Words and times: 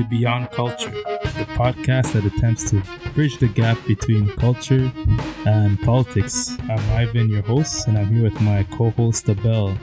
to 0.00 0.06
Beyond 0.08 0.50
Culture, 0.52 0.90
the 0.90 1.46
podcast 1.56 2.12
that 2.12 2.24
attempts 2.24 2.70
to 2.70 2.82
bridge 3.12 3.36
the 3.36 3.48
gap 3.48 3.76
between 3.86 4.28
culture 4.36 4.90
and 5.44 5.78
politics. 5.82 6.56
I'm 6.70 6.80
Ivan, 6.92 7.28
your 7.28 7.42
host, 7.42 7.86
and 7.86 7.98
I'm 7.98 8.06
here 8.06 8.22
with 8.22 8.40
my 8.40 8.62
co 8.64 8.90
host, 8.90 9.28
Abel. 9.28 9.76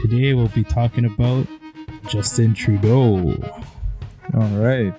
Today 0.00 0.32
we'll 0.32 0.48
be 0.48 0.62
talking 0.62 1.06
about 1.06 1.48
Justin 2.06 2.54
Trudeau. 2.54 3.34
All 4.32 4.56
right. 4.58 4.94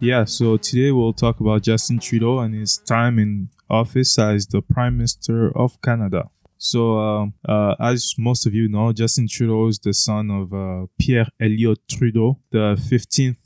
Yeah, 0.00 0.24
so 0.24 0.56
today 0.56 0.92
we'll 0.92 1.12
talk 1.12 1.40
about 1.40 1.62
Justin 1.62 1.98
Trudeau 1.98 2.38
and 2.38 2.54
his 2.54 2.78
time 2.78 3.18
in 3.18 3.50
office 3.68 4.18
as 4.18 4.46
the 4.46 4.62
Prime 4.62 4.96
Minister 4.96 5.52
of 5.54 5.82
Canada. 5.82 6.30
So, 6.56 6.98
um, 6.98 7.34
uh, 7.46 7.74
as 7.78 8.14
most 8.16 8.46
of 8.46 8.54
you 8.54 8.66
know, 8.66 8.92
Justin 8.94 9.28
Trudeau 9.28 9.68
is 9.68 9.78
the 9.78 9.92
son 9.92 10.30
of 10.30 10.54
uh, 10.54 10.86
Pierre 10.98 11.28
Elliott 11.38 11.80
Trudeau, 11.86 12.38
the 12.50 12.76
15th 12.80 13.36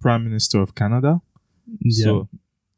Prime 0.00 0.24
Minister 0.24 0.60
of 0.60 0.74
Canada. 0.74 1.20
Yeah. 1.80 2.04
So, 2.04 2.28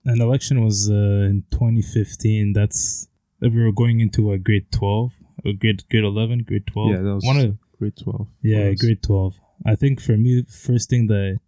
An 0.04 0.20
election 0.20 0.64
was 0.64 0.90
uh, 0.90 0.94
in 1.30 1.44
2015. 1.52 2.52
That's 2.52 3.08
we 3.40 3.48
were 3.62 3.72
going 3.72 4.00
into 4.00 4.32
a 4.32 4.38
grade 4.38 4.70
12, 4.72 5.12
a 5.44 5.52
grade 5.52 5.82
grade 5.90 6.04
11, 6.04 6.44
grade 6.44 6.66
12. 6.66 6.90
yeah, 6.90 6.96
that 6.98 7.14
was 7.14 7.24
one 7.24 7.38
of 7.38 7.56
grade 7.78 7.96
12. 7.96 8.26
yeah, 8.42 8.68
was- 8.70 8.80
grade 8.80 9.02
12. 9.02 9.34
I 9.64 9.74
think 9.76 10.00
for 10.00 10.16
me, 10.16 10.42
first 10.48 10.90
thing 10.90 11.06
that 11.06 11.38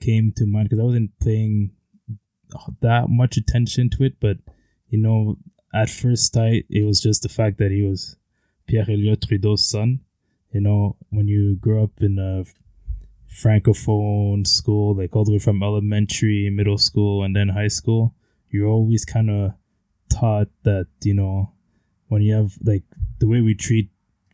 came 0.00 0.32
to 0.36 0.46
mind 0.46 0.68
because 0.70 0.80
I 0.80 0.84
wasn't 0.86 1.18
paying 1.20 1.72
that 2.80 3.08
much 3.08 3.36
attention 3.36 3.90
to 3.90 4.04
it, 4.04 4.14
but 4.20 4.38
you 4.88 4.98
know, 4.98 5.36
at 5.72 5.88
first 5.90 6.32
sight, 6.32 6.64
it 6.70 6.84
was 6.84 7.00
just 7.00 7.22
the 7.22 7.28
fact 7.28 7.58
that 7.58 7.70
he 7.70 7.82
was 7.82 8.16
Pierre 8.66 8.86
Elliott 8.90 9.22
Trudeau's 9.28 9.64
son. 9.64 10.00
You 10.52 10.60
know, 10.62 10.96
when 11.10 11.28
you 11.28 11.56
grow 11.56 11.84
up 11.84 12.00
in 12.00 12.18
a 12.18 12.44
francophone 13.30 14.46
school, 14.46 14.94
like 14.94 15.14
all 15.14 15.24
the 15.24 15.32
way 15.32 15.38
from 15.38 15.62
elementary, 15.62 16.50
middle 16.50 16.78
school, 16.78 17.22
and 17.22 17.34
then 17.34 17.50
high 17.50 17.68
school, 17.68 18.14
you're 18.50 18.68
always 18.68 19.04
kind 19.04 19.30
of 19.30 19.52
taught 20.10 20.48
that 20.64 20.88
you 21.02 21.14
know 21.14 21.52
when 22.08 22.22
you 22.22 22.34
have 22.34 22.58
like 22.62 22.82
the 23.18 23.28
way 23.28 23.40
we 23.40 23.54
treat 23.54 23.90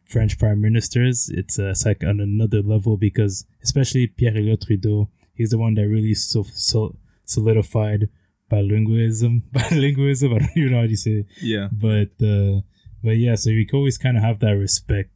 French 0.09 0.39
prime 0.39 0.61
ministers, 0.61 1.29
it's, 1.29 1.59
uh, 1.59 1.71
it's 1.71 1.85
like 1.85 2.03
on 2.05 2.21
another 2.21 2.63
level 2.63 2.97
because 2.97 3.45
especially 3.63 4.07
Pierre 4.07 4.37
Elliott 4.37 4.63
Trudeau, 4.63 5.11
he's 5.35 5.51
the 5.51 5.59
one 5.59 5.75
that 5.75 5.89
really 5.89 6.15
so, 6.15 6.45
so 6.55 6.97
solidified 7.25 8.09
bilingualism. 8.51 9.43
Bilingualism, 9.53 10.35
I 10.35 10.39
don't 10.39 10.57
even 10.57 10.73
know 10.73 10.81
how 10.81 10.87
to 10.87 10.97
say 10.97 11.11
it. 11.11 11.27
Yeah. 11.43 11.69
But 11.73 12.11
uh, 12.25 12.61
but 13.03 13.19
yeah, 13.19 13.35
so 13.35 13.51
you 13.51 13.67
always 13.73 13.99
kind 13.99 14.17
of 14.17 14.23
have 14.23 14.39
that 14.41 14.53
respect 14.53 15.11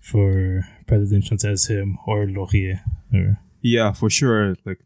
for 0.00 0.64
presidentials 0.90 1.44
as 1.44 1.66
him 1.66 1.98
or 2.06 2.26
Laurier. 2.26 2.80
Or, 3.14 3.38
Yeah, 3.62 3.92
for 3.92 4.10
sure. 4.10 4.56
Like 4.64 4.80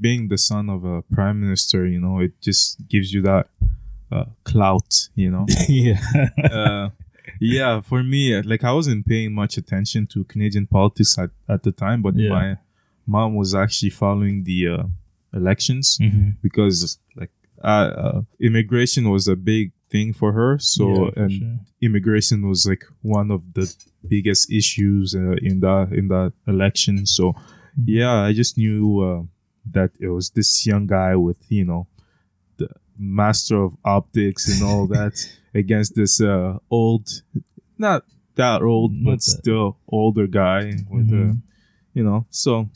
being 0.00 0.28
the 0.28 0.38
son 0.38 0.68
of 0.70 0.84
a 0.84 1.02
prime 1.02 1.40
minister, 1.40 1.86
you 1.86 2.00
know, 2.00 2.20
it 2.20 2.32
just 2.40 2.86
gives 2.88 3.12
you 3.14 3.22
that 3.22 3.46
uh, 4.12 4.24
clout, 4.44 5.08
you 5.14 5.30
know. 5.30 5.46
yeah. 5.68 6.00
uh, 6.52 6.88
yeah, 7.40 7.80
for 7.80 8.02
me, 8.02 8.40
like 8.42 8.64
I 8.64 8.72
wasn't 8.72 9.06
paying 9.06 9.32
much 9.34 9.56
attention 9.56 10.06
to 10.08 10.24
Canadian 10.24 10.66
politics 10.66 11.18
at, 11.18 11.30
at 11.48 11.62
the 11.62 11.72
time, 11.72 12.02
but 12.02 12.14
Yeah. 12.16 12.30
my 12.30 12.56
mom 13.06 13.34
was 13.34 13.54
actually 13.54 13.90
following 13.90 14.44
the 14.44 14.68
uh, 14.68 14.82
elections 15.32 15.98
hmm 16.00 16.30
because 16.42 16.98
like 17.20 17.30
uh, 17.62 17.90
uh, 18.04 18.20
immigration 18.40 19.10
was 19.10 19.28
a 19.28 19.36
big 19.36 19.72
thing 19.90 20.12
for 20.12 20.32
her. 20.32 20.58
So 20.58 20.88
Yeah, 20.88 21.10
for 21.12 21.20
and 21.22 21.32
sure. 21.32 21.58
immigration 21.80 22.48
was 22.48 22.66
like 22.66 22.84
one 23.02 23.30
of 23.30 23.42
the 23.54 23.66
biggest 24.06 24.50
issues 24.52 25.14
uh, 25.14 25.36
in 25.42 25.60
that 25.60 25.88
in 25.92 26.08
that 26.08 26.32
election. 26.46 27.06
So 27.06 27.32
Mm-hmm. 27.32 27.84
yeah, 28.00 28.14
I 28.28 28.32
just 28.32 28.58
knew 28.58 29.00
uh, 29.00 29.22
that 29.72 29.90
it 30.00 30.08
was 30.08 30.30
this 30.30 30.66
young 30.66 30.86
guy 30.86 31.14
with 31.16 31.36
you 31.48 31.64
know 31.64 31.86
the 32.56 32.68
master 32.98 33.62
of 33.62 33.76
optics 33.84 34.48
and 34.48 34.62
all 34.68 34.86
that 34.96 35.14
against 35.54 35.94
this 35.94 36.20
uh, 36.20 36.58
old, 36.70 37.06
not 37.78 38.02
that 38.34 38.62
old, 38.62 38.92
Not 38.92 39.04
but 39.04 39.18
that- 39.20 39.30
still 39.38 39.76
older 39.88 40.26
guy 40.26 40.62
with 40.90 41.08
uh, 41.12 41.14
Mhm. 41.14 41.42
you 41.94 42.02
know 42.04 42.26
so. 42.30 42.68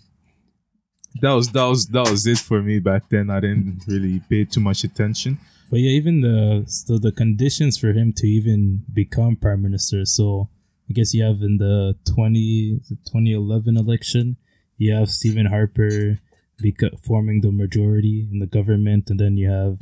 That 1.20 1.32
was 1.32 1.48
that 1.52 1.64
was 1.64 1.86
that 1.88 2.08
was 2.10 2.26
it 2.26 2.38
for 2.38 2.62
me 2.62 2.78
back 2.78 3.02
then. 3.10 3.28
I 3.30 3.40
didn't 3.40 3.82
really 3.86 4.20
pay 4.30 4.44
too 4.44 4.60
much 4.60 4.82
attention. 4.84 5.38
But 5.72 5.80
yeah, 5.80 5.92
even 5.92 6.20
the 6.20 6.64
so 6.66 6.98
the 6.98 7.12
conditions 7.12 7.78
for 7.78 7.94
him 7.94 8.12
to 8.18 8.26
even 8.26 8.84
become 8.92 9.36
prime 9.36 9.62
minister. 9.62 10.04
So 10.04 10.50
I 10.90 10.92
guess 10.92 11.14
you 11.14 11.24
have 11.24 11.40
in 11.40 11.56
the 11.56 11.96
20, 12.14 12.80
the 12.90 12.96
2011 13.06 13.78
election, 13.78 14.36
you 14.76 14.92
have 14.92 15.08
Stephen 15.08 15.46
Harper 15.46 16.20
beca- 16.62 17.02
forming 17.02 17.40
the 17.40 17.50
majority 17.50 18.28
in 18.30 18.38
the 18.38 18.46
government, 18.46 19.08
and 19.08 19.18
then 19.18 19.38
you 19.38 19.48
have 19.48 19.78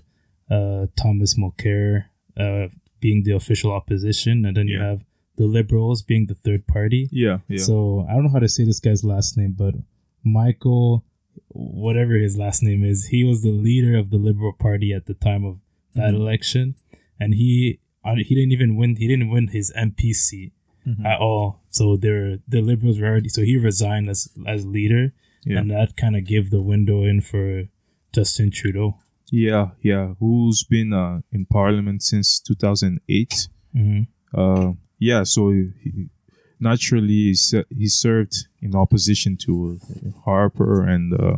uh, 0.49 0.87
Thomas 0.95 1.37
Mulcair 1.37 2.05
uh, 2.39 2.69
being 3.01 3.25
the 3.25 3.33
official 3.33 3.73
opposition, 3.73 4.45
and 4.45 4.57
then 4.57 4.69
you 4.69 4.79
have 4.81 5.05
the 5.39 5.47
Liberals 5.47 6.03
being 6.03 6.27
the 6.27 6.37
third 6.37 6.69
party. 6.69 7.09
Yeah, 7.11 7.39
yeah. 7.49 7.65
So 7.65 8.07
I 8.09 8.13
don't 8.13 8.27
know 8.27 8.33
how 8.33 8.39
to 8.39 8.49
say 8.49 8.63
this 8.65 8.79
guy's 8.79 9.03
last 9.03 9.37
name, 9.37 9.57
but 9.59 9.75
Michael, 10.23 11.05
whatever 11.49 12.15
his 12.15 12.39
last 12.39 12.63
name 12.63 12.85
is, 12.85 13.07
he 13.07 13.25
was 13.25 13.43
the 13.43 13.51
leader 13.51 13.99
of 13.99 14.11
the 14.11 14.19
Liberal 14.19 14.53
Party 14.53 14.93
at 14.93 15.07
the 15.07 15.15
time 15.15 15.45
of 15.45 15.59
that 15.95 16.13
Mhm. 16.15 16.21
election, 16.21 16.75
and 17.19 17.35
he 17.35 17.79
uh, 18.05 18.15
he 18.17 18.35
didn't 18.35 18.53
even 18.53 18.77
win. 18.77 18.97
He 18.97 19.07
didn't 19.07 19.29
win 19.29 19.49
his 19.49 19.71
MP 19.77 20.13
seat 20.15 20.53
Mhm. 20.87 21.05
at 21.05 21.21
all. 21.21 21.61
So 21.71 21.97
they're 21.97 22.39
the 22.49 22.61
Liberals 22.63 22.99
were 22.99 23.07
already. 23.09 23.29
So 23.29 23.43
he 23.43 23.57
resigned 23.57 24.09
as 24.09 24.29
as 24.47 24.65
leader, 24.65 25.13
Yeah. 25.45 25.59
and 25.59 25.71
that 25.71 25.97
kind 25.97 26.17
of 26.17 26.25
gave 26.25 26.51
the 26.51 26.63
window 26.63 27.05
in 27.05 27.21
for 27.21 27.69
Justin 28.15 28.51
Trudeau. 28.51 28.97
Yeah, 29.31 29.71
yeah. 29.83 30.15
Who's 30.19 30.65
been 30.65 30.93
uh, 30.93 31.21
in 31.31 31.45
Parliament 31.47 32.03
since 32.03 32.41
2008? 32.41 33.49
hmm 33.73 34.03
Uh, 34.33 34.73
yeah, 34.99 35.23
so 35.25 35.51
he, 35.51 36.09
naturally 36.59 37.31
he, 37.31 37.35
se- 37.35 37.65
he 37.77 37.89
served 37.89 38.47
in 38.63 38.75
opposition 38.75 39.37
to 39.37 39.79
Harper, 40.25 40.85
and 40.87 41.13
uh, 41.15 41.37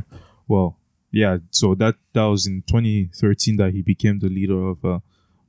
well, 0.49 0.79
yeah. 1.13 1.39
So 1.51 1.75
that 1.77 1.95
that 2.15 2.25
was 2.25 2.47
in 2.47 2.63
2013 2.67 3.57
that 3.59 3.73
he 3.73 3.83
became 3.83 4.19
the 4.19 4.29
leader 4.29 4.61
of 4.71 4.85
uh, 4.85 4.99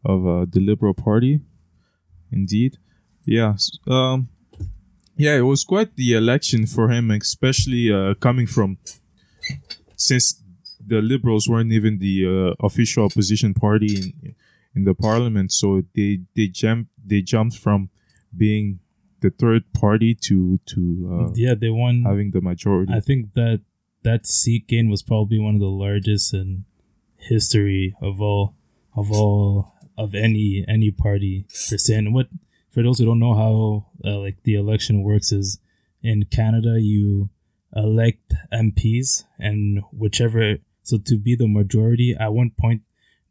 of 0.06 0.28
uh, 0.28 0.46
the 0.50 0.59
Liberal 0.59 0.94
Party. 0.94 1.40
Indeed, 2.31 2.78
yeah. 3.25 3.56
Um, 3.88 4.29
yeah, 5.16 5.35
it 5.38 5.41
was 5.46 5.63
quite 5.63 5.96
the 5.96 6.13
election 6.13 6.66
for 6.66 6.90
him, 6.90 7.12
especially 7.12 7.91
uh, 7.91 8.16
coming 8.16 8.47
from 8.47 8.78
since 9.96 10.41
the 10.85 11.02
Liberals 11.02 11.47
weren't 11.47 11.72
even 11.72 12.00
the 12.00 12.25
uh, 12.59 12.66
official 12.66 13.06
opposition 13.06 13.53
party 13.53 13.96
in, 14.23 14.35
in 14.75 14.84
the 14.84 14.94
parliament, 14.94 15.52
so 15.52 15.84
they 15.96 16.22
they 16.35 16.47
jumped 16.47 16.90
they 17.06 17.22
jumped 17.22 17.57
from 17.57 17.90
being 18.35 18.79
the 19.22 19.29
third 19.29 19.63
party 19.73 20.13
to 20.16 20.59
to 20.66 20.81
uh, 21.29 21.31
Yeah, 21.35 21.53
they 21.56 21.69
won. 21.69 22.03
having 22.03 22.31
the 22.31 22.41
majority. 22.41 22.91
I 22.94 23.00
think 23.00 23.34
that 23.34 23.62
that 24.03 24.25
seat 24.25 24.68
gain 24.68 24.90
was 24.90 25.02
probably 25.02 25.40
one 25.40 25.56
of 25.56 25.62
the 25.62 25.68
largest 25.68 26.34
in 26.34 26.66
history 27.18 27.96
of 28.02 28.22
all 28.22 28.56
of 28.96 29.12
all 29.12 29.74
of 29.97 30.14
any 30.14 30.66
any 30.68 30.91
party 30.91 31.46
per 31.69 31.78
se. 31.78 32.02
What 32.08 32.28
for 32.72 32.84
those 32.84 33.00
who 33.00 33.06
don't 33.06 33.19
know 33.19 33.34
how 33.34 33.86
uh, 34.06 34.19
like 34.19 34.44
the 34.44 34.56
election 34.56 35.03
works 35.03 35.31
is 35.31 35.59
in 36.02 36.25
Canada 36.25 36.80
you 36.80 37.30
elect 37.75 38.34
MPs 38.52 39.24
and 39.40 39.81
whichever 39.91 40.58
so 40.84 40.97
to 40.97 41.18
be 41.18 41.35
the 41.35 41.47
majority 41.47 42.16
at 42.20 42.34
one 42.34 42.52
point 42.52 42.81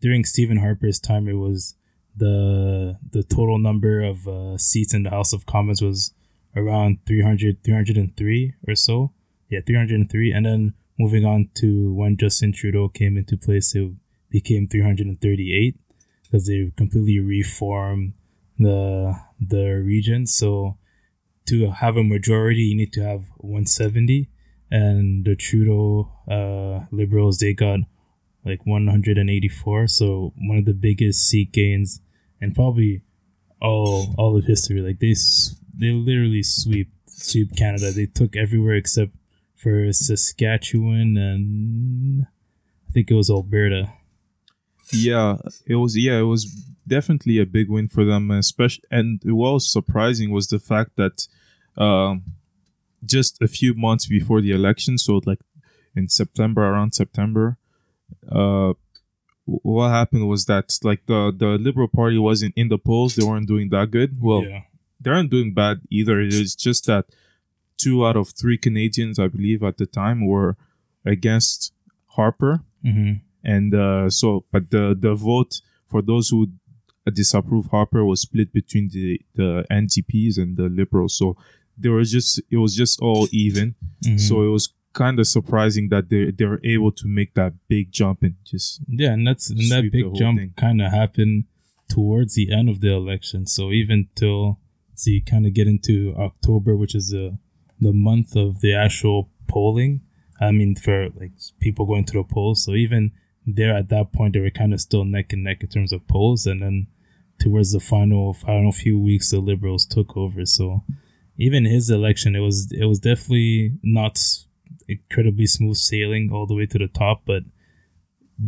during 0.01 0.25
Stephen 0.25 0.59
Harper's 0.59 0.99
time 0.99 1.29
it 1.29 1.35
was 1.35 1.77
the 2.17 2.99
the 3.11 3.23
total 3.23 3.59
number 3.59 4.01
of 4.01 4.27
uh, 4.27 4.59
seats 4.59 4.95
in 4.95 5.05
the 5.05 5.11
House 5.11 5.33
of 5.33 5.47
Commons 5.47 5.83
was 5.83 6.13
around 6.57 6.99
300 7.07 7.63
303 7.63 8.55
or 8.67 8.75
so 8.75 9.13
yeah 9.53 9.61
303 9.65 10.33
and 10.33 10.47
then 10.47 10.75
moving 10.99 11.25
on 11.25 11.49
to 11.55 11.93
when 11.95 12.17
justin 12.17 12.53
trudeau 12.53 12.89
came 12.89 13.17
into 13.17 13.37
place 13.37 13.75
it 13.75 13.93
became 14.33 14.67
338 14.67 15.77
because 16.25 16.47
they 16.47 16.73
completely 16.77 17.21
reformed 17.21 18.15
the 18.59 19.15
the 19.39 19.83
region. 19.85 20.27
So 20.27 20.79
to 21.47 21.71
have 21.71 21.97
a 21.97 22.03
majority 22.03 22.63
you 22.63 22.77
need 22.77 22.93
to 22.95 23.03
have 23.03 23.25
170 23.37 24.29
and 24.71 25.25
the 25.25 25.37
trudeau 25.37 26.11
uh 26.31 26.87
liberals 26.91 27.39
they 27.39 27.53
got 27.53 27.81
like 28.45 28.65
184 28.65 29.87
so 29.89 30.33
one 30.39 30.59
of 30.59 30.65
the 30.65 30.73
biggest 30.73 31.29
seat 31.29 31.53
gains 31.53 32.01
and 32.41 32.55
probably 32.55 33.03
all 33.61 34.15
all 34.17 34.37
of 34.37 34.45
history. 34.45 34.81
Like 34.81 34.99
they 34.99 35.15
they 35.75 35.93
literally 35.93 36.43
sweep 36.43 36.91
sweep 37.07 37.57
canada. 37.57 37.91
They 37.91 38.07
took 38.07 38.37
everywhere 38.37 38.75
except 38.75 39.13
for 39.63 39.93
saskatchewan 39.93 41.17
and 41.17 42.27
i 42.89 42.93
think 42.93 43.11
it 43.11 43.15
was 43.15 43.31
alberta 43.31 43.93
yeah, 44.93 45.39
it 45.67 45.77
was. 45.77 45.97
Yeah, 45.97 46.19
it 46.19 46.23
was 46.23 46.45
definitely 46.87 47.39
a 47.39 47.47
big 47.47 47.71
win 47.71 47.89
for 47.89 48.05
them, 48.05 48.31
especially. 48.31 48.85
And 48.91 49.21
what 49.25 49.53
was 49.53 49.73
surprising 49.73 50.31
was 50.31 50.49
the 50.49 50.59
fact 50.59 50.97
that 50.97 51.27
um, 51.77 52.23
just 53.05 53.41
a 53.41 53.49
few 53.49 53.75
months 53.75 54.07
before 54.07 54.41
the 54.41 54.53
election, 54.53 54.99
so 54.99 55.21
like 55.25 55.41
in 55.97 56.09
September, 56.09 56.63
around 56.63 56.93
September. 56.93 57.57
Uh, 58.31 58.75
what 59.45 59.89
happened 59.89 60.29
was 60.29 60.45
that 60.47 60.79
like 60.83 61.05
the 61.07 61.35
the 61.37 61.59
Liberal 61.59 61.89
Party 61.89 62.19
wasn't 62.19 62.55
in 62.57 62.69
the 62.69 62.79
polls; 62.79 63.17
they 63.17 63.25
weren't 63.25 63.49
doing 63.49 63.71
that 63.71 63.91
good. 63.91 64.21
Well, 64.21 64.45
yeah. 64.45 64.63
they 65.01 65.11
aren't 65.11 65.31
doing 65.31 65.55
bad 65.55 65.81
either. 65.91 66.21
It's 66.21 66.55
just 66.55 66.87
that 66.87 67.07
two 67.83 68.07
out 68.07 68.17
of 68.17 68.29
three 68.31 68.59
Canadians, 68.59 69.19
I 69.19 69.29
believe, 69.29 69.63
at 69.63 69.79
the 69.79 69.87
time 69.87 70.27
were 70.27 70.57
against 71.05 71.73
Harper, 72.17 72.63
hmm 72.83 73.13
and 73.45 73.75
uh, 73.75 74.09
so 74.09 74.45
but 74.53 74.71
the 74.71 74.97
the 74.99 75.15
vote 75.15 75.61
for 75.89 76.01
those 76.03 76.29
who 76.29 76.49
disapprove 77.13 77.67
Harper 77.67 78.05
was 78.05 78.23
split 78.23 78.53
between 78.53 78.89
the 78.93 79.21
the 79.35 79.65
NDPs 79.71 80.39
and 80.39 80.57
the 80.57 80.69
Liberals. 80.69 81.17
So 81.17 81.37
there 81.77 81.93
was 81.93 82.13
just 82.13 82.41
it 82.51 82.59
was 82.59 82.77
just 82.77 83.01
all 83.01 83.29
even. 83.33 83.75
Mm-hmm. 84.05 84.19
So 84.19 84.43
it 84.43 84.49
was 84.49 84.73
kind 84.93 85.19
of 85.19 85.27
surprising 85.27 85.89
that 85.89 86.09
they 86.09 86.31
they 86.31 86.45
were 86.45 86.61
able 86.65 86.93
to 86.93 87.07
make 87.07 87.35
that 87.35 87.55
big 87.69 87.91
jump 87.91 88.23
and 88.23 88.37
just 88.45 88.81
Yeah, 88.87 89.13
and 89.13 89.27
that's 89.27 89.51
and 89.51 89.71
that 89.71 89.91
big 89.91 90.15
jump 90.15 90.41
kind 90.57 90.81
of 90.81 90.93
happened 90.93 91.45
towards 91.89 92.35
the 92.35 92.53
end 92.53 92.69
of 92.69 92.81
the 92.81 92.93
election. 92.93 93.47
So 93.47 93.73
even 93.73 94.09
till 94.15 94.59
so 94.95 95.11
you 95.11 95.23
kind 95.23 95.47
of 95.47 95.55
get 95.55 95.67
into 95.67 96.15
October, 96.17 96.77
which 96.77 96.95
is 96.95 97.11
the 97.11 97.39
the 97.83 97.93
month 97.93 98.37
of 98.37 98.61
the 98.61 98.75
actual 98.75 99.31
polling. 99.49 100.01
I 100.41 100.51
mean, 100.51 100.75
for 100.75 101.09
like 101.11 101.33
people 101.61 101.87
going 101.87 102.05
to 102.07 102.15
the 102.15 102.25
polls. 102.25 102.65
So 102.65 102.73
even 102.73 103.13
there 103.47 103.77
at 103.77 103.89
that 103.91 104.13
point, 104.13 104.35
they 104.35 104.41
were 104.41 104.51
kind 104.51 104.73
of 104.73 104.81
still 104.81 105.05
neck 105.05 105.33
and 105.33 105.45
neck 105.45 105.63
in 105.63 105.69
terms 105.69 105.93
of 105.93 106.07
polls, 106.09 106.47
and 106.47 106.63
then 106.63 106.87
towards 107.39 107.73
the 107.73 107.81
final 107.81 108.33
final 108.33 108.73
few 108.73 108.99
weeks, 108.99 109.31
the 109.31 109.41
Liberals 109.41 109.87
took 109.87 110.17
over. 110.17 110.45
So 110.47 110.85
even 111.37 111.65
his 111.65 111.91
election, 111.91 112.37
it 112.37 112.41
was 112.41 112.73
it 112.73 112.87
was 112.87 112.99
definitely 112.99 113.79
not 113.83 114.19
incredibly 114.89 115.47
smooth 115.47 115.77
sailing 115.77 116.31
all 116.33 116.47
the 116.47 116.55
way 116.55 116.67
to 116.67 116.79
the 116.79 116.89
top, 116.89 117.23
but 117.25 117.43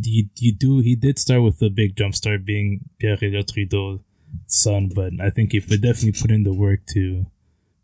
you, 0.02 0.28
you 0.38 0.52
do 0.52 0.80
he 0.80 0.96
did 0.96 1.18
start 1.18 1.42
with 1.42 1.62
a 1.62 1.70
big 1.70 1.96
jump 1.96 2.14
start 2.14 2.44
being 2.44 2.80
Pierre 2.98 3.16
Trudeau's 3.16 4.00
son, 4.46 4.90
but 4.94 5.12
I 5.20 5.30
think 5.30 5.52
he 5.52 5.60
definitely 5.60 6.12
put 6.12 6.30
in 6.30 6.42
the 6.42 6.52
work 6.52 6.86
to 6.94 7.26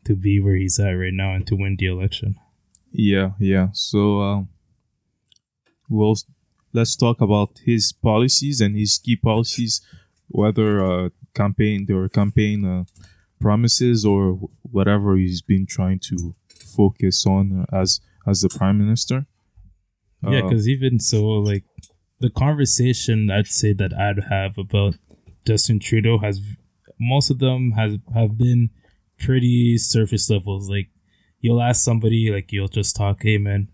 to 0.05 0.17
be 0.17 0.41
where 0.41 0.57
he's 0.57 0.79
at 0.81 0.93
right 0.93 1.13
now 1.13 1.33
and 1.35 1.47
to 1.47 1.55
win 1.57 1.77
the 1.79 1.87
election. 1.87 2.37
yeah 2.93 3.33
yeah. 3.39 3.69
So 3.73 4.21
um, 4.23 4.49
well, 5.89 6.15
let's 6.73 6.97
talk 6.97 7.21
about 7.21 7.61
his 7.65 7.93
policies 7.93 8.61
and 8.61 8.77
his 8.77 8.99
key 8.99 9.17
policies, 9.17 9.81
whether 10.29 10.85
uh, 10.85 11.09
campaign 11.35 11.87
were 11.89 12.09
campaign 12.09 12.65
uh, 12.65 12.85
promises 13.41 14.05
or 14.05 14.39
whatever 14.63 15.17
he's 15.17 15.43
been 15.43 15.67
trying 15.67 15.99
to 15.99 16.35
focus 16.49 17.27
on 17.27 17.67
uh, 17.73 17.77
as 17.77 18.01
as 18.27 18.41
the 18.41 18.49
prime 18.49 18.79
minister. 18.79 19.27
Yeah, 20.23 20.41
Uh, 20.41 20.43
because 20.43 20.69
even 20.69 21.01
so, 21.01 21.25
like 21.25 21.65
the 22.21 22.31
conversation 22.31 23.31
I'd 23.31 23.47
say 23.47 23.73
that 23.73 23.93
I'd 23.93 24.25
have 24.31 24.59
about 24.59 24.95
Justin 25.47 25.81
Trudeau 25.81 26.19
has 26.19 26.41
most 26.99 27.31
of 27.31 27.39
them 27.39 27.73
has 27.73 27.97
have 28.15 28.37
been 28.37 28.71
pretty 29.21 29.79
surface 29.79 30.29
levels. 30.31 30.69
Like 30.69 30.89
you'll 31.41 31.63
ask 31.63 31.85
somebody, 31.85 32.31
like 32.31 32.51
you'll 32.53 32.69
just 32.69 32.97
talk, 32.97 33.23
hey 33.23 33.39
man, 33.39 33.69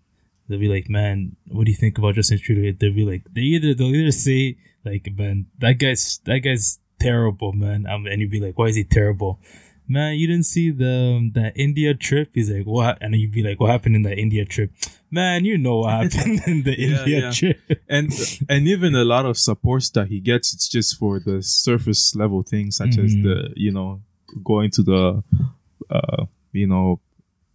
they'll 0.49 0.59
be 0.59 0.69
like, 0.69 0.89
man, 0.91 1.37
what 1.49 1.65
do 1.65 1.71
you 1.71 1.77
think 1.77 1.99
about 1.99 2.15
Justin 2.17 2.39
Trudeau? 2.39 2.77
They'll 2.79 2.95
be 2.95 3.05
like, 3.07 3.23
they 3.33 3.43
either 3.43 3.75
they'll 3.75 3.95
either 3.95 4.13
say 4.13 4.59
like, 4.85 5.09
man, 5.17 5.47
that 5.59 5.75
guy's 5.79 6.21
that 6.25 6.41
guy's 6.41 6.79
terrible, 7.01 7.53
man, 7.53 7.87
um, 7.87 8.07
and 8.07 8.21
you'd 8.21 8.31
be 8.31 8.41
like, 8.41 8.59
why 8.59 8.67
is 8.67 8.77
he 8.77 8.85
terrible? 8.85 9.41
Man, 9.89 10.15
you 10.17 10.27
didn't 10.27 10.47
see 10.47 10.71
the 10.73 11.15
um, 11.19 11.31
that 11.37 11.53
India 11.57 11.95
trip? 11.95 12.31
He's 12.35 12.51
like, 12.51 12.67
what? 12.67 12.99
And 13.01 13.15
you'd 13.15 13.31
be 13.31 13.45
like, 13.45 13.61
what 13.61 13.71
happened 13.71 13.95
in 13.95 14.03
that 14.03 14.19
India 14.19 14.45
trip? 14.45 14.73
Man, 15.13 15.45
you 15.45 15.57
know 15.59 15.77
what 15.79 15.91
happened 16.13 16.41
in 16.49 16.65
the 16.65 16.75
Yeah, 16.77 16.99
India 16.99 17.21
yeah. 17.21 17.31
trip. 17.31 17.61
and 17.89 18.11
and 18.49 18.67
even 18.67 18.97
a 18.97 19.05
lot 19.05 19.27
of 19.27 19.39
supports 19.39 19.89
that 19.91 20.09
he 20.09 20.19
gets, 20.19 20.53
it's 20.53 20.69
just 20.69 20.97
for 20.99 21.21
the 21.21 21.41
surface 21.41 22.17
level 22.17 22.43
things, 22.43 22.77
such 22.79 22.99
as 22.99 23.15
Mhm. 23.15 23.23
the 23.23 23.51
you 23.55 23.71
know 23.71 24.03
going 24.45 24.71
to 24.73 24.83
the 24.83 25.23
uh 25.91 26.25
you 26.53 26.67
know 26.67 27.01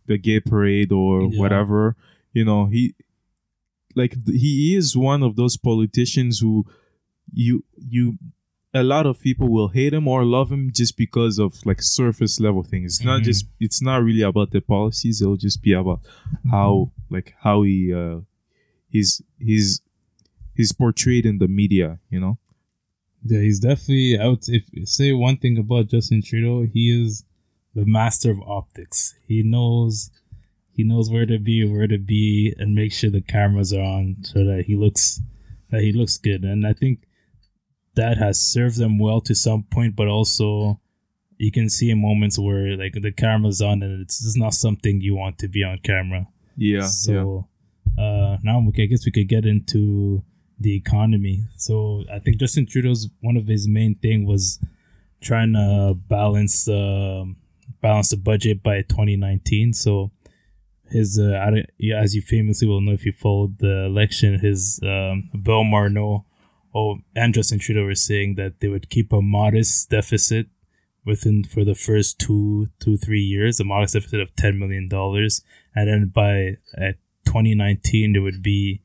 the 0.08 0.18
gay 0.18 0.40
parade 0.40 0.92
or 0.92 1.24
Yeah. 1.24 1.40
whatever. 1.40 1.96
You 2.34 2.46
know 2.46 2.66
he 2.68 2.96
like 3.96 4.16
he 4.28 4.76
is 4.76 4.96
one 4.96 5.22
of 5.24 5.36
those 5.36 5.58
politicians 5.58 6.40
who 6.40 6.66
you 7.34 7.64
you 7.76 8.18
a 8.74 8.84
lot 8.84 9.06
of 9.06 9.20
people 9.20 9.50
will 9.50 9.68
hate 9.68 9.94
him 9.94 10.08
or 10.08 10.24
love 10.24 10.50
him 10.50 10.72
just 10.72 10.96
because 10.96 11.38
of 11.40 11.66
like 11.66 11.82
surface 11.82 12.40
level 12.40 12.64
things. 12.64 12.96
It's 12.98 13.04
not 13.06 13.22
Mhm. 13.22 13.26
just 13.26 13.46
it's 13.60 13.82
not 13.82 14.02
really 14.04 14.22
about 14.22 14.52
the 14.52 14.62
policies. 14.62 15.22
It'll 15.22 15.36
just 15.36 15.62
be 15.62 15.74
about 15.74 16.00
how 16.50 16.92
like 17.10 17.34
how 17.42 17.64
he 17.64 17.94
uh 17.94 18.22
he's 18.90 19.22
he's 19.40 19.82
he's 20.56 20.72
portrayed 20.72 21.26
in 21.26 21.38
the 21.40 21.48
media. 21.50 22.00
You 22.10 22.22
know. 22.22 22.38
Yeah, 23.24 23.42
he's 23.42 23.60
definitely 23.60 24.18
out. 24.20 24.48
If 24.48 24.64
say 24.88 25.14
one 25.14 25.38
thing 25.38 25.58
about 25.58 25.88
Justin 25.88 26.22
Trudeau, 26.22 26.68
he 26.72 27.06
is 27.06 27.24
the 27.76 27.86
master 27.86 28.32
of 28.32 28.42
optics. 28.42 29.16
He 29.28 29.44
knows 29.44 30.12
he 30.74 30.84
knows 30.84 31.10
where 31.10 31.26
to 31.26 31.38
be, 31.38 31.66
where 31.66 31.88
to 31.88 31.98
be, 31.98 32.54
and 32.58 32.74
make 32.74 32.92
sure 32.92 33.10
the 33.10 33.22
cameras 33.22 33.74
are 33.74 33.82
on 33.82 34.18
so 34.24 34.46
that 34.46 34.64
he 34.68 34.76
looks 34.76 35.22
that 35.70 35.82
he 35.82 35.92
looks 35.92 36.18
good. 36.18 36.44
And 36.44 36.66
I 36.66 36.74
think 36.74 37.04
that 37.96 38.18
has 38.18 38.40
served 38.40 38.78
them 38.78 38.98
well 38.98 39.22
to 39.22 39.36
some 39.36 39.64
point, 39.64 39.96
but 39.96 40.08
also 40.08 40.80
you 41.38 41.52
can 41.52 41.70
see 41.70 41.90
in 41.90 42.02
moments 42.02 42.38
where 42.38 42.78
like 42.78 42.94
the 42.94 43.12
camera's 43.12 43.62
on 43.62 43.82
and 43.82 44.02
it's 44.02 44.22
just 44.22 44.38
not 44.38 44.54
something 44.54 45.02
you 45.02 45.16
want 45.16 45.38
to 45.40 45.48
be 45.48 45.64
on 45.64 45.80
camera. 45.80 46.28
Yeah. 46.56 46.82
yeah. 46.82 46.88
So 46.88 47.48
uh, 47.98 48.38
now 48.44 48.60
we 48.60 48.84
I 48.84 48.86
guess 48.86 49.06
we 49.06 49.12
could 49.12 49.28
get 49.28 49.46
into 49.46 50.24
the 50.62 50.76
economy. 50.76 51.46
So 51.58 52.04
I 52.12 52.20
think 52.20 52.38
Justin 52.38 52.66
Trudeau's 52.66 53.10
one 53.22 53.38
of 53.38 53.48
his 53.48 53.68
main 53.68 53.96
thing 53.96 54.26
was 54.26 54.60
trying 55.22 55.54
to 55.54 55.96
balance 56.08 56.68
um 56.68 57.38
balance 57.82 58.10
the 58.10 58.18
budget 58.18 58.62
by 58.64 58.82
2019. 58.82 59.74
So 59.74 60.12
his 60.90 61.20
uh, 61.20 61.52
as 61.96 62.16
you 62.16 62.22
famously 62.22 62.68
will 62.68 62.82
know 62.82 62.92
if 62.92 63.06
you 63.06 63.12
followed 63.12 63.60
the 63.60 63.86
election, 63.86 64.40
his 64.40 64.80
um, 64.84 65.30
Bill 65.42 65.64
Morneau 65.64 66.26
oh, 66.74 67.00
and 67.16 67.34
Justin 67.34 67.60
Trudeau 67.60 67.86
were 67.86 67.96
saying 67.96 68.36
that 68.36 68.60
they 68.60 68.68
would 68.68 68.90
keep 68.90 69.12
a 69.12 69.22
modest 69.22 69.90
deficit 69.90 70.48
within 71.06 71.44
for 71.44 71.64
the 71.64 71.76
first 71.76 72.20
two 72.20 72.68
two 72.80 72.98
three 72.98 73.22
years, 73.22 73.60
a 73.60 73.64
modest 73.64 73.94
deficit 73.94 74.20
of 74.20 74.36
ten 74.36 74.60
million 74.60 74.88
dollars, 74.88 75.42
and 75.76 75.88
then 75.88 76.12
by 76.14 76.58
uh, 76.78 76.94
2019 77.26 78.14
there 78.14 78.22
would 78.22 78.42
be 78.42 78.82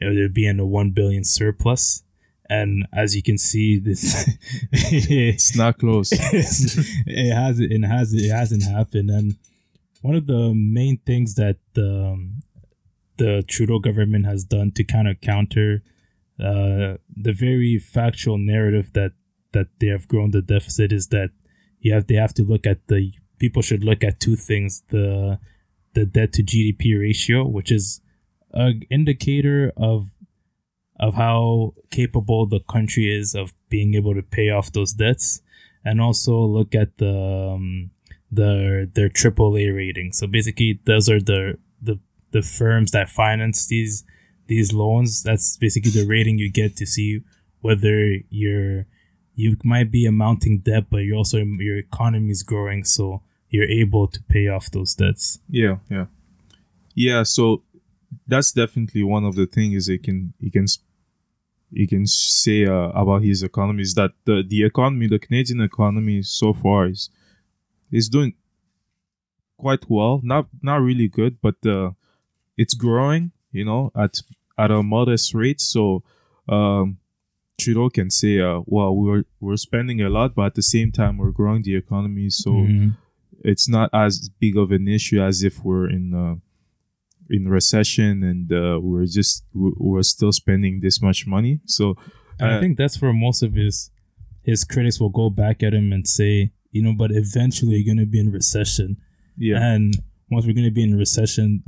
it 0.00 0.20
would 0.20 0.34
be 0.34 0.46
in 0.46 0.60
a 0.60 0.66
one 0.66 0.90
billion 0.90 1.24
surplus. 1.24 2.02
And 2.50 2.86
as 2.94 3.14
you 3.14 3.22
can 3.22 3.36
see, 3.36 3.78
this 3.78 4.26
It's 4.72 5.56
not 5.56 5.78
close. 5.78 6.10
it 6.12 7.34
has 7.34 7.60
it 7.60 7.84
has 7.84 8.14
it 8.14 8.30
hasn't 8.30 8.62
happened. 8.62 9.10
And 9.10 9.36
one 10.00 10.14
of 10.14 10.26
the 10.26 10.54
main 10.54 10.98
things 11.04 11.34
that 11.34 11.58
um, 11.76 12.42
the 13.18 13.42
Trudeau 13.46 13.78
government 13.78 14.26
has 14.26 14.44
done 14.44 14.72
to 14.72 14.84
kind 14.84 15.08
of 15.08 15.20
counter 15.20 15.82
uh, 16.40 16.96
the 17.14 17.32
very 17.32 17.78
factual 17.78 18.38
narrative 18.38 18.92
that 18.94 19.12
that 19.52 19.66
they 19.80 19.88
have 19.88 20.08
grown 20.08 20.30
the 20.30 20.42
deficit 20.42 20.92
is 20.92 21.08
that 21.08 21.30
you 21.80 21.92
have 21.92 22.06
they 22.06 22.14
have 22.14 22.34
to 22.34 22.42
look 22.42 22.66
at 22.66 22.86
the 22.88 23.12
people 23.38 23.62
should 23.62 23.84
look 23.84 24.04
at 24.04 24.20
two 24.20 24.36
things 24.36 24.82
the 24.88 25.38
the 25.94 26.04
debt 26.06 26.32
to 26.34 26.42
GDP 26.42 26.98
ratio, 26.98 27.46
which 27.46 27.72
is 27.72 28.00
an 28.52 28.82
indicator 28.90 29.72
of 29.76 30.10
of 31.00 31.14
how 31.14 31.74
capable 31.90 32.44
the 32.46 32.60
country 32.60 33.14
is 33.14 33.34
of 33.34 33.52
being 33.68 33.94
able 33.94 34.14
to 34.14 34.22
pay 34.22 34.50
off 34.50 34.72
those 34.72 34.92
debts, 34.92 35.40
and 35.84 36.00
also 36.00 36.40
look 36.40 36.74
at 36.74 36.98
the 36.98 37.54
um, 37.54 37.90
the 38.30 38.90
their 38.92 39.08
AAA 39.08 39.74
rating. 39.74 40.12
So 40.12 40.26
basically, 40.26 40.80
those 40.84 41.08
are 41.08 41.20
the 41.20 41.58
the 41.80 41.98
the 42.30 42.42
firms 42.42 42.90
that 42.92 43.08
finance 43.08 43.66
these 43.66 44.04
these 44.46 44.72
loans. 44.72 45.22
That's 45.22 45.56
basically 45.56 45.90
the 45.90 46.06
rating 46.06 46.38
you 46.38 46.50
get 46.50 46.76
to 46.76 46.86
see 46.86 47.22
whether 47.60 48.16
you're 48.30 48.86
you 49.34 49.56
might 49.62 49.92
be 49.92 50.04
a 50.04 50.12
mounting 50.12 50.58
debt, 50.58 50.86
but 50.90 50.98
you're 50.98 51.16
also 51.16 51.38
your 51.38 51.78
economy 51.78 52.30
is 52.30 52.42
growing, 52.42 52.82
so 52.84 53.22
you're 53.50 53.70
able 53.70 54.08
to 54.08 54.20
pay 54.24 54.48
off 54.48 54.70
those 54.70 54.94
debts. 54.94 55.38
Yeah, 55.48 55.76
yeah, 55.88 56.06
yeah. 56.94 57.22
So 57.22 57.62
that's 58.26 58.52
definitely 58.52 59.02
one 59.02 59.24
of 59.24 59.34
the 59.36 59.46
things 59.46 59.86
he 59.86 59.98
can 59.98 60.32
he 60.40 60.50
can 60.50 60.66
he 61.72 61.86
can 61.86 62.06
say 62.06 62.64
uh, 62.66 62.88
about 62.94 63.22
his 63.22 63.42
economy 63.42 63.82
is 63.82 63.94
that 63.94 64.12
the 64.24 64.42
the 64.46 64.64
economy, 64.64 65.06
the 65.06 65.18
Canadian 65.18 65.60
economy, 65.60 66.22
so 66.22 66.52
far 66.54 66.86
is 66.86 67.10
is 67.90 68.08
doing 68.08 68.34
quite 69.56 69.84
well. 69.88 70.20
Not 70.22 70.46
not 70.62 70.80
really 70.80 71.08
good, 71.08 71.40
but 71.40 71.56
uh, 71.66 71.90
it's 72.56 72.74
growing. 72.74 73.32
You 73.52 73.64
know, 73.64 73.92
at 73.94 74.20
at 74.56 74.70
a 74.70 74.82
modest 74.82 75.34
rate. 75.34 75.60
So 75.60 76.02
um, 76.48 76.98
Trudeau 77.58 77.90
can 77.90 78.10
say, 78.10 78.40
uh, 78.40 78.60
"Well, 78.66 78.94
we're 78.94 79.24
we're 79.40 79.56
spending 79.56 80.00
a 80.00 80.08
lot, 80.08 80.34
but 80.34 80.46
at 80.46 80.54
the 80.54 80.62
same 80.62 80.92
time, 80.92 81.18
we're 81.18 81.30
growing 81.30 81.62
the 81.62 81.76
economy." 81.76 82.30
So 82.30 82.50
Mhm. 82.50 82.96
it's 83.44 83.68
not 83.68 83.90
as 83.92 84.30
big 84.40 84.56
of 84.56 84.70
an 84.72 84.88
issue 84.88 85.20
as 85.20 85.42
if 85.42 85.62
we're 85.64 85.88
in 85.88 86.14
uh, 86.14 86.36
in 87.30 87.48
recession 87.48 88.22
and 88.22 88.52
uh, 88.52 88.78
we're 88.80 89.06
just 89.06 89.44
we- 89.54 89.74
we're 89.76 90.02
still 90.02 90.32
spending 90.32 90.80
this 90.80 91.00
much 91.02 91.26
money. 91.26 91.60
So 91.66 91.96
And 92.40 92.50
I 92.52 92.56
uh, 92.56 92.60
think 92.60 92.76
that's 92.78 93.00
where 93.02 93.12
most 93.12 93.42
of 93.42 93.54
his 93.54 93.90
his 94.42 94.64
critics 94.64 94.98
will 95.00 95.10
go 95.10 95.28
back 95.30 95.62
at 95.62 95.74
him 95.74 95.92
and 95.92 96.06
say, 96.08 96.52
you 96.70 96.82
know, 96.82 96.94
but 96.96 97.10
eventually 97.10 97.76
you're 97.76 97.94
going 97.94 98.04
to 98.06 98.10
be 98.10 98.20
in 98.20 98.30
recession. 98.32 98.96
yeah, 99.36 99.58
And 99.72 99.94
once 100.30 100.46
we're 100.46 100.54
going 100.54 100.64
to 100.64 100.70
be 100.80 100.82
in 100.82 100.96
recession, 100.96 101.64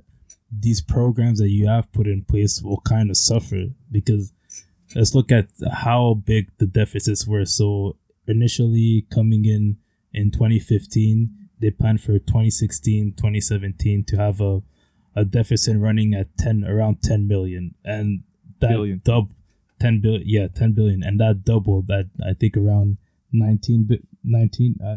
these 0.50 0.80
programs 0.80 1.38
that 1.40 1.50
you 1.50 1.66
have 1.68 1.92
put 1.92 2.06
in 2.06 2.24
place 2.24 2.62
will 2.62 2.80
kind 2.80 3.10
of 3.10 3.16
suffer 3.16 3.64
because 3.90 4.32
let's 4.94 5.14
look 5.14 5.30
at 5.30 5.48
how 5.72 6.14
big 6.24 6.50
the 6.58 6.66
deficits 6.66 7.26
were. 7.26 7.44
So 7.44 7.96
initially 8.26 9.06
coming 9.12 9.44
in 9.44 9.76
in 10.12 10.30
2015, 10.30 11.30
they 11.60 11.70
planned 11.70 12.00
for 12.00 12.18
2016, 12.18 13.12
2017 13.16 14.04
to 14.04 14.16
have 14.16 14.40
a, 14.40 14.62
a 15.14 15.24
deficit 15.24 15.76
running 15.78 16.14
at 16.14 16.36
10 16.38 16.64
around 16.64 17.02
10 17.02 17.26
million 17.26 17.74
and 17.84 18.22
that 18.60 18.70
Billion. 18.70 19.00
dub 19.04 19.30
10 19.80 20.00
billion 20.00 20.22
yeah 20.26 20.46
10 20.48 20.72
billion 20.72 21.02
and 21.02 21.18
that 21.18 21.44
doubled 21.44 21.90
at 21.90 22.06
I 22.24 22.34
think 22.34 22.56
around 22.56 22.98
19 23.32 23.84
bi- 23.84 23.98
19 24.22 24.76
uh, 24.84 24.96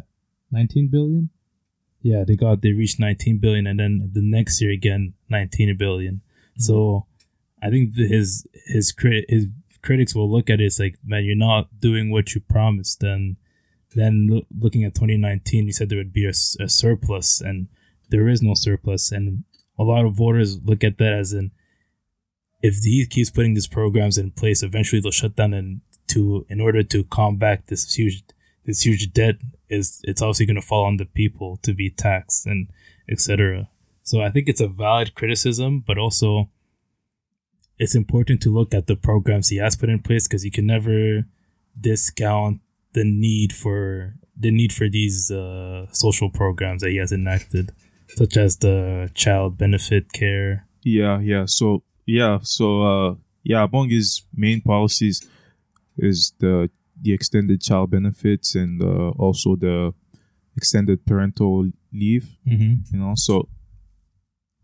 19 0.52 0.88
billion 0.90 1.30
yeah, 2.04 2.26
they 2.28 2.36
got 2.36 2.62
they 2.62 2.74
reached 2.74 3.00
19 3.00 3.38
billion, 3.40 3.66
and 3.66 3.80
then 3.80 4.10
the 4.12 4.22
next 4.22 4.62
year 4.62 4.72
again 4.72 5.14
19 5.30 5.78
billion. 5.78 6.22
So 6.58 7.08
I 7.62 7.70
think 7.70 7.96
his 7.96 8.46
his 8.68 8.92
crit 8.92 9.26
his 9.30 9.48
critics 9.82 10.14
will 10.14 10.30
look 10.30 10.50
at 10.50 10.60
it 10.60 10.66
as 10.66 10.80
like, 10.80 10.98
man, 11.04 11.24
you're 11.24 11.36
not 11.36 11.80
doing 11.80 12.12
what 12.12 12.36
you 12.36 12.42
promised. 12.42 13.04
And 13.04 13.38
then 13.96 14.28
loo- 14.30 14.46
looking 14.60 14.84
at 14.84 14.96
2019, 14.96 15.66
you 15.66 15.72
said 15.72 15.88
there 15.90 15.98
would 15.98 16.12
be 16.14 16.26
a 16.28 16.34
surplus, 16.34 17.40
and 17.40 17.70
there 18.10 18.28
is 18.28 18.42
no 18.42 18.54
surplus. 18.54 19.10
And 19.14 19.46
a 19.78 19.84
lot 19.84 20.06
of 20.06 20.16
voters 20.16 20.62
look 20.64 20.84
at 20.84 20.98
that 20.98 21.14
as 21.14 21.34
in, 21.34 21.52
if 22.62 22.76
he 22.84 23.06
keeps 23.06 23.30
putting 23.30 23.54
these 23.54 23.68
programs 23.68 24.18
in 24.18 24.32
place, 24.32 24.64
eventually 24.64 25.02
they'll 25.02 25.12
shut 25.12 25.36
down 25.36 25.54
and 25.54 25.82
to 26.08 26.46
in 26.50 26.62
order 26.62 26.84
to 26.84 27.04
combat 27.06 27.68
this 27.68 27.94
huge 27.94 28.24
this 28.66 28.86
huge 28.86 29.12
debt 29.14 29.36
is 29.70 30.00
it's 30.04 30.22
obviously 30.22 30.46
going 30.46 30.56
to 30.56 30.62
fall 30.62 30.86
on 30.86 30.98
the 30.98 31.06
people 31.06 31.58
to 31.64 31.74
be 31.74 31.90
taxed 31.90 32.46
and 32.46 32.70
etc. 33.10 33.70
So 34.04 34.22
I 34.22 34.30
think 34.30 34.48
it's 34.48 34.62
a 34.62 34.68
valid 34.68 35.16
criticism, 35.16 35.84
but 35.86 35.98
also 35.98 36.50
it's 37.80 37.96
important 37.96 38.42
to 38.42 38.54
look 38.54 38.74
at 38.74 38.88
the 38.88 38.96
programs 38.96 39.50
he 39.50 39.58
has 39.58 39.76
put 39.76 39.90
in 39.90 40.00
place 40.00 40.28
because 40.28 40.46
you 40.46 40.52
can 40.52 40.68
never 40.68 41.26
discount 41.80 42.62
the 42.94 43.04
need 43.04 43.54
for 43.54 44.16
the 44.38 44.52
need 44.52 44.74
for 44.74 44.90
these 44.90 45.32
uh, 45.32 45.88
social 45.92 46.30
programs 46.30 46.82
that 46.82 46.92
he 46.92 46.98
has 46.98 47.12
enacted, 47.12 47.72
such 48.16 48.38
as 48.38 48.58
the 48.58 49.10
child 49.14 49.58
benefit 49.58 50.12
care. 50.14 50.68
Yeah, 50.84 51.20
yeah. 51.20 51.46
So 51.48 51.84
yeah, 52.06 52.40
so 52.44 52.82
uh 52.84 53.16
yeah, 53.44 53.64
among 53.64 53.90
his 53.90 54.24
main 54.36 54.62
policies 54.62 55.28
is 55.98 56.34
the 56.40 56.70
the 57.02 57.14
extended 57.14 57.62
child 57.62 57.92
benefits 57.92 58.56
and 58.56 58.82
uh, 58.82 59.10
also 59.20 59.56
the 59.56 59.94
extended 60.56 61.06
parental 61.06 61.70
leave. 61.92 62.36
Mm-hmm. 62.48 62.96
You 62.96 63.00
know, 63.00 63.14
so 63.16 63.50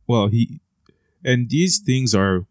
well 0.08 0.28
he 0.28 0.60
and 1.24 1.50
these 1.50 1.80
things 1.80 2.16
are 2.16 2.46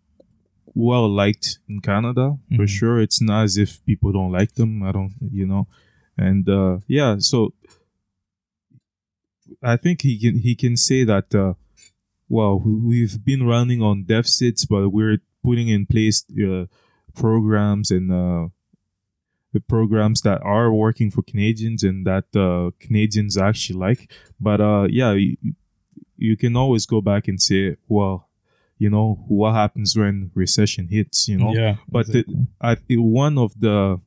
well 0.74 1.08
liked 1.08 1.58
in 1.68 1.80
Canada 1.80 2.38
for 2.56 2.64
Mhm. 2.64 2.68
sure. 2.68 3.00
It's 3.00 3.20
not 3.20 3.44
as 3.44 3.56
if 3.56 3.84
people 3.84 4.12
don't 4.12 4.30
like 4.32 4.54
them. 4.54 4.82
I 4.82 4.92
don't, 4.92 5.14
you 5.32 5.46
know, 5.46 5.66
and 6.16 6.48
uh 6.48 6.78
yeah, 6.86 7.16
so 7.18 7.52
I 9.62 9.76
think 9.76 10.02
he 10.02 10.18
can 10.18 10.38
he 10.38 10.54
can 10.54 10.76
say 10.76 11.04
that. 11.04 11.34
uh 11.34 11.54
well, 12.30 12.58
we- 12.60 12.74
we've 12.88 13.24
been 13.24 13.44
running 13.46 13.80
on 13.82 14.04
deficits, 14.04 14.66
but 14.66 14.90
we're 14.90 15.18
putting 15.42 15.68
in 15.68 15.86
place 15.86 16.24
uh, 16.46 16.66
programs 17.14 17.90
and 17.90 18.12
uh, 18.12 18.48
the 19.54 19.60
programs 19.60 20.20
that 20.22 20.42
are 20.42 20.70
working 20.70 21.10
for 21.10 21.22
Canadians 21.22 21.82
and 21.82 22.06
that 22.06 22.26
uh, 22.36 22.70
Canadians 22.78 23.38
actually 23.38 23.78
like. 23.78 24.12
But 24.38 24.60
uh, 24.60 24.88
yeah, 24.90 25.12
you, 25.14 25.36
you 26.18 26.36
can 26.36 26.54
always 26.54 26.84
go 26.84 27.00
back 27.00 27.28
and 27.28 27.40
say, 27.40 27.76
well, 27.88 28.28
you 28.76 28.90
know, 28.90 29.24
what 29.26 29.54
happens 29.54 29.96
when 29.96 30.30
recession 30.34 30.88
hits, 30.88 31.28
you 31.28 31.38
know? 31.38 31.54
Yeah, 31.54 31.76
but 31.88 32.06
the- 32.08 32.46
I 32.60 32.76
one 32.90 33.38
of 33.38 33.58
the 33.58 34.00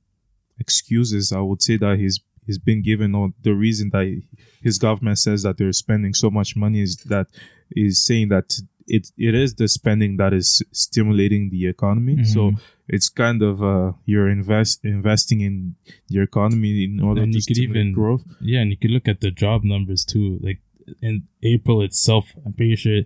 excuses 0.60 1.32
I 1.32 1.40
would 1.40 1.62
say 1.62 1.78
that 1.78 1.98
he's 1.98 2.20
he's 2.46 2.58
been 2.60 2.82
given 2.82 3.14
or 3.16 3.34
the 3.44 3.54
reason 3.54 3.90
that 3.94 4.06
he- 4.06 4.24
his 4.62 4.78
government 4.78 5.18
says 5.20 5.44
that 5.44 5.58
they're 5.58 5.74
spending 5.74 6.14
so 6.14 6.30
much 6.30 6.56
money 6.56 6.82
is 6.82 6.98
that 7.14 7.28
is 7.76 8.04
saying 8.06 8.30
that 8.30 8.48
it 8.88 9.12
it 9.18 9.34
is 9.36 9.56
the 9.56 9.68
spending 9.68 10.18
that 10.18 10.34
is 10.34 10.62
stimulating 10.72 11.50
the 11.50 11.66
economy. 11.68 12.24
So 12.24 12.42
Mhm. 12.52 12.60
it's 12.96 13.10
kind 13.10 13.42
of 13.42 13.62
uh 13.64 13.94
you're 14.06 14.30
invest 14.30 14.84
investing 14.84 15.40
in 15.42 15.76
the 16.10 16.20
economy 16.22 16.84
in 16.84 17.00
order 17.00 17.22
And 17.24 17.34
to 17.34 17.42
stimulate 17.42 17.70
even- 17.70 17.92
growth. 17.94 18.24
Yeah, 18.42 18.62
and 18.62 18.72
you 18.72 18.78
could 18.78 18.92
look 18.92 19.08
at 19.08 19.22
the 19.22 19.32
job 19.32 19.64
numbers 19.64 20.04
too. 20.04 20.40
Like 20.42 20.60
in 21.02 21.24
April 21.44 21.82
itself, 21.84 22.26
I'm 22.46 22.54
pretty 22.54 22.76
sure 22.76 23.02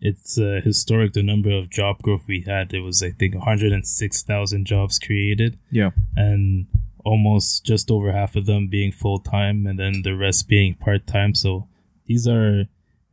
it's 0.00 0.38
uh, 0.38 0.60
historic 0.64 1.12
the 1.12 1.22
number 1.22 1.50
of 1.50 1.70
job 1.70 1.94
growth 2.02 2.24
we 2.28 2.40
had. 2.52 2.72
It 2.72 2.80
was 2.80 3.02
I 3.02 3.10
think 3.10 3.34
106,000 3.34 4.64
jobs 4.66 4.98
created, 4.98 5.58
Yeah. 5.70 5.90
and 6.16 6.66
almost 7.06 7.64
just 7.64 7.90
over 7.90 8.10
half 8.12 8.34
of 8.36 8.44
them 8.46 8.68
being 8.68 8.92
full 8.92 9.20
time, 9.20 9.66
and 9.66 9.78
then 9.78 10.02
the 10.02 10.14
rest 10.16 10.48
being 10.48 10.74
part 10.74 11.06
time. 11.06 11.32
So 11.34 11.68
these 12.06 12.26
are, 12.28 12.64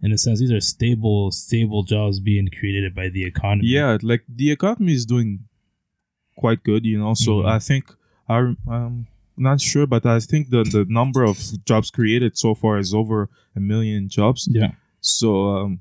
in 0.01 0.11
a 0.11 0.17
sense, 0.17 0.39
these 0.39 0.51
are 0.51 0.59
stable, 0.75 1.31
stable 1.31 1.83
jobs 1.83 2.19
being 2.19 2.49
created 2.59 2.93
by 2.95 3.07
the 3.09 3.23
economy. 3.25 3.67
Yeah, 3.67 3.97
like 4.01 4.23
the 4.27 4.51
economy 4.51 4.93
is 4.93 5.05
doing 5.05 5.29
quite 6.35 6.63
good, 6.63 6.85
you 6.85 6.97
know. 6.97 7.13
So 7.13 7.31
Mhm. 7.41 7.49
I 7.55 7.59
think 7.59 7.83
I 8.27 8.37
I'm 8.67 9.07
not 9.37 9.61
sure, 9.61 9.85
but 9.87 10.05
I 10.05 10.19
think 10.19 10.49
the 10.49 10.63
the 10.63 10.85
number 10.99 11.23
of 11.31 11.37
jobs 11.65 11.89
created 11.91 12.37
so 12.37 12.55
far 12.55 12.77
is 12.79 12.93
over 12.93 13.29
a 13.55 13.59
million 13.59 14.09
jobs. 14.09 14.47
yeah. 14.51 14.71
So 15.01 15.27
um, 15.57 15.79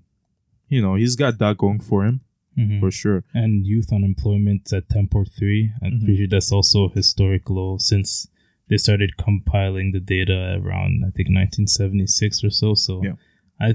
you 0.69 0.81
know, 0.85 0.95
he's 0.97 1.16
got 1.16 1.38
that 1.38 1.57
going 1.59 1.81
for 1.81 2.04
him 2.07 2.21
Mhm. 2.56 2.80
for 2.80 2.90
sure. 2.90 3.25
and 3.35 3.66
youth 3.66 3.92
unemployment 3.92 4.73
at 4.73 4.88
10.3 4.88 5.73
i'm 5.82 5.92
Mhm. 5.92 5.99
pretty 6.04 6.16
sure 6.18 6.26
that's 6.28 6.52
also 6.52 6.88
historic 6.90 7.49
low 7.49 7.78
since 7.78 8.28
they 8.68 8.76
started 8.76 9.16
compiling 9.16 9.92
the 9.92 10.00
data 10.00 10.38
around 10.61 11.04
i 11.06 11.11
think 11.11 11.28
1976 11.30 12.44
or 12.44 12.50
so 12.50 12.75
so 12.75 13.02
Yeah. 13.04 13.16
i 13.61 13.75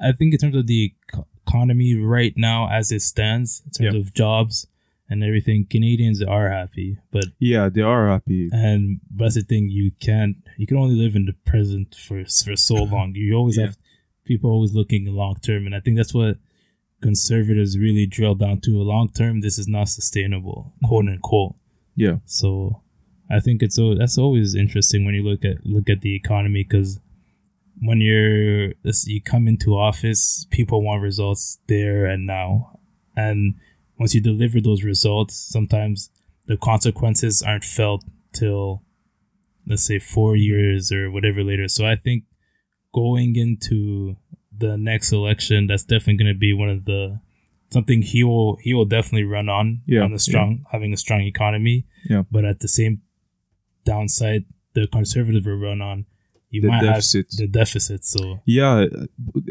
i 0.00 0.12
think 0.12 0.32
in 0.34 0.38
terms 0.38 0.56
of 0.56 0.66
the 0.66 0.92
economy 1.46 1.94
right 1.94 2.34
now 2.36 2.68
as 2.68 2.92
it 2.92 3.02
stands 3.02 3.62
in 3.66 3.70
terms 3.72 3.94
Yeah. 3.94 4.00
of 4.00 4.14
jobs 4.14 4.66
and 5.08 5.22
everything 5.22 5.66
canadians 5.66 6.22
are 6.22 6.48
happy 6.50 6.98
but 7.10 7.26
Yeah, 7.38 7.68
they 7.68 7.82
are 7.82 8.08
happy. 8.08 8.48
and 8.52 9.00
that's 9.14 9.34
the 9.34 9.42
thing 9.42 9.68
you 9.68 9.90
can't 10.00 10.36
you 10.56 10.66
can 10.66 10.76
only 10.76 10.94
live 10.94 11.14
in 11.16 11.24
the 11.26 11.34
present 11.44 11.94
for 11.94 12.24
for 12.24 12.56
so 12.56 12.74
long 12.94 13.14
you 13.14 13.34
always 13.34 13.56
Yeah. 13.56 13.66
have 13.66 13.76
people 14.24 14.50
always 14.50 14.72
looking 14.74 15.04
long 15.06 15.36
term 15.42 15.66
and 15.66 15.74
i 15.74 15.80
think 15.80 15.96
that's 15.96 16.14
what 16.14 16.38
conservatives 17.02 17.78
really 17.78 18.06
drill 18.06 18.34
down 18.34 18.60
to 18.60 18.80
a 18.80 18.84
long 18.84 19.10
term 19.10 19.40
this 19.40 19.58
is 19.58 19.68
not 19.68 19.88
sustainable 19.88 20.72
quote 20.84 21.06
unquote. 21.08 21.54
Yeah, 21.94 22.16
so 22.24 22.82
i 23.30 23.40
think 23.40 23.62
it's 23.62 23.76
so 23.76 23.94
that's 23.94 24.18
always 24.18 24.54
interesting 24.54 25.04
when 25.04 25.14
you 25.14 25.22
look 25.22 25.44
at 25.44 25.64
look 25.64 25.88
at 25.88 26.00
the 26.00 26.14
economy 26.14 26.64
because 26.64 27.00
when 27.80 28.00
you're 28.00 28.72
you 29.04 29.20
come 29.22 29.48
into 29.48 29.76
office 29.76 30.46
people 30.50 30.82
want 30.82 31.02
results 31.02 31.58
there 31.68 32.06
and 32.06 32.26
now. 32.26 32.78
And 33.16 33.54
once 33.98 34.14
you 34.14 34.20
deliver 34.20 34.60
those 34.60 34.84
results 34.84 35.34
sometimes 35.34 36.10
the 36.46 36.56
consequences 36.56 37.42
aren't 37.42 37.64
felt 37.64 38.04
till 38.32 38.82
let's 39.66 39.84
say 39.84 39.98
four 39.98 40.36
years 40.36 40.90
or 40.92 41.10
whatever 41.10 41.42
later. 41.42 41.68
So 41.68 41.86
i 41.86 41.96
think 41.96 42.24
going 42.94 43.36
into 43.36 44.16
the 44.64 44.72
next 44.90 45.08
election 45.20 45.58
that's 45.68 45.86
definitely 45.92 46.18
going 46.22 46.34
to 46.36 46.38
be 46.48 46.52
one 46.62 46.70
of 46.76 46.80
the 46.90 47.00
something 47.74 48.00
he 48.12 48.20
will 48.30 48.50
he 48.66 48.70
will 48.76 48.88
definitely 48.96 49.24
run 49.36 49.48
on 49.58 49.66
Yeah, 49.92 50.02
on 50.06 50.10
the 50.16 50.18
strong 50.28 50.50
having 50.74 50.92
a 50.92 51.00
strong 51.04 51.22
economy 51.34 51.76
Yeah. 52.12 52.22
but 52.34 52.42
at 52.50 52.58
the 52.64 52.68
same 52.78 52.94
downside 53.84 54.44
the 54.74 54.86
conservative 54.86 55.44
will 55.46 55.58
run 55.70 55.80
on 55.82 56.06
you 56.50 56.60
The 56.60 56.68
might 56.68 56.82
deficits. 56.82 57.38
have 57.38 57.46
the 57.50 57.58
deficit 57.60 58.04
so 58.04 58.40
yeah, 58.44 58.86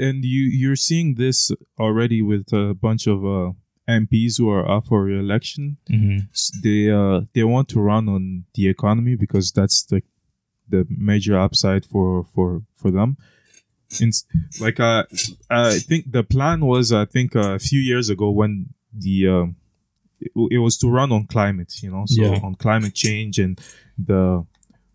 and 0.07 0.23
you 0.33 0.43
you're 0.61 0.75
seeing 0.89 1.15
this 1.15 1.51
already 1.79 2.21
with 2.21 2.45
a 2.53 2.75
bunch 2.85 3.03
of 3.07 3.19
uh, 3.25 3.51
MPs 3.89 4.37
who 4.37 4.47
are 4.55 4.65
up 4.75 4.83
for 4.87 4.99
re-election. 5.05 5.77
mhm. 5.89 6.29
S- 6.31 6.51
They 6.63 6.81
uh 6.91 7.21
they 7.33 7.43
want 7.43 7.67
to 7.73 7.79
run 7.91 8.07
on 8.15 8.23
the 8.55 8.65
economy 8.75 9.15
because 9.23 9.51
that's 9.57 9.77
the 9.91 9.99
the 10.73 10.85
major 10.89 11.35
upside 11.45 11.83
for 11.91 12.07
for 12.33 12.47
for 12.79 12.89
them. 12.97 13.17
It's 13.99 14.25
like 14.59 14.79
uh, 14.79 15.03
I 15.49 15.79
think 15.79 16.11
the 16.11 16.23
plan 16.23 16.61
was 16.65 16.91
I 16.91 17.05
think 17.05 17.35
uh, 17.35 17.55
a 17.55 17.59
few 17.59 17.79
years 17.79 18.09
ago 18.09 18.29
when 18.29 18.67
the 18.93 19.27
um, 19.27 19.55
it, 20.19 20.31
it 20.51 20.57
was 20.59 20.77
to 20.77 20.87
run 20.89 21.11
on 21.11 21.25
climate, 21.27 21.73
you 21.83 21.91
know, 21.91 22.05
so 22.07 22.21
Yeah. 22.21 22.39
on 22.43 22.55
climate 22.55 22.93
change 22.93 23.37
and 23.39 23.59
the 23.97 24.45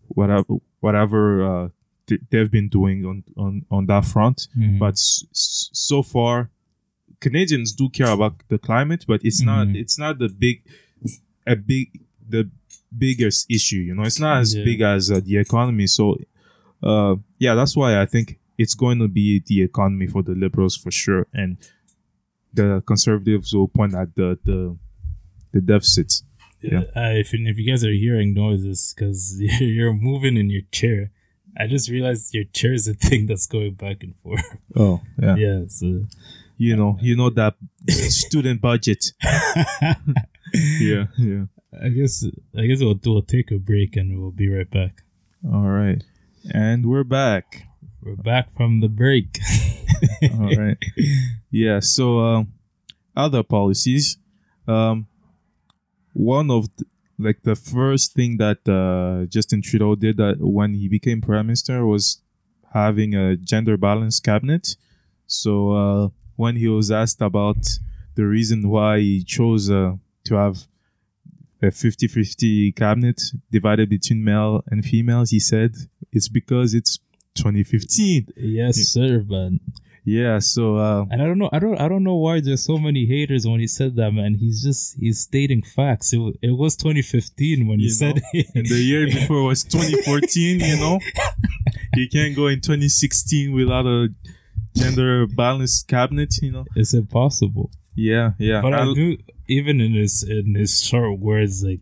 whatever 0.07 0.45
whatever 0.79 1.43
uh, 1.43 1.69
th- 2.07 2.21
they've 2.31 2.49
been 2.51 2.69
doing 2.69 3.05
on 3.05 3.23
on 3.37 3.65
on 3.69 3.85
that 3.87 4.05
front. 4.05 4.47
Mhm. 4.57 4.79
But 4.79 4.93
s- 4.93 5.25
s- 5.31 5.69
so 5.73 6.01
far, 6.01 6.49
Canadians 7.19 7.73
do 7.73 7.89
care 7.89 8.11
about 8.11 8.35
the 8.47 8.57
climate, 8.57 9.05
but 9.07 9.21
it's 9.23 9.41
not 9.41 9.67
Mhm. 9.67 9.75
it's 9.75 9.97
not 9.99 10.17
the 10.19 10.29
big 10.29 10.63
a 11.45 11.55
big 11.55 11.99
the 12.29 12.49
biggest 12.97 13.45
issue. 13.49 13.77
You 13.87 13.95
know, 13.95 14.03
it's 14.03 14.19
not 14.19 14.37
as 14.41 14.55
Yeah. 14.55 14.63
big 14.63 14.81
as 14.81 15.11
uh, 15.11 15.19
the 15.23 15.37
economy. 15.37 15.87
So, 15.87 16.17
uh, 16.81 17.15
yeah, 17.39 17.53
that's 17.55 17.75
why 17.75 18.01
I 18.01 18.05
think 18.05 18.39
it's 18.57 18.75
going 18.75 18.99
to 18.99 19.07
be 19.07 19.41
the 19.45 19.61
economy 19.61 20.07
for 20.07 20.23
the 20.23 20.33
liberals 20.33 20.75
for 20.75 20.91
sure, 20.91 21.27
and 21.33 21.57
the 22.53 22.81
conservatives 22.87 23.53
will 23.53 23.67
point 23.67 23.93
at 23.95 24.15
the 24.15 24.37
the 24.43 24.77
the 25.51 25.61
deficits. 25.61 26.23
Yeah. 26.61 26.83
Uh, 26.95 27.13
if 27.13 27.33
if 27.33 27.57
you 27.57 27.69
guys 27.69 27.83
are 27.85 27.91
hearing 27.91 28.33
noises 28.33 28.93
because 28.95 29.37
you're, 29.39 29.69
you're 29.69 29.93
moving 29.93 30.37
in 30.37 30.49
your 30.49 30.63
chair, 30.71 31.11
I 31.57 31.67
just 31.67 31.89
realized 31.89 32.33
your 32.33 32.45
chair 32.45 32.73
is 32.73 32.87
a 32.87 32.93
thing 32.93 33.27
that's 33.27 33.45
going 33.47 33.73
back 33.73 34.03
and 34.03 34.15
forth. 34.17 34.43
Oh, 34.75 35.01
yeah. 35.21 35.35
yeah. 35.35 35.61
So 35.67 36.05
You 36.57 36.75
know, 36.75 36.97
you 37.01 37.15
know 37.15 37.29
that 37.31 37.55
student 38.09 38.61
budget. 38.61 39.13
Yeah, 40.79 41.07
yeah. 41.17 41.45
I 41.83 41.89
guess 41.89 42.23
I 42.57 42.65
guess 42.65 42.79
we'll 42.81 42.99
we'll 43.05 43.21
take 43.21 43.51
a 43.51 43.57
break 43.59 43.95
and 43.97 44.19
we'll 44.19 44.31
be 44.31 44.49
right 44.49 44.69
back. 44.69 45.03
All 45.45 45.67
right, 45.67 46.01
and 46.53 46.85
we're 46.85 47.03
back. 47.03 47.67
We're 48.01 48.15
back 48.15 48.51
from 48.55 48.79
the 48.79 48.89
break. 48.89 49.39
All 50.39 50.55
right. 50.55 50.77
Yeah. 51.51 51.79
So, 51.79 52.19
um, 52.19 52.53
other 53.15 53.43
policies. 53.43 54.17
Um, 54.67 55.07
one 56.13 56.51
of 56.51 56.67
the, 56.77 56.85
like 57.17 57.41
the 57.43 57.55
first 57.55 58.13
thing 58.13 58.37
that 58.37 58.67
uh, 58.67 59.25
Justin 59.25 59.61
Trudeau 59.61 59.95
did 59.95 60.17
that 60.17 60.37
when 60.39 60.73
he 60.75 60.87
became 60.87 61.21
prime 61.21 61.47
minister 61.47 61.85
was 61.85 62.21
having 62.73 63.15
a 63.15 63.35
gender 63.35 63.77
balanced 63.77 64.23
cabinet. 64.23 64.75
So 65.25 65.71
uh, 65.71 66.09
when 66.35 66.55
he 66.57 66.67
was 66.67 66.91
asked 66.91 67.21
about 67.21 67.65
the 68.15 68.25
reason 68.25 68.69
why 68.69 68.99
he 68.99 69.23
chose 69.23 69.69
uh, 69.69 69.93
to 70.25 70.35
have 70.35 70.67
a 71.61 71.67
50-50 71.67 72.75
cabinet 72.75 73.21
divided 73.51 73.89
between 73.89 74.23
male 74.23 74.63
and 74.67 74.85
females, 74.85 75.31
he 75.31 75.39
said 75.39 75.75
it's 76.11 76.29
because 76.29 76.73
it's 76.75 76.99
2015. 77.37 78.27
yes, 78.37 78.75
sir, 78.77 79.23
man. 79.27 79.59
Yeah. 80.03 80.39
So. 80.39 80.77
Uh, 80.77 81.05
And 81.11 81.21
I 81.21 81.25
don't 81.25 81.37
know, 81.37 81.49
I 81.51 81.59
don't, 81.59 81.79
I 81.81 81.87
don't 81.89 82.03
know 82.03 82.15
why 82.15 82.39
there's 82.39 82.63
so 82.63 82.77
many 82.77 83.05
haters 83.05 83.45
when 83.45 83.59
he 83.59 83.67
said 83.67 83.95
that, 83.97 84.11
man. 84.13 84.35
He's 84.35 84.63
just 84.63 84.95
he's 84.97 85.19
stating 85.19 85.61
facts. 85.61 86.13
It, 86.13 86.21
it 86.41 86.51
was 86.57 86.75
2015 86.77 87.67
when 87.67 87.79
he 87.79 87.85
You 87.85 87.91
said 87.91 88.21
it. 88.33 88.47
and 88.55 88.65
the 88.67 88.79
year 88.91 89.05
before 89.17 89.43
was 89.43 89.63
2014 89.65 90.59
you 90.61 90.77
know 90.77 90.99
you 91.95 92.07
can't 92.09 92.35
go 92.35 92.47
in 92.47 92.61
2016 92.61 93.51
without 93.53 93.85
a 93.85 94.07
gender 94.75 95.25
balanced 95.27 95.87
cabinet 95.87 96.35
you 96.41 96.51
know 96.51 96.65
it's 96.75 96.93
impossible. 96.93 97.69
yeah 97.95 98.31
yeah 98.39 98.61
But 98.61 98.73
I 98.73 98.79
I'll- 98.83 98.93
do, 98.93 99.17
even 99.47 99.81
in 99.81 99.93
his 99.93 100.23
in 100.23 100.55
his 100.55 100.81
short 100.83 101.19
words, 101.19 101.63
like 101.63 101.81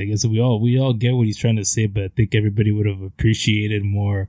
I 0.00 0.04
guess 0.04 0.24
we 0.24 0.40
all 0.40 0.60
we 0.60 0.78
all 0.80 0.94
get 0.94 1.12
what 1.14 1.26
he's 1.26 1.38
trying 1.38 1.56
to 1.56 1.64
say, 1.64 1.86
but 1.86 2.02
I 2.04 2.08
think 2.08 2.34
everybody 2.34 2.70
would 2.72 2.86
have 2.86 3.02
appreciated 3.02 3.82
more 3.84 4.28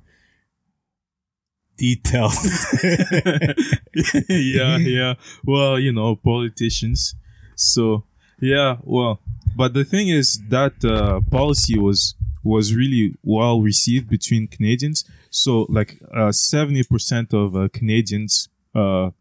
details. 1.79 2.37
yeah 4.29 4.77
yeah. 4.77 5.13
Well 5.45 5.79
you 5.79 5.91
know 5.91 6.15
politicians. 6.15 7.15
So 7.55 8.03
yeah 8.39 8.77
well 8.83 9.19
but 9.55 9.73
the 9.73 9.83
thing 9.83 10.07
is 10.09 10.39
that 10.49 10.73
uh, 10.85 11.21
policy 11.29 11.77
was 11.77 12.15
was 12.43 12.73
really 12.73 13.15
well 13.23 13.61
received 13.61 14.09
between 14.09 14.47
canadians. 14.47 15.03
So 15.29 15.65
like 15.69 15.99
uh, 16.13 16.31
70% 16.31 17.33
of 17.33 17.55
uh, 17.55 17.67
canadians 17.71 18.49
uh, 18.73 19.11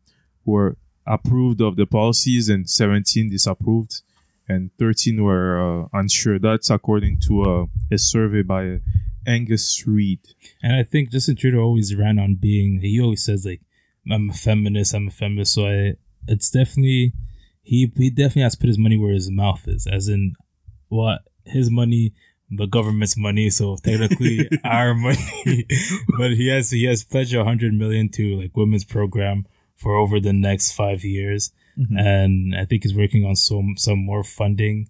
were 0.44 0.76
approved 1.06 1.60
of 1.60 1.76
the 1.76 1.86
policies 1.86 2.48
and 2.48 2.68
17 2.68 3.30
disapproved 3.30 4.02
and 4.48 4.70
13 4.78 5.22
were 5.22 5.84
uh, 5.84 5.88
unsure. 5.92 6.38
That's 6.38 6.70
according 6.70 7.20
to 7.26 7.42
uh, 7.42 7.66
a 7.90 7.98
survey 7.98 8.42
by 8.42 8.80
angus 9.28 9.86
reid 9.86 10.20
And 10.62 10.74
I 10.74 10.82
think 10.82 11.10
Justin 11.10 11.36
Trudeau 11.36 11.60
always 11.60 11.94
ran 11.94 12.18
on 12.18 12.36
being. 12.36 12.80
He 12.80 13.00
always 13.00 13.24
says 13.24 13.44
like, 13.44 13.60
"I'm 14.10 14.30
a 14.30 14.32
feminist. 14.32 14.94
I'm 14.94 15.08
a 15.08 15.10
feminist." 15.10 15.54
So 15.54 15.66
I, 15.66 15.94
it's 16.26 16.50
definitely 16.50 17.12
he. 17.62 17.92
He 17.96 18.10
definitely 18.10 18.42
has 18.42 18.56
put 18.56 18.68
his 18.68 18.78
money 18.78 18.96
where 18.96 19.12
his 19.12 19.30
mouth 19.30 19.68
is, 19.68 19.86
as 19.86 20.08
in, 20.08 20.34
what 20.88 21.22
his 21.44 21.70
money, 21.70 22.14
the 22.50 22.66
government's 22.66 23.16
money. 23.16 23.50
So 23.50 23.76
technically 23.76 24.48
our 24.64 24.94
money. 24.94 25.66
but 26.18 26.32
he 26.32 26.48
has 26.48 26.70
he 26.70 26.84
has 26.84 27.04
pledged 27.04 27.34
a 27.34 27.44
hundred 27.44 27.74
million 27.74 28.08
to 28.10 28.36
like 28.40 28.56
women's 28.56 28.84
program 28.84 29.46
for 29.76 29.96
over 29.96 30.18
the 30.18 30.32
next 30.32 30.72
five 30.72 31.04
years, 31.04 31.52
and 31.96 32.56
I 32.56 32.64
think 32.64 32.82
he's 32.82 32.96
working 32.96 33.24
on 33.24 33.36
some 33.36 33.76
some 33.76 34.04
more 34.04 34.24
funding, 34.24 34.88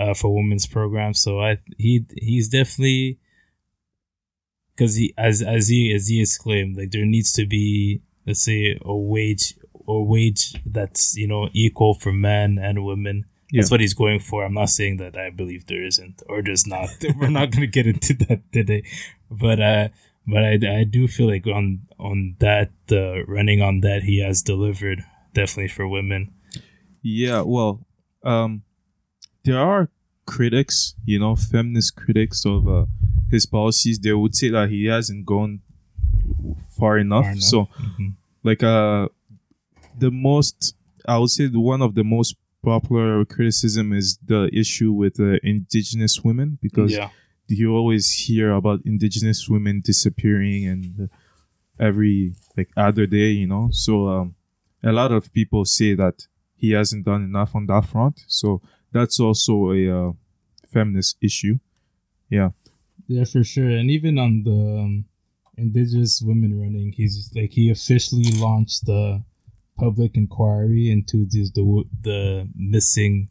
uh, 0.00 0.14
for 0.14 0.34
women's 0.34 0.66
programs. 0.66 1.20
So 1.20 1.40
I 1.40 1.58
he 1.76 2.06
he's 2.16 2.48
definitely 2.48 3.18
because 4.80 4.94
he 4.94 5.12
as 5.18 5.42
as 5.42 5.68
he 5.68 5.92
as 5.94 6.08
he 6.08 6.20
has 6.20 6.38
claimed 6.38 6.74
like 6.74 6.90
there 6.90 7.04
needs 7.04 7.34
to 7.34 7.44
be 7.44 8.00
let's 8.26 8.42
say 8.42 8.78
a 8.82 8.96
wage 8.96 9.54
a 9.86 10.00
wage 10.00 10.54
that's 10.64 11.16
you 11.16 11.26
know 11.26 11.50
equal 11.52 11.92
for 11.94 12.12
men 12.12 12.58
and 12.58 12.84
women. 12.84 13.26
That's 13.52 13.70
what 13.70 13.80
he's 13.80 13.94
going 13.94 14.20
for. 14.20 14.44
I'm 14.44 14.54
not 14.54 14.70
saying 14.70 14.98
that 14.98 15.16
i 15.16 15.28
believe 15.28 15.66
there 15.66 15.84
isn't 15.84 16.22
or 16.28 16.40
there's 16.40 16.66
not. 16.66 16.88
We're 17.18 17.30
not 17.30 17.50
going 17.50 17.62
to 17.62 17.66
get 17.66 17.86
into 17.86 18.14
that 18.24 18.40
today. 18.52 18.84
But 19.30 19.60
uh 19.60 19.88
but 20.26 20.44
i 20.44 20.52
i 20.80 20.84
do 20.84 21.08
feel 21.08 21.26
like 21.26 21.46
on 21.46 21.80
on 21.98 22.36
that 22.38 22.70
uh 22.90 23.24
running 23.26 23.60
on 23.60 23.80
that 23.80 24.04
he 24.04 24.22
has 24.22 24.40
delivered 24.42 25.04
definitely 25.34 25.68
for 25.68 25.86
women. 25.86 26.32
Yeah, 27.02 27.42
well, 27.42 27.84
um, 28.22 28.62
there 29.44 29.58
are 29.58 29.88
critics, 30.26 30.94
you 31.04 31.18
know, 31.18 31.34
feminist 31.34 31.96
critics 31.96 32.44
of 32.44 32.68
uh, 32.68 32.84
his 33.30 33.46
policies. 33.46 33.98
They 33.98 34.12
would 34.12 34.34
say 34.34 34.48
that 34.50 34.68
he 34.70 34.86
hasn't 34.86 35.24
gone 35.26 35.60
far 36.78 36.98
enough. 36.98 37.24
Far 37.24 37.32
enough. 37.32 37.42
So, 37.42 37.68
Mhm. 37.98 38.14
like, 38.42 38.62
uh, 38.62 39.08
the 39.98 40.10
most, 40.10 40.74
I 41.06 41.18
would 41.18 41.30
say, 41.30 41.46
the 41.46 41.60
one 41.60 41.82
of 41.82 41.94
the 41.94 42.04
most 42.04 42.36
popular 42.62 43.24
criticism 43.24 43.92
is 43.92 44.18
the 44.24 44.50
issue 44.52 44.92
with 44.92 45.18
uh, 45.18 45.38
indigenous 45.42 46.22
women 46.22 46.58
because 46.60 46.92
yeah 46.92 47.08
you 47.52 47.74
always 47.74 48.06
hear 48.28 48.52
about 48.52 48.78
indigenous 48.84 49.48
women 49.48 49.80
disappearing 49.80 50.64
and 50.66 50.84
uh, 51.00 51.06
every 51.88 52.32
like 52.56 52.70
other 52.76 53.06
day 53.06 53.30
you 53.30 53.46
know 53.46 53.68
so 53.72 54.06
um 54.08 54.34
a 54.84 54.92
lot 54.92 55.10
of 55.10 55.32
people 55.32 55.64
say 55.64 55.94
that 55.94 56.28
he 56.54 56.70
hasn't 56.70 57.04
done 57.04 57.24
enough 57.24 57.56
on 57.56 57.66
that 57.66 57.84
front 57.86 58.22
so 58.28 58.60
that's 58.92 59.18
also 59.18 59.72
a 59.72 59.88
uh, 59.88 60.12
feminist 60.68 61.16
issue 61.20 61.58
yeah 62.28 62.50
Yeah, 63.10 63.24
for 63.24 63.42
sure. 63.42 63.68
And 63.68 63.90
even 63.90 64.20
on 64.20 64.44
the 64.44 64.52
um, 64.52 65.04
Indigenous 65.58 66.22
women 66.22 66.60
running, 66.60 66.92
he's 66.92 67.28
like 67.34 67.50
he 67.50 67.68
officially 67.68 68.30
launched 68.38 68.86
the 68.86 69.24
public 69.76 70.14
inquiry 70.14 70.92
into 70.92 71.26
this, 71.28 71.50
the 71.50 71.84
the 72.02 72.48
missing. 72.54 73.28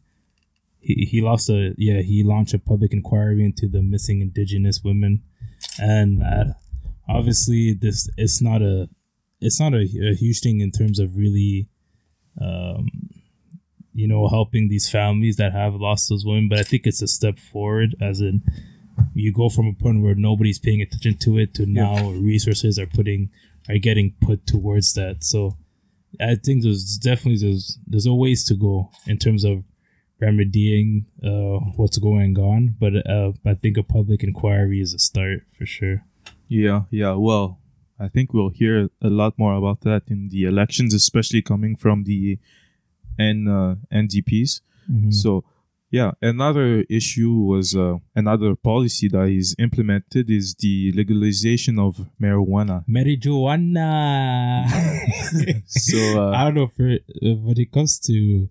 He, 0.80 1.08
he 1.10 1.22
lost 1.22 1.48
a 1.48 1.74
yeah 1.78 2.02
he 2.02 2.22
launched 2.22 2.52
a 2.52 2.58
public 2.58 2.92
inquiry 2.92 3.42
into 3.42 3.68
the 3.68 3.80
missing 3.80 4.20
Indigenous 4.20 4.84
women, 4.84 5.22
and 5.78 6.22
uh, 6.22 6.52
obviously 7.08 7.72
this 7.72 8.10
it's 8.18 8.42
not 8.42 8.60
a 8.60 8.86
it's 9.40 9.58
not 9.58 9.72
a, 9.72 9.78
a 9.78 10.14
huge 10.14 10.40
thing 10.40 10.60
in 10.60 10.72
terms 10.72 10.98
of 10.98 11.16
really, 11.16 11.68
um, 12.38 12.90
you 13.94 14.06
know, 14.06 14.28
helping 14.28 14.68
these 14.68 14.90
families 14.90 15.36
that 15.36 15.52
have 15.52 15.74
lost 15.74 16.10
those 16.10 16.26
women. 16.26 16.50
But 16.50 16.58
I 16.58 16.64
think 16.64 16.86
it's 16.86 17.00
a 17.00 17.08
step 17.08 17.38
forward 17.38 17.96
as 17.98 18.20
in 18.20 18.42
you 19.14 19.32
go 19.32 19.48
from 19.48 19.66
a 19.66 19.72
point 19.72 20.02
where 20.02 20.14
nobody's 20.14 20.58
paying 20.58 20.80
attention 20.82 21.16
to 21.18 21.38
it 21.38 21.54
to 21.54 21.66
now 21.66 22.10
resources 22.10 22.78
are 22.78 22.86
putting 22.86 23.30
are 23.68 23.78
getting 23.78 24.14
put 24.20 24.46
towards 24.46 24.94
that. 24.94 25.22
So 25.24 25.56
I 26.20 26.34
think 26.34 26.62
there's 26.62 26.96
definitely 26.98 27.38
there's 27.46 27.78
there's 27.86 28.06
a 28.06 28.14
ways 28.14 28.44
to 28.44 28.54
go 28.54 28.90
in 29.06 29.18
terms 29.18 29.44
of 29.44 29.64
remedying 30.18 31.06
uh, 31.24 31.58
what's 31.76 31.98
going 31.98 32.38
on, 32.38 32.74
but 32.78 32.92
uh, 33.08 33.32
I 33.46 33.54
think 33.54 33.76
a 33.78 33.82
public 33.82 34.22
inquiry 34.22 34.80
is 34.80 34.92
a 34.94 34.98
start 34.98 35.44
for 35.56 35.66
sure. 35.66 36.04
yeah 36.48 36.82
yeah 36.90 37.14
well 37.14 37.58
i 37.98 38.08
think 38.08 38.32
we'll 38.34 38.50
hear 38.62 38.90
a 39.00 39.10
lot 39.20 39.32
more 39.38 39.54
about 39.54 39.80
that 39.82 40.02
in 40.08 40.28
the 40.30 40.42
elections 40.52 40.92
especially 40.94 41.42
coming 41.42 41.76
from 41.76 42.02
the 42.10 42.38
N, 43.18 43.46
uh, 43.46 43.76
ndps 44.02 44.60
So, 45.22 45.44
yeah, 45.90 46.12
another 46.22 46.84
issue 46.88 47.32
was 47.32 47.74
uh, 47.74 47.96
another 48.14 48.54
policy 48.54 49.08
that 49.08 49.28
is 49.28 49.56
implemented 49.58 50.30
is 50.30 50.54
the 50.54 50.92
legalization 50.94 51.78
of 51.80 52.06
marijuana. 52.20 52.84
marijuana. 52.88 54.66
So, 55.66 55.98
uh, 56.20 56.30
I 56.36 56.44
don't 56.44 56.54
know 56.54 56.66
for 56.68 56.96
when 57.20 57.58
it 57.58 57.72
comes 57.72 57.98
to 58.00 58.48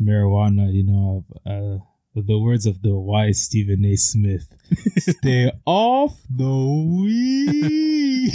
marijuana, 0.00 0.72
you 0.72 0.84
know, 0.84 1.24
uh, 1.46 1.78
the 2.14 2.38
words 2.38 2.66
of 2.66 2.82
the 2.82 2.94
wise 2.94 3.40
Stephen 3.42 3.84
A. 3.86 3.96
Smith: 3.96 4.52
"Stay 4.98 5.50
off 5.66 6.20
the 6.28 6.44
weed." 7.00 8.32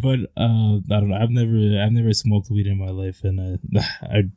but 0.00 0.20
uh, 0.36 0.80
I 0.80 1.00
don't 1.00 1.08
know. 1.08 1.16
I've 1.16 1.30
never, 1.30 1.82
I've 1.82 1.92
never 1.92 2.14
smoked 2.14 2.50
weed 2.50 2.66
in 2.66 2.78
my 2.78 2.90
life, 2.90 3.20
and 3.22 3.60
uh, 3.76 3.80
I, 4.02 4.30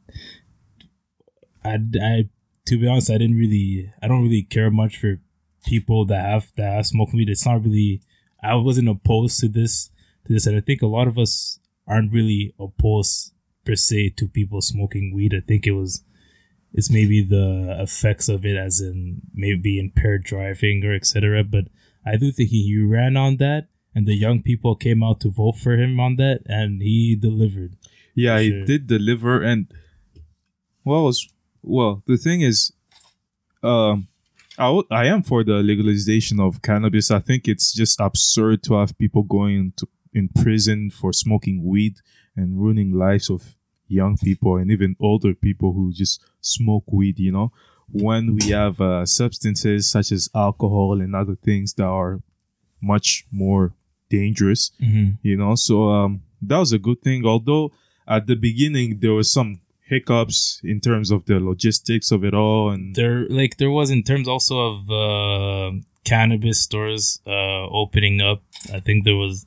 I, 1.63 1.77
I, 2.01 2.29
to 2.69 2.79
be 2.79 2.87
honest, 2.87 3.09
I 3.09 3.17
didn't 3.17 3.37
really, 3.37 3.91
I 4.01 4.07
don't 4.07 4.23
really 4.23 4.43
care 4.43 4.69
much 4.69 4.97
for 4.97 5.19
people 5.65 6.05
that 6.05 6.21
have 6.21 6.51
that 6.55 6.73
have 6.75 6.87
smoked 6.87 7.13
weed. 7.13 7.29
It's 7.29 7.45
not 7.45 7.63
really. 7.63 8.01
I 8.41 8.55
wasn't 8.55 8.87
opposed 8.87 9.39
to 9.41 9.49
this, 9.49 9.89
to 10.25 10.33
this, 10.33 10.47
and 10.47 10.55
I 10.55 10.61
think 10.61 10.81
a 10.81 10.87
lot 10.87 11.07
of 11.07 11.17
us 11.17 11.59
aren't 11.87 12.13
really 12.13 12.53
opposed 12.59 13.33
per 13.65 13.75
se 13.75 14.11
to 14.17 14.27
people 14.27 14.61
smoking 14.61 15.13
weed. 15.13 15.33
I 15.33 15.41
think 15.41 15.67
it 15.67 15.73
was 15.73 16.03
it's 16.73 16.91
maybe 16.91 17.23
the 17.23 17.75
effects 17.79 18.29
of 18.29 18.45
it 18.45 18.55
as 18.55 18.79
in 18.79 19.21
maybe 19.33 19.79
impaired 19.79 20.23
driving 20.23 20.85
or 20.85 20.93
etc. 20.93 21.43
But 21.43 21.65
I 22.05 22.15
do 22.15 22.31
think 22.31 22.51
he, 22.51 22.63
he 22.63 22.81
ran 22.81 23.17
on 23.17 23.37
that 23.37 23.67
and 23.95 24.05
the 24.05 24.13
young 24.13 24.41
people 24.41 24.75
came 24.75 25.03
out 25.03 25.19
to 25.21 25.29
vote 25.29 25.57
for 25.57 25.73
him 25.73 25.99
on 25.99 26.17
that 26.17 26.41
and 26.45 26.81
he 26.81 27.15
delivered. 27.15 27.75
Yeah, 28.13 28.37
sure. 28.37 28.43
he 28.43 28.65
did 28.65 28.87
deliver 28.87 29.41
and 29.41 29.73
well 30.85 31.11
well 31.61 32.03
the 32.07 32.17
thing 32.17 32.41
is 32.41 32.71
um 33.63 34.07
I, 34.57 34.63
w- 34.63 34.87
I 34.91 35.05
am 35.05 35.23
for 35.23 35.45
the 35.45 35.63
legalization 35.63 36.41
of 36.41 36.61
cannabis. 36.61 37.11
I 37.11 37.19
think 37.19 37.47
it's 37.47 37.71
just 37.71 37.97
absurd 37.97 38.61
to 38.63 38.73
have 38.73 38.97
people 38.97 39.23
going 39.23 39.71
to 39.77 39.87
in 40.13 40.27
prison 40.29 40.89
for 40.89 41.13
smoking 41.13 41.63
weed 41.63 41.95
and 42.35 42.59
ruining 42.59 42.91
lives 42.93 43.29
of 43.29 43.55
young 43.87 44.17
people 44.17 44.57
and 44.57 44.71
even 44.71 44.95
older 44.99 45.33
people 45.33 45.73
who 45.73 45.91
just 45.91 46.21
smoke 46.41 46.83
weed, 46.91 47.19
you 47.19 47.31
know, 47.31 47.51
when 47.91 48.35
we 48.35 48.49
have 48.49 48.79
uh, 48.79 49.05
substances 49.05 49.89
such 49.89 50.11
as 50.11 50.29
alcohol 50.35 51.01
and 51.01 51.15
other 51.15 51.35
things 51.35 51.73
that 51.73 51.85
are 51.85 52.21
much 52.81 53.25
more 53.31 53.73
dangerous, 54.09 54.71
mm-hmm. 54.81 55.11
you 55.21 55.35
know. 55.37 55.55
So 55.55 55.89
um, 55.89 56.21
that 56.41 56.57
was 56.57 56.71
a 56.71 56.79
good 56.79 57.01
thing. 57.01 57.25
Although 57.25 57.71
at 58.07 58.27
the 58.27 58.35
beginning 58.35 58.99
there 58.99 59.13
was 59.13 59.31
some 59.31 59.61
hiccups 59.89 60.61
in 60.63 60.79
terms 60.79 61.11
of 61.11 61.25
the 61.25 61.39
logistics 61.39 62.11
of 62.11 62.23
it 62.23 62.33
all, 62.33 62.69
and 62.69 62.95
there 62.95 63.27
like 63.29 63.57
there 63.57 63.71
was 63.71 63.89
in 63.89 64.03
terms 64.03 64.27
also 64.27 64.59
of 64.59 64.89
uh, 64.89 65.71
cannabis 66.05 66.61
stores 66.61 67.19
uh, 67.25 67.67
opening 67.67 68.21
up. 68.21 68.43
I 68.73 68.79
think 68.79 69.03
there 69.03 69.15
was 69.15 69.45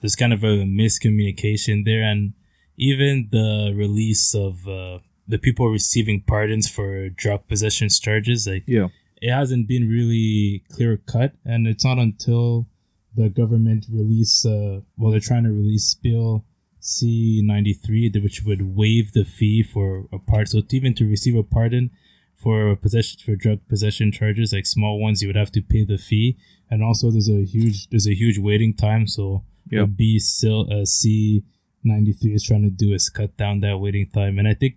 there's 0.00 0.16
kind 0.16 0.32
of 0.32 0.42
a 0.42 0.64
miscommunication 0.64 1.84
there, 1.84 2.02
and 2.02 2.32
even 2.76 3.28
the 3.30 3.72
release 3.74 4.34
of 4.34 4.66
uh, 4.66 4.98
the 5.28 5.38
people 5.38 5.68
receiving 5.68 6.22
pardons 6.22 6.68
for 6.68 7.08
drug 7.10 7.46
possession 7.46 7.88
charges, 7.88 8.46
like 8.46 8.64
yeah, 8.66 8.88
it 9.20 9.30
hasn't 9.30 9.68
been 9.68 9.88
really 9.88 10.64
clear 10.70 10.96
cut, 10.96 11.32
and 11.44 11.66
it's 11.66 11.84
not 11.84 11.98
until 11.98 12.66
the 13.14 13.28
government 13.28 13.86
release, 13.92 14.44
uh, 14.44 14.80
well, 14.96 15.12
they're 15.12 15.20
trying 15.20 15.44
to 15.44 15.50
release 15.50 15.94
Bill 15.94 16.44
C 16.86 17.40
ninety 17.42 17.72
three, 17.72 18.10
which 18.10 18.42
would 18.42 18.76
waive 18.76 19.12
the 19.12 19.24
fee 19.24 19.62
for 19.62 20.06
a 20.12 20.18
part. 20.18 20.48
So 20.48 20.60
even 20.70 20.94
to 20.96 21.08
receive 21.08 21.34
a 21.34 21.42
pardon 21.42 21.90
for 22.36 22.76
possession 22.76 23.20
for 23.24 23.36
drug 23.36 23.60
possession 23.68 24.12
charges, 24.12 24.52
like 24.52 24.66
small 24.66 25.00
ones, 25.00 25.22
you 25.22 25.28
would 25.28 25.42
have 25.42 25.52
to 25.52 25.62
pay 25.62 25.84
the 25.84 25.96
fee, 25.96 26.36
and 26.70 26.84
also 26.84 27.10
there's 27.10 27.30
a 27.30 27.42
huge 27.44 27.88
there's 27.88 28.06
a 28.06 28.14
huge 28.14 28.38
waiting 28.38 28.74
time. 28.74 29.06
So 29.06 29.44
yep. 29.70 29.88
B 29.96 30.18
still 30.18 30.68
uh, 30.70 30.84
C 30.84 31.42
ninety 31.82 32.12
three 32.12 32.34
is 32.34 32.44
trying 32.44 32.64
to 32.64 32.70
do 32.70 32.92
is 32.92 33.08
cut 33.08 33.34
down 33.38 33.60
that 33.60 33.78
waiting 33.78 34.10
time, 34.10 34.38
and 34.38 34.46
I 34.46 34.52
think 34.52 34.76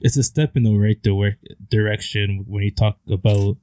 it's 0.00 0.16
a 0.16 0.22
step 0.22 0.56
in 0.56 0.62
the 0.62 0.76
right 0.76 1.02
direction 1.68 2.44
when 2.46 2.62
you 2.62 2.70
talk 2.70 2.98
about 3.10 3.56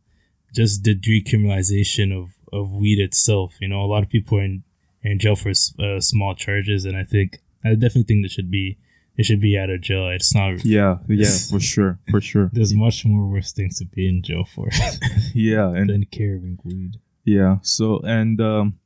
just 0.53 0.83
the 0.83 0.93
decriminalization 0.93 2.11
of, 2.11 2.31
of 2.51 2.73
weed 2.73 2.99
itself. 2.99 3.55
You 3.61 3.69
know, 3.69 3.81
a 3.81 3.87
lot 3.87 4.03
of 4.03 4.09
people 4.09 4.39
are 4.39 4.43
in, 4.43 4.63
in 5.01 5.19
jail 5.19 5.37
for 5.37 5.51
uh, 5.79 6.01
small 6.01 6.35
charges, 6.35 6.83
and 6.83 6.97
I 6.97 7.05
think 7.05 7.39
I 7.65 7.73
definitely 7.73 8.03
think 8.03 8.23
they 8.23 8.29
should 8.29 8.51
be 8.51 8.77
it 9.17 9.25
should 9.25 9.39
be 9.39 9.57
out 9.57 9.69
of 9.69 9.81
jail. 9.81 10.09
It's 10.09 10.35
not. 10.35 10.65
Yeah, 10.65 10.97
yeah, 11.07 11.29
for 11.49 11.59
sure, 11.59 11.99
for 12.09 12.19
sure. 12.19 12.49
There's 12.51 12.73
much 12.73 13.05
more 13.05 13.25
worse 13.25 13.51
things 13.53 13.79
to 13.79 13.85
be 13.85 14.07
in 14.09 14.21
jail 14.21 14.43
for. 14.43 14.67
yeah, 15.33 15.69
and 15.69 15.89
than 15.89 16.05
carrying 16.05 16.59
weed. 16.63 16.99
Yeah. 17.23 17.57
So 17.61 17.99
and 17.99 18.39
um, 18.41 18.79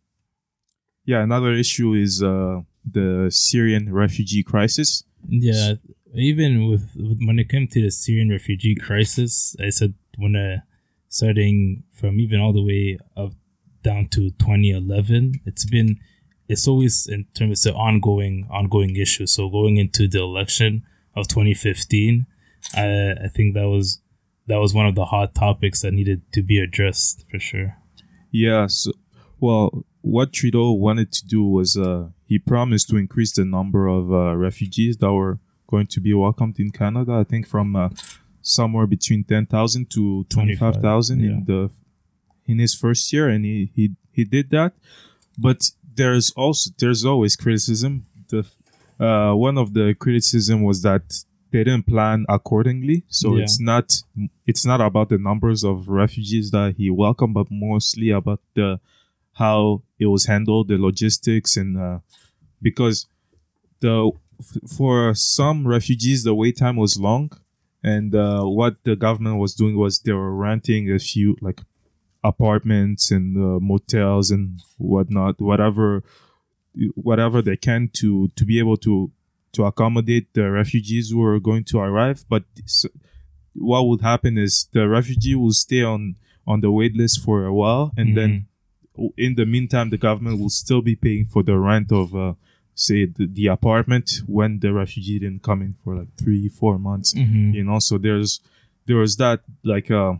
yeah, 1.06 1.22
another 1.22 1.54
issue 1.54 1.94
is 1.94 2.22
uh, 2.22 2.62
the 2.90 3.30
Syrian 3.32 3.92
refugee 3.92 4.44
crisis. 4.44 5.04
Yeah, 5.28 5.74
even 6.14 6.68
with, 6.68 6.92
with, 6.96 7.20
when 7.26 7.40
it 7.40 7.50
came 7.50 7.68
to 7.68 7.82
the 7.82 7.92
Syrian 7.92 8.30
refugee 8.30 8.76
crisis, 8.76 9.56
I 9.60 9.70
said 9.70 9.96
when 10.18 10.36
uh, 10.36 10.62
starting 11.08 11.84
from 11.94 12.20
even 12.20 12.40
all 12.40 12.54
the 12.54 12.64
way 12.64 13.00
up 13.18 13.34
down 13.84 14.08
to 14.10 14.30
2011, 14.32 15.42
it's 15.46 15.66
been 15.66 16.00
it's 16.50 16.68
always 16.68 17.08
in 17.08 17.26
terms 17.36 17.66
of 17.66 17.76
ongoing 17.76 18.48
ongoing 18.52 18.96
issue. 18.96 19.28
So 19.28 19.50
going 19.50 19.78
into 19.78 20.08
the 20.08 20.20
election 20.20 20.84
of 21.16 21.28
2015, 21.28 22.26
I 22.76 23.16
I 23.24 23.28
think 23.28 23.54
that 23.54 23.70
was 23.70 24.02
that 24.48 24.58
was 24.58 24.74
one 24.74 24.88
of 24.88 24.96
the 24.96 25.06
hot 25.06 25.36
topics 25.36 25.82
that 25.84 25.94
needed 25.94 26.24
to 26.34 26.42
be 26.42 26.60
addressed 26.60 27.26
for 27.30 27.40
sure. 27.40 27.78
Yeah. 28.32 28.66
So, 28.68 28.92
well, 29.40 29.86
what 30.02 30.34
Trudeau 30.34 30.72
wanted 30.72 31.12
to 31.14 31.26
do 31.26 31.44
was 31.44 31.78
uh, 31.78 32.10
he 32.26 32.40
promised 32.40 32.90
to 32.90 32.98
increase 32.98 33.32
the 33.32 33.46
number 33.46 33.88
of 33.88 34.12
uh, 34.12 34.36
refugees 34.36 34.98
that 34.98 35.14
were 35.14 35.40
going 35.68 35.86
to 35.88 36.02
be 36.02 36.14
welcomed 36.14 36.60
in 36.60 36.72
Canada. 36.72 37.14
I 37.14 37.24
think 37.24 37.48
from 37.48 37.76
uh, 37.76 37.90
somewhere 38.42 38.88
between 38.88 39.24
ten 39.24 39.46
thousand 39.46 39.92
to 39.92 40.26
twenty 40.26 40.56
five 40.56 40.78
thousand 40.78 41.20
yeah. 41.20 41.30
in 41.30 41.46
the 41.46 41.70
in 42.48 42.58
his 42.58 42.74
first 42.74 43.14
year, 43.14 43.30
and 43.30 43.46
he 43.46 43.72
he 43.76 43.92
he 44.12 44.24
did 44.24 44.50
that. 44.50 44.74
But 45.38 45.72
there's 46.00 46.32
also 46.32 46.72
there's 46.80 47.04
always 47.06 47.36
criticism. 47.36 48.06
The 48.30 48.46
uh, 49.00 49.34
one 49.34 49.58
of 49.58 49.74
the 49.74 49.94
criticism 50.00 50.64
was 50.64 50.82
that 50.84 51.06
they 51.52 51.64
didn't 51.64 51.88
plan 51.88 52.26
accordingly. 52.30 53.04
So 53.10 53.36
yeah. 53.36 53.44
it's 53.44 53.60
not 53.60 54.02
it's 54.48 54.66
not 54.66 54.80
about 54.82 55.10
the 55.10 55.18
numbers 55.18 55.64
of 55.64 55.90
refugees 55.90 56.52
that 56.52 56.76
he 56.78 56.90
welcomed, 56.90 57.34
but 57.34 57.48
mostly 57.52 58.10
about 58.12 58.40
the 58.56 58.80
how 59.34 59.84
it 60.00 60.08
was 60.08 60.26
handled, 60.26 60.70
the 60.70 60.78
logistics, 60.78 61.58
and 61.58 61.78
uh, 61.78 62.00
because 62.62 63.08
the 63.82 64.12
for 64.78 65.14
some 65.14 65.68
refugees, 65.68 66.24
the 66.24 66.34
wait 66.34 66.58
time 66.58 66.78
was 66.78 66.98
long, 66.98 67.32
and 67.84 68.16
uh, 68.16 68.44
what 68.44 68.78
the 68.86 68.96
government 68.96 69.38
was 69.38 69.54
doing 69.54 69.76
was 69.78 70.00
they 70.00 70.14
were 70.14 70.34
renting 70.34 70.90
a 70.90 71.00
few 71.00 71.36
like 71.42 71.62
apartments 72.24 73.12
and 73.12 73.38
uh, 73.38 73.60
motels 73.60 74.32
and 74.32 74.62
whatnot, 74.78 75.40
whatever, 75.40 76.04
whatever 76.96 77.42
they 77.42 77.58
can 77.58 77.90
to 77.94 78.30
to 78.36 78.46
be 78.46 78.60
able 78.60 78.78
to 78.78 79.12
to 79.52 79.66
accommodate 79.66 80.34
the 80.34 80.50
refugees 80.50 81.10
who 81.10 81.24
are 81.24 81.40
going 81.40 81.64
to 81.66 81.80
arrive. 81.80 82.26
But 82.30 82.44
what 83.54 83.88
would 83.88 84.02
happen 84.02 84.38
is 84.38 84.68
the 84.74 84.88
refugee 84.88 85.36
will 85.36 85.54
stay 85.54 85.84
on 85.84 86.16
on 86.46 86.62
the 86.62 86.72
wait 86.72 86.96
list 86.96 87.24
for 87.24 87.46
a 87.46 87.54
while, 87.54 87.92
and 87.98 88.10
mm-hmm. 88.10 88.16
then 88.16 88.48
in 89.18 89.36
the 89.36 89.46
meantime, 89.46 89.90
the 89.90 89.98
government 89.98 90.40
will 90.40 90.50
still 90.50 90.82
be 90.82 90.96
paying 90.96 91.26
for 91.26 91.42
the 91.44 91.58
rent 91.58 91.92
of 91.92 92.16
uh, 92.16 92.34
say 92.80 93.06
the, 93.06 93.28
the 93.28 93.48
apartment 93.48 94.22
when 94.26 94.60
the 94.60 94.74
refugee 94.74 95.20
didn't 95.20 95.44
come 95.44 95.62
in 95.62 95.76
for 95.84 95.96
like 95.96 96.08
three 96.18 96.48
four 96.48 96.80
months 96.80 97.14
mm-hmm. 97.14 97.54
you 97.54 97.64
know 97.64 97.78
so 97.78 97.98
there's 97.98 98.40
there 98.86 98.96
was 98.96 99.18
that 99.18 99.42
like 99.64 99.92
uh 99.92 100.14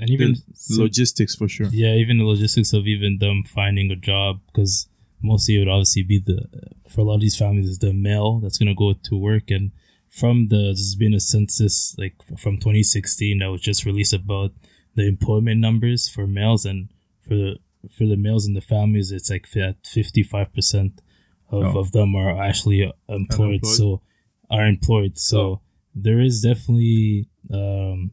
and 0.00 0.10
even 0.10 0.34
logistics 0.70 1.34
for 1.34 1.48
sure 1.48 1.66
yeah 1.70 1.92
even 1.92 2.18
the 2.18 2.24
logistics 2.24 2.72
of 2.72 2.86
even 2.86 3.18
them 3.18 3.42
finding 3.44 3.90
a 3.90 3.96
job 3.96 4.40
because 4.46 4.88
mostly 5.22 5.56
it 5.56 5.58
would 5.58 5.68
obviously 5.68 6.02
be 6.02 6.18
the 6.18 6.48
for 6.88 7.02
a 7.02 7.04
lot 7.04 7.16
of 7.16 7.20
these 7.20 7.36
families 7.36 7.68
is 7.68 7.78
the 7.78 7.92
male 7.92 8.40
that's 8.40 8.58
going 8.58 8.68
to 8.68 8.74
go 8.74 8.92
to 8.92 9.16
work 9.16 9.50
and 9.50 9.70
from 10.08 10.48
the 10.48 10.56
there's 10.56 10.96
been 10.96 11.14
a 11.14 11.20
census 11.20 11.94
like 11.98 12.14
from 12.38 12.56
2016 12.56 13.38
that 13.38 13.50
was 13.50 13.60
just 13.60 13.84
released 13.84 14.12
about 14.12 14.52
the 14.96 15.06
employment 15.06 15.60
numbers 15.60 16.08
for 16.08 16.26
males 16.26 16.64
and 16.64 16.88
for 17.22 17.34
the 17.34 17.56
for 17.96 18.04
the 18.06 18.16
males 18.16 18.46
in 18.46 18.54
the 18.54 18.60
families 18.60 19.12
it's 19.12 19.30
like 19.30 19.46
at 19.56 19.86
55 19.86 20.52
percent 20.52 21.00
of, 21.50 21.76
of 21.76 21.92
them 21.92 22.14
are 22.14 22.40
actually 22.40 22.82
employed, 23.08 23.60
Unemployed? 23.62 23.66
so 23.66 24.02
are 24.50 24.66
employed. 24.66 25.18
So 25.18 25.40
oh. 25.40 25.60
there 25.94 26.20
is 26.20 26.42
definitely 26.42 27.28
um, 27.52 28.12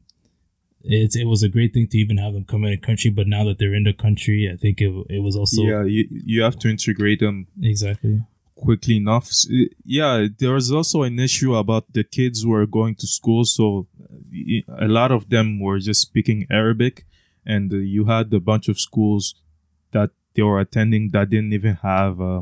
it 0.88 1.15
it 1.15 1.26
was 1.26 1.43
a 1.43 1.50
great 1.50 1.73
thing 1.73 1.88
to 1.88 1.97
even 1.97 2.17
have 2.17 2.34
them 2.34 2.45
come 2.45 2.63
in 2.63 2.71
the 2.71 2.78
country. 2.78 3.12
But 3.12 3.28
now 3.28 3.43
that 3.45 3.60
they're 3.60 3.73
in 3.76 3.84
the 3.84 3.93
country, 3.93 4.50
I 4.52 4.56
think 4.56 4.82
it, 4.82 4.91
it 5.10 5.21
was 5.21 5.36
also 5.36 5.62
yeah 5.62 5.84
you, 5.84 6.08
you 6.10 6.41
have 6.41 6.58
to 6.60 6.69
integrate 6.69 7.19
them 7.19 7.47
exactly 7.62 8.21
quickly 8.56 8.97
enough. 8.97 9.30
Yeah, 9.86 10.28
there 10.39 10.54
was 10.54 10.71
also 10.71 11.04
an 11.04 11.19
issue 11.19 11.56
about 11.56 11.93
the 11.93 12.04
kids 12.04 12.41
who 12.41 12.54
are 12.54 12.65
going 12.65 12.95
to 12.95 13.08
school, 13.08 13.45
so 13.45 13.88
a 14.67 14.88
lot 14.88 15.12
of 15.12 15.30
them 15.30 15.60
were 15.60 15.80
just 15.80 16.02
speaking 16.02 16.47
Arabic, 16.50 17.06
and 17.45 17.71
you 17.71 18.06
had 18.06 18.34
a 18.34 18.39
bunch 18.39 18.67
of 18.67 18.80
schools 18.80 19.36
that 19.91 20.10
they 20.34 20.41
were 20.41 20.60
attending 20.60 21.12
that 21.12 21.30
didn't 21.30 21.54
even 21.54 21.76
have. 21.76 22.19
Uh, 22.19 22.41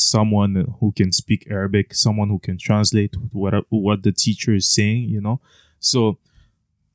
someone 0.00 0.76
who 0.78 0.92
can 0.92 1.12
speak 1.12 1.46
Arabic, 1.50 1.92
someone 1.92 2.28
who 2.28 2.38
can 2.38 2.56
translate 2.56 3.14
what 3.32 3.52
what 3.68 4.02
the 4.02 4.12
teacher 4.12 4.54
is 4.54 4.72
saying, 4.72 5.08
you 5.08 5.20
know. 5.20 5.40
So 5.80 6.18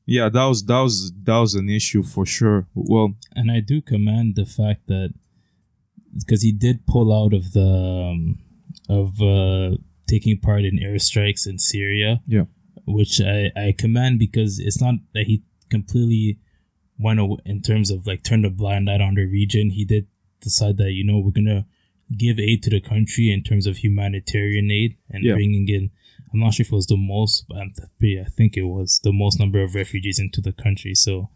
yeah, 0.06 0.28
that 0.28 0.44
was 0.44 0.64
that 0.64 0.80
was 0.80 1.12
that 1.24 1.38
was 1.38 1.54
an 1.54 1.68
issue 1.68 2.02
for 2.02 2.26
sure. 2.26 2.66
Well, 2.74 3.14
and 3.34 3.50
I 3.50 3.60
do 3.60 3.80
commend 3.80 4.36
the 4.36 4.44
fact 4.46 4.86
that 4.88 5.14
because 6.18 6.42
he 6.42 6.52
did 6.52 6.86
pull 6.86 7.12
out 7.12 7.32
of 7.32 7.52
the 7.52 8.10
um, 8.12 8.38
of 8.88 9.20
uh, 9.20 9.76
taking 10.08 10.38
part 10.38 10.64
in 10.64 10.78
airstrikes 10.78 11.46
in 11.46 11.58
Syria. 11.58 12.20
Yeah. 12.26 12.44
which 12.86 13.20
I 13.20 13.50
I 13.56 13.74
commend 13.76 14.18
because 14.18 14.58
it's 14.58 14.80
not 14.80 14.96
that 15.14 15.26
he 15.26 15.42
completely 15.70 16.38
went 16.98 17.18
away 17.18 17.38
in 17.46 17.62
terms 17.62 17.90
of 17.90 18.06
like 18.06 18.22
turned 18.22 18.44
a 18.44 18.50
blind 18.50 18.88
eye 18.90 18.98
on 19.00 19.14
the 19.14 19.24
region. 19.24 19.70
He 19.70 19.84
did 19.84 20.06
decide 20.40 20.76
that 20.76 20.92
you 20.92 21.02
know 21.04 21.18
we're 21.18 21.30
gonna 21.40 21.66
give 22.16 22.38
aid 22.38 22.62
to 22.62 22.70
the 22.70 22.80
country 22.80 23.32
in 23.32 23.42
terms 23.42 23.66
of 23.66 23.78
humanitarian 23.78 24.70
aid 24.70 24.96
and 25.10 25.24
Yeah. 25.24 25.34
bringing 25.34 25.66
in. 25.68 25.90
I'm 26.34 26.40
not 26.40 26.54
sure 26.54 26.64
if 26.64 26.72
it 26.72 26.74
was 26.74 26.88
the 26.88 26.96
most, 26.96 27.46
but 27.48 27.58
I'm- 27.58 27.72
think 28.36 28.56
it 28.56 28.64
was 28.64 29.00
the 29.02 29.12
most 29.12 29.38
number 29.38 29.62
of 29.62 29.74
refugees 29.74 30.18
into 30.18 30.40
the 30.40 30.52
country. 30.52 30.94
So 30.94 31.30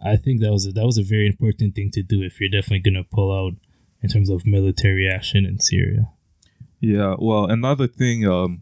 I 0.00 0.16
think 0.16 0.40
that 0.40 0.52
was 0.52 0.66
a, 0.66 0.72
that 0.72 0.86
was 0.86 0.98
a 0.98 1.02
very 1.02 1.26
important 1.26 1.74
thing 1.74 1.90
to 1.92 2.02
do 2.02 2.22
if 2.22 2.38
you're 2.38 2.50
definitely 2.50 2.90
gonna 2.90 3.04
pull 3.04 3.32
out 3.32 3.54
in 4.02 4.08
terms 4.08 4.28
of 4.28 4.46
military 4.46 5.08
action 5.08 5.44
in 5.44 5.58
Syria. 5.58 6.10
Yeah, 6.80 7.16
well, 7.18 7.46
another 7.46 7.88
thing, 7.88 8.24
um, 8.26 8.60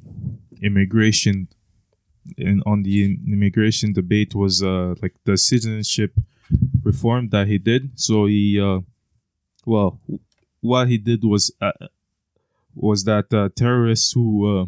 immigration, 0.63 1.49
in 2.39 2.63
on 2.65 2.83
the 2.85 3.19
immigration 3.27 3.93
debate 3.93 4.35
was 4.35 4.63
uh 4.63 4.95
like 5.03 5.15
the 5.25 5.37
citizenship 5.37 6.19
reform 6.83 7.29
that 7.31 7.47
he 7.49 7.59
did. 7.59 7.91
So 7.99 8.27
he, 8.27 8.61
uh, 8.61 8.81
well, 9.67 10.01
what 10.61 10.89
he 10.89 10.97
did 10.97 11.25
was 11.25 11.53
uh, 11.61 11.73
was 12.75 13.05
that 13.05 13.33
uh, 13.35 13.49
terrorists 13.55 14.13
who 14.13 14.61
uh, 14.61 14.67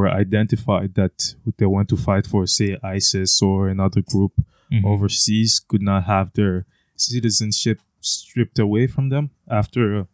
were 0.00 0.10
identified 0.24 0.90
that 1.00 1.16
they 1.58 1.66
want 1.76 1.88
to 1.90 1.96
fight 1.96 2.26
for, 2.32 2.46
say, 2.46 2.70
ISIS 2.98 3.32
or 3.48 3.68
another 3.68 4.02
group 4.12 4.32
Mhm. 4.72 4.84
overseas, 4.92 5.52
could 5.70 5.82
not 5.82 6.02
have 6.14 6.26
their 6.38 6.56
citizenship 6.96 7.78
stripped 8.00 8.58
away 8.66 8.84
from 8.94 9.06
them 9.14 9.24
after 9.60 9.82
uh, 10.00 10.04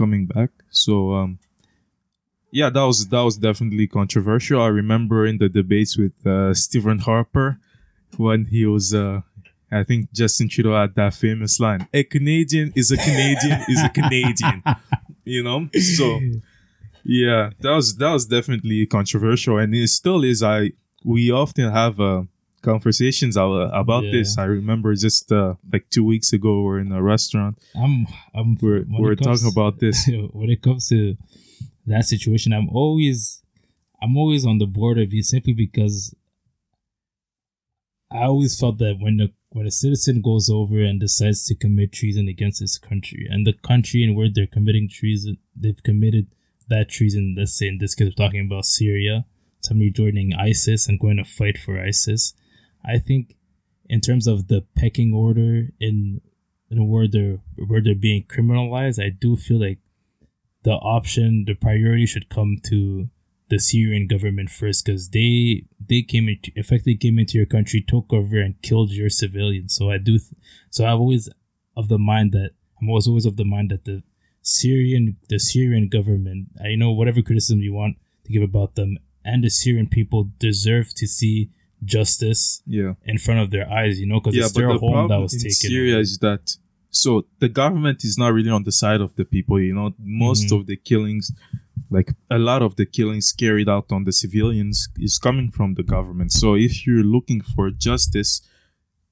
coming 0.00 0.26
back. 0.34 0.50
So 0.70 0.92
um 1.18 1.30
yeah, 2.52 2.70
that 2.70 2.82
was 2.90 2.98
that 3.12 3.24
was 3.28 3.36
definitely 3.48 3.86
controversial. 3.86 4.60
I 4.68 4.68
remember 4.82 5.18
in 5.30 5.38
the 5.38 5.48
debates 5.48 5.92
with 6.02 6.14
uh, 6.26 6.52
Stephen 6.54 6.98
Harper 7.08 7.58
when 8.16 8.40
he 8.54 8.62
was 8.66 8.86
uh 8.94 9.20
I 9.80 9.84
think 9.84 10.00
Justin 10.20 10.48
Trudeau 10.48 10.74
had 10.82 10.94
that 10.96 11.14
famous 11.14 11.54
line, 11.60 11.82
a 12.00 12.02
Canadian 12.14 12.72
is 12.80 12.90
a 12.90 12.96
Canadian 12.96 13.58
is 13.68 13.80
a 13.82 13.88
Canadian. 13.98 14.62
You 15.36 15.42
know? 15.44 15.68
So 15.96 16.06
yeah, 17.04 17.50
that 17.60 17.70
was 17.72 17.96
that 17.96 18.12
was 18.12 18.26
definitely 18.26 18.86
controversial 18.86 19.58
and 19.58 19.74
it 19.74 19.88
still 19.88 20.22
is 20.24 20.42
I 20.42 20.72
we 21.04 21.30
often 21.30 21.70
have 21.72 21.98
uh 22.00 22.22
conversations 22.62 23.36
about 23.36 24.04
Yeah. 24.04 24.12
this. 24.12 24.36
I 24.36 24.44
remember 24.44 24.94
just 24.94 25.32
uh, 25.32 25.54
like 25.72 25.88
2 25.90 26.04
weeks 26.04 26.32
ago 26.34 26.62
we're 26.62 26.78
in 26.80 26.92
a 26.92 27.02
restaurant 27.02 27.58
I'm 27.74 28.06
I'm 28.34 28.58
we're 28.60 28.84
we're 28.88 29.12
it 29.12 29.22
talking 29.22 29.48
about 29.50 29.78
this. 29.84 30.06
when 30.32 30.50
it 30.50 30.60
comes 30.62 30.88
to 30.90 31.16
that 31.86 32.04
situation, 32.04 32.52
I'm 32.52 32.68
always 32.68 33.42
I'm 34.02 34.16
always 34.16 34.44
on 34.46 34.58
the 34.58 34.66
border 34.66 35.06
be 35.06 35.22
simply 35.22 35.54
because 35.54 36.14
I 38.12 38.24
always 38.24 38.58
felt 38.58 38.78
that 38.78 38.96
when 39.00 39.16
the 39.18 39.32
when 39.50 39.66
a 39.66 39.70
citizen 39.70 40.20
goes 40.20 40.48
over 40.48 40.80
and 40.80 41.00
decides 41.00 41.44
to 41.46 41.54
commit 41.54 41.92
treason 41.92 42.28
against 42.28 42.60
his 42.60 42.78
country 42.78 43.26
and 43.28 43.46
the 43.46 43.52
country 43.52 44.02
in 44.04 44.14
where 44.14 44.28
they're 44.32 44.46
committing 44.46 44.88
treason, 44.88 45.38
they've 45.56 45.82
committed 45.82 46.28
that 46.70 46.88
treason. 46.88 47.34
Let's 47.36 47.52
say 47.52 47.68
in 47.68 47.78
this 47.78 47.94
case, 47.94 48.06
we're 48.06 48.24
talking 48.24 48.46
about 48.46 48.64
Syria, 48.64 49.26
somebody 49.60 49.90
joining 49.90 50.32
ISIS 50.32 50.88
and 50.88 50.98
going 50.98 51.18
to 51.18 51.24
fight 51.24 51.58
for 51.58 51.78
ISIS. 51.78 52.34
I 52.84 52.98
think, 52.98 53.36
in 53.88 54.00
terms 54.00 54.26
of 54.26 54.48
the 54.48 54.64
pecking 54.74 55.12
order 55.12 55.68
in 55.78 56.22
in 56.70 56.88
where 56.88 57.08
they're 57.08 57.38
where 57.56 57.82
they're 57.82 57.94
being 57.94 58.24
criminalized, 58.24 59.04
I 59.04 59.10
do 59.10 59.36
feel 59.36 59.60
like 59.60 59.78
the 60.62 60.72
option, 60.72 61.44
the 61.46 61.54
priority 61.54 62.06
should 62.06 62.28
come 62.28 62.58
to 62.64 63.08
the 63.48 63.58
Syrian 63.58 64.06
government 64.06 64.50
first 64.50 64.86
because 64.86 65.10
they 65.10 65.64
they 65.84 66.02
came 66.02 66.28
into 66.28 66.52
effectively 66.54 66.96
came 66.96 67.18
into 67.18 67.36
your 67.36 67.46
country, 67.46 67.84
took 67.86 68.12
over 68.12 68.40
and 68.40 68.60
killed 68.62 68.92
your 68.92 69.10
civilians. 69.10 69.74
So 69.74 69.90
I 69.90 69.98
do, 69.98 70.18
th- 70.18 70.32
so 70.70 70.86
I've 70.86 71.00
always 71.00 71.28
of 71.76 71.88
the 71.88 71.98
mind 71.98 72.32
that 72.32 72.50
I'm 72.80 72.88
always 72.88 73.08
always 73.08 73.26
of 73.26 73.36
the 73.36 73.44
mind 73.44 73.70
that 73.70 73.84
the 73.84 74.02
Syrian 74.42 75.16
the 75.28 75.38
Syrian 75.38 75.88
government, 75.88 76.48
I 76.62 76.74
know 76.74 76.90
whatever 76.92 77.22
criticism 77.22 77.60
you 77.60 77.72
want 77.72 77.96
to 78.24 78.32
give 78.32 78.42
about 78.42 78.74
them, 78.74 78.98
and 79.24 79.44
the 79.44 79.50
Syrian 79.50 79.88
people 79.88 80.30
deserve 80.38 80.94
to 80.94 81.06
see 81.06 81.50
justice 81.84 82.62
Yeah. 82.66 82.94
in 83.04 83.18
front 83.18 83.40
of 83.40 83.50
their 83.50 83.70
eyes. 83.70 84.00
You 84.00 84.06
know, 84.06 84.20
because 84.20 84.34
yeah, 84.36 84.44
it's 84.44 84.52
their 84.52 84.68
the 84.72 84.78
home 84.78 85.08
that 85.08 85.18
was 85.20 85.34
in 85.34 85.40
taken. 85.40 85.54
Syria 85.54 85.98
is 85.98 86.18
that 86.18 86.56
so 86.90 87.26
the 87.38 87.48
government 87.48 88.04
is 88.04 88.18
not 88.18 88.32
really 88.32 88.50
on 88.50 88.64
the 88.64 88.72
side 88.72 89.00
of 89.00 89.14
the 89.16 89.24
people. 89.24 89.60
You 89.60 89.74
know, 89.74 89.94
most 89.98 90.48
Mhm. 90.48 90.60
of 90.60 90.66
the 90.66 90.76
killings, 90.76 91.32
like 91.90 92.12
a 92.30 92.38
lot 92.38 92.62
of 92.62 92.76
the 92.76 92.86
killings 92.86 93.32
carried 93.32 93.68
out 93.68 93.92
on 93.92 94.04
the 94.04 94.12
civilians, 94.12 94.88
is 94.98 95.18
coming 95.18 95.50
from 95.50 95.74
the 95.74 95.82
government. 95.82 96.32
So 96.32 96.54
if 96.54 96.86
you're 96.86 97.04
looking 97.16 97.40
for 97.40 97.70
justice, 97.70 98.40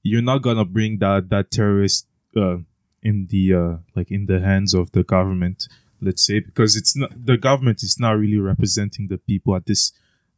you're 0.02 0.22
not 0.22 0.42
gonna 0.42 0.64
bring 0.64 0.98
that 0.98 1.28
that 1.30 1.50
terrorist 1.50 2.06
uh, 2.36 2.58
in 3.02 3.28
the 3.30 3.54
uh, 3.54 3.76
like 3.94 4.10
in 4.10 4.26
the 4.26 4.40
hands 4.40 4.74
of 4.74 4.92
the 4.92 5.04
government. 5.04 5.68
Let's 6.00 6.24
say 6.24 6.40
because 6.40 6.76
it's 6.76 6.96
not 6.96 7.10
the 7.26 7.36
government 7.36 7.82
is 7.82 7.98
not 7.98 8.18
really 8.18 8.38
representing 8.38 9.08
the 9.08 9.18
people 9.18 9.54
at 9.56 9.66
this 9.66 9.92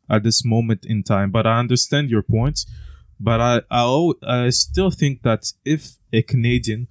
at 0.09 0.23
this 0.23 0.45
moment 0.45 0.85
in 0.87 1.03
time. 1.03 1.31
But 1.31 1.47
I 1.47 1.59
understand 1.59 2.11
your 2.11 2.23
point. 2.23 2.65
But 3.19 3.41
I 3.41 3.63
I, 3.71 4.13
I 4.23 4.51
still 4.51 4.91
think 4.91 5.23
that 5.23 5.53
if 5.65 5.99
a 6.13 6.23
Canadian 6.23 6.89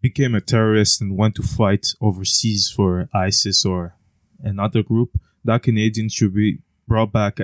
became 0.00 0.34
a 0.34 0.40
terrorist 0.40 1.00
and 1.00 1.16
went 1.16 1.34
to 1.36 1.42
fight 1.42 1.88
overseas 2.00 2.70
for 2.74 3.08
ISIS 3.12 3.64
or 3.64 3.94
another 4.42 4.82
group, 4.82 5.18
that 5.44 5.62
Canadian 5.62 6.08
should 6.08 6.34
be 6.34 6.58
brought 6.86 7.12
back 7.12 7.38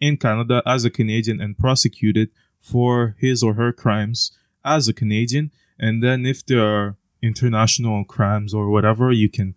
in 0.00 0.16
Canada 0.16 0.62
as 0.66 0.84
a 0.84 0.90
Canadian 0.90 1.40
and 1.40 1.58
prosecuted 1.58 2.30
for 2.60 3.16
his 3.18 3.42
or 3.42 3.54
her 3.54 3.72
crimes 3.72 4.32
as 4.64 4.88
a 4.88 4.92
Canadian. 4.92 5.50
And 5.80 6.02
then 6.02 6.26
if 6.26 6.44
there 6.44 6.62
are 6.62 6.96
international 7.22 8.04
crimes 8.04 8.52
or 8.54 8.70
whatever, 8.70 9.10
you 9.10 9.30
can 9.30 9.54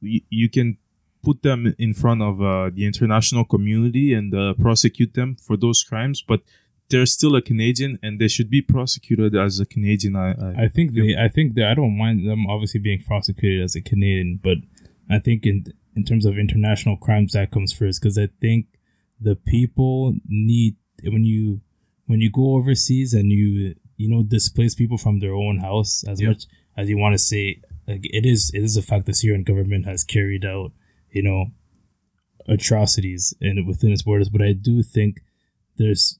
you, 0.00 0.20
you 0.30 0.48
can 0.48 0.78
put 1.22 1.42
them 1.42 1.74
in 1.78 1.92
front 1.92 2.22
of 2.22 2.40
uh, 2.40 2.70
the 2.72 2.86
international 2.86 3.44
community 3.44 4.14
and 4.14 4.34
uh, 4.34 4.54
prosecute 4.54 5.14
them 5.14 5.36
for 5.36 5.56
those 5.56 5.82
crimes. 5.82 6.22
But 6.22 6.40
they're 6.88 7.06
still 7.06 7.34
a 7.34 7.42
Canadian 7.42 7.98
and 8.02 8.20
they 8.20 8.28
should 8.28 8.50
be 8.50 8.62
prosecuted 8.62 9.34
as 9.34 9.58
a 9.58 9.66
Canadian. 9.66 10.14
I, 10.14 10.32
I, 10.32 10.64
I 10.64 10.68
think 10.68 10.94
they, 10.94 11.16
I 11.16 11.28
think 11.28 11.54
that 11.54 11.68
I 11.68 11.74
don't 11.74 11.98
mind 11.98 12.28
them 12.28 12.46
obviously 12.46 12.80
being 12.80 13.02
prosecuted 13.02 13.62
as 13.62 13.74
a 13.74 13.80
Canadian, 13.80 14.40
but 14.42 14.58
I 15.10 15.18
think 15.18 15.44
in 15.44 15.64
in 15.94 16.04
terms 16.04 16.24
of 16.24 16.38
international 16.38 16.96
crimes 16.96 17.32
that 17.32 17.50
comes 17.50 17.72
first 17.72 18.00
because 18.00 18.16
I 18.16 18.28
think 18.40 18.66
the 19.20 19.36
people 19.36 20.14
need 20.26 20.76
when 21.02 21.24
you 21.24 21.60
when 22.06 22.20
you 22.20 22.30
go 22.30 22.54
overseas 22.54 23.14
and 23.14 23.30
you 23.30 23.74
you 24.02 24.08
know 24.12 24.22
displace 24.36 24.74
people 24.82 24.98
from 25.04 25.16
their 25.20 25.34
own 25.44 25.56
house 25.68 25.92
as 26.12 26.16
Yeah. 26.20 26.28
much 26.30 26.42
as 26.76 26.88
you 26.90 26.98
want 27.02 27.12
to 27.18 27.22
say 27.30 27.44
like 27.90 28.04
it 28.18 28.24
is 28.34 28.50
it 28.56 28.62
is 28.68 28.76
a 28.76 28.82
fact 28.90 29.06
the 29.06 29.14
Syrian 29.20 29.44
government 29.50 29.84
has 29.90 30.00
carried 30.14 30.44
out 30.54 30.70
you 31.10 31.22
know 31.28 31.40
atrocities 32.56 33.34
in 33.40 33.66
within 33.66 33.92
its 33.92 34.02
borders, 34.02 34.28
but 34.28 34.42
I 34.42 34.52
do 34.52 34.82
think 34.82 35.20
there's 35.76 36.18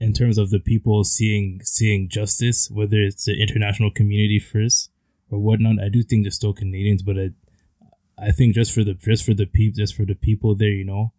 in 0.00 0.12
terms 0.12 0.38
of 0.38 0.50
the 0.50 0.60
people 0.60 1.02
seeing 1.04 1.60
seeing 1.64 2.08
justice, 2.08 2.70
whether 2.70 3.00
it's 3.08 3.24
the 3.24 3.40
international 3.40 3.90
community 3.90 4.38
first 4.38 4.90
or 5.30 5.38
whatnot, 5.40 5.82
I 5.82 5.88
do 5.88 6.02
think 6.02 6.22
they're 6.24 6.30
still 6.30 6.52
Canadians, 6.52 7.02
but 7.02 7.16
I 7.18 7.30
I 8.16 8.30
think 8.30 8.54
just 8.54 8.72
for 8.72 8.84
the 8.84 8.94
just 8.94 9.24
for 9.24 9.34
the 9.34 9.46
people 9.46 9.76
just 9.76 9.94
for 9.96 10.04
the 10.04 10.14
people 10.14 10.54
there, 10.54 10.70
you 10.70 10.84
know, 10.84 11.12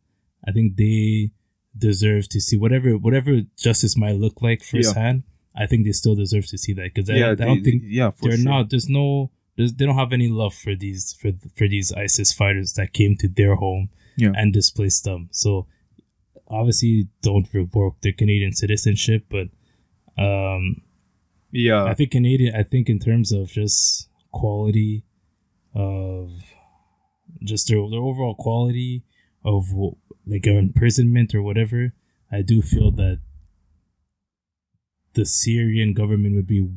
I 0.48 0.52
think 0.52 0.78
they 0.78 1.32
deserve 1.78 2.28
to 2.30 2.39
see 2.41 2.58
whatever 2.58 2.98
whatever 2.98 3.41
justice 3.58 3.98
might 3.98 4.15
look 4.15 4.41
like 4.41 4.63
firsthand. 4.63 5.24
I 5.56 5.66
think 5.66 5.86
they 5.86 5.92
still 5.92 6.16
deserve 6.16 6.48
to 6.48 6.58
see 6.58 6.74
that 6.74 6.94
because 6.94 7.10
I, 7.10 7.14
yeah, 7.16 7.32
I 7.32 7.36
don't 7.36 7.64
they- 7.64 7.72
think 7.72 7.84
yeah, 7.86 8.12
they're 8.22 8.38
sure. 8.38 8.44
not. 8.46 8.70
There's 8.70 8.88
no. 8.90 9.32
There's, 9.58 9.74
they 9.74 9.86
don't 9.86 9.98
have 9.98 10.14
any 10.14 10.30
love 10.30 10.54
for 10.54 10.74
these 10.76 11.14
for 11.22 11.32
for 11.58 11.68
these 11.68 11.92
ISIS 11.92 12.32
fighters 12.34 12.74
that 12.74 12.94
came 12.94 13.18
to 13.18 13.28
their 13.28 13.56
home 13.56 13.90
Yeah. 14.16 14.32
and 14.36 14.54
displaced 14.54 15.04
them. 15.04 15.28
So 15.32 15.68
obviously, 16.48 17.10
don't 17.22 17.48
revoke 17.54 18.00
their 18.02 18.14
Canadian 18.14 18.54
citizenship, 18.54 19.26
but 19.30 19.48
um, 20.18 20.82
Yeah, 21.52 21.84
I 21.84 21.94
think 21.94 22.12
Canadian. 22.12 22.56
I 22.56 22.64
think 22.64 22.88
in 22.90 23.00
terms 23.00 23.32
of 23.34 23.50
just 23.50 24.08
quality 24.32 25.04
of 25.76 26.32
just 27.44 27.68
their 27.68 27.78
their 27.90 28.00
overall 28.00 28.36
quality 28.36 29.04
of 29.44 29.72
like 30.26 30.44
their 30.44 30.58
imprisonment 30.58 31.34
or 31.36 31.42
whatever, 31.42 31.94
I 32.32 32.42
do 32.44 32.62
feel 32.62 32.92
that 32.92 33.20
the 35.13 35.26
Syrian 35.26 35.93
government 35.93 36.36
would 36.36 36.48
be 36.48 36.67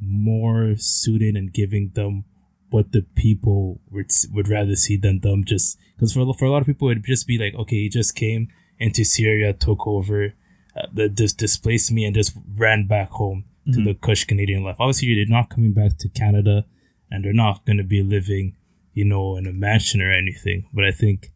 more 0.00 0.76
suited 0.76 1.36
in 1.36 1.48
giving 1.48 1.90
them 1.94 2.24
what 2.70 2.92
the 2.92 3.02
people 3.16 3.80
would 3.90 4.10
would 4.32 4.48
rather 4.48 4.76
see 4.76 4.96
than 4.96 5.20
them 5.20 5.44
just 5.44 5.76
because 5.96 6.12
for 6.12 6.20
a- 6.20 6.32
for 6.34 6.44
a 6.44 6.50
lot 6.50 6.60
of 6.62 6.66
people 6.66 6.88
it'd 6.88 7.04
just 7.04 7.26
be 7.26 7.36
like 7.36 7.54
okay 7.54 7.76
he 7.82 7.88
just 7.88 8.14
came 8.14 8.46
into 8.78 9.04
Syria 9.04 9.52
took 9.52 9.86
over 9.88 10.34
uh, 10.76 10.86
the 10.92 11.08
dis- 11.08 11.32
displaced 11.32 11.90
me 11.90 12.04
and 12.04 12.14
just 12.14 12.32
ran 12.56 12.86
back 12.86 13.10
home 13.10 13.44
to 13.66 13.78
Mhm. 13.80 13.84
the 13.84 13.94
cush 13.94 14.24
Canadian 14.24 14.62
life. 14.62 14.76
Obviously, 14.78 15.14
they're 15.16 15.26
not 15.26 15.50
coming 15.50 15.72
back 15.72 15.98
to 15.98 16.08
Canada, 16.08 16.64
and 17.10 17.24
they're 17.24 17.32
not 17.32 17.66
going 17.66 17.76
to 17.76 17.84
be 17.84 18.02
living, 18.02 18.54
you 18.94 19.04
know, 19.04 19.36
in 19.36 19.46
a 19.48 19.52
mansion 19.52 20.00
or 20.00 20.10
anything. 20.12 20.64
But 20.72 20.84
I 20.86 20.92
think, 20.92 21.30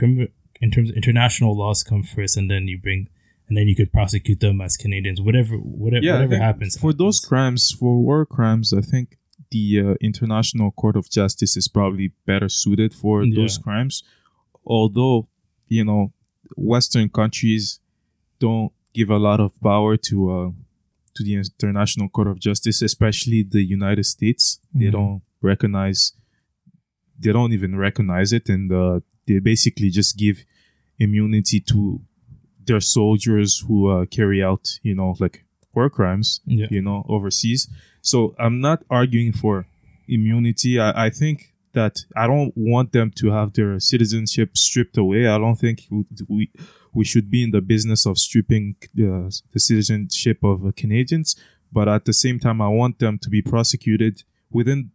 in 0.00 0.70
terms 0.72 0.90
of 0.90 0.96
international 0.96 1.56
laws 1.56 1.82
come 1.82 2.02
first, 2.02 2.36
and 2.36 2.50
then 2.50 2.68
you 2.68 2.78
bring, 2.78 3.08
and 3.48 3.56
then 3.56 3.68
you 3.68 3.76
could 3.76 3.92
prosecute 3.92 4.40
them 4.40 4.60
as 4.60 4.76
Canadians. 4.76 5.20
Whatever, 5.20 5.56
whatever, 5.56 6.04
yeah, 6.04 6.14
whatever 6.14 6.36
happens 6.38 6.76
for 6.78 6.92
those 6.92 7.20
crimes, 7.20 7.70
for 7.70 7.98
war 8.00 8.24
crimes, 8.24 8.72
I 8.72 8.80
think 8.80 9.18
the 9.50 9.80
uh, 9.80 9.94
International 10.00 10.70
Court 10.70 10.96
of 10.96 11.10
Justice 11.10 11.56
is 11.56 11.68
probably 11.68 12.12
better 12.26 12.48
suited 12.48 12.94
for 12.94 13.24
those 13.26 13.58
crimes. 13.58 14.02
Although, 14.66 15.28
you 15.68 15.84
know, 15.84 16.12
Western 16.56 17.08
countries 17.08 17.80
don't 18.38 18.72
give 18.92 19.10
a 19.10 19.18
lot 19.18 19.40
of 19.40 19.52
power 19.60 19.96
to 19.96 20.16
uh, 20.32 20.50
to 21.14 21.22
the 21.22 21.34
International 21.34 22.08
Court 22.08 22.26
of 22.28 22.40
Justice, 22.40 22.82
especially 22.82 23.42
the 23.42 23.62
United 23.62 24.04
States. 24.04 24.58
They 24.74 24.86
Mhm. 24.86 24.92
don't 24.92 25.22
recognize. 25.42 26.12
They 27.18 27.32
don't 27.32 27.52
even 27.52 27.76
recognize 27.76 28.32
it, 28.32 28.48
and 28.48 28.72
uh, 28.72 29.00
they 29.26 29.38
basically 29.38 29.90
just 29.90 30.16
give 30.18 30.44
immunity 30.98 31.60
to 31.60 32.00
their 32.66 32.80
soldiers 32.80 33.64
who 33.66 33.88
uh, 33.88 34.06
carry 34.06 34.42
out, 34.42 34.78
you 34.82 34.94
know, 34.94 35.14
like 35.18 35.44
war 35.74 35.90
crimes 35.90 36.40
Yeah. 36.46 36.66
you 36.70 36.82
know, 36.82 37.04
overseas. 37.08 37.68
So 38.00 38.34
I'm 38.38 38.60
not 38.60 38.84
arguing 38.90 39.32
for 39.32 39.66
immunity. 40.08 40.78
I, 40.78 41.06
I 41.06 41.10
think 41.10 41.54
that 41.72 42.04
I 42.16 42.26
don't 42.26 42.52
want 42.56 42.92
them 42.92 43.10
to 43.16 43.30
have 43.30 43.52
their 43.52 43.80
citizenship 43.80 44.56
stripped 44.56 44.96
away. 44.96 45.26
I 45.26 45.38
don't 45.38 45.56
think 45.56 45.86
we 46.28 46.50
we, 46.92 47.04
should 47.04 47.28
be 47.28 47.42
in 47.42 47.50
the 47.50 47.60
business 47.60 48.06
of 48.06 48.18
stripping 48.18 48.76
uh, 48.96 49.28
the 49.52 49.58
citizenship 49.58 50.38
of 50.44 50.64
uh, 50.64 50.70
Canadians. 50.76 51.34
But 51.72 51.88
at 51.88 52.04
the 52.04 52.12
same 52.12 52.38
time, 52.38 52.60
I 52.60 52.68
want 52.68 53.00
them 53.00 53.18
to 53.18 53.28
be 53.28 53.42
prosecuted 53.42 54.22
within 54.50 54.92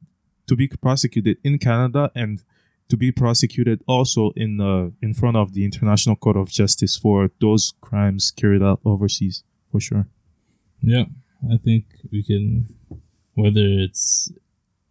to 0.48 0.56
be 0.56 0.68
prosecuted 0.68 1.38
in 1.44 1.58
Canada 1.60 2.12
and 2.16 2.42
to 2.90 2.98
be 2.98 3.12
prosecuted 3.12 3.82
also 3.88 4.32
in 4.36 4.60
uh, 4.60 4.90
in 5.02 5.14
front 5.14 5.38
of 5.38 5.54
the 5.54 5.64
International 5.64 6.16
Court 6.16 6.38
of 6.38 6.50
Justice 6.50 6.98
for 6.98 7.30
those 7.40 7.74
crimes 7.82 8.32
carried 8.32 8.64
out 8.64 8.82
overseas, 8.84 9.44
for 9.72 9.80
sure. 9.80 10.08
Yeah, 10.82 11.06
I 11.52 11.58
think 11.58 11.86
we 12.12 12.24
can, 12.24 12.74
whether 13.36 13.62
it's 13.86 14.32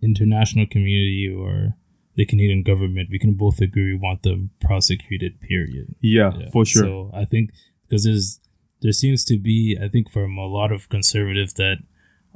international 0.02 0.66
community 0.66 1.28
or 1.28 1.74
the 2.14 2.24
Canadian 2.26 2.62
government, 2.62 3.08
we 3.10 3.18
can 3.18 3.34
both 3.34 3.60
agree 3.60 3.92
we 3.92 3.98
want 3.98 4.22
them 4.22 4.50
prosecuted. 4.60 5.40
Period. 5.40 5.94
Yeah, 6.00 6.32
Yeah. 6.38 6.50
for 6.50 6.64
sure. 6.64 6.82
So 6.82 7.10
I 7.14 7.24
think 7.24 7.50
because 7.88 8.04
there's 8.04 8.40
there 8.80 8.92
seems 8.92 9.24
to 9.24 9.38
be 9.38 9.76
I 9.82 9.88
think 9.88 10.10
from 10.10 10.38
a 10.38 10.46
lot 10.46 10.70
of 10.72 10.88
conservatives 10.88 11.54
that 11.54 11.78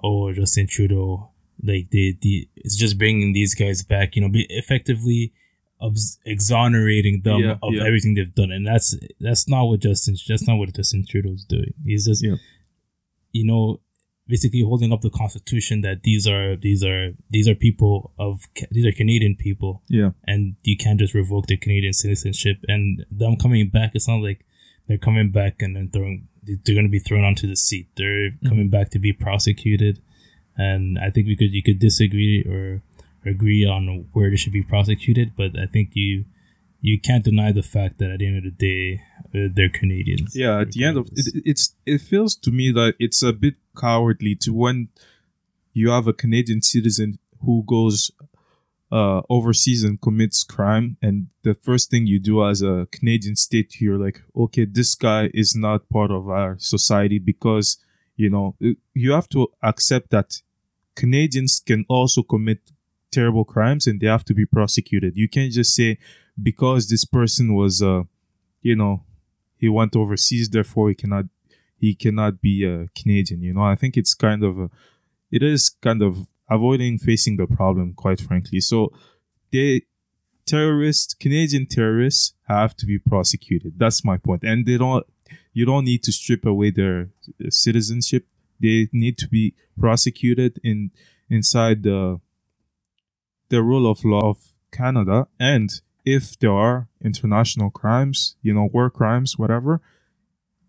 oh 0.03 0.33
Justin 0.33 0.67
Trudeau 0.67 1.31
like 1.63 1.91
the 1.91 2.17
the 2.21 2.49
it's 2.57 2.77
just 2.77 2.99
bringing 2.99 3.33
these 3.33 3.55
guys 3.55 3.85
back 3.85 4.17
you 4.17 4.23
know 4.23 4.29
be 4.29 4.47
effectively 4.51 5.33
obs- 5.83 6.19
exonerating 6.25 7.23
them 7.23 7.41
Yeah, 7.41 7.57
of 7.63 7.75
yeah. 7.75 7.85
everything 7.85 8.15
they've 8.15 8.35
done 8.35 8.51
and 8.51 8.67
that's 8.67 8.97
that's 9.21 9.49
not 9.49 9.65
what 9.65 9.81
Justin 9.81 10.17
that's 10.29 10.47
not 10.47 10.57
what 10.57 10.75
Justin 10.75 11.05
Trudeau's 11.09 11.45
doing 11.45 11.75
he's 11.85 12.07
just 12.07 12.25
Yeah. 12.25 12.37
you 13.33 13.45
know 13.45 13.81
basically 14.33 14.63
holding 14.63 14.93
up 14.93 15.01
the 15.01 15.11
constitution 15.11 15.81
that 15.83 16.03
these 16.05 16.27
are 16.27 16.57
these 16.57 16.83
are 16.85 17.13
these 17.31 17.49
are 17.49 17.55
people 17.55 18.13
of 18.19 18.49
these 18.71 18.87
are 18.87 18.93
Canadian 18.93 19.37
people 19.37 19.83
yeah, 19.89 20.11
and 20.27 20.57
you 20.63 20.77
can't 20.77 20.99
just 20.99 21.15
revoke 21.15 21.47
their 21.47 21.57
Canadian 21.57 21.93
citizenship. 21.93 22.59
And 22.69 23.05
them 23.11 23.37
coming 23.37 23.69
back, 23.69 23.93
it's 23.95 24.09
not 24.09 24.23
like 24.23 24.45
they're 24.87 24.99
coming 24.99 25.31
back 25.31 25.61
and 25.61 25.77
then 25.77 25.91
throwing. 25.91 26.29
They're 26.45 26.75
going 26.75 26.87
to 26.87 26.91
be 26.91 26.99
thrown 26.99 27.25
onto 27.25 27.47
the 27.47 27.57
seat. 27.57 27.89
They're 27.97 28.31
mm-hmm. 28.31 28.49
coming 28.49 28.69
back 28.69 28.91
to 28.91 28.99
be 28.99 29.13
prosecuted, 29.13 30.01
and 30.57 30.99
I 30.99 31.11
think 31.11 31.27
we 31.27 31.37
could 31.37 31.53
you 31.53 31.63
could 31.63 31.79
disagree 31.79 32.43
or 32.45 32.83
agree 33.25 33.67
on 33.67 34.09
where 34.13 34.31
they 34.31 34.37
should 34.37 34.53
be 34.53 34.63
prosecuted, 34.63 35.33
but 35.37 35.59
I 35.59 35.67
think 35.67 35.91
you 35.95 36.25
you 36.81 37.01
can't 37.01 37.25
deny 37.25 37.53
the 37.53 37.63
fact 37.63 37.99
that 37.99 38.11
at 38.11 38.19
the 38.19 38.27
end 38.27 38.39
of 38.39 38.45
the 38.45 38.51
day 38.51 39.03
uh, 39.35 39.49
they're 39.55 39.69
Canadians. 39.69 40.35
yeah. 40.35 40.61
At 40.61 40.73
the 40.73 40.85
end 40.85 40.99
of 40.99 41.07
it, 41.13 41.43
it's 41.45 41.75
it 41.87 42.01
feels 42.01 42.35
to 42.37 42.51
me 42.51 42.73
that 42.73 42.95
it's 42.99 43.23
a 43.23 43.33
bit 43.33 43.55
cowardly 43.77 44.35
to 44.37 44.53
when 44.53 44.89
you 45.73 45.91
have 45.91 46.07
a 46.07 46.13
Canadian 46.13 46.61
citizen 46.61 47.19
who 47.45 47.65
goes 47.67 48.11
uh, 48.93 49.23
overseas 49.31 49.85
and 49.85 50.01
commits 50.01 50.45
crime, 50.45 50.99
and 51.01 51.29
the 51.45 51.55
first 51.55 51.91
thing 51.91 52.07
you 52.07 52.19
do 52.19 52.47
as 52.47 52.61
a 52.61 52.87
Canadian 52.93 53.37
state, 53.37 53.81
you're 53.81 53.97
like, 53.97 54.23
okay, 54.37 54.67
this 54.67 54.95
guy 54.95 55.31
is 55.33 55.57
not 55.57 55.89
part 55.89 56.11
of 56.11 56.29
our 56.29 56.59
society 56.59 57.19
because 57.19 57.79
you 58.17 58.29
know 58.29 58.55
you 58.93 59.13
have 59.13 59.29
to 59.31 59.51
accept 59.63 60.11
that 60.11 60.43
Canadians 60.95 61.63
can 61.65 61.87
also 61.89 62.23
commit 62.23 62.61
terrible 63.13 63.45
crimes 63.45 63.87
and 63.87 64.01
they 64.01 64.07
have 64.07 64.25
to 64.25 64.35
be 64.35 64.47
prosecuted. 64.47 65.17
You 65.17 65.29
can't 65.29 65.53
just 65.53 65.75
say 65.75 65.99
because 66.43 66.89
this 66.89 67.05
person 67.05 67.55
was, 67.55 67.83
uh, 67.83 68.03
you 68.63 68.75
know, 68.75 69.05
he 69.57 69.69
went 69.69 69.95
overseas, 69.95 70.49
therefore 70.51 70.89
he 70.89 70.95
cannot 70.95 71.27
he 71.77 71.95
cannot 71.95 72.41
be 72.41 72.65
a 72.65 72.89
Canadian. 72.95 73.43
You 73.43 73.55
know, 73.55 73.63
I 73.63 73.75
think 73.75 73.97
it's 73.97 74.15
kind 74.15 74.45
of 74.45 74.59
a, 74.59 74.71
it 75.31 75.43
is 75.43 75.69
kind 75.69 76.03
of 76.03 76.29
avoiding 76.49 76.99
facing 76.99 77.37
the 77.37 77.47
problem, 77.47 77.93
quite 77.95 78.21
frankly. 78.21 78.61
So 78.61 78.93
they 79.53 79.83
terrorists, 80.47 81.15
Canadian 81.15 81.67
terrorists, 81.67 82.35
have 82.49 82.77
to 82.77 82.87
be 82.87 82.99
prosecuted. 82.99 83.79
That's 83.79 84.05
my 84.05 84.17
point. 84.17 84.43
and 84.45 84.67
they 84.67 84.79
don't. 84.79 85.07
You 85.55 85.67
don't 85.67 85.85
need 85.85 86.03
to 86.05 86.13
strip 86.13 86.47
away 86.47 86.71
their 86.71 87.11
citizenship. 87.51 88.27
They 88.61 88.89
need 88.93 89.19
to 89.19 89.29
be 89.29 89.55
prosecuted 89.79 90.61
in 90.63 90.91
inside 91.29 91.83
the 91.83 92.21
the 93.53 93.63
rule 93.63 93.87
of 93.93 94.05
law 94.05 94.31
of 94.31 94.39
Canada, 94.73 95.19
and 95.39 95.69
if 96.17 96.25
there 96.41 96.57
are 96.67 96.89
international 97.11 97.71
crimes, 97.71 98.19
you 98.47 98.53
know, 98.55 98.69
war 98.73 98.89
crimes, 98.91 99.39
whatever, 99.43 99.81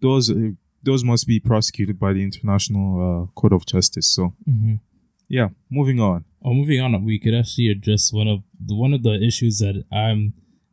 those 0.01 0.29
uh, 0.29 0.51
those 0.87 1.01
must 1.11 1.25
be 1.33 1.39
prosecuted 1.39 1.97
by 1.97 2.11
the 2.13 2.21
International 2.29 2.87
uh, 3.07 3.39
Court 3.39 3.53
of 3.53 3.65
Justice. 3.73 4.07
So, 4.17 4.23
Mhm. 4.47 4.79
yeah, 5.37 5.49
moving 5.79 5.99
on. 6.11 6.25
Oh, 6.43 6.53
moving 6.53 6.81
on, 6.81 6.91
we 7.05 7.17
could 7.23 7.33
actually 7.41 7.69
address 7.75 8.03
one 8.21 8.27
of 8.33 8.39
the 8.67 8.75
one 8.75 8.93
of 8.97 9.01
the 9.07 9.15
issues 9.29 9.55
that 9.63 9.75
I'm. 10.03 10.19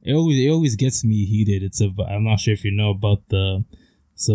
It 0.03 0.14
always 0.18 0.38
it 0.44 0.51
always 0.57 0.75
gets 0.85 0.99
me 1.11 1.18
heated. 1.33 1.62
It's 1.62 1.81
a 1.87 1.88
I'm 2.12 2.25
not 2.25 2.40
sure 2.40 2.55
if 2.59 2.64
you 2.64 2.73
know 2.81 2.90
about 2.99 3.20
the. 3.29 3.64
So 4.27 4.35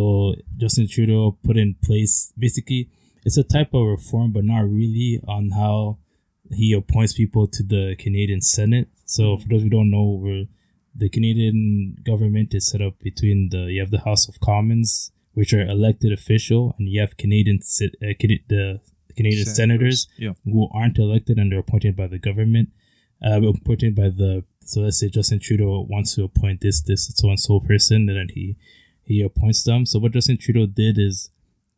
Justin 0.62 0.88
Trudeau 0.88 1.38
put 1.48 1.58
in 1.64 1.76
place 1.88 2.16
basically 2.46 2.82
it's 3.26 3.38
a 3.38 3.44
type 3.56 3.72
of 3.74 3.86
reform, 3.98 4.32
but 4.36 4.46
not 4.54 4.64
really 4.80 5.20
on 5.36 5.44
how 5.62 5.98
he 6.52 6.74
appoints 6.74 7.14
people 7.14 7.48
to 7.48 7.64
the 7.64 7.96
Canadian 7.98 8.42
Senate. 8.42 8.88
So 9.06 9.38
for 9.38 9.48
those 9.48 9.62
who 9.64 9.70
don't 9.70 9.90
know, 9.92 10.20
we're, 10.22 10.46
the 10.96 11.10
Canadian 11.10 11.98
government 12.04 12.54
is 12.54 12.68
set 12.68 12.82
up 12.82 13.00
between 13.00 13.50
the 13.50 13.72
you 13.72 13.80
have 13.82 13.92
the 13.92 14.02
House 14.02 14.28
of 14.30 14.40
Commons, 14.40 15.12
which 15.34 15.54
are 15.54 15.62
elected 15.66 16.12
official, 16.14 16.76
and 16.78 16.88
you 16.88 17.02
have 17.02 17.18
Canadian 17.18 17.62
sit- 17.62 17.96
uh, 18.02 18.14
the 18.48 18.80
Canadian 19.16 19.46
senators 19.46 20.08
Yeah. 20.18 20.34
who 20.44 20.70
aren't 20.74 20.98
elected 20.98 21.38
and 21.38 21.52
they're 21.52 21.60
appointed 21.60 21.96
by 21.96 22.08
the 22.08 22.20
government, 22.20 22.70
uh, 23.26 23.42
appointed 23.42 23.96
by 23.96 24.10
the. 24.10 24.44
So 24.66 24.82
let's 24.82 25.00
say 25.00 25.10
Justin 25.10 25.40
Trudeau 25.40 25.86
wants 25.90 26.16
to 26.16 26.24
appoint 26.24 26.62
this, 26.62 26.82
this, 26.82 27.08
so 27.16 27.30
and 27.30 27.40
so 27.40 27.60
person, 27.60 28.10
and 28.10 28.18
then 28.18 28.30
he 28.34 28.56
he 29.04 29.22
appoints 29.22 29.64
them. 29.64 29.86
So 29.86 30.00
what 30.00 30.14
Justin 30.14 30.38
Trudeau 30.38 30.66
did 30.66 30.98
is 30.98 31.30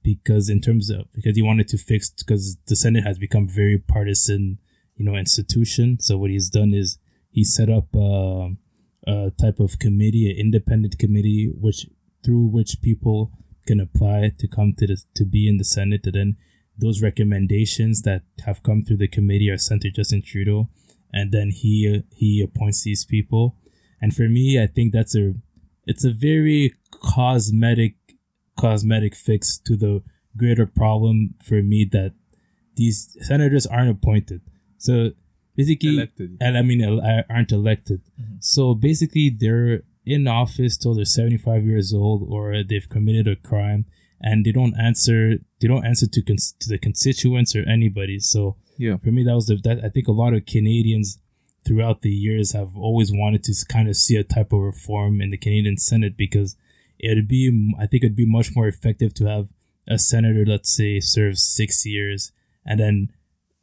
because 0.08 0.48
in 0.50 0.62
terms 0.62 0.90
of 0.90 1.12
because 1.14 1.36
he 1.36 1.42
wanted 1.42 1.68
to 1.68 1.78
fix 1.78 2.10
because 2.10 2.56
the 2.68 2.78
Senate 2.78 3.04
has 3.04 3.20
become 3.20 3.46
very 3.46 3.78
partisan, 3.78 4.58
you 4.96 5.04
know, 5.04 5.16
institution. 5.16 6.00
So 6.00 6.18
what 6.18 6.30
he's 6.30 6.50
done 6.50 6.74
is 6.74 6.98
he 7.30 7.44
set 7.44 7.70
up 7.70 7.94
uh, 7.94 8.52
a 9.06 9.32
type 9.38 9.60
of 9.60 9.80
committee, 9.80 10.32
an 10.32 10.38
independent 10.38 10.98
committee, 10.98 11.52
which 11.54 11.88
through 12.24 12.48
which 12.48 12.82
people 12.82 13.34
can 13.66 13.82
apply 13.82 14.32
to 14.40 14.48
come 14.48 14.74
to 14.78 14.88
the 14.88 14.98
to 15.14 15.26
be 15.26 15.50
in 15.50 15.58
the 15.58 15.66
Senate, 15.66 16.06
and 16.06 16.16
then 16.16 16.38
those 16.78 17.02
recommendations 17.02 18.04
that 18.04 18.22
have 18.46 18.64
come 18.64 18.84
through 18.84 18.98
the 18.98 19.10
committee 19.10 19.50
are 19.50 19.58
sent 19.58 19.82
to 19.82 19.92
Justin 19.92 20.22
Trudeau, 20.22 20.70
and 21.12 21.34
then 21.34 21.52
he 21.52 22.04
he 22.16 22.42
appoints 22.42 22.84
these 22.84 23.04
people. 23.04 23.58
And 24.02 24.16
for 24.16 24.30
me, 24.30 24.58
I 24.64 24.68
think 24.68 24.94
that's 24.94 25.18
a 25.18 25.34
it's 25.86 26.06
a 26.06 26.14
very 26.14 26.76
cosmetic 26.92 27.96
cosmetic 28.58 29.16
fix 29.16 29.58
to 29.68 29.76
the 29.78 30.02
greater 30.36 30.66
problem 30.66 31.36
for 31.42 31.62
me 31.64 31.86
that 31.92 32.14
these 32.76 33.16
senators 33.22 33.66
aren't 33.66 33.90
appointed. 33.90 34.42
So 34.78 35.12
basically, 35.56 35.96
Elected. 35.96 36.38
and 36.40 36.58
I 36.58 36.62
mean 36.62 36.82
aren't 37.30 37.52
elected. 37.52 38.02
Mhm. 38.22 38.44
So 38.44 38.76
basically, 38.76 39.30
they're 39.30 39.84
in 40.06 40.28
office 40.28 40.78
till 40.78 40.94
they're 40.96 41.06
seventy 41.20 41.38
five 41.38 41.66
years 41.66 41.94
old 41.94 42.20
or 42.30 42.64
they've 42.64 42.88
committed 42.90 43.28
a 43.28 43.36
crime, 43.36 43.86
and 44.22 44.46
they 44.46 44.52
don't 44.52 44.76
answer. 44.80 45.40
They 45.60 45.68
don't 45.68 45.86
answer 45.86 46.08
to 46.08 46.22
cons- 46.22 46.54
to 46.60 46.70
the 46.70 46.78
constituents 46.78 47.56
or 47.56 47.64
anybody. 47.68 48.20
So 48.20 48.56
Yeah. 48.78 48.98
for 48.98 49.12
me, 49.12 49.24
that 49.24 49.34
was 49.36 49.48
the 49.48 49.56
that 49.68 49.84
I 49.84 49.90
think 49.90 50.08
a 50.08 50.12
lot 50.24 50.34
of 50.36 50.46
Canadians 50.46 51.20
throughout 51.66 52.02
the 52.02 52.12
years 52.28 52.54
have 52.54 52.78
always 52.78 53.12
wanted 53.12 53.44
to 53.44 53.54
kind 53.68 53.90
of 53.90 53.96
see 53.98 54.16
a 54.16 54.24
type 54.24 54.54
of 54.54 54.62
reform 54.62 55.20
in 55.20 55.32
the 55.32 55.38
Canadian 55.46 55.78
Senate 55.78 56.16
because 56.16 56.56
it'd 57.00 57.28
be 57.28 57.74
I 57.80 57.86
think 57.88 58.04
it'd 58.04 58.16
be 58.16 58.26
much 58.26 58.56
more 58.56 58.68
effective 58.68 59.14
to 59.16 59.26
have 59.26 59.48
a 59.88 59.98
senator, 59.98 60.46
let's 60.46 60.72
say, 60.76 61.00
serves 61.00 61.42
six 61.42 61.86
years 61.86 62.32
and 62.66 62.80
then 62.80 63.12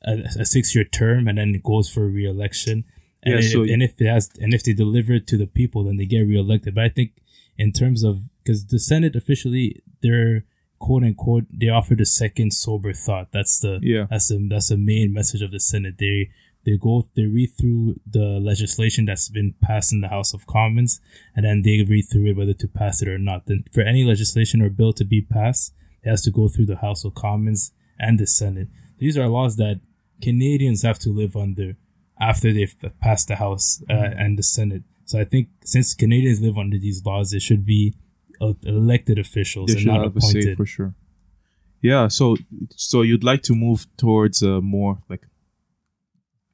a, 0.07 0.12
a 0.41 0.45
six 0.45 0.74
year 0.74 0.85
term 0.85 1.28
and 1.28 1.37
then 1.39 1.61
goes 1.64 1.89
for 1.89 2.07
re-election. 2.07 2.85
And, 3.22 3.35
Yeah, 3.35 3.41
if, 3.41 3.51
so- 3.53 3.62
and 3.62 3.82
if 3.82 4.01
it 4.01 4.07
has 4.09 4.30
and 4.41 4.53
if 4.55 4.62
they 4.64 4.72
deliver 4.72 5.14
it 5.14 5.26
to 5.28 5.37
the 5.37 5.47
people, 5.47 5.85
then 5.85 5.97
they 5.97 6.07
get 6.07 6.20
re-elected. 6.20 6.74
But 6.74 6.85
I 6.85 6.89
think 6.91 7.12
in 7.59 7.72
terms 7.72 8.03
of 8.03 8.20
because 8.43 8.66
the 8.66 8.78
Senate 8.78 9.14
officially 9.16 9.82
they're 10.03 10.45
quote 10.78 11.03
unquote 11.05 11.45
they 11.51 11.68
offer 11.68 11.95
the 11.95 12.05
second 12.07 12.53
sober 12.53 12.93
thought. 12.93 13.28
That's 13.32 13.59
the 13.61 13.78
Yeah. 13.82 14.07
that's 14.11 14.28
the 14.28 14.47
that's 14.51 14.68
the 14.68 14.76
main 14.76 15.12
message 15.12 15.41
of 15.43 15.51
the 15.51 15.61
Senate. 15.61 15.97
They 15.99 16.30
they 16.64 16.76
go 16.76 17.06
they 17.14 17.24
read 17.26 17.50
through 17.58 17.96
the 18.10 18.40
legislation 18.40 19.04
that's 19.04 19.28
been 19.28 19.54
passed 19.62 19.92
in 19.92 20.00
the 20.00 20.08
House 20.08 20.32
of 20.34 20.46
Commons 20.46 21.00
and 21.34 21.44
then 21.44 21.62
they 21.62 21.82
read 21.82 22.06
through 22.10 22.26
it 22.26 22.36
whether 22.36 22.54
to 22.54 22.68
pass 22.68 23.02
it 23.02 23.08
or 23.08 23.18
not. 23.18 23.46
Then 23.46 23.64
for 23.72 23.82
any 23.82 24.04
legislation 24.04 24.62
or 24.62 24.70
bill 24.70 24.92
to 24.94 25.04
be 25.04 25.20
passed, 25.20 25.72
it 26.02 26.10
has 26.10 26.22
to 26.22 26.30
go 26.30 26.48
through 26.48 26.66
the 26.66 26.76
House 26.76 27.04
of 27.04 27.14
Commons 27.14 27.72
and 27.98 28.18
the 28.18 28.26
Senate. 28.26 28.68
These 28.98 29.18
are 29.18 29.28
laws 29.28 29.56
that 29.56 29.80
Canadians 30.22 30.82
have 30.82 30.98
to 31.00 31.10
live 31.10 31.36
under 31.36 31.76
after 32.20 32.52
they've 32.52 32.74
passed 33.00 33.28
the 33.28 33.36
House 33.36 33.82
uh, 33.90 33.92
and 33.92 34.38
the 34.38 34.42
Senate. 34.42 34.82
So 35.04 35.20
I 35.20 35.24
think 35.24 35.48
since 35.64 35.94
Canadians 35.94 36.40
live 36.40 36.56
under 36.56 36.78
these 36.78 37.04
laws, 37.04 37.32
it 37.32 37.42
should 37.42 37.66
be 37.66 37.94
uh, 38.40 38.54
elected 38.62 39.18
officials 39.18 39.70
They 39.70 39.78
and 39.78 39.86
not 39.86 40.02
have 40.02 40.16
a 40.16 40.20
say 40.20 40.38
appointed. 40.40 40.56
for 40.56 40.66
sure. 40.66 40.94
Yeah, 41.82 42.08
so 42.08 42.36
so 42.70 43.02
you'd 43.02 43.24
like 43.24 43.42
to 43.42 43.54
move 43.54 43.86
towards 43.98 44.42
a 44.42 44.62
more 44.62 45.02
like 45.10 45.26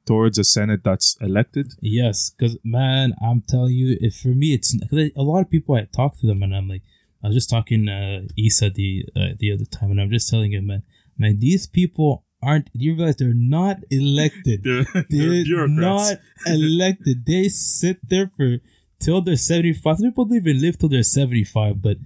towards 0.05 0.37
a 0.37 0.43
senate 0.43 0.83
that's 0.83 1.17
elected. 1.21 1.73
Yes, 1.81 2.31
because 2.31 2.57
man, 2.63 3.13
I'm 3.21 3.41
telling 3.41 3.73
you, 3.73 3.97
if 4.01 4.15
for 4.15 4.29
me, 4.29 4.53
it's 4.53 4.75
'cause 4.89 5.11
a 5.15 5.21
lot 5.21 5.41
of 5.41 5.49
people. 5.49 5.75
I 5.75 5.85
talk 5.85 6.17
to 6.19 6.27
them, 6.27 6.43
and 6.43 6.55
I'm 6.55 6.67
like, 6.67 6.83
I 7.23 7.27
was 7.27 7.35
just 7.35 7.49
talking 7.49 7.87
uh, 7.87 8.27
Issa 8.37 8.69
the 8.71 9.05
uh, 9.15 9.29
the 9.37 9.51
other 9.53 9.65
time, 9.65 9.91
and 9.91 10.01
I'm 10.01 10.09
just 10.09 10.29
telling 10.29 10.53
him, 10.53 10.67
man, 10.67 10.83
man, 11.17 11.39
these 11.39 11.67
people 11.67 12.25
aren't. 12.41 12.69
You 12.73 12.95
realize 12.95 13.17
they're 13.17 13.33
not 13.33 13.77
elected. 13.89 14.63
They're, 15.09 15.67
not 15.67 16.17
elected. 16.47 17.25
They 17.25 17.47
sit 17.49 17.99
there 18.09 18.31
for 18.35 18.57
till 18.99 19.21
they're 19.21 19.35
75. 19.35 19.97
Some 19.97 20.09
people 20.09 20.25
don't 20.25 20.37
even 20.37 20.61
live 20.61 20.77
till 20.77 20.89
they're 20.89 21.03
75, 21.03 21.81
but 21.81 21.97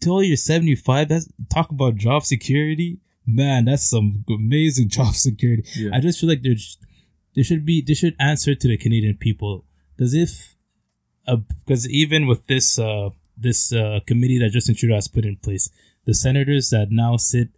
till 0.00 0.22
you're 0.22 0.36
75, 0.36 1.08
that's 1.08 1.28
talk 1.48 1.70
about 1.70 1.96
job 1.96 2.24
security. 2.24 2.98
Man, 3.24 3.66
that's 3.66 3.88
some 3.88 4.24
amazing 4.28 4.88
job 4.96 5.14
security. 5.14 5.64
Yeah. 5.76 5.90
I 5.94 6.00
just 6.00 6.20
feel 6.20 6.28
like 6.28 6.42
there's 6.42 6.78
they 7.34 7.42
should 7.42 7.64
be 7.64 7.82
they 7.82 7.94
should 7.94 8.16
answer 8.18 8.54
to 8.54 8.68
the 8.68 8.76
Canadian 8.76 9.16
people. 9.16 9.64
Because 9.96 10.14
if 10.14 10.54
because 11.26 11.88
even 11.88 12.26
with 12.26 12.46
this 12.46 12.78
uh 12.78 13.10
this 13.36 13.72
uh 13.72 14.00
committee 14.06 14.38
that 14.38 14.50
Justin 14.50 14.74
Trudeau 14.74 14.96
has 14.96 15.08
put 15.08 15.24
in 15.24 15.36
place, 15.36 15.70
the 16.04 16.14
senators 16.14 16.70
that 16.70 16.90
now 16.90 17.16
sit 17.16 17.48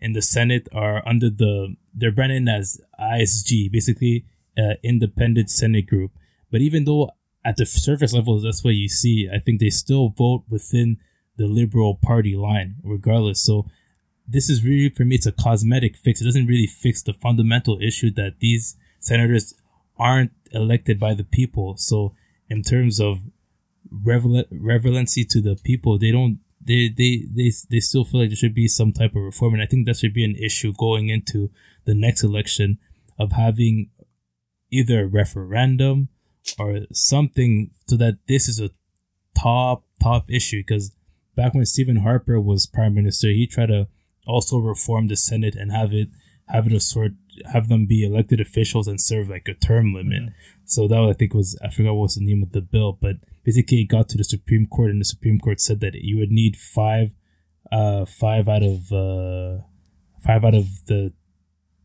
in 0.00 0.12
the 0.12 0.22
Senate 0.22 0.68
are 0.72 1.06
under 1.06 1.30
the 1.30 1.76
they're 1.94 2.12
branded 2.12 2.48
as 2.48 2.80
ISG, 2.98 3.70
basically 3.70 4.24
uh, 4.56 4.74
independent 4.82 5.50
Senate 5.50 5.86
group. 5.86 6.12
But 6.50 6.60
even 6.60 6.84
though 6.84 7.10
at 7.44 7.56
the 7.56 7.66
surface 7.66 8.12
level 8.12 8.40
that's 8.40 8.64
what 8.64 8.74
you 8.74 8.88
see, 8.88 9.28
I 9.32 9.38
think 9.38 9.60
they 9.60 9.70
still 9.70 10.08
vote 10.10 10.44
within 10.48 10.98
the 11.36 11.46
Liberal 11.46 11.94
Party 11.94 12.36
line, 12.36 12.76
regardless. 12.82 13.42
So 13.42 13.66
this 14.26 14.48
is 14.48 14.64
really 14.64 14.88
for 14.90 15.04
me 15.04 15.16
it's 15.16 15.26
a 15.26 15.32
cosmetic 15.32 15.96
fix. 15.96 16.20
It 16.20 16.24
doesn't 16.24 16.46
really 16.46 16.66
fix 16.66 17.02
the 17.02 17.12
fundamental 17.12 17.78
issue 17.80 18.10
that 18.12 18.40
these 18.40 18.76
senators 19.00 19.54
aren't 19.98 20.32
elected 20.52 21.00
by 21.00 21.14
the 21.14 21.24
people. 21.24 21.76
So 21.76 22.14
in 22.48 22.62
terms 22.62 23.00
of 23.00 23.18
relevancy 23.90 25.24
to 25.24 25.40
the 25.40 25.56
people, 25.56 25.98
they 25.98 26.12
don't 26.12 26.38
they, 26.62 26.88
they 26.88 27.24
they 27.34 27.52
they 27.70 27.80
still 27.80 28.04
feel 28.04 28.20
like 28.20 28.30
there 28.30 28.36
should 28.36 28.54
be 28.54 28.68
some 28.68 28.92
type 28.92 29.16
of 29.16 29.22
reform, 29.22 29.54
and 29.54 29.62
I 29.62 29.66
think 29.66 29.86
that 29.86 29.96
should 29.96 30.12
be 30.12 30.24
an 30.24 30.36
issue 30.36 30.72
going 30.72 31.08
into 31.08 31.50
the 31.86 31.94
next 31.94 32.22
election 32.22 32.78
of 33.18 33.32
having 33.32 33.90
either 34.70 35.02
a 35.02 35.06
referendum 35.06 36.08
or 36.58 36.80
something 36.92 37.70
so 37.86 37.96
that 37.96 38.18
this 38.28 38.48
is 38.48 38.60
a 38.60 38.70
top 39.36 39.84
top 40.02 40.30
issue 40.30 40.60
because 40.60 40.92
back 41.34 41.54
when 41.54 41.66
Stephen 41.66 41.96
Harper 41.96 42.40
was 42.40 42.66
prime 42.66 42.94
minister, 42.94 43.28
he 43.28 43.46
tried 43.46 43.66
to 43.66 43.88
also 44.26 44.58
reform 44.58 45.08
the 45.08 45.16
Senate 45.16 45.54
and 45.54 45.72
have 45.72 45.92
it 45.92 46.08
have 46.52 46.66
it 46.66 46.72
a 46.72 46.80
sort 46.80 47.12
have 47.52 47.68
them 47.68 47.86
be 47.86 48.04
elected 48.04 48.40
officials 48.40 48.86
and 48.86 49.00
serve 49.00 49.28
like 49.28 49.48
a 49.48 49.54
term 49.54 49.94
limit. 49.94 50.32
So 50.64 50.86
that 50.88 51.00
I 51.00 51.12
think 51.12 51.34
was 51.34 51.58
I 51.64 51.70
forgot 51.70 51.94
what 51.94 52.02
was 52.02 52.14
the 52.16 52.24
name 52.24 52.42
of 52.42 52.52
the 52.52 52.60
bill, 52.60 52.98
but 53.00 53.16
basically 53.44 53.82
it 53.82 53.88
got 53.88 54.08
to 54.10 54.18
the 54.18 54.24
Supreme 54.24 54.66
Court 54.66 54.90
and 54.90 55.00
the 55.00 55.04
Supreme 55.04 55.38
Court 55.38 55.60
said 55.60 55.80
that 55.80 55.94
you 55.94 56.18
would 56.18 56.30
need 56.30 56.56
five 56.56 57.12
uh 57.72 58.04
five 58.04 58.48
out 58.48 58.62
of 58.62 58.92
uh 58.92 59.62
five 60.24 60.44
out 60.44 60.54
of 60.54 60.86
the 60.86 61.12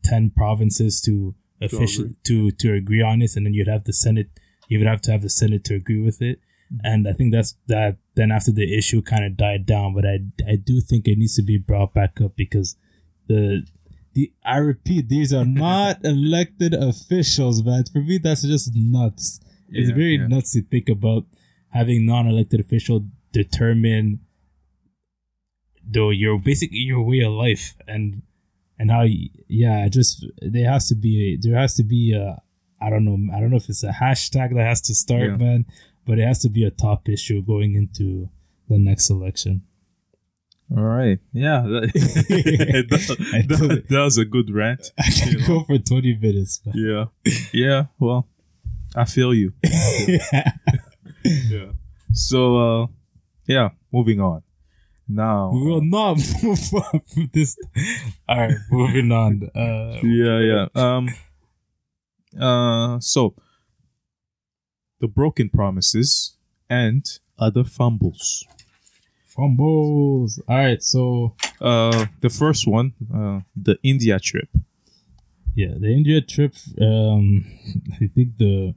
ten 0.02 0.30
provinces 0.30 1.00
to 1.02 1.34
officially 1.60 2.14
to 2.24 2.50
to 2.50 2.74
agree 2.74 3.02
on 3.02 3.20
this 3.20 3.36
and 3.36 3.46
then 3.46 3.54
you'd 3.54 3.68
have 3.68 3.84
the 3.84 3.92
Senate 3.92 4.28
you 4.68 4.78
would 4.78 4.86
have 4.88 5.00
to 5.02 5.12
have 5.12 5.22
the 5.22 5.30
Senate 5.30 5.64
to 5.64 5.74
agree 5.74 6.02
with 6.02 6.20
it. 6.20 6.40
And 6.82 7.06
I 7.06 7.12
think 7.12 7.32
that's 7.32 7.54
that. 7.68 7.98
Then 8.16 8.32
after 8.32 8.50
the 8.50 8.76
issue 8.76 9.00
kind 9.00 9.24
of 9.24 9.36
died 9.36 9.66
down, 9.66 9.94
but 9.94 10.04
I 10.04 10.18
I 10.46 10.56
do 10.56 10.80
think 10.80 11.06
it 11.06 11.18
needs 11.18 11.36
to 11.36 11.42
be 11.42 11.58
brought 11.58 11.94
back 11.94 12.20
up 12.20 12.34
because 12.34 12.76
the 13.28 13.64
the 14.16 14.32
I 14.44 14.56
repeat 14.58 15.08
these 15.08 15.32
are 15.32 15.44
not 15.66 16.04
elected 16.04 16.72
officials, 16.74 17.62
man. 17.62 17.84
For 17.92 18.00
me, 18.00 18.18
that's 18.18 18.42
just 18.42 18.72
nuts. 18.74 19.40
it's 19.68 19.90
very 19.90 20.16
yeah. 20.16 20.26
nuts 20.26 20.52
to 20.52 20.62
think 20.62 20.88
about 20.88 21.24
having 21.70 22.06
non-elected 22.06 22.58
official 22.60 23.04
determine 23.32 24.20
though 25.88 26.10
your 26.10 26.38
basically 26.38 26.78
your 26.78 27.02
way 27.02 27.20
of 27.20 27.32
life 27.32 27.74
and 27.86 28.22
and 28.78 28.90
how 28.90 29.04
yeah 29.48 29.86
just 29.88 30.24
there 30.40 30.70
has 30.70 30.88
to 30.88 30.94
be 30.94 31.12
a, 31.34 31.36
there 31.36 31.58
has 31.58 31.74
to 31.74 31.84
be 31.84 32.12
a 32.14 32.40
I 32.80 32.90
don't 32.90 33.04
know 33.04 33.18
I 33.34 33.40
don't 33.40 33.50
know 33.50 33.56
if 33.56 33.68
it's 33.68 33.84
a 33.84 33.90
hashtag 33.90 34.54
that 34.54 34.64
has 34.66 34.80
to 34.82 34.94
start 34.94 35.22
Yeah. 35.30 35.36
man 35.36 35.66
but 36.06 36.18
it 36.18 36.26
has 36.26 36.38
to 36.40 36.48
be 36.48 36.64
a 36.64 36.70
top 36.70 37.08
issue 37.08 37.42
going 37.42 37.74
into 37.74 38.30
the 38.68 38.78
next 38.78 39.10
election 39.10 39.62
All 40.74 40.82
right. 40.82 41.18
Yeah. 41.32 41.60
That, 41.62 41.92
that, 43.48 43.58
that- 43.58 43.84
that 43.88 44.00
was 44.00 44.18
a 44.18 44.24
good 44.24 44.50
rant. 44.50 44.92
I 44.98 45.10
can 45.10 45.38
go 45.46 45.64
for 45.64 45.78
20 45.78 46.16
minutes 46.16 46.60
man. 46.64 46.74
Yeah. 46.76 47.04
Yeah. 47.52 47.84
Well, 47.98 48.26
I 48.94 49.04
feel 49.04 49.32
you. 49.34 49.52
Yeah. 51.24 51.72
So, 52.12 52.56
uh, 52.82 52.86
yeah, 53.46 53.70
moving 53.92 54.20
on. 54.20 54.42
Now, 55.08 55.50
we 55.52 55.62
will 55.62 55.84
not 55.84 56.16
move 56.42 56.58
on 56.74 57.00
from 57.06 57.30
this 57.32 57.56
all 58.28 58.38
right 58.40 58.56
moving 58.72 59.12
on 59.12 59.48
uh 59.54 60.00
yeah, 60.02 60.40
yeah. 60.40 60.66
Um, 60.74 61.08
uh, 62.40 62.98
so 62.98 63.36
the 64.98 65.06
broken 65.06 65.48
promises 65.48 66.36
and 66.68 67.04
other 67.38 67.62
fumbles. 67.62 68.44
Fumbles 69.36 70.40
all 70.48 70.56
right 70.56 70.82
so 70.82 71.34
Uh, 71.60 72.04
the 72.20 72.28
first 72.28 72.66
one, 72.68 72.92
uh, 73.14 73.40
the 73.56 73.78
India 73.82 74.18
trip. 74.20 74.48
Yeah, 75.54 75.72
the 75.78 75.88
India 75.88 76.20
trip. 76.20 76.52
Um, 76.80 77.46
I 78.02 78.06
think 78.14 78.36
the 78.36 78.74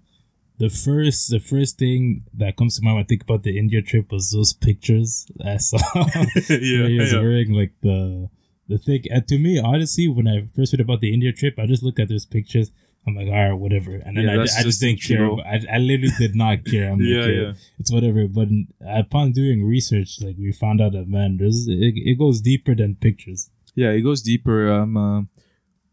the 0.59 0.69
first 0.69 1.29
the 1.29 1.39
first 1.39 1.77
thing 1.77 2.23
that 2.33 2.55
comes 2.55 2.77
to 2.77 2.81
mind 2.83 2.95
when 2.95 3.03
I 3.03 3.07
think 3.07 3.23
about 3.23 3.43
the 3.43 3.57
India 3.57 3.81
trip 3.81 4.11
was 4.11 4.31
those 4.31 4.53
pictures 4.53 5.27
I 5.43 5.57
saw. 5.57 5.79
Yeah, 6.49 6.87
he 6.87 6.97
was 6.99 7.11
yeah. 7.11 7.19
wearing 7.19 7.51
like 7.51 7.73
the 7.81 8.29
the 8.71 8.77
thing. 8.77 9.03
And 9.11 9.27
to 9.27 9.37
me, 9.37 9.59
honestly, 9.59 10.07
when 10.07 10.27
I 10.27 10.47
first 10.55 10.71
read 10.71 10.79
about 10.87 11.01
the 11.01 11.13
India 11.13 11.33
trip, 11.33 11.59
I 11.59 11.65
just 11.65 11.83
looked 11.83 11.99
at 11.99 12.07
those 12.07 12.25
pictures. 12.25 12.71
I'm 13.07 13.15
like, 13.15 13.27
all 13.27 13.33
right, 13.33 13.53
whatever. 13.53 13.95
And 13.95 14.17
then 14.17 14.25
Yeah, 14.25 14.31
I, 14.31 14.41
I 14.41 14.45
just 14.45 14.61
just 14.61 14.81
didn't 14.81 15.01
care. 15.01 15.25
I, 15.31 15.61
I 15.71 15.77
literally 15.79 16.13
did 16.19 16.35
not 16.35 16.63
care. 16.71 16.91
I'm 16.91 17.01
Yeah, 17.01 17.21
like, 17.21 17.33
yeah. 17.35 17.53
it's 17.79 17.91
whatever. 17.91 18.27
But 18.27 18.49
upon 18.85 19.31
doing 19.31 19.65
research, 19.65 20.21
like 20.21 20.35
we 20.37 20.51
found 20.51 20.79
out 20.81 20.91
that 20.93 21.07
man, 21.07 21.37
there's 21.37 21.67
it, 21.67 21.93
it 21.95 22.17
goes 22.19 22.41
deeper 22.41 22.75
than 22.75 22.95
pictures. 22.95 23.49
Yeah, 23.75 23.89
it 23.91 24.01
goes 24.01 24.21
deeper. 24.21 24.71
Um, 24.71 24.97
uh, 24.97 25.21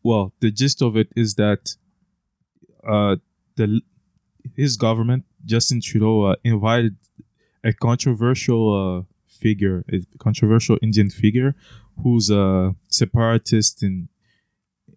well, 0.03 0.33
the 0.41 0.51
gist 0.51 0.83
of 0.83 0.97
it 0.97 1.09
is 1.17 1.35
that 1.37 1.77
uh, 2.87 3.17
the 3.57 3.81
his 4.57 4.77
government, 4.77 5.25
Justin 5.45 5.81
Trudeau, 5.81 6.23
uh, 6.23 6.37
invited 6.45 6.97
a 7.65 7.73
controversial 7.73 8.63
uh, 8.75 9.03
figure, 9.27 9.85
a 9.93 10.01
controversial 10.19 10.79
Indian 10.83 11.11
figure, 11.11 11.55
who's 12.03 12.31
a 12.31 12.75
separatist 12.89 13.83
in 13.83 14.09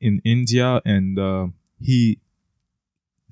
in 0.01 0.21
India, 0.23 0.81
and 0.85 1.17
uh, 1.19 1.47
he 1.79 2.19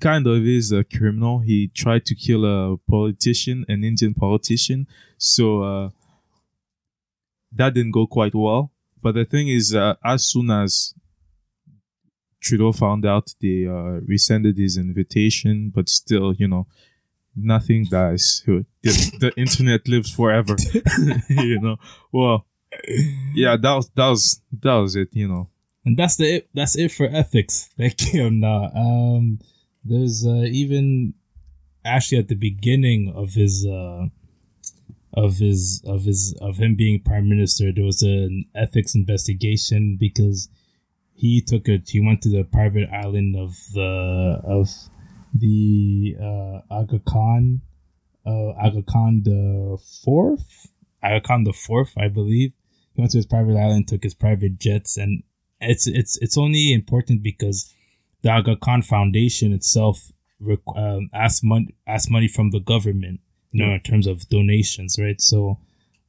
kind 0.00 0.26
of 0.26 0.46
is 0.46 0.72
a 0.72 0.84
criminal. 0.84 1.40
He 1.40 1.68
tried 1.68 2.06
to 2.06 2.14
kill 2.14 2.44
a 2.44 2.76
politician, 2.76 3.64
an 3.68 3.84
Indian 3.84 4.14
politician. 4.14 4.86
So 5.16 5.62
uh, 5.62 5.90
that 7.52 7.74
didn't 7.74 7.92
go 7.92 8.06
quite 8.06 8.34
well. 8.34 8.72
But 9.02 9.14
the 9.14 9.24
thing 9.24 9.48
is, 9.48 9.74
uh, 9.74 9.94
as 10.04 10.26
soon 10.26 10.50
as 10.50 10.94
Trudeau 12.40 12.72
found 12.72 13.04
out, 13.06 13.34
they 13.40 13.66
uh, 13.66 14.00
rescinded 14.06 14.58
his 14.58 14.76
invitation, 14.76 15.72
but 15.74 15.88
still, 15.88 16.34
you 16.34 16.48
know, 16.48 16.66
nothing 17.36 17.84
dies. 17.84 18.42
The, 18.46 18.64
the 19.20 19.32
internet 19.36 19.88
lives 19.88 20.10
forever, 20.10 20.56
you 21.28 21.60
know. 21.60 21.76
Well, 22.12 22.46
yeah, 23.34 23.56
that 23.56 23.74
was 23.74 23.90
that 23.94 24.08
was 24.08 24.40
that 24.62 24.74
was 24.74 24.96
it. 24.96 25.08
You 25.12 25.28
know. 25.28 25.48
And 25.88 25.96
that's 25.96 26.16
the 26.16 26.36
it, 26.36 26.48
that's 26.52 26.76
it 26.76 26.92
for 26.92 27.06
ethics. 27.06 27.70
Thank 27.78 28.12
you. 28.12 28.30
Nah, 28.30 28.68
um, 28.74 29.38
there's 29.82 30.26
uh, 30.26 30.44
even 30.44 31.14
actually 31.82 32.18
at 32.18 32.28
the 32.28 32.34
beginning 32.34 33.10
of 33.16 33.32
his 33.32 33.66
uh, 33.66 34.08
of 35.14 35.38
his 35.38 35.82
of 35.86 36.04
his 36.04 36.36
of 36.42 36.58
him 36.58 36.74
being 36.74 37.00
prime 37.00 37.26
minister, 37.26 37.72
there 37.72 37.86
was 37.86 38.02
an 38.02 38.44
ethics 38.54 38.94
investigation 38.94 39.96
because 39.98 40.50
he 41.14 41.40
took 41.40 41.68
it. 41.68 41.88
He 41.88 42.00
went 42.00 42.20
to 42.24 42.28
the 42.28 42.44
private 42.44 42.90
island 42.92 43.34
of 43.34 43.56
the 43.72 44.42
of 44.44 44.68
the 45.32 46.16
uh, 46.20 46.60
Aga 46.70 46.98
Khan, 47.08 47.62
uh, 48.26 48.50
Aga 48.62 48.82
Khan 48.82 49.22
the 49.24 49.78
fourth, 50.04 50.66
Aga 51.02 51.22
Khan 51.22 51.44
the 51.44 51.54
fourth, 51.54 51.94
I 51.96 52.08
believe. 52.08 52.52
He 52.92 53.00
went 53.00 53.12
to 53.12 53.18
his 53.18 53.26
private 53.26 53.56
island, 53.56 53.88
took 53.88 54.02
his 54.02 54.14
private 54.14 54.58
jets, 54.58 54.98
and 54.98 55.22
it's 55.60 55.86
it's 55.86 56.16
it's 56.18 56.38
only 56.38 56.72
important 56.72 57.22
because 57.22 57.72
the 58.22 58.30
Aga 58.30 58.56
Khan 58.56 58.82
Foundation 58.82 59.52
itself 59.52 60.12
um, 60.76 61.08
asked 61.12 61.44
money 61.44 61.74
asked 61.86 62.10
money 62.10 62.28
from 62.28 62.50
the 62.50 62.60
government, 62.60 63.20
you 63.52 63.64
know, 63.64 63.74
in 63.74 63.80
terms 63.80 64.06
of 64.06 64.28
donations, 64.28 64.96
right? 64.98 65.20
So, 65.20 65.58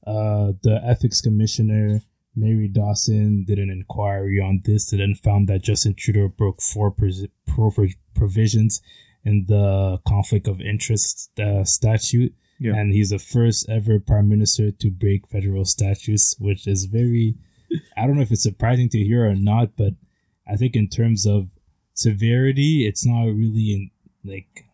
uh, 0.06 0.54
the 0.62 0.82
ethics 0.84 1.22
commissioner 1.22 2.02
Mary 2.40 2.68
Dawson 2.68 3.44
did 3.46 3.60
an 3.60 3.70
inquiry 3.70 4.40
on 4.40 4.62
this 4.64 4.92
and 4.92 5.02
then 5.02 5.16
found 5.16 5.48
that 5.50 5.62
Justin 5.62 5.94
Trudeau 5.94 6.30
broke 6.30 6.62
four 6.62 6.94
provisions 8.16 8.82
in 9.24 9.46
the 9.48 10.00
conflict 10.08 10.48
of 10.48 10.62
interest 10.62 11.32
uh, 11.40 11.64
statute. 11.64 12.34
Yeah. 12.60 12.76
And 12.76 12.92
he's 12.94 13.10
the 13.10 13.20
first 13.20 13.70
ever 13.70 14.00
prime 14.00 14.28
minister 14.28 14.72
to 14.72 14.92
break 14.92 15.28
federal 15.28 15.66
statutes, 15.66 16.36
which 16.40 16.68
is 16.68 16.86
very, 16.86 17.36
I 17.98 18.08
don't 18.08 18.16
know 18.16 18.22
if 18.22 18.32
it's 18.32 18.44
surprising 18.44 18.90
to 18.90 18.98
hear 18.98 19.30
or 19.30 19.36
not, 19.36 19.76
but 19.76 19.94
I 20.48 20.56
think 20.56 20.76
in 20.76 20.88
terms 20.88 21.26
of 21.26 21.50
severity, 21.94 22.88
it's 22.88 23.06
not 23.06 23.26
really 23.26 23.74
in 23.74 23.92
like, 24.24 24.66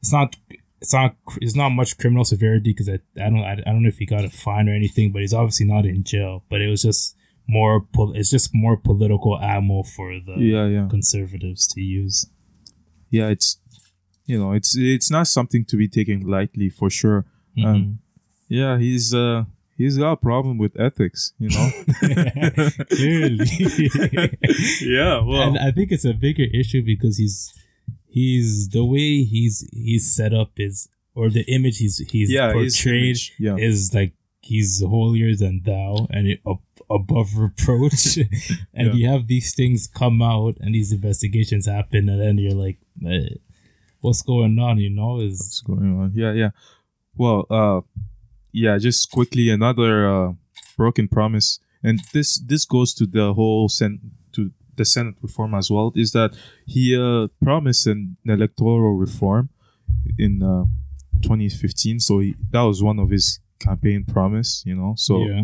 it's 0.00 0.12
not 0.12 0.36
it's 0.80 0.92
not 0.92 1.14
it's 1.40 1.54
not 1.54 1.70
much 1.70 1.96
criminal 1.96 2.24
severity 2.24 2.72
because 2.72 2.88
I, 2.88 2.98
I 3.16 3.30
don't 3.30 3.44
I, 3.44 3.52
I 3.52 3.70
don't 3.70 3.82
know 3.82 3.88
if 3.88 3.98
he 3.98 4.06
got 4.06 4.24
a 4.24 4.30
fine 4.30 4.68
or 4.68 4.74
anything, 4.74 5.12
but 5.12 5.20
he's 5.20 5.32
obviously 5.32 5.66
not 5.66 5.86
in 5.86 6.02
jail. 6.02 6.44
But 6.48 6.60
it 6.60 6.68
was 6.68 6.82
just 6.82 7.16
more 7.48 7.86
it's 8.14 8.30
just 8.30 8.50
more 8.52 8.76
political 8.76 9.38
ammo 9.38 9.84
for 9.84 10.18
the 10.18 10.34
yeah, 10.38 10.66
yeah. 10.66 10.88
conservatives 10.88 11.66
to 11.68 11.80
use. 11.80 12.26
Yeah, 13.10 13.28
it's 13.28 13.58
you 14.26 14.38
know 14.38 14.52
it's 14.52 14.76
it's 14.76 15.10
not 15.10 15.28
something 15.28 15.64
to 15.66 15.76
be 15.76 15.88
taken 15.88 16.22
lightly 16.22 16.68
for 16.68 16.90
sure. 16.90 17.26
Mm-hmm. 17.56 17.68
Um, 17.68 17.98
yeah, 18.48 18.78
he's 18.78 19.14
uh 19.14 19.44
he's 19.76 19.98
got 19.98 20.12
a 20.12 20.16
problem 20.16 20.58
with 20.58 20.78
ethics, 20.78 21.32
you 21.38 21.48
know. 21.50 21.70
Clearly. 22.90 23.46
yeah, 24.80 25.20
well, 25.22 25.42
and 25.42 25.58
I 25.58 25.70
think 25.70 25.92
it's 25.92 26.04
a 26.04 26.14
bigger 26.14 26.46
issue 26.52 26.82
because 26.84 27.18
he's 27.18 27.52
he's 28.06 28.68
the 28.68 28.84
way 28.84 29.24
he's 29.24 29.68
he's 29.72 30.14
set 30.14 30.34
up 30.34 30.50
is 30.56 30.88
or 31.14 31.30
the 31.30 31.42
image 31.42 31.78
he's 31.78 31.98
he's 32.10 32.30
yeah, 32.30 32.52
portrayed 32.52 33.18
yeah. 33.38 33.56
is 33.56 33.94
like 33.94 34.12
he's 34.40 34.82
holier 34.82 35.34
than 35.34 35.62
thou 35.64 36.06
and 36.10 36.26
it, 36.26 36.40
up, 36.46 36.60
above 36.90 37.36
reproach 37.36 38.16
and 38.74 38.88
yeah. 38.88 38.92
you 38.92 39.08
have 39.08 39.26
these 39.28 39.54
things 39.54 39.86
come 39.86 40.20
out 40.20 40.56
and 40.60 40.74
these 40.74 40.92
investigations 40.92 41.66
happen 41.66 42.08
and 42.08 42.20
then 42.20 42.38
you're 42.38 42.54
like 42.54 42.78
eh, 43.06 43.34
what's 44.00 44.22
going 44.22 44.58
on 44.58 44.78
you 44.78 44.90
know 44.90 45.20
is 45.20 45.38
what's 45.38 45.60
going 45.60 45.98
on 45.98 46.12
yeah 46.14 46.32
yeah 46.32 46.50
well 47.16 47.46
uh 47.50 47.80
yeah 48.52 48.78
just 48.78 49.10
quickly 49.10 49.50
another 49.50 50.06
uh 50.06 50.32
broken 50.76 51.08
promise 51.08 51.58
and 51.82 52.00
this 52.12 52.38
this 52.38 52.64
goes 52.64 52.94
to 52.94 53.06
the 53.06 53.34
whole 53.34 53.68
sen- 53.68 54.00
to 54.32 54.50
the 54.76 54.84
Senate 54.84 55.16
reform 55.20 55.54
as 55.54 55.70
well 55.70 55.92
is 55.94 56.12
that 56.12 56.34
he 56.66 56.96
uh, 56.96 57.28
promised 57.42 57.86
an 57.86 58.16
electoral 58.24 58.96
reform 58.96 59.50
in 60.18 60.42
uh, 60.42 60.64
2015. 61.22 62.00
So 62.00 62.20
he, 62.20 62.34
that 62.50 62.62
was 62.62 62.82
one 62.82 62.98
of 62.98 63.10
his 63.10 63.40
campaign 63.60 64.04
promise, 64.04 64.62
you 64.64 64.74
know. 64.74 64.94
So 64.96 65.24
yeah. 65.24 65.42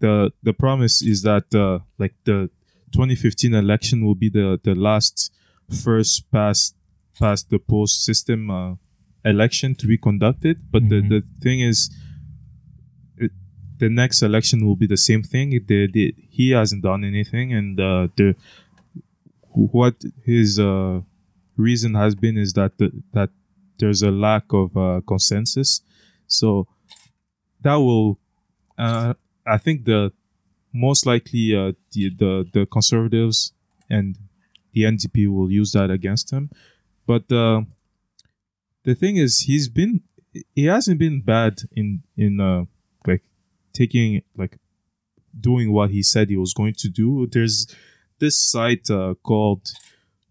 the 0.00 0.32
the 0.42 0.52
promise 0.52 1.02
is 1.02 1.22
that 1.22 1.54
uh, 1.54 1.80
like 1.98 2.14
the 2.24 2.50
2015 2.92 3.54
election 3.54 4.04
will 4.04 4.14
be 4.14 4.30
the 4.30 4.58
the 4.62 4.74
last 4.74 5.32
first 5.84 6.30
past 6.30 6.74
past 7.18 7.50
the 7.50 7.58
post 7.58 8.04
system 8.04 8.50
uh, 8.50 8.74
election 9.24 9.74
to 9.76 9.86
be 9.86 9.98
conducted. 9.98 10.60
But 10.70 10.84
mm-hmm. 10.84 11.08
the 11.08 11.20
the 11.20 11.26
thing 11.40 11.60
is 11.60 11.90
the 13.78 13.88
next 13.88 14.22
election 14.22 14.66
will 14.66 14.76
be 14.76 14.86
the 14.86 14.96
same 14.96 15.22
thing. 15.22 15.52
He 16.30 16.50
hasn't 16.50 16.82
done 16.82 17.04
anything, 17.04 17.52
and 17.52 17.78
uh, 17.80 18.08
the 18.16 18.34
what 19.50 19.94
his 20.24 20.58
uh, 20.58 21.00
reason 21.56 21.94
has 21.94 22.14
been 22.14 22.36
is 22.36 22.52
that 22.52 22.78
the, 22.78 22.90
that 23.12 23.30
there's 23.78 24.02
a 24.02 24.10
lack 24.10 24.44
of 24.52 24.76
uh, 24.76 25.00
consensus. 25.06 25.80
So 26.26 26.66
that 27.62 27.76
will, 27.76 28.18
uh, 28.76 29.14
I 29.46 29.58
think, 29.58 29.84
the 29.84 30.12
most 30.72 31.06
likely 31.06 31.54
uh, 31.56 31.72
the, 31.92 32.10
the 32.10 32.48
the 32.52 32.66
conservatives 32.66 33.52
and 33.88 34.16
the 34.72 34.82
NDP 34.82 35.28
will 35.28 35.50
use 35.50 35.72
that 35.72 35.90
against 35.90 36.30
him. 36.30 36.50
But 37.06 37.30
uh, 37.32 37.62
the 38.88 38.94
thing 38.94 39.18
is, 39.18 39.40
he's 39.40 39.68
been 39.68 40.00
he 40.54 40.64
hasn't 40.64 40.98
been 40.98 41.20
bad 41.20 41.60
in 41.72 42.02
in 42.16 42.40
uh, 42.40 42.64
like 43.06 43.22
taking 43.74 44.22
like 44.34 44.56
doing 45.38 45.72
what 45.72 45.90
he 45.90 46.02
said 46.02 46.30
he 46.30 46.38
was 46.38 46.54
going 46.54 46.72
to 46.78 46.88
do. 46.88 47.26
There's 47.30 47.66
this 48.18 48.36
site 48.50 48.88
uh, 48.90 49.14
called 49.22 49.68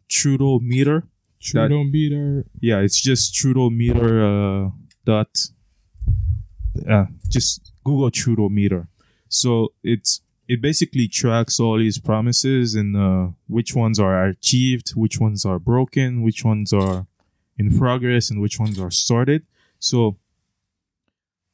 Trudeau 0.10 0.58
Meter. 0.60 1.04
Trudeau 1.40 1.84
Meter. 1.84 2.46
Yeah, 2.60 2.80
it's 2.80 3.00
just 3.00 3.36
Trudeau 3.36 3.70
Meter 3.70 4.26
uh, 4.26 4.70
dot. 5.06 5.30
Yeah, 6.74 7.06
just 7.30 7.72
Google 7.84 8.10
Trudeau 8.10 8.50
Meter. 8.50 8.88
So 9.30 9.74
it's 9.84 10.22
it 10.48 10.62
basically 10.62 11.08
tracks 11.08 11.60
all 11.60 11.80
his 11.80 12.00
promises 12.00 12.74
and 12.74 12.98
uh, 12.98 13.28
which 13.48 13.76
ones 13.76 14.00
are 14.00 14.26
achieved, 14.26 14.96
which 14.96 15.20
ones 15.20 15.46
are 15.46 15.60
broken, 15.60 16.24
which 16.24 16.44
ones 16.44 16.74
are 16.74 17.06
in 17.58 17.78
progress, 17.78 18.30
and 18.30 18.42
which 18.42 18.60
ones 18.60 18.80
are 18.80 18.92
started. 18.92 19.46
So 19.80 20.18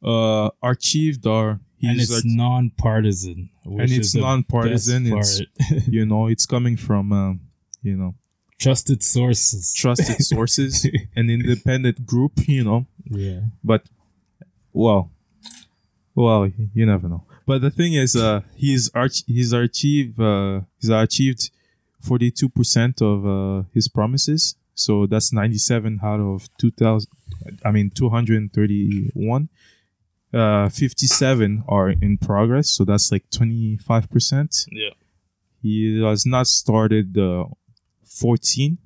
uh, 0.04 0.50
achieved 0.62 1.26
are 1.28 1.60
and 1.82 2.00
it's 2.00 2.24
non-partisan 2.26 3.50
and 3.66 3.92
it's 3.92 4.16
non-partisan 4.16 5.06
it's 5.08 5.42
you 5.88 6.06
know 6.06 6.28
it's 6.28 6.46
coming 6.46 6.78
from 6.78 7.12
uh, 7.12 7.34
you 7.82 7.96
know 7.96 8.16
trusted 8.60 9.04
sources. 9.04 9.74
trusted 9.74 10.24
sources 10.34 10.88
an 11.16 11.30
independent 11.30 12.06
group 12.06 12.32
you 12.48 12.64
know? 12.64 12.86
Yeah. 13.10 13.42
But 13.64 13.84
well 14.72 15.12
well 16.16 16.50
you 16.74 16.86
never 16.86 17.08
know. 17.10 17.24
But 17.46 17.62
the 17.62 17.72
thing 17.72 17.94
is 17.94 18.16
uh 18.16 18.42
he's 18.56 18.90
arch- 18.94 19.26
he's 19.28 19.52
achieved 19.52 20.20
uh 20.20 20.62
he's 20.80 20.90
achieved 20.90 21.52
42% 22.06 23.02
of 23.02 23.26
uh 23.26 23.68
his 23.74 23.88
promises 23.88 24.56
so 24.76 25.06
that's 25.06 25.32
97 25.32 26.00
out 26.04 26.20
of 26.20 26.50
2000 26.58 27.10
i 27.66 27.72
mean 27.72 27.90
231 27.90 29.50
uh, 30.34 30.68
57 30.68 31.64
are 31.68 31.90
in 31.90 32.18
progress, 32.18 32.72
so 32.72 32.84
that's 32.84 33.12
like 33.12 33.30
25%. 33.30 34.66
Yeah. 34.72 34.90
He 35.62 36.04
has 36.04 36.26
not 36.26 36.48
started 36.48 37.18
uh, 37.18 37.46
14 38.06 38.80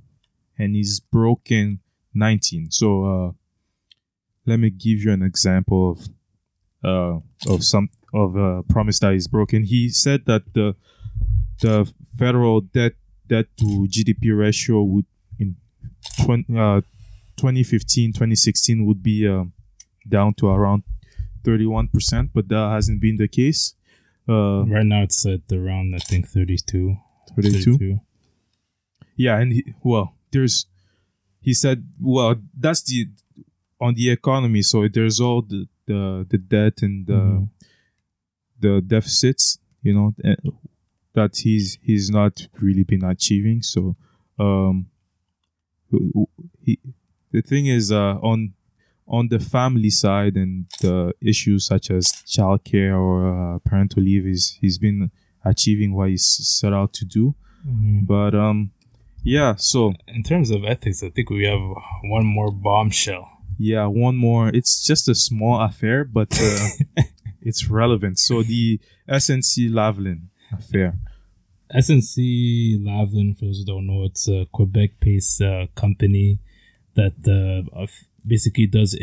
and 0.59 0.75
he's 0.75 0.99
broken 0.99 1.79
19. 2.13 2.71
So 2.71 3.05
uh, 3.05 3.31
let 4.45 4.59
me 4.59 4.69
give 4.69 4.99
you 4.99 5.11
an 5.11 5.23
example 5.23 5.91
of 5.91 6.07
uh, 6.83 7.19
of 7.51 7.63
some 7.63 7.89
of 8.13 8.35
a 8.35 8.63
promise 8.63 8.99
that 8.99 9.13
is 9.13 9.27
broken. 9.27 9.63
He 9.63 9.89
said 9.89 10.25
that 10.25 10.53
the 10.53 10.75
the 11.61 11.91
federal 12.17 12.61
debt 12.61 12.93
debt 13.27 13.47
to 13.57 13.88
GDP 13.89 14.38
ratio 14.38 14.83
would 14.83 15.05
20, 16.23 16.57
uh, 16.57 16.81
2015 17.37 18.13
2016 18.13 18.85
would 18.85 19.03
be 19.03 19.27
uh, 19.27 19.45
down 20.07 20.33
to 20.35 20.47
around 20.47 20.83
31%, 21.43 22.31
but 22.33 22.47
that 22.49 22.71
hasn't 22.71 22.99
been 22.99 23.15
the 23.15 23.27
case. 23.27 23.73
Uh, 24.27 24.65
right 24.65 24.85
now 24.85 25.03
it's 25.03 25.25
at 25.25 25.41
around, 25.51 25.95
I 25.95 25.99
think, 25.99 26.27
32. 26.27 26.97
32? 27.35 27.77
32. 27.77 27.99
Yeah, 29.15 29.37
and 29.37 29.53
he, 29.53 29.73
well, 29.81 30.15
there's, 30.31 30.65
he 31.39 31.53
said, 31.53 31.87
well, 32.01 32.35
that's 32.57 32.83
the, 32.83 33.07
on 33.79 33.93
the 33.93 34.09
economy, 34.09 34.61
so 34.61 34.87
there's 34.87 35.19
all 35.21 35.41
the, 35.41 35.67
the, 35.85 36.25
the 36.29 36.37
debt 36.37 36.81
and 36.81 37.07
the, 37.07 37.13
mm-hmm. 37.13 37.43
the 38.59 38.81
deficits, 38.81 39.59
you 39.81 39.93
know, 39.93 40.13
eh, 40.25 40.35
that 41.13 41.37
he's, 41.37 41.79
he's 41.81 42.09
not 42.09 42.47
really 42.59 42.83
been 42.83 43.05
achieving. 43.05 43.61
So, 43.61 43.95
um, 44.37 44.87
he, 46.63 46.79
the 47.31 47.41
thing 47.41 47.65
is, 47.67 47.91
uh, 47.91 48.17
on 48.21 48.53
on 49.07 49.29
the 49.29 49.39
family 49.39 49.89
side 49.89 50.35
and 50.35 50.65
the 50.81 51.13
issues 51.21 51.65
such 51.65 51.89
as 51.89 52.11
childcare 52.25 52.93
or 52.99 53.55
uh, 53.55 53.59
parental 53.59 54.03
leave, 54.03 54.25
he's 54.25 54.57
he's 54.61 54.77
been 54.77 55.11
achieving 55.45 55.93
what 55.93 56.09
he's 56.09 56.25
set 56.25 56.73
out 56.73 56.91
to 56.93 57.05
do. 57.05 57.35
But 57.63 58.33
um, 58.35 58.71
yeah. 59.23 59.55
So 59.57 59.93
In 60.07 60.23
terms 60.23 60.51
of 60.51 60.63
ethics, 60.63 61.03
I 61.03 61.09
think 61.09 61.29
we 61.29 61.45
have 61.45 61.59
one 62.03 62.25
more 62.25 62.51
bombshell. 62.51 63.29
yeah, 63.57 63.85
one 63.88 64.15
more. 64.17 64.49
It's 64.49 64.85
just 64.85 65.07
a 65.09 65.15
small 65.15 65.59
affair, 65.61 66.03
but 66.05 66.29
uh, 66.39 67.03
it's 67.41 67.67
relevant. 67.69 68.19
So 68.19 68.43
the 68.43 68.79
SNC 69.09 69.69
Lavalin 69.69 70.27
affair. 70.51 70.93
SNC 71.74 72.80
Lavalin, 72.82 73.38
for 73.38 73.45
those 73.45 73.59
who 73.59 73.65
don't 73.65 73.88
know, 73.88 74.03
it's 74.03 74.28
a 74.28 74.47
Quebec-based 74.51 75.41
uh, 75.41 75.68
company 75.76 76.39
that 76.95 77.15
uh, 77.28 77.86
basically 78.26 78.68
does 78.68 78.97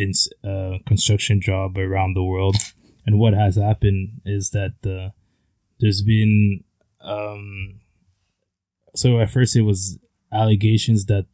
uh, 0.44 0.78
construction 0.86 1.40
job 1.40 1.76
around 1.78 2.14
the 2.14 2.24
world. 2.24 2.56
And 3.06 3.18
what 3.18 3.34
has 3.34 3.56
happened 3.56 4.20
is 4.24 4.50
that 4.50 4.74
uh, 4.84 5.10
there's 5.78 6.02
been 6.02 6.64
um, 7.00 7.80
so 8.94 9.20
at 9.20 9.30
first 9.30 9.56
it 9.56 9.62
was 9.62 9.98
allegations 10.32 11.06
that 11.06 11.26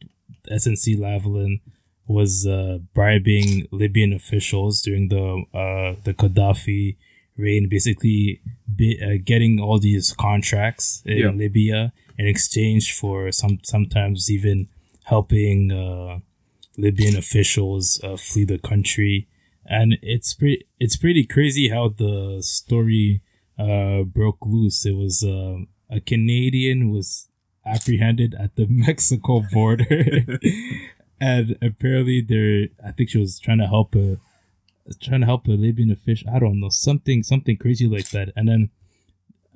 SNC 0.51 0.99
Lavalin 0.99 1.61
was 2.07 2.47
uh, 2.47 2.79
bribing 2.93 3.69
Libyan 3.71 4.13
officials 4.13 4.83
during 4.83 5.09
the 5.09 5.45
uh, 5.55 5.95
the 6.05 6.13
Gaddafi 6.15 6.97
reign, 7.41 7.69
basically 7.69 8.41
be, 8.75 8.99
uh, 9.03 9.19
getting 9.25 9.59
all 9.61 9.79
these 9.79 10.13
contracts 10.13 11.03
in 11.07 11.19
Yeah. 11.19 11.31
Libya 11.31 11.93
in 12.19 12.27
exchange 12.27 12.93
for 12.93 13.33
some 13.33 13.59
sometimes 13.63 14.31
even 14.31 14.69
helping 15.05 15.73
uh, 15.73 16.21
Libyan 16.77 17.17
officials 17.17 18.01
uh, 18.05 18.17
flee 18.17 18.45
the 18.45 18.59
country. 18.59 19.27
And 19.67 19.99
it's 20.03 20.35
pretty 20.35 20.67
it's 20.79 20.97
pretty 20.97 21.25
crazy 21.25 21.69
how 21.69 21.89
the 21.89 22.39
story 22.43 23.21
uh, 23.59 24.03
broke 24.03 24.39
loose. 24.45 24.85
It 24.87 24.97
was 24.97 25.23
uh, 25.23 25.59
a 25.89 26.01
Canadian 26.01 26.91
was 26.91 27.29
apprehended 27.65 28.35
at 28.35 28.57
the 28.57 28.67
Mexico 28.87 29.45
border, 29.53 30.25
and 31.21 31.57
apparently 31.63 32.21
there, 32.21 32.69
I 32.85 32.93
think 32.93 33.11
she 33.11 33.19
was 33.19 33.39
trying 33.39 33.59
to 33.59 33.67
help 33.67 33.95
a 33.95 34.19
trying 35.01 35.21
to 35.21 35.27
help 35.27 35.47
a 35.47 35.53
Libyan 35.53 35.91
official. 35.91 36.31
I 36.31 36.39
don't 36.39 36.61
know 36.61 36.69
something 36.71 37.23
something 37.23 37.57
crazy 37.57 37.87
like 37.87 38.11
that, 38.11 38.33
and 38.37 38.49
then 38.49 38.71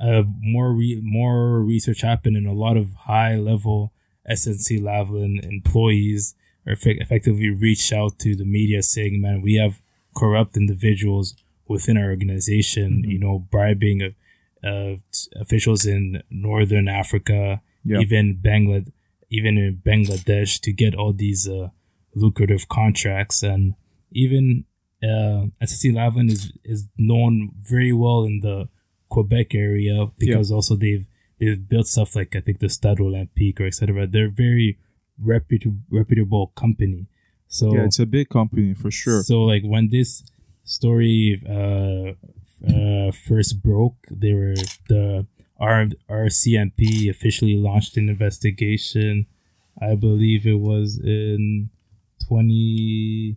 uh, 0.00 0.22
more 0.40 0.72
re- 0.72 1.00
more 1.02 1.60
research 1.60 2.02
happened, 2.02 2.36
and 2.36 2.46
a 2.46 2.52
lot 2.52 2.76
of 2.76 2.94
high 3.06 3.36
level 3.36 3.92
SNC 4.30 4.80
Lavalin 4.80 5.44
employees 5.44 6.34
are 6.66 6.72
effect- 6.72 7.00
effectively 7.02 7.50
reached 7.50 7.92
out 7.92 8.18
to 8.20 8.34
the 8.36 8.44
media 8.44 8.82
saying, 8.82 9.20
"Man, 9.20 9.42
we 9.42 9.54
have 9.54 9.80
corrupt 10.16 10.56
individuals 10.56 11.34
within 11.68 11.96
our 11.96 12.10
organization. 12.10 13.04
You 13.04 13.18
know, 13.18 13.38
bribing 13.50 14.02
of 14.02 14.14
uh, 14.62 14.96
officials 15.40 15.84
in 15.84 16.22
northern 16.30 16.88
Africa, 16.88 17.60
Yeah. 17.84 17.98
even 18.00 18.36
Bangladesh, 18.42 18.92
even 19.30 19.58
in 19.58 19.76
Bangladesh, 19.84 20.60
to 20.60 20.72
get 20.72 20.94
all 20.94 21.12
these 21.12 21.46
uh, 21.48 21.68
lucrative 22.14 22.68
contracts, 22.68 23.42
and 23.42 23.74
even 24.12 24.64
uh, 25.04 25.46
SNC 25.62 25.92
Lavalin 25.92 26.30
is 26.30 26.52
is 26.64 26.88
known 26.96 27.50
very 27.60 27.92
well 27.92 28.24
in 28.24 28.40
the 28.40 28.68
Quebec 29.08 29.54
area 29.54 30.06
because 30.18 30.50
also 30.50 30.76
they've 30.76 31.06
they've 31.38 31.68
built 31.68 31.86
stuff 31.86 32.16
like 32.16 32.34
I 32.34 32.40
think 32.40 32.58
the 32.60 32.68
Stade 32.68 32.98
Olympique 32.98 33.60
or 33.60 33.66
etc. 33.66 34.06
They're 34.06 34.30
very 34.30 34.78
reputable 35.20 35.78
reputable 35.90 36.52
company. 36.56 37.06
So 37.48 37.74
Yeah, 37.74 37.84
it's 37.84 37.98
a 37.98 38.06
big 38.06 38.28
company 38.30 38.74
for 38.74 38.90
sure. 38.90 39.22
so 39.22 39.42
like 39.42 39.62
when 39.62 39.90
this 39.90 40.24
story 40.64 41.40
uh, 41.48 42.14
uh, 42.66 43.12
first 43.12 43.62
broke, 43.62 43.98
they 44.10 44.32
were 44.32 44.54
the 44.88 45.26
R 45.58 45.86
RCMP 46.10 47.08
officially 47.08 47.56
launched 47.56 47.96
an 47.96 48.08
investigation. 48.08 49.26
I 49.80 49.94
believe 49.94 50.46
it 50.46 50.60
was 50.60 50.98
in 50.98 51.70
20, 52.26 53.36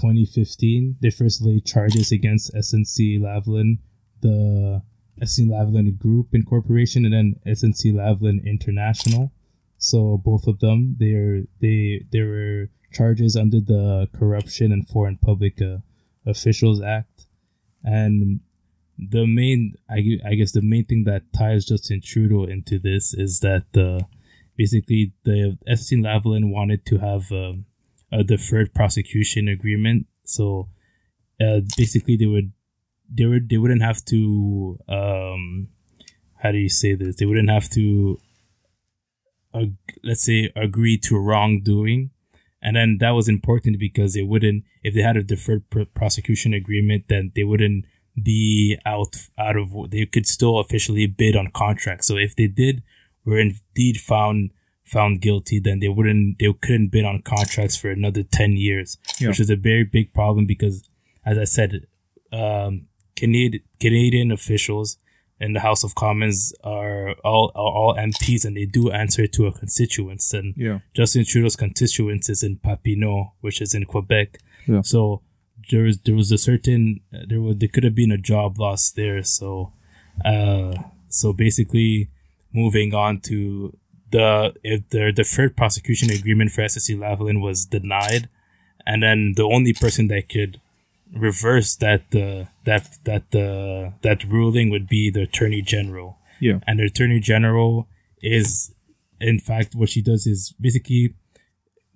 2015. 0.00 0.96
They 1.00 1.10
first 1.10 1.42
laid 1.42 1.64
charges 1.66 2.12
against 2.12 2.54
SNC 2.54 3.20
Lavalin, 3.20 3.78
the 4.20 4.82
SNC 5.20 5.48
Lavalin 5.48 5.98
Group 5.98 6.28
Incorporation, 6.32 7.04
and 7.04 7.14
then 7.14 7.36
SNC 7.46 7.94
Lavalin 7.94 8.44
International. 8.44 9.32
So 9.78 10.18
both 10.18 10.46
of 10.46 10.60
them, 10.60 10.96
they 10.98 11.12
are 11.12 11.42
they 11.60 12.04
there 12.10 12.26
were 12.26 12.70
charges 12.92 13.36
under 13.36 13.60
the 13.60 14.08
Corruption 14.16 14.72
and 14.72 14.88
Foreign 14.88 15.18
Public 15.18 15.60
uh, 15.60 15.78
Officials 16.26 16.80
Act, 16.82 17.26
and 17.84 18.40
the 18.98 19.26
main 19.26 19.74
I, 19.88 20.18
I 20.26 20.34
guess 20.34 20.52
the 20.52 20.62
main 20.62 20.84
thing 20.84 21.04
that 21.04 21.32
ties 21.32 21.64
Justin 21.64 22.00
Trudeau 22.00 22.44
into 22.44 22.78
this 22.78 23.14
is 23.14 23.40
that 23.40 23.66
uh, 23.76 24.04
basically 24.56 25.12
the 25.24 25.56
SNC 25.68 26.02
Lavalin 26.02 26.50
wanted 26.50 26.84
to 26.86 26.98
have 26.98 27.30
um, 27.30 27.66
a 28.10 28.24
deferred 28.24 28.74
prosecution 28.74 29.48
agreement, 29.48 30.06
so 30.24 30.68
uh, 31.40 31.60
basically 31.76 32.16
they 32.16 32.26
would 32.26 32.52
they 33.12 33.26
would 33.26 33.48
they 33.48 33.56
wouldn't 33.56 33.82
have 33.82 34.04
to 34.06 34.78
um 34.88 35.68
how 36.42 36.52
do 36.52 36.58
you 36.58 36.68
say 36.68 36.94
this? 36.94 37.16
They 37.16 37.26
wouldn't 37.26 37.50
have 37.50 37.68
to 37.70 38.20
ag- 39.54 39.74
let's 40.04 40.22
say 40.22 40.50
agree 40.54 40.96
to 40.98 41.18
wrongdoing. 41.18 42.10
And 42.60 42.76
then 42.76 42.98
that 43.00 43.10
was 43.10 43.28
important 43.28 43.78
because 43.78 44.14
they 44.14 44.22
wouldn't 44.22 44.64
if 44.82 44.94
they 44.94 45.02
had 45.02 45.16
a 45.16 45.22
deferred 45.22 45.68
pr- 45.70 45.82
prosecution 45.94 46.54
agreement 46.54 47.04
then 47.08 47.32
they 47.34 47.44
wouldn't 47.44 47.84
be 48.20 48.76
out 48.84 49.16
out 49.38 49.56
of 49.56 49.90
they 49.90 50.06
could 50.06 50.26
still 50.26 50.58
officially 50.58 51.06
bid 51.06 51.36
on 51.36 51.50
contracts. 51.52 52.06
So 52.06 52.16
if 52.16 52.34
they 52.36 52.46
did 52.46 52.82
were 53.24 53.38
indeed 53.38 54.00
found 54.00 54.50
found 54.88 55.20
guilty 55.20 55.58
then 55.60 55.78
they 55.80 55.88
wouldn't 55.88 56.38
they 56.38 56.52
couldn't 56.62 56.88
bid 56.88 57.04
on 57.04 57.20
contracts 57.22 57.76
for 57.76 57.90
another 57.90 58.22
10 58.22 58.52
years 58.56 58.98
Yeah. 59.20 59.28
which 59.28 59.40
is 59.40 59.50
a 59.50 59.56
very 59.56 59.84
big 59.84 60.12
problem 60.14 60.46
because 60.46 60.76
as 61.24 61.36
i 61.38 61.44
said 61.44 61.86
um 62.32 62.86
Canadian 63.16 63.62
Canadian 63.80 64.30
officials 64.32 64.98
in 65.40 65.52
the 65.52 65.60
House 65.60 65.82
of 65.84 65.94
Commons 65.94 66.52
are 66.64 67.14
all 67.24 67.50
are 67.54 67.72
all 67.78 67.94
MPs 67.96 68.44
and 68.44 68.56
they 68.56 68.64
do 68.64 68.90
answer 68.90 69.26
to 69.26 69.46
a 69.46 69.52
constituents 69.52 70.32
and 70.32 70.54
Yeah. 70.56 70.78
Justin 70.94 71.24
Trudeau's 71.24 71.56
constituents 71.56 72.28
is 72.28 72.42
in 72.42 72.56
Papineau, 72.58 73.32
which 73.40 73.60
is 73.60 73.72
in 73.74 73.84
Quebec. 73.84 74.38
Yeah. 74.66 74.82
So 74.82 75.22
there 75.70 75.82
was 75.84 75.98
there 76.06 76.14
was 76.14 76.30
a 76.32 76.38
certain 76.38 77.00
there 77.28 77.40
was 77.40 77.56
there 77.58 77.68
could 77.68 77.84
have 77.84 77.94
been 77.94 78.12
a 78.12 78.18
job 78.32 78.58
loss 78.58 78.90
there. 78.92 79.22
So 79.24 79.72
uh 80.24 80.74
so 81.08 81.32
basically 81.32 82.10
moving 82.52 82.94
on 82.94 83.20
to 83.22 83.76
the 84.10 84.54
if 84.62 84.88
the 84.90 85.12
deferred 85.12 85.56
prosecution 85.56 86.10
agreement 86.10 86.52
for 86.52 86.62
SNC 86.62 86.96
Lavalin 86.98 87.40
was 87.40 87.66
denied. 87.66 88.28
And 88.86 89.02
then 89.02 89.34
the 89.36 89.44
only 89.44 89.74
person 89.74 90.08
that 90.08 90.28
could 90.28 90.60
reverse 91.14 91.76
that 91.76 92.02
uh, 92.14 92.50
that 92.64 92.98
that 93.04 93.34
uh, 93.34 93.92
that 94.02 94.24
ruling 94.24 94.70
would 94.70 94.88
be 94.88 95.10
the 95.10 95.22
attorney 95.22 95.62
general. 95.62 96.18
Yeah. 96.40 96.60
and 96.68 96.78
the 96.78 96.84
attorney 96.84 97.18
general 97.18 97.88
is 98.22 98.72
in 99.20 99.40
fact 99.40 99.74
what 99.74 99.88
she 99.88 100.00
does 100.00 100.24
is 100.24 100.54
basically 100.60 101.14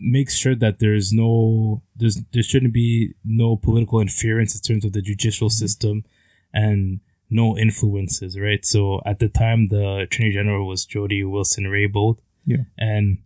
makes 0.01 0.35
sure 0.35 0.57
that 0.57 0.81
there's 0.81 1.13
no 1.13 1.81
there's 1.95 2.21
there 2.33 2.43
shouldn't 2.43 2.73
be 2.73 3.15
no 3.25 3.57
political 3.57 4.01
interference 4.01 4.55
in 4.55 4.61
terms 4.61 4.85
of 4.85 4.93
the 4.93 5.03
judicial 5.03 5.49
system. 5.49 6.05
And 6.53 7.01
no 7.41 7.57
influences 7.57 8.39
right 8.39 8.65
so 8.65 9.01
at 9.07 9.19
the 9.19 9.29
time 9.29 9.69
the 9.69 9.87
attorney 10.05 10.31
general 10.31 10.67
was 10.67 10.85
jody 10.87 11.23
wilson 11.25 11.65
raybould 11.65 12.19
Yeah. 12.45 12.65
and 12.79 13.19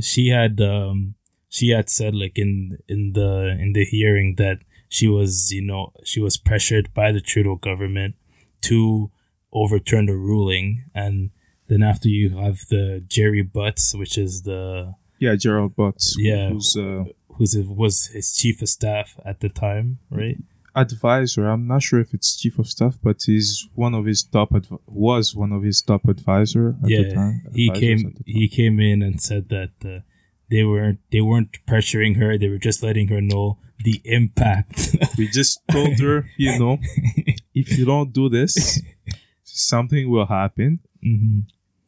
she 0.00 0.28
had 0.28 0.60
um 0.60 1.14
she 1.48 1.70
had 1.70 1.88
said 1.90 2.14
like 2.14 2.38
in 2.38 2.78
in 2.88 3.12
the 3.12 3.56
in 3.60 3.72
the 3.74 3.84
hearing 3.84 4.36
that 4.36 4.58
she 4.88 5.06
was 5.08 5.50
you 5.52 5.62
know 5.62 5.92
she 6.04 6.20
was 6.20 6.36
pressured 6.36 6.92
by 6.94 7.12
the 7.12 7.20
trudeau 7.20 7.56
government 7.56 8.14
to 8.62 9.10
overturn 9.52 10.06
the 10.06 10.16
ruling 10.16 10.84
and 10.94 11.30
then 11.68 11.82
after 11.82 12.08
you 12.08 12.30
have 12.38 12.60
the 12.70 13.04
gerry 13.08 13.42
butts 13.42 13.94
which 13.94 14.16
is 14.16 14.42
the 14.42 14.94
Yeah, 15.18 15.36
Gerald 15.36 15.76
Butts. 15.76 16.16
Yeah. 16.18 16.50
Who's 16.50 16.76
uh, 16.76 17.04
who's 17.36 17.54
was 17.82 18.06
his 18.16 18.34
chief 18.38 18.60
of 18.62 18.68
staff 18.68 19.08
at 19.24 19.38
the 19.40 19.48
time 19.48 19.98
right 20.10 20.38
advisor. 20.74 21.46
I'm 21.48 21.66
not 21.66 21.82
sure 21.82 22.00
if 22.00 22.14
it's 22.14 22.36
chief 22.36 22.58
of 22.58 22.66
staff, 22.66 22.96
but 23.02 23.22
he's 23.24 23.68
one 23.74 23.94
of 23.94 24.04
his 24.06 24.22
top 24.22 24.54
adv- 24.54 24.78
was 24.86 25.34
one 25.34 25.52
of 25.52 25.62
his 25.62 25.82
top 25.82 26.08
advisor 26.08 26.76
at 26.82 26.82
the 26.82 26.90
yeah 26.90 27.14
time. 27.14 27.42
he 27.54 27.68
advisors 27.68 27.80
came 27.80 28.06
at 28.06 28.14
the 28.16 28.24
time. 28.24 28.40
he 28.40 28.48
came 28.48 28.80
in 28.80 29.02
and 29.02 29.20
said 29.20 29.48
that 29.50 29.72
uh, 29.84 30.00
they 30.50 30.64
weren't 30.64 31.00
they 31.10 31.20
weren't 31.20 31.58
pressuring 31.66 32.16
her 32.16 32.36
they 32.38 32.48
were 32.48 32.58
just 32.58 32.82
letting 32.82 33.08
her 33.08 33.20
know 33.20 33.58
the 33.84 34.00
impact 34.04 34.96
we 35.18 35.26
just 35.28 35.60
told 35.70 35.98
her, 36.00 36.28
you 36.36 36.58
know, 36.58 36.78
if 37.54 37.76
you 37.76 37.84
don't 37.84 38.12
do 38.12 38.28
this, 38.28 38.80
something 39.44 40.08
will 40.10 40.26
happen. 40.26 40.78
hmm 41.02 41.40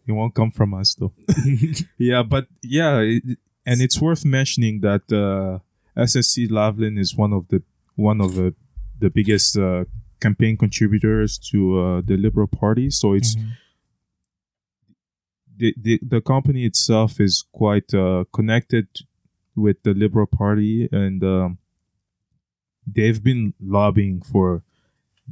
It 0.07 0.12
won't 0.12 0.35
come 0.35 0.51
from 0.51 0.74
us 0.74 0.95
though. 0.95 1.12
yeah, 1.99 2.22
but 2.22 2.47
yeah, 2.62 2.99
it, 3.01 3.22
and 3.64 3.80
it's 3.80 3.99
worth 4.01 4.24
mentioning 4.24 4.80
that 4.80 5.03
uh, 5.11 5.61
SNC 5.99 6.49
Lavalin 6.51 6.99
is 6.99 7.14
one 7.16 7.32
of 7.32 7.49
the 7.49 7.62
one 7.97 8.20
of 8.20 8.35
the 8.35 8.55
the 8.99 9.11
biggest 9.11 9.57
uh, 9.59 9.84
campaign 10.20 10.57
contributors 10.57 11.38
to 11.51 11.78
uh, 11.78 12.01
the 12.05 12.16
Liberal 12.16 12.47
Party. 12.47 12.90
So 12.90 13.12
it's 13.14 13.34
Mhm. 13.36 13.51
the, 15.57 15.74
the 15.80 16.01
the 16.03 16.20
company 16.20 16.64
itself 16.64 17.20
is 17.20 17.45
quite 17.53 17.95
uh, 17.95 18.24
connected 18.32 18.88
with 19.55 19.82
the 19.84 19.95
Liberal 19.95 20.26
Party, 20.26 20.88
and 20.90 21.22
um, 21.22 21.59
they've 22.86 23.22
been 23.22 23.55
lobbying 23.61 24.20
for 24.22 24.62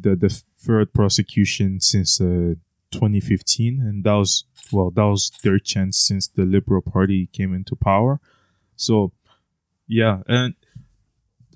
the 0.01 0.15
the 0.17 0.29
deferred 0.29 0.93
prosecution 0.93 1.81
since 1.81 2.21
uh, 2.21 2.55
2015, 2.93 3.81
and 3.81 4.05
that 4.05 4.15
was 4.15 4.45
well, 4.73 4.91
that 4.91 5.03
was 5.05 5.31
their 5.43 5.59
chance 5.59 5.99
since 5.99 6.29
the 6.29 6.45
Liberal 6.45 6.83
Party 6.83 7.27
came 7.33 7.53
into 7.55 7.75
power. 7.77 8.21
So, 8.77 9.13
yeah, 9.89 10.23
and 10.27 10.55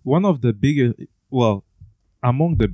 one 0.03 0.25
of 0.25 0.41
the 0.41 0.53
bigger, 0.53 0.93
well, 1.31 1.65
among 2.33 2.57
the 2.59 2.69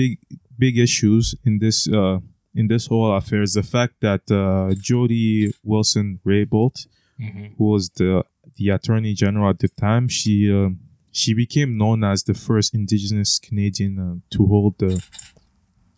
big 0.00 0.12
big 0.58 0.74
issues 0.86 1.34
in 1.46 1.58
this 1.64 1.78
uh, 2.00 2.18
in 2.60 2.68
this 2.68 2.86
whole 2.90 3.12
affair 3.20 3.42
is 3.42 3.54
the 3.54 3.62
fact 3.76 3.94
that 4.00 4.22
uh, 4.30 4.74
Jody 4.90 5.52
Wilson 5.62 6.08
Raybould, 6.26 6.76
Mhm. 7.20 7.54
who 7.56 7.64
was 7.74 7.84
the 7.98 8.24
the 8.58 8.66
Attorney 8.76 9.14
General 9.14 9.50
at 9.50 9.58
the 9.64 9.68
time, 9.86 10.04
she 10.18 10.34
um 10.58 10.78
she 11.20 11.30
became 11.34 11.70
known 11.82 12.02
as 12.12 12.24
the 12.24 12.34
first 12.34 12.74
Indigenous 12.74 13.38
Canadian 13.46 13.92
uh, 13.98 14.16
to 14.34 14.40
hold 14.52 14.74
the 14.78 14.92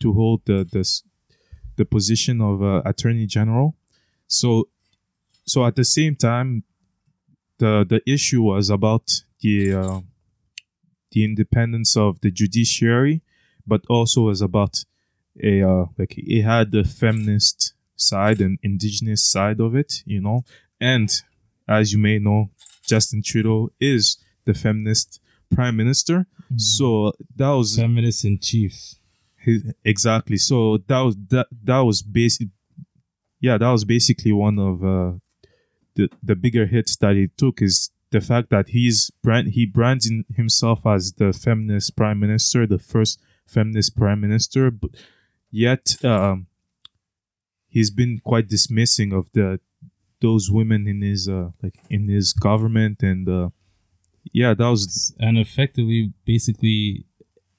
to 0.03 0.12
hold 0.18 0.41
the 0.45 0.59
the, 0.74 0.83
the 1.79 1.85
position 1.85 2.41
of 2.41 2.55
uh, 2.62 2.83
Attorney 2.85 3.27
General. 3.27 3.68
So 4.29 4.49
so 5.53 5.64
at 5.68 5.74
the 5.77 5.85
same 5.85 6.14
time, 6.16 6.49
the 7.59 7.72
the 7.93 8.01
issue 8.16 8.43
was 8.53 8.68
about 8.70 9.07
the 9.41 9.57
uh, 9.83 10.01
the 11.12 11.24
independence 11.24 11.96
of 11.96 12.20
the 12.20 12.30
judiciary, 12.30 13.22
but 13.66 13.82
also 13.88 14.22
was 14.22 14.40
about 14.40 14.84
a 15.42 15.62
uh, 15.62 15.86
like 15.98 16.14
it 16.16 16.42
had 16.42 16.70
the 16.72 16.84
feminist 16.84 17.74
side 17.96 18.40
and 18.40 18.59
indigenous 18.62 19.24
side 19.24 19.61
of 19.61 19.74
it, 19.74 20.02
you 20.07 20.20
know. 20.20 20.44
And 20.80 21.11
as 21.68 21.92
you 21.92 21.98
may 21.98 22.18
know, 22.18 22.50
Justin 22.86 23.22
Trudeau 23.22 23.70
is 23.80 24.18
the 24.44 24.54
feminist 24.54 25.20
prime 25.54 25.76
minister. 25.76 26.26
So 26.57 27.12
that 27.34 27.50
was 27.50 27.76
Feminist 27.76 28.24
in 28.24 28.38
chief. 28.38 28.94
his, 29.38 29.72
exactly. 29.84 30.36
So 30.36 30.78
that 30.86 31.00
was 31.00 31.16
that 31.30 31.48
that 31.64 31.80
was 31.80 32.02
basic. 32.02 32.48
Yeah, 33.40 33.59
that 33.59 33.70
was 33.70 33.84
basically 33.84 34.32
one 34.32 34.59
of 34.59 34.84
uh, 34.84 35.12
the 35.94 36.09
the 36.22 36.36
bigger 36.36 36.66
hits 36.66 36.96
that 36.96 37.16
he 37.16 37.28
took 37.36 37.61
is 37.61 37.90
the 38.16 38.26
fact 38.26 38.48
that 38.48 38.70
he's 38.70 39.10
brand 39.22 39.48
he 39.48 39.66
brands 39.66 40.10
himself 40.36 40.86
as 40.86 41.12
the 41.20 41.34
feminist 41.34 41.94
prime 41.96 42.18
minister, 42.18 42.66
the 42.66 42.78
first 42.78 43.20
feminist 43.46 43.94
prime 43.94 44.20
minister, 44.22 44.70
but 44.70 44.90
yet 45.50 46.02
um, 46.02 46.46
he's 47.68 47.90
been 47.90 48.20
quite 48.24 48.48
dismissing 48.48 49.12
of 49.12 49.30
the 49.34 49.60
those 50.22 50.50
women 50.50 50.88
in 50.88 51.02
his 51.02 51.28
uh, 51.28 51.50
like 51.62 51.78
in 51.90 52.08
his 52.08 52.32
government 52.32 53.02
and 53.02 53.28
uh, 53.28 53.50
yeah, 54.32 54.54
that 54.54 54.68
was 54.68 55.14
and 55.20 55.36
effectively 55.38 56.14
basically 56.24 57.04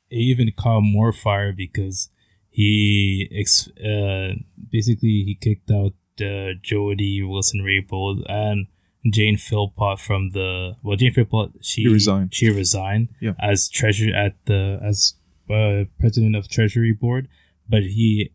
even 0.10 0.52
caught 0.58 0.82
more 0.82 1.14
fire 1.14 1.54
because 1.54 2.10
he 2.50 3.30
ex- 3.32 3.70
uh, 3.78 4.34
basically 4.72 5.24
he 5.28 5.38
kicked 5.40 5.70
out 5.70 5.94
uh, 6.20 6.54
Jody 6.64 7.22
Wilson 7.22 7.62
Raybould 7.62 8.24
and 8.28 8.66
Jane 9.12 9.38
Philpott 9.38 10.00
from 10.00 10.32
the 10.32 10.76
well 10.84 10.96
Jane 10.98 11.14
Philpott 11.14 11.52
she 11.62 11.84
She 11.84 11.88
resigned. 11.88 12.34
she 12.34 12.50
resigned 12.50 13.10
Yeah. 13.20 13.34
as 13.40 13.70
treasurer 13.70 14.14
at 14.16 14.36
the 14.46 14.80
as 14.84 15.14
uh, 15.50 15.86
president 16.00 16.36
of 16.36 16.48
Treasury 16.50 16.92
Board 16.94 17.28
but 17.70 17.84
he 17.84 18.32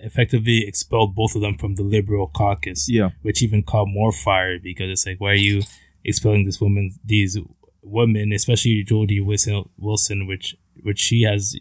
effectively 0.00 0.66
expelled 0.66 1.14
both 1.14 1.34
of 1.34 1.40
them 1.40 1.56
from 1.58 1.74
the 1.74 1.82
Liberal 1.82 2.28
caucus 2.28 2.88
yeah 2.88 3.10
which 3.22 3.42
even 3.42 3.62
caught 3.62 3.86
more 3.88 4.12
fire 4.12 4.58
because 4.58 4.90
it's 4.90 5.06
like, 5.06 5.20
why 5.20 5.30
are 5.32 5.34
you 5.34 5.62
expelling 6.04 6.44
this 6.44 6.60
woman, 6.60 6.92
these 7.04 7.36
women, 7.82 8.32
especially 8.32 8.82
Jody 8.82 9.20
Wilson, 9.20 9.68
Wilson, 9.76 10.26
which 10.26 10.56
which 10.82 10.98
she 11.00 11.22
has, 11.22 11.56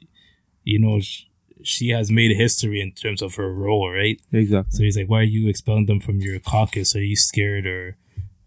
you 0.63 0.77
know, 0.79 0.99
sh- 0.99 1.23
she 1.63 1.89
has 1.89 2.11
made 2.11 2.35
history 2.37 2.79
in 2.79 2.91
terms 2.91 3.21
of 3.21 3.33
her 3.35 3.51
role, 3.51 3.89
right? 3.91 4.21
exactly 4.31 4.71
So 4.77 4.83
he's 4.83 4.95
like, 4.97 5.09
why 5.09 5.21
are 5.21 5.23
you 5.23 5.49
expelling 5.49 5.87
them 5.87 5.99
from 5.99 6.19
your 6.21 6.39
caucus? 6.39 6.95
Are 6.95 7.03
you 7.03 7.15
scared 7.15 7.65
or 7.65 7.97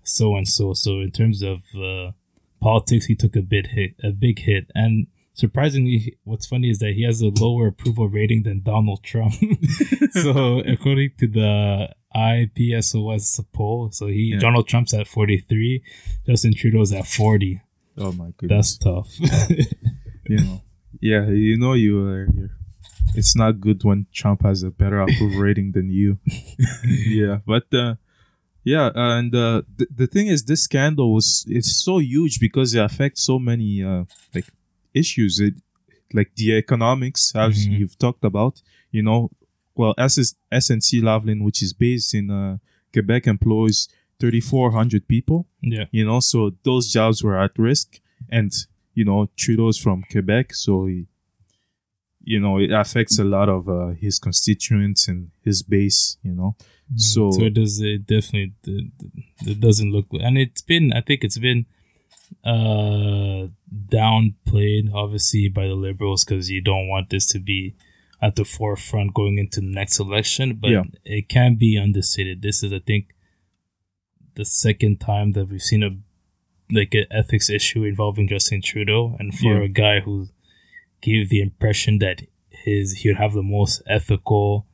so 0.03 0.36
and 0.36 0.46
so? 0.48 0.72
So 0.74 1.01
in 1.01 1.11
terms 1.11 1.42
of 1.42 1.62
uh, 1.76 2.12
politics, 2.61 3.07
he 3.07 3.14
took 3.14 3.36
a 3.36 3.42
bit 3.42 3.68
hit, 3.68 3.94
a 4.03 4.11
big 4.11 4.40
hit, 4.40 4.70
and 4.74 5.07
surprisingly, 5.34 6.16
what's 6.24 6.46
funny 6.46 6.70
is 6.70 6.78
that 6.80 6.92
he 6.94 7.05
has 7.05 7.22
a 7.22 7.30
lower 7.40 7.68
approval 7.68 8.09
rating 8.09 8.42
than 8.42 8.62
Donald 8.62 9.03
Trump. 9.03 9.34
so 10.12 10.59
according 10.66 11.12
to 11.18 11.26
the 11.28 11.88
IPSOS 12.14 13.44
poll, 13.53 13.90
so 13.92 14.07
he 14.09 14.32
Yeah. 14.32 14.38
Donald 14.38 14.66
Trump's 14.68 14.92
at 14.94 15.07
forty 15.07 15.38
three, 15.38 15.82
Justin 16.26 16.55
Trudeau's 16.55 16.92
at 16.92 17.07
forty. 17.07 17.61
oh 17.98 18.12
my 18.12 18.30
goodness 18.36 18.76
That's 18.76 18.78
tough. 18.78 19.11
you 20.28 20.36
know 20.38 20.62
yeah 21.01 21.26
you 21.28 21.57
know 21.59 21.72
you 21.74 22.07
are 22.07 22.26
you're, 22.34 22.51
it's 23.14 23.34
not 23.34 23.61
good 23.61 23.82
when 23.84 24.07
trump 24.12 24.42
has 24.42 24.62
a 24.62 24.70
better 24.70 25.01
approval 25.01 25.40
rating 25.40 25.72
than 25.72 25.88
you 25.90 26.18
yeah 27.09 27.38
but 27.46 27.64
uh 27.74 27.94
yeah 28.64 28.90
and 28.94 29.34
uh 29.34 29.62
the, 29.76 29.86
the 29.94 30.06
thing 30.06 30.26
is 30.26 30.44
this 30.44 30.62
scandal 30.64 31.14
was 31.14 31.44
it's 31.48 31.74
so 31.84 31.98
huge 31.98 32.38
because 32.40 32.74
it 32.74 32.80
affects 32.80 33.22
so 33.22 33.38
many 33.38 33.82
uh 33.82 34.04
like 34.34 34.46
issues 34.94 35.40
it 35.40 35.54
like 36.12 36.30
the 36.36 36.52
economics 36.56 37.32
as 37.34 37.66
Mhm. 37.66 37.78
you've 37.78 37.98
talked 37.98 38.24
about 38.24 38.61
you 38.90 39.02
know 39.02 39.30
well 39.74 39.94
SS, 39.98 40.34
snc 40.52 41.00
lavalin 41.02 41.42
which 41.44 41.62
is 41.62 41.72
based 41.72 42.14
in 42.14 42.30
uh 42.30 42.58
quebec 42.92 43.26
employs 43.26 43.88
3400 44.18 45.06
people 45.08 45.46
yeah. 45.62 45.84
you 45.90 46.04
know 46.04 46.20
so 46.20 46.52
those 46.64 46.92
jobs 46.92 47.22
were 47.24 47.38
at 47.38 47.52
risk 47.58 48.00
and 48.28 48.52
you 48.94 49.04
know 49.04 49.28
trudeau's 49.36 49.78
from 49.78 50.02
quebec 50.11 50.52
so 50.54 50.86
he, 50.86 51.06
you 52.23 52.39
know 52.39 52.59
it 52.59 52.71
affects 52.71 53.18
a 53.18 53.25
lot 53.25 53.49
of 53.49 53.68
uh, 53.68 53.89
his 54.01 54.18
constituents 54.18 55.09
and 55.09 55.31
his 55.43 55.62
base 55.62 56.16
you 56.23 56.33
know 56.33 56.55
So- 56.97 57.31
so 57.31 57.45
it 57.45 57.55
does 57.55 57.81
it 57.81 58.07
definitely 58.07 58.53
it, 59.47 59.61
doesn't 59.61 59.93
look 59.93 60.09
good 60.11 60.21
and 60.23 60.37
it's 60.39 60.62
been 60.62 60.93
I 60.93 61.01
think 61.01 61.25
it's 61.25 61.39
been 61.39 61.66
uh 62.45 63.49
downplayed 63.89 64.93
obviously 64.95 65.49
by 65.49 65.66
the 65.66 65.75
liberals 65.75 66.25
because 66.25 66.51
you 66.51 66.61
don't 66.61 66.89
want 66.89 67.11
this 67.11 67.27
to 67.29 67.39
be 67.39 67.75
at 68.23 68.37
the 68.37 68.45
forefront 68.45 69.14
going 69.14 69.39
into 69.39 69.61
the 69.61 69.66
next 69.66 69.99
election 69.99 70.55
but 70.61 70.71
Yeah. 70.71 70.85
it 71.05 71.29
can 71.29 71.55
be 71.57 71.79
understated 71.79 72.43
this 72.43 72.62
is 72.62 72.73
I 72.73 72.81
think 72.81 73.07
the 74.35 74.45
second 74.45 75.01
time 75.01 75.33
that 75.33 75.49
we've 75.49 75.62
seen 75.62 75.83
a 75.83 75.91
like 76.73 76.95
an 76.95 77.07
ethics 77.11 77.51
issue 77.51 77.83
involving 77.85 78.29
Justin 78.29 78.62
Trudeau 78.62 79.16
and 79.18 79.35
for 79.37 79.57
Yeah. 79.59 79.64
a 79.64 79.68
guy 79.68 80.01
who 80.01 80.29
gave 81.01 81.28
the 81.28 81.40
impression 81.40 81.98
that 81.98 82.22
his 82.51 82.92
he 82.98 83.09
would 83.09 83.16
have 83.18 83.32
the 83.32 83.42
most 83.42 83.82
ethical 83.86 84.66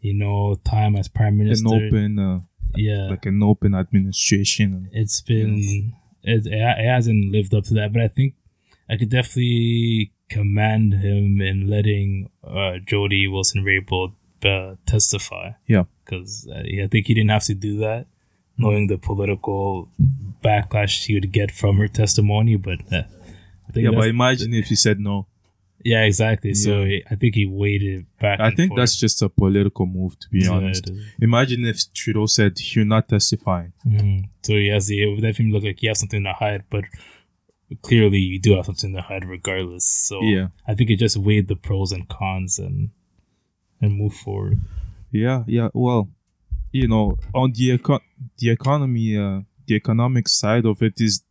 you 0.00 0.12
know 0.14 0.56
time 0.64 0.96
as 0.96 1.08
prime 1.08 1.38
minister. 1.38 1.66
an 1.68 1.86
open 1.86 2.18
uh, 2.18 2.40
yeah 2.74 3.08
like 3.08 3.24
an 3.26 3.42
open 3.42 3.74
administration 3.74 4.88
it's 4.92 5.20
been 5.20 5.94
it, 6.22 6.46
it 6.46 6.84
hasn't 6.86 7.32
lived 7.32 7.54
up 7.54 7.64
to 7.64 7.74
that 7.74 7.92
but 7.92 8.02
i 8.02 8.08
think 8.08 8.34
i 8.90 8.96
could 8.96 9.08
definitely 9.10 10.12
commend 10.28 10.94
him 10.94 11.40
in 11.40 11.68
letting 11.68 12.28
uh 12.44 12.74
jody 12.86 13.26
wilson 13.28 13.64
raybould 13.64 14.12
uh, 14.44 14.74
testify 14.86 15.52
Yeah. 15.66 15.84
because 16.04 16.48
uh, 16.52 16.58
i 16.84 16.88
think 16.90 17.06
he 17.06 17.14
didn't 17.14 17.30
have 17.30 17.44
to 17.44 17.54
do 17.54 17.78
that 17.78 18.06
knowing 18.58 18.88
the 18.88 18.98
political 18.98 19.88
backlash 20.44 21.04
he 21.06 21.14
would 21.14 21.30
get 21.32 21.50
from 21.50 21.76
her 21.76 21.88
testimony 21.88 22.56
but 22.56 22.80
uh, 22.92 23.02
I 23.68 23.72
think 23.72 23.84
yeah 23.84 23.96
but 23.98 24.08
imagine 24.08 24.52
if 24.52 24.66
he 24.66 24.74
said 24.76 24.98
no 24.98 25.26
yeah 25.84 26.02
exactly 26.04 26.54
so 26.54 26.82
Yeah. 26.84 27.00
i 27.10 27.14
think 27.14 27.34
he 27.34 27.46
waited 27.46 28.06
back 28.20 28.38
i 28.40 28.50
think 28.50 28.68
forth. 28.70 28.78
that's 28.78 28.96
just 28.96 29.20
a 29.22 29.28
political 29.28 29.86
move 29.86 30.18
to 30.20 30.28
be 30.30 30.40
Yeah, 30.44 30.50
honest 30.56 30.90
imagine 31.20 31.64
if 31.64 31.76
trudeau 31.92 32.26
said 32.26 32.52
you're 32.74 32.84
not 32.96 33.08
testifying 33.08 33.72
Mhm. 33.86 34.28
So 34.46 34.52
he 34.54 34.68
has 34.68 34.86
the, 34.88 35.02
it 35.02 35.06
would 35.06 35.22
definitely 35.22 35.52
look 35.52 35.64
like 35.64 35.82
you 35.82 35.88
have 35.90 35.96
something 35.96 36.24
to 36.24 36.32
hide, 36.32 36.64
but 36.68 36.84
clearly 37.80 38.18
you 38.18 38.38
do 38.40 38.54
have 38.56 38.66
something 38.66 38.92
to 38.94 39.00
hide 39.00 39.24
regardless. 39.24 39.86
So 39.86 40.22
Yeah. 40.22 40.48
I 40.66 40.74
think 40.74 40.90
it 40.90 40.98
just 40.98 41.16
weighed 41.16 41.46
the 41.48 41.56
pros 41.56 41.92
and 41.92 42.08
cons 42.08 42.58
and 42.58 42.90
and 43.80 43.90
move 43.96 44.14
forward. 44.14 44.60
Yeah, 45.10 45.44
yeah. 45.46 45.68
Well, 45.74 46.08
you 46.72 46.86
know, 46.88 47.16
on 47.34 47.52
the 47.52 47.66
eco- 47.72 48.00
the 48.38 48.50
economy, 48.50 49.16
uh, 49.16 49.42
the 49.66 49.74
economic 49.76 50.28
side 50.28 50.66
of 50.66 50.82
it 50.82 51.00
is 51.00 51.22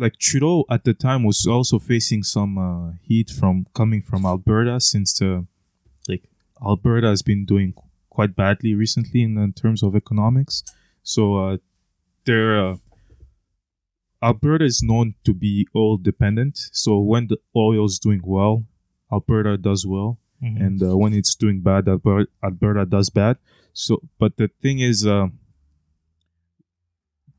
like 0.00 0.16
Trudeau 0.18 0.64
at 0.70 0.84
the 0.84 0.94
time 0.94 1.22
was 1.24 1.46
also 1.46 1.78
facing 1.78 2.22
some 2.22 2.52
uh, 2.58 2.92
heat 3.02 3.30
from 3.30 3.66
coming 3.74 4.02
from 4.02 4.24
Alberta 4.24 4.80
since 4.80 5.20
uh, 5.22 5.42
like 6.08 6.24
Alberta 6.64 7.08
has 7.08 7.22
been 7.22 7.44
doing 7.44 7.74
quite 8.08 8.34
badly 8.34 8.74
recently 8.74 9.22
in, 9.22 9.38
in 9.38 9.52
terms 9.52 9.82
of 9.82 9.94
economics. 9.94 10.62
So 11.02 11.22
uh, 11.36 11.56
they're 12.24 12.58
uh, 12.72 12.76
Alberta 14.22 14.64
is 14.64 14.82
known 14.82 15.14
to 15.24 15.32
be 15.32 15.66
oil 15.74 15.96
dependent. 15.96 16.58
So 16.72 16.98
when 17.00 17.28
the 17.28 17.38
oil 17.56 17.86
is 17.86 17.98
doing 17.98 18.20
well, 18.24 18.64
Alberta 19.12 19.56
does 19.56 19.86
well, 19.86 20.18
Mhm. 20.42 20.66
and 20.66 20.82
uh, 20.82 20.96
when 20.96 21.12
it's 21.14 21.34
doing 21.34 21.60
bad, 21.60 21.88
Alberta, 21.88 22.28
Alberta 22.42 22.84
does 22.86 23.10
bad. 23.10 23.36
So, 23.72 24.00
but 24.18 24.36
the 24.36 24.48
thing 24.62 24.78
is, 24.80 25.06
uh, 25.06 25.28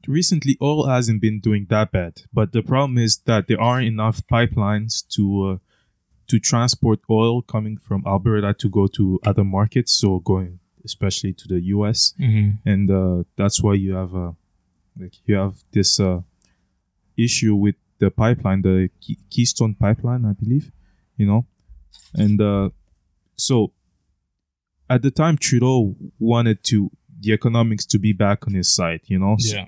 recently 0.07 0.57
oil 0.61 0.87
hasn't 0.87 1.21
been 1.21 1.39
doing 1.39 1.67
that 1.69 1.91
bad. 1.91 2.23
But 2.33 2.51
the 2.51 2.61
problem 2.63 2.97
is 2.97 3.17
that 3.25 3.47
there 3.47 3.61
aren't 3.61 3.87
enough 3.87 4.21
pipelines 4.27 5.03
to 5.15 5.23
uh, 5.45 5.57
to 6.27 6.39
transport 6.39 6.99
oil 7.09 7.41
coming 7.41 7.77
from 7.77 8.03
Alberta 8.05 8.53
to 8.53 8.69
go 8.69 8.87
to 8.87 9.19
other 9.25 9.43
markets. 9.43 9.91
So 9.93 10.19
going 10.19 10.59
especially 10.83 11.31
to 11.33 11.47
the 11.47 11.59
U.S. 11.75 12.13
Mhm. 12.19 12.57
and 12.65 12.89
uh, 12.89 13.23
that's 13.35 13.61
why 13.61 13.73
you 13.75 13.93
have 13.93 14.15
uh, 14.15 14.31
like 14.99 15.13
you 15.25 15.35
have 15.35 15.55
this 15.71 15.99
uh, 15.99 16.21
issue 17.17 17.55
with 17.55 17.75
the 17.99 18.09
pipeline, 18.09 18.61
the 18.63 18.89
Key- 18.99 19.19
Keystone 19.29 19.75
pipeline, 19.75 20.25
I 20.25 20.33
believe, 20.33 20.71
you 21.17 21.27
know, 21.27 21.45
and 22.15 22.41
uh, 22.41 22.69
so 23.35 23.73
at 24.89 25.01
the 25.03 25.11
time 25.11 25.37
Trudeau 25.37 25.95
wanted 26.19 26.63
to 26.65 26.89
the 27.19 27.31
economics 27.33 27.85
to 27.85 27.99
be 27.99 28.13
back 28.13 28.47
on 28.47 28.53
his 28.55 28.73
side, 28.73 29.01
you 29.05 29.19
know. 29.19 29.35
So 29.37 29.57
Yeah. 29.57 29.65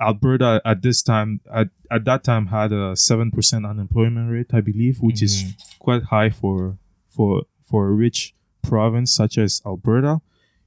Alberta 0.00 0.60
at 0.64 0.82
this 0.82 1.02
time 1.02 1.40
at, 1.52 1.68
at 1.90 2.04
that 2.04 2.22
time 2.24 2.46
had 2.46 2.72
a 2.72 2.96
seven 2.96 3.30
percent 3.30 3.66
unemployment 3.66 4.30
rate, 4.30 4.46
I 4.52 4.60
believe, 4.60 5.00
which 5.00 5.22
is 5.22 5.42
Mhm. 5.42 5.78
quite 5.78 6.02
high 6.04 6.30
for 6.30 6.78
for 7.10 7.42
for 7.64 7.88
a 7.88 7.92
rich 7.92 8.34
province 8.62 9.12
such 9.12 9.38
as 9.38 9.60
Alberta, 9.66 10.20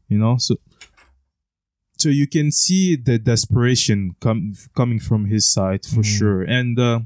you 0.10 0.18
know. 0.18 0.38
So 0.38 0.56
so 1.98 2.10
you 2.10 2.28
can 2.28 2.52
see 2.52 2.96
the 2.96 3.20
desperation 3.20 4.16
com- 4.20 4.56
coming 4.76 5.00
from 5.00 5.26
his 5.26 5.46
side 5.50 5.86
for 5.86 6.02
Mhm. 6.02 6.18
sure, 6.18 6.42
and 6.44 6.78
uh, 6.80 7.02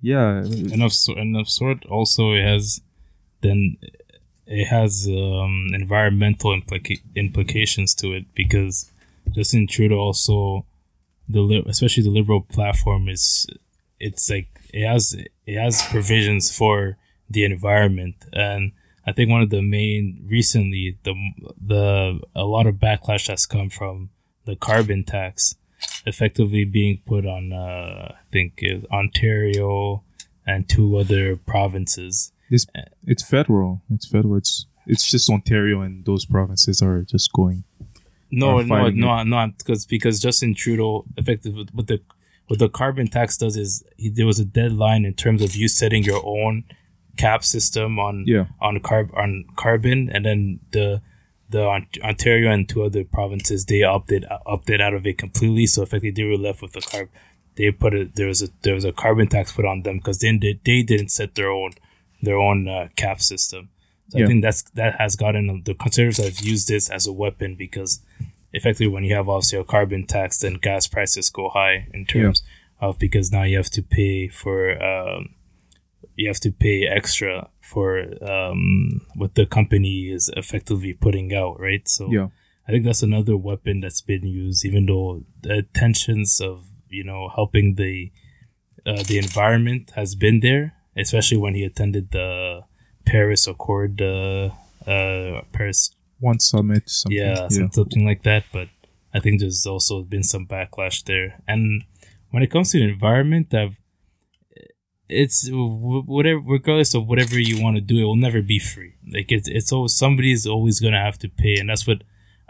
yeah, 0.00 0.38
and 0.72 0.82
of 0.82 0.92
so, 0.92 1.14
and 1.14 1.36
of 1.36 1.48
sort 1.48 1.84
also 1.86 2.32
it 2.32 2.42
has 2.42 2.80
then 3.40 3.76
it 4.46 4.66
has 4.66 5.08
um, 5.08 5.68
environmental 5.72 6.50
implica- 6.50 7.00
implications 7.14 7.94
to 7.94 8.12
it 8.12 8.26
because 8.34 8.90
Justin 9.30 9.66
Trudeau 9.66 9.98
also 9.98 10.66
the 11.28 11.62
especially 11.66 12.02
the 12.02 12.10
liberal 12.10 12.42
platform 12.42 13.08
is 13.08 13.46
it's 13.98 14.28
like 14.28 14.48
it 14.72 14.86
has 14.86 15.14
it 15.46 15.58
has 15.58 15.82
provisions 15.82 16.54
for 16.56 16.96
the 17.30 17.44
environment 17.44 18.16
and 18.32 18.72
I 19.04 19.12
think 19.12 19.30
one 19.30 19.42
of 19.42 19.50
the 19.50 19.62
main 19.62 20.24
recently 20.28 20.98
the 21.04 21.14
the 21.60 22.20
a 22.34 22.44
lot 22.44 22.66
of 22.66 22.76
backlash 22.76 23.28
has 23.28 23.46
come 23.46 23.70
from 23.70 24.10
the 24.44 24.56
carbon 24.56 25.04
tax 25.04 25.56
effectively 26.06 26.64
being 26.64 27.02
put 27.06 27.26
on 27.26 27.52
uh, 27.52 28.14
I 28.14 28.22
think 28.30 28.62
Ontario 28.90 30.04
and 30.46 30.68
two 30.68 30.96
other 30.96 31.36
provinces. 31.36 32.32
this 32.50 32.66
it's 33.04 33.26
federal. 33.26 33.82
It's 33.90 34.06
federal. 34.06 34.36
It's 34.36 34.66
it's 34.86 35.08
just 35.08 35.30
Ontario 35.30 35.80
and 35.80 36.04
those 36.04 36.24
provinces 36.24 36.82
are 36.82 37.02
just 37.02 37.32
going. 37.32 37.64
No, 38.32 38.60
no, 38.62 38.88
no, 38.90 39.22
no, 39.22 39.52
because 39.58 39.86
because 39.86 40.18
Justin 40.20 40.54
Trudeau, 40.54 41.04
effective 41.16 41.54
with, 41.54 41.72
with 41.74 41.86
the 41.86 42.00
what 42.48 42.58
the 42.58 42.68
carbon 42.68 43.06
tax 43.08 43.36
does 43.36 43.56
is 43.56 43.84
he, 43.96 44.08
there 44.08 44.26
was 44.26 44.40
a 44.40 44.44
deadline 44.44 45.04
in 45.04 45.14
terms 45.14 45.42
of 45.42 45.54
you 45.54 45.68
setting 45.68 46.02
your 46.02 46.20
own 46.24 46.64
cap 47.16 47.44
system 47.44 47.98
on 47.98 48.24
Yeah. 48.26 48.46
on 48.60 48.78
carb 48.80 49.16
on 49.16 49.44
carbon, 49.56 50.10
and 50.12 50.24
then 50.24 50.60
the 50.72 51.02
the 51.50 51.62
Ontario 52.02 52.50
and 52.50 52.66
two 52.68 52.82
other 52.82 53.04
provinces 53.04 53.66
they 53.66 53.82
opted 53.82 54.24
opted 54.46 54.80
out 54.80 54.94
of 54.94 55.06
it 55.06 55.18
completely. 55.18 55.66
So 55.66 55.82
effectively, 55.82 56.10
they 56.10 56.24
were 56.24 56.38
left 56.38 56.62
with 56.62 56.72
the 56.72 56.80
carb. 56.80 57.08
They 57.56 57.70
put 57.70 57.92
it 57.94 58.16
there 58.16 58.28
was 58.28 58.42
a 58.42 58.48
there 58.62 58.74
was 58.74 58.84
a 58.86 58.92
carbon 58.92 59.26
tax 59.28 59.52
put 59.52 59.66
on 59.66 59.82
them 59.82 59.98
because 59.98 60.18
then 60.20 60.40
they, 60.40 60.58
they 60.64 60.82
didn't 60.82 61.10
set 61.10 61.34
their 61.34 61.50
own 61.50 61.72
their 62.22 62.38
own 62.38 62.66
uh, 62.68 62.88
cap 62.96 63.20
system. 63.20 63.68
So 64.12 64.18
Yeah. 64.18 64.24
I 64.26 64.28
think 64.28 64.42
that's 64.42 64.62
that 64.74 64.96
has 65.00 65.16
gotten 65.16 65.62
the 65.64 65.74
conservatives 65.74 66.18
have 66.18 66.40
used 66.46 66.68
this 66.68 66.90
as 66.90 67.06
a 67.06 67.12
weapon 67.12 67.54
because 67.56 68.00
effectively 68.52 68.86
when 68.88 69.04
you 69.04 69.14
have 69.14 69.26
obviously 69.26 69.58
a 69.58 69.64
carbon 69.64 70.06
tax, 70.06 70.38
then 70.40 70.54
gas 70.60 70.86
prices 70.86 71.30
go 71.30 71.48
high 71.48 71.88
in 71.94 72.04
terms 72.04 72.42
of 72.78 72.98
because 72.98 73.32
now 73.32 73.42
you 73.44 73.56
have 73.56 73.70
to 73.70 73.82
pay 73.82 74.28
for 74.28 74.56
um, 74.82 75.30
you 76.14 76.28
have 76.28 76.40
to 76.40 76.50
pay 76.52 76.86
extra 76.86 77.48
for 77.62 77.88
um, 78.22 79.00
what 79.14 79.34
the 79.34 79.46
company 79.46 80.10
is 80.10 80.30
effectively 80.36 80.92
putting 80.92 81.34
out, 81.34 81.58
right? 81.58 81.88
So 81.88 82.10
Yeah. 82.12 82.28
I 82.68 82.70
think 82.70 82.84
that's 82.84 83.02
another 83.02 83.36
weapon 83.36 83.80
that's 83.80 84.02
been 84.02 84.26
used, 84.26 84.64
even 84.66 84.84
though 84.86 85.24
the 85.40 85.62
tensions 85.72 86.38
of 86.38 86.66
you 86.90 87.02
know 87.02 87.30
helping 87.34 87.76
the 87.76 88.12
uh, 88.84 89.02
the 89.04 89.16
environment 89.16 89.92
has 89.96 90.14
been 90.14 90.40
there, 90.40 90.74
especially 90.96 91.38
when 91.38 91.54
he 91.54 91.64
attended 91.64 92.10
the 92.10 92.64
Paris 93.04 93.46
Accord, 93.46 94.00
uh, 94.00 94.50
uh, 94.86 95.42
Paris 95.52 95.94
One 96.20 96.38
summit, 96.40 96.88
something. 96.88 97.18
yeah, 97.18 97.48
some- 97.48 97.70
something 97.72 98.04
like 98.04 98.22
that. 98.22 98.44
But 98.52 98.68
I 99.12 99.20
think 99.20 99.40
there's 99.40 99.66
also 99.66 100.02
been 100.02 100.22
some 100.22 100.46
backlash 100.46 101.02
there. 101.04 101.40
And 101.48 101.84
when 102.30 102.42
it 102.42 102.50
comes 102.50 102.70
to 102.70 102.78
the 102.78 102.88
environment, 102.88 103.52
I've, 103.54 103.76
it's 105.08 105.48
whatever, 105.52 106.40
regardless 106.40 106.94
of 106.94 107.06
whatever 107.06 107.38
you 107.38 107.62
want 107.62 107.76
to 107.76 107.82
do, 107.82 107.98
it 108.00 108.04
will 108.04 108.16
never 108.16 108.40
be 108.40 108.58
free. 108.58 108.94
Like 109.12 109.30
it's 109.30 109.48
it's 109.48 109.72
always 109.72 109.94
somebody's 109.94 110.46
always 110.46 110.80
gonna 110.80 111.00
have 111.02 111.18
to 111.18 111.28
pay, 111.28 111.58
and 111.58 111.68
that's 111.68 111.86
what 111.86 112.02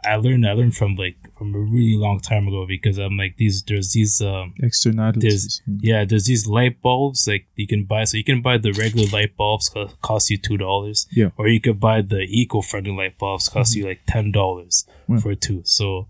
I 0.05 0.17
learned. 0.17 0.47
I 0.47 0.53
learned 0.53 0.77
from 0.77 0.97
like 0.97 1.17
from 1.39 1.55
a 1.55 1.59
really 1.59 1.97
long 1.97 2.21
time 2.21 2.49
ago 2.49 2.67
because 2.67 2.99
I'm 2.99 3.17
like 3.17 3.37
these 3.37 3.63
there's 3.63 3.93
these 3.93 4.21
um 4.21 4.55
externalities. 4.61 5.61
There's, 5.67 5.81
yeah, 5.83 6.05
there's 6.05 6.27
these 6.27 6.47
light 6.47 6.81
bulbs 6.83 7.27
like 7.29 7.47
you 7.57 7.67
can 7.67 7.85
buy. 7.85 8.05
So 8.05 8.17
you 8.17 8.25
can 8.25 8.43
buy 8.43 8.59
the 8.59 8.73
regular 8.73 9.07
light 9.13 9.37
bulbs 9.37 9.69
co- 9.69 9.91
cost 10.03 10.31
you 10.31 10.39
two 10.39 10.57
dollars. 10.57 11.07
Yeah. 11.13 11.31
Or 11.37 11.49
you 11.49 11.61
could 11.61 11.79
buy 11.81 12.03
the 12.03 12.21
eco-friendly 12.29 12.93
light 12.93 13.19
bulbs 13.19 13.49
cost 13.49 13.77
you 13.77 13.87
like 13.87 14.01
ten 14.07 14.33
dollars 14.33 14.87
Yeah. 15.09 15.19
for 15.19 15.35
two. 15.35 15.63
So 15.65 16.09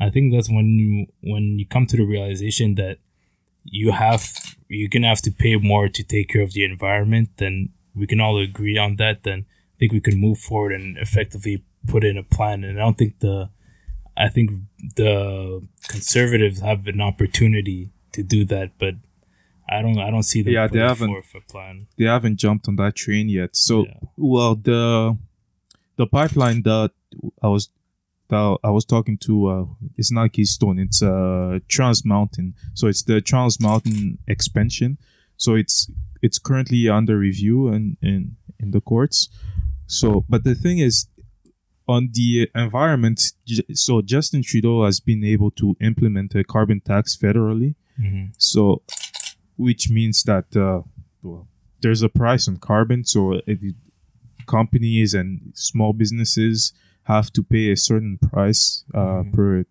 I 0.00 0.10
think 0.10 0.32
that's 0.32 0.48
when 0.50 0.78
you 0.78 1.06
when 1.22 1.58
you 1.58 1.66
come 1.66 1.86
to 1.86 1.96
the 1.96 2.04
realization 2.04 2.74
that 2.76 2.98
you 3.64 3.92
have 3.92 4.56
you're 4.68 4.88
gonna 4.88 5.08
have 5.08 5.22
to 5.22 5.30
pay 5.30 5.56
more 5.56 5.88
to 5.88 6.02
take 6.02 6.28
care 6.28 6.42
of 6.42 6.52
the 6.52 6.64
environment. 6.64 7.30
Then 7.36 7.70
we 7.94 8.06
can 8.06 8.20
all 8.20 8.38
agree 8.38 8.78
on 8.78 8.96
that. 8.96 9.22
Then 9.24 9.46
I 9.74 9.76
think 9.78 9.92
we 9.92 10.00
can 10.00 10.18
move 10.18 10.38
forward 10.38 10.72
and 10.72 10.96
effectively 10.98 11.64
put 11.86 12.04
in 12.04 12.16
a 12.16 12.22
plan. 12.22 12.64
And 12.64 12.78
I 12.78 12.82
don't 12.82 12.98
think 12.98 13.18
the 13.20 13.50
I 14.16 14.28
think 14.28 14.50
the 14.96 15.66
conservatives 15.88 16.60
have 16.60 16.86
an 16.86 17.00
opportunity 17.00 17.90
to 18.12 18.22
do 18.22 18.44
that, 18.46 18.72
but 18.78 18.94
I 19.68 19.82
don't. 19.82 19.98
I 19.98 20.10
don't 20.10 20.22
see 20.22 20.42
them. 20.42 20.52
Yeah, 20.52 20.68
they 20.68 20.78
haven't- 20.78 21.08
forth 21.08 21.34
a 21.34 21.40
plan. 21.52 21.86
They 21.98 22.04
haven't 22.04 22.36
jumped 22.38 22.68
on 22.68 22.76
that 22.76 22.94
train 22.94 23.28
yet. 23.28 23.56
So 23.56 23.84
Yeah. 23.86 23.94
well 24.16 24.54
the 24.54 25.18
the 25.96 26.06
pipeline 26.06 26.62
that 26.62 26.92
I 27.42 27.48
was 27.48 27.68
that 28.28 28.58
I 28.64 28.70
was 28.70 28.84
talking 28.84 29.18
to 29.26 29.46
uh 29.48 29.64
it's 29.96 30.12
not 30.12 30.32
Keystone, 30.32 30.78
it's 30.78 31.02
uh 31.02 31.58
Trans 31.68 32.04
Mountain. 32.04 32.54
So 32.74 32.86
it's 32.86 33.02
the 33.02 33.20
Trans 33.20 33.60
Mountain 33.60 34.18
expansion. 34.28 34.98
So 35.36 35.54
it's 35.56 35.90
it's 36.22 36.38
currently 36.38 36.88
under 36.88 37.18
review 37.18 37.68
and 37.68 37.96
in, 38.00 38.36
in 38.58 38.70
the 38.70 38.80
courts. 38.80 39.28
So 39.86 40.24
but 40.28 40.44
the 40.44 40.54
thing 40.54 40.78
is 40.78 41.08
on 41.88 42.10
the 42.12 42.50
environment 42.54 43.20
so 43.72 44.02
Justin 44.02 44.42
Trudeau 44.42 44.84
has 44.84 44.98
been 45.00 45.22
able 45.24 45.50
to 45.52 45.76
implement 45.80 46.34
a 46.34 46.42
carbon 46.44 46.80
tax 46.80 47.16
federally. 47.16 47.74
Mm-hmm. 48.00 48.26
So, 48.38 48.82
which 49.56 49.88
means 49.90 50.22
that 50.24 50.54
uh, 50.56 50.82
well, 51.22 51.46
there's 51.80 52.02
a 52.02 52.08
price 52.08 52.48
on 52.48 52.56
carbon. 52.58 53.04
So, 53.04 53.40
it, 53.46 53.74
companies 54.46 55.14
and 55.14 55.52
small 55.54 55.92
businesses 55.92 56.72
have 57.04 57.32
to 57.32 57.42
pay 57.42 57.70
a 57.70 57.76
certain 57.76 58.18
price 58.18 58.84
uh, 58.94 59.22
Mhm. 59.22 59.32
per 59.32 59.64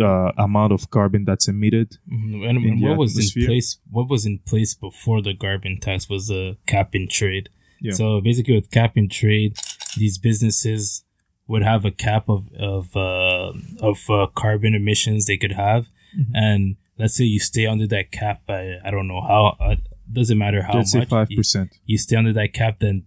uh, 0.00 0.32
amount 0.38 0.72
of 0.72 0.90
carbon 0.90 1.24
that's 1.24 1.46
emitted. 1.48 1.98
Mm-hmm. 2.12 2.42
And, 2.44 2.64
and 2.64 2.82
what 2.82 2.98
was 2.98 3.16
in 3.16 3.44
place? 3.46 3.78
What 3.90 4.08
was 4.08 4.26
in 4.26 4.40
place 4.40 4.74
before 4.74 5.22
the 5.22 5.34
carbon 5.34 5.78
tax 5.80 6.08
was 6.08 6.30
a 6.30 6.56
cap 6.66 6.94
and 6.94 7.08
trade. 7.08 7.48
Yeah. 7.80 7.92
So 7.92 8.20
basically, 8.20 8.54
with 8.54 8.70
cap 8.70 8.96
and 8.96 9.10
trade, 9.10 9.56
these 9.96 10.18
businesses 10.18 11.04
would 11.46 11.62
have 11.62 11.84
a 11.84 11.90
cap 11.90 12.28
of 12.28 12.52
of 12.54 12.96
uh, 12.96 13.52
of 13.80 13.98
uh, 14.10 14.26
carbon 14.34 14.74
emissions 14.74 15.26
they 15.26 15.36
could 15.36 15.52
have, 15.52 15.88
Mhm. 16.18 16.30
and 16.34 16.76
let's 16.98 17.14
say 17.14 17.24
you 17.24 17.38
stay 17.40 17.66
under 17.66 17.86
that 17.88 18.10
cap 18.10 18.42
by 18.46 18.78
I 18.84 18.90
don't 18.90 19.08
know 19.08 19.20
how. 19.20 19.56
Uh, 19.60 19.76
doesn't 20.12 20.36
matter 20.38 20.62
how 20.62 20.74
Let's 20.74 20.94
much. 20.94 21.08
five 21.08 21.30
you- 21.30 21.36
percent 21.38 21.70
you 21.86 21.96
stay 21.98 22.14
under 22.16 22.32
that 22.34 22.52
cap, 22.52 22.78
then 22.80 23.04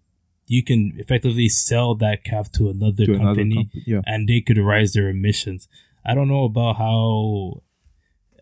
you 0.47 0.63
can 0.63 0.93
effectively 0.97 1.47
sell 1.49 1.93
that 1.95 2.23
cap 2.23 2.51
to 2.53 2.69
another 2.69 3.05
to 3.05 3.13
another 3.13 3.25
company, 3.41 3.55
company. 3.55 3.83
Yeah, 3.85 4.01
and 4.05 4.27
they 4.27 4.41
could 4.41 4.57
rise 4.57 4.93
their 4.93 5.09
emissions. 5.09 5.67
I 6.05 6.15
don't 6.15 6.27
know 6.27 6.45
about 6.45 6.77
how 6.77 7.61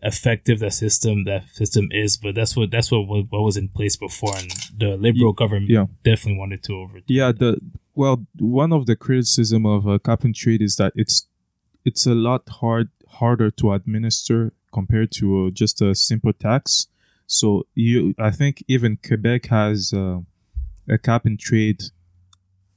effective 0.02 0.58
that 0.60 0.72
system 0.72 1.24
that 1.24 1.48
system 1.50 1.88
is, 1.90 2.16
but 2.16 2.34
that's 2.34 2.56
what 2.56 2.70
that's 2.70 2.90
what 2.90 3.06
what, 3.08 3.26
was 3.30 3.56
in 3.56 3.68
place 3.68 3.96
before, 3.96 4.34
and 4.36 4.50
the 4.78 4.96
liberal 4.96 5.32
government 5.32 5.70
yeah. 5.70 5.86
definitely 6.04 6.38
wanted 6.38 6.62
to 6.64 6.74
over. 6.74 7.00
yeah. 7.06 7.32
The 7.32 7.58
well, 7.94 8.26
one 8.38 8.72
of 8.72 8.86
the 8.86 8.96
criticism 8.96 9.64
of 9.64 9.88
uh, 9.88 9.98
cap 9.98 10.22
and 10.24 10.34
trade 10.34 10.62
is 10.62 10.76
that 10.76 10.92
it's 10.96 11.26
it's 11.84 12.06
a 12.06 12.14
lot 12.14 12.42
hard 12.60 12.88
harder 13.08 13.50
to 13.50 13.72
administer 13.72 14.52
compared 14.72 15.10
to 15.12 15.46
uh, 15.46 15.50
just 15.50 15.80
a 15.80 15.94
simple 15.94 16.32
tax. 16.34 16.88
So 17.26 17.66
you, 17.74 18.14
I 18.18 18.30
think 18.30 18.62
even 18.68 18.98
Quebec 19.04 19.46
has 19.46 19.92
uh, 19.94 20.18
a 20.88 20.98
cap 20.98 21.24
and 21.24 21.38
trade 21.40 21.82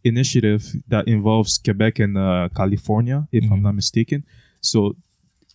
initiative 0.04 0.64
that 0.88 1.08
involves 1.08 1.58
Quebec 1.58 2.00
and 2.00 2.18
uh, 2.18 2.50
California, 2.56 3.28
if 3.32 3.44
I'm 3.52 3.60
Mhm. 3.60 3.64
not 3.64 3.76
mistaken. 3.76 4.24
So 4.62 4.96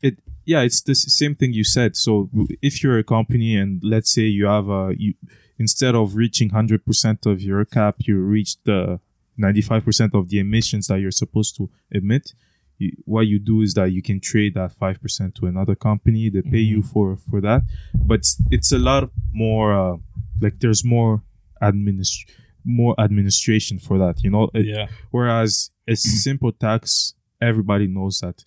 it, 0.06 0.14
yeah, 0.44 0.60
it's 0.68 0.82
the 0.82 0.94
same 0.94 1.34
thing 1.34 1.52
you 1.60 1.64
said. 1.64 1.96
So 1.96 2.28
if 2.68 2.74
you're 2.82 2.98
a 2.98 3.04
company 3.16 3.56
and 3.62 3.70
let's 3.82 4.10
say 4.16 4.22
you 4.22 4.46
have 4.46 4.68
a, 4.68 4.82
you 4.96 5.14
instead 5.58 5.94
of 5.94 6.14
reaching 6.22 6.50
100% 6.50 7.26
of 7.32 7.36
your 7.48 7.64
cap, 7.64 7.94
you 8.06 8.14
reach 8.20 8.52
the 8.64 9.00
95% 9.38 10.14
of 10.14 10.28
the 10.28 10.38
emissions 10.38 10.86
that 10.88 11.00
you're 11.00 11.10
supposed 11.22 11.56
to 11.56 11.70
emit. 11.90 12.34
You, 12.78 12.90
what 13.04 13.26
you 13.32 13.38
do 13.38 13.62
is 13.62 13.74
that 13.74 13.92
you 13.92 14.02
can 14.02 14.18
trade 14.20 14.54
that 14.54 14.72
5% 14.78 15.34
to 15.36 15.46
another 15.46 15.74
company. 15.88 16.28
They 16.28 16.42
pay 16.42 16.58
you 16.74 16.82
for, 16.82 17.16
for 17.16 17.40
that. 17.40 17.62
But 17.94 18.18
it's, 18.20 18.36
it's 18.50 18.72
a 18.72 18.78
lot 18.78 19.10
more, 19.32 19.68
uh, 19.72 19.96
like 20.40 20.58
there's 20.60 20.84
more 20.84 21.22
administ- 21.62 22.26
more 22.64 22.94
administration 22.98 23.78
for 23.78 23.96
that, 23.98 24.22
you 24.24 24.30
know? 24.30 24.50
It- 24.54 24.66
Yeah. 24.66 24.86
Whereas 25.10 25.70
a 25.88 25.94
simple 26.26 26.52
tax, 26.52 27.14
everybody 27.40 27.86
knows 27.86 28.18
that 28.20 28.44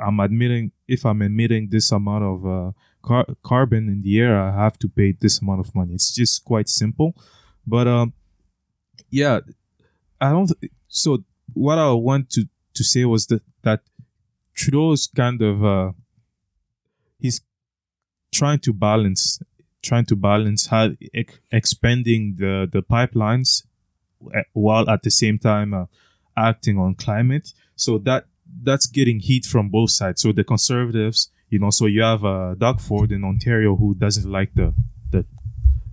I'm 0.00 0.20
admitting 0.20 0.70
if 0.88 1.04
I'm 1.04 1.22
emitting 1.22 1.68
this 1.70 1.92
amount 1.92 2.24
of 2.24 2.46
uh, 2.46 2.72
car- 3.02 3.26
carbon 3.42 3.88
in 3.88 4.02
the 4.02 4.18
air, 4.18 4.40
I 4.40 4.52
have 4.52 4.78
to 4.80 4.88
pay 4.88 5.12
this 5.12 5.40
amount 5.40 5.60
of 5.60 5.74
money. 5.74 5.94
It's 5.94 6.12
just 6.12 6.44
quite 6.44 6.68
simple. 6.68 7.14
But 7.66 7.86
um, 7.86 8.14
yeah, 9.10 9.40
I 10.20 10.30
don't. 10.30 10.50
So 10.88 11.24
what 11.52 11.78
I 11.78 11.92
want 11.92 12.30
to 12.30 12.48
to 12.74 12.84
say 12.84 13.04
was 13.04 13.26
that 13.26 13.42
that 13.62 13.80
Trudeau's 14.54 15.08
kind 15.14 15.42
of 15.42 15.64
uh, 15.64 15.92
he's 17.20 17.40
trying 18.32 18.60
to 18.60 18.72
balance 18.72 19.40
trying 19.82 20.04
to 20.06 20.16
balance 20.16 20.66
how 20.66 20.90
ex- 21.14 21.38
expanding 21.52 22.36
the 22.38 22.68
the 22.70 22.82
pipelines 22.82 23.64
uh, 24.34 24.42
while 24.52 24.88
at 24.88 25.02
the 25.02 25.10
same 25.10 25.38
time 25.38 25.72
uh, 25.74 25.86
acting 26.36 26.78
on 26.78 26.94
climate. 26.94 27.52
So 27.76 27.98
that 27.98 28.26
that's 28.62 28.86
getting 28.86 29.20
heat 29.20 29.44
from 29.44 29.68
both 29.68 29.90
sides. 29.90 30.22
So 30.22 30.32
the 30.32 30.44
conservatives, 30.44 31.30
you 31.48 31.58
know, 31.58 31.70
so 31.70 31.86
you 31.86 32.02
have 32.02 32.24
uh, 32.24 32.54
Doug 32.54 32.80
Ford 32.80 33.12
in 33.12 33.24
Ontario 33.24 33.76
who 33.76 33.94
doesn't 33.94 34.30
like 34.30 34.54
the 34.54 34.74
the 35.10 35.24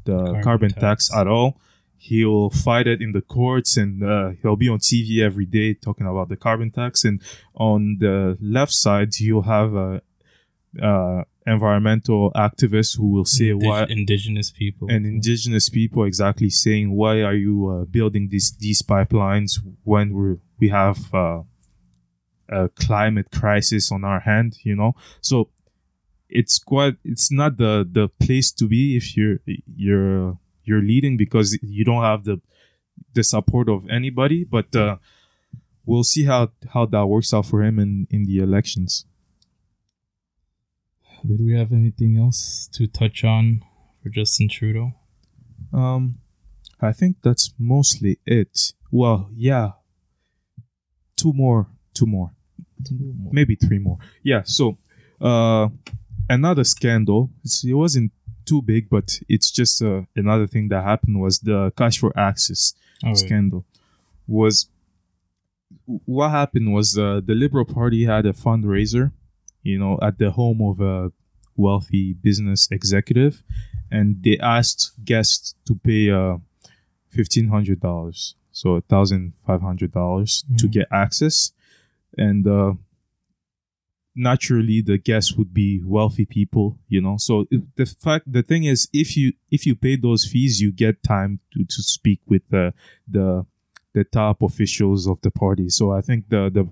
the 0.06 0.18
carbon, 0.18 0.44
Carbon 0.44 0.70
tax. 0.72 1.08
tax. 1.08 1.16
at 1.16 1.28
all. 1.28 1.60
He'll 1.98 2.52
fight 2.52 2.86
it 2.86 3.02
in 3.02 3.14
the 3.14 3.22
courts 3.22 3.78
and 3.78 4.04
uh, 4.04 4.32
he'll 4.42 4.56
be 4.56 4.70
on 4.70 4.78
TV 4.78 5.24
every 5.24 5.46
day 5.46 5.74
talking 5.74 6.06
about 6.06 6.30
the 6.30 6.36
carbon 6.36 6.70
tax. 6.70 7.04
And 7.04 7.20
on 7.56 7.98
the 8.00 8.38
left 8.40 8.74
side, 8.74 9.20
you'll 9.20 9.42
have 9.44 9.76
uh, 9.76 10.00
uh, 10.80 11.24
environmental 11.48 12.32
activists 12.36 12.98
who 12.98 13.12
will 13.12 13.26
say 13.26 13.46
Indig- 13.46 13.66
why 13.66 13.86
indigenous 13.86 14.52
people 14.52 14.88
and 14.90 15.06
indigenous 15.06 15.70
people 15.70 16.04
exactly 16.04 16.50
saying 16.50 16.92
why 16.92 17.22
are 17.22 17.36
you 17.36 17.68
uh, 17.70 17.86
building 17.86 18.30
these 18.30 18.56
these 18.58 18.82
pipelines 18.82 19.60
when 19.84 20.14
we 20.14 20.36
we 20.60 20.70
have 20.70 21.14
uh, 21.14 21.42
a 22.50 22.70
climate 22.70 23.32
crisis 23.32 23.92
on 23.92 24.04
our 24.04 24.20
hand 24.20 24.58
you 24.64 24.76
know 24.76 24.96
so 25.22 25.50
it's 26.30 26.60
quite 26.60 26.96
it's 27.04 27.32
not 27.32 27.58
the 27.58 27.88
the 27.90 28.08
place 28.24 28.52
to 28.52 28.68
be 28.68 28.96
if 28.96 29.16
you're 29.16 29.40
you're 29.76 30.38
you're 30.64 30.82
leading 30.82 31.18
because 31.18 31.58
you 31.62 31.84
don't 31.84 32.04
have 32.04 32.24
the 32.24 32.40
the 33.14 33.24
support 33.24 33.70
of 33.70 33.88
anybody 33.90 34.44
but 34.44 34.76
uh 34.76 34.98
we'll 35.86 36.04
see 36.04 36.26
how 36.26 36.50
how 36.74 36.86
that 36.86 37.06
works 37.06 37.34
out 37.34 37.46
for 37.46 37.64
him 37.64 37.80
in 37.80 38.08
in 38.10 38.26
the 38.26 38.40
elections 38.40 39.06
Did 41.26 41.44
we 41.44 41.58
have 41.58 41.72
anything 41.72 42.18
else 42.18 42.70
to 42.74 42.86
touch 42.86 43.24
on 43.24 43.64
for 44.02 44.10
Justin 44.10 44.48
Trudeau? 44.48 44.94
Um, 45.74 46.20
I 46.80 46.92
think 46.92 47.18
that's 47.24 47.52
mostly 47.58 48.20
it. 48.28 48.74
Well, 48.92 49.30
yeah, 49.36 49.72
two 51.16 51.34
more, 51.34 51.68
two 51.96 52.06
more, 52.06 52.30
maybe 53.32 53.56
three 53.56 53.80
more. 53.80 53.98
Yeah. 54.24 54.44
So, 54.46 54.78
uh, 55.22 55.70
another 56.30 56.64
scandal. 56.64 57.30
It's, 57.44 57.64
it 57.64 57.74
wasn't 57.74 58.12
too 58.46 58.62
big, 58.62 58.90
but 58.90 59.20
it's 59.28 59.50
just 59.52 59.82
uh, 59.82 60.02
another 60.16 60.48
thing 60.48 60.70
that 60.70 60.84
happened 60.84 61.20
was 61.20 61.40
the 61.40 61.72
cash 61.76 61.98
for 61.98 62.12
access 62.30 62.74
right. 63.04 63.18
scandal. 63.18 63.66
Was 64.28 64.68
what 66.06 66.30
happened 66.32 66.74
was 66.74 66.98
uh, 66.98 67.22
the 67.24 67.36
Liberal 67.36 67.66
Party 67.66 68.06
had 68.06 68.26
a 68.26 68.34
fundraiser, 68.34 69.12
you 69.64 69.78
know, 69.80 69.98
at 70.02 70.18
the 70.18 70.32
home 70.32 70.62
of 70.62 70.80
a 70.82 71.12
wealthy 71.56 72.14
business 72.14 72.68
executive, 72.72 73.44
and 73.92 74.22
they 74.24 74.38
asked 74.40 74.92
guests 75.04 75.56
to 75.68 75.76
pay 75.76 76.12
uh, 76.12 76.38
fifteen 77.10 77.48
hundred 77.50 77.80
dollars, 77.80 78.36
so 78.52 78.82
thousand 78.90 79.34
five 79.46 79.62
hundred 79.62 79.92
dollars 79.92 80.44
to 80.58 80.68
Mhm. 80.68 80.72
get 80.72 80.88
access, 80.92 81.52
and 82.18 82.48
uh, 82.48 82.74
naturally 84.16 84.82
the 84.82 84.98
guests 84.98 85.34
would 85.34 85.54
be 85.54 85.82
wealthy 85.84 86.26
people, 86.26 86.78
you 86.88 87.02
know. 87.02 87.18
So 87.18 87.46
the 87.76 87.86
fact, 87.86 88.32
the 88.32 88.44
thing 88.44 88.64
is, 88.64 88.88
if 88.94 89.18
you 89.18 89.34
if 89.52 89.66
you 89.66 89.76
pay 89.76 89.96
those 89.96 90.26
fees, 90.26 90.62
you 90.62 90.72
get 90.72 91.04
time 91.04 91.40
to 91.54 91.64
to 91.64 91.84
speak 91.84 92.20
with 92.28 92.44
the 92.50 92.74
the 93.08 93.46
the 93.94 94.04
top 94.04 94.42
officials 94.42 95.08
of 95.08 95.22
the 95.22 95.32
party. 95.32 95.70
So 95.70 95.92
I 95.92 96.02
think 96.02 96.30
the 96.30 96.50
the 96.50 96.70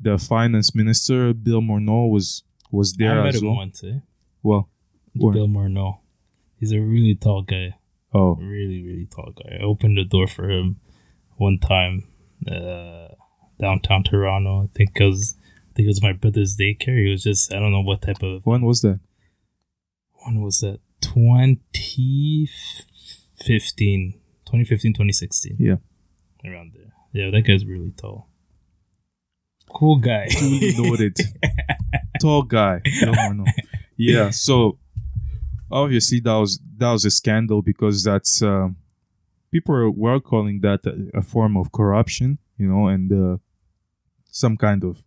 the 0.00 0.18
finance 0.18 0.74
minister 0.74 1.32
Bill 1.32 1.60
Morneau 1.60 2.10
was 2.10 2.42
was 2.70 2.94
there 2.94 3.20
I 3.20 3.24
met 3.24 3.34
as 3.34 3.40
him 3.42 3.48
well. 3.48 3.56
once, 3.56 3.84
eh? 3.84 3.98
Well? 4.42 4.68
Bill 5.14 5.46
Morneau. 5.46 5.98
He's 6.58 6.72
a 6.72 6.80
really 6.80 7.14
tall 7.14 7.42
guy. 7.42 7.76
oh, 8.14 8.34
Really, 8.36 8.82
really 8.82 9.06
tall 9.06 9.32
guy. 9.36 9.58
I 9.60 9.62
opened 9.62 9.98
the 9.98 10.04
door 10.04 10.26
for 10.26 10.48
him 10.50 10.80
one 11.36 11.58
time, 11.58 12.04
uh, 12.50 13.08
downtown 13.62 14.02
Toronto. 14.02 14.64
I 14.64 14.66
think 14.76 14.90
it 15.00 15.04
was, 15.04 15.34
I 15.70 15.72
think 15.74 15.86
it 15.86 15.88
was 15.88 16.02
my 16.02 16.12
brother's 16.12 16.56
daycare. 16.58 17.02
He 17.04 17.10
was 17.10 17.22
just, 17.22 17.50
I 17.52 17.58
don't 17.60 17.72
know 17.72 17.80
what 17.80 18.02
type 18.02 18.22
of, 18.22 18.44
when 18.44 18.62
was 18.62 18.82
that? 18.82 19.00
when 20.24 20.40
was 20.40 20.60
that? 20.60 20.78
2015, 23.38 24.12
2015, 24.44 24.92
2016. 24.92 25.56
Yeah. 25.58 25.76
Around 26.44 26.72
there. 26.74 26.92
Yeah, 27.12 27.30
that 27.30 27.42
guy's 27.42 27.64
really 27.64 27.92
tall. 27.96 28.28
Cool 29.74 29.96
guy. 29.98 30.28
Duly 30.28 30.74
noted. 30.78 31.16
Tall 32.20 32.42
guy. 32.42 32.80
Bill 33.00 33.14
Morneau. 33.14 33.46
Yeah. 33.96 34.30
So 34.46 34.78
obviously 35.70 36.20
that 36.20 36.34
was 36.34 36.60
that 36.76 36.92
was 36.92 37.04
a 37.04 37.10
scandal 37.10 37.62
because 37.62 38.04
that's 38.04 38.42
uh, 38.42 38.68
people 39.50 39.74
were- 39.74 39.90
were 39.90 40.20
calling 40.20 40.60
that 40.60 40.84
a, 40.86 41.18
a 41.18 41.22
form 41.22 41.56
of 41.56 41.72
corruption, 41.72 42.38
you 42.58 42.68
know, 42.68 42.86
and 42.88 43.10
uh, 43.12 43.38
some 44.32 44.56
kind 44.56 44.82
of 44.82 45.04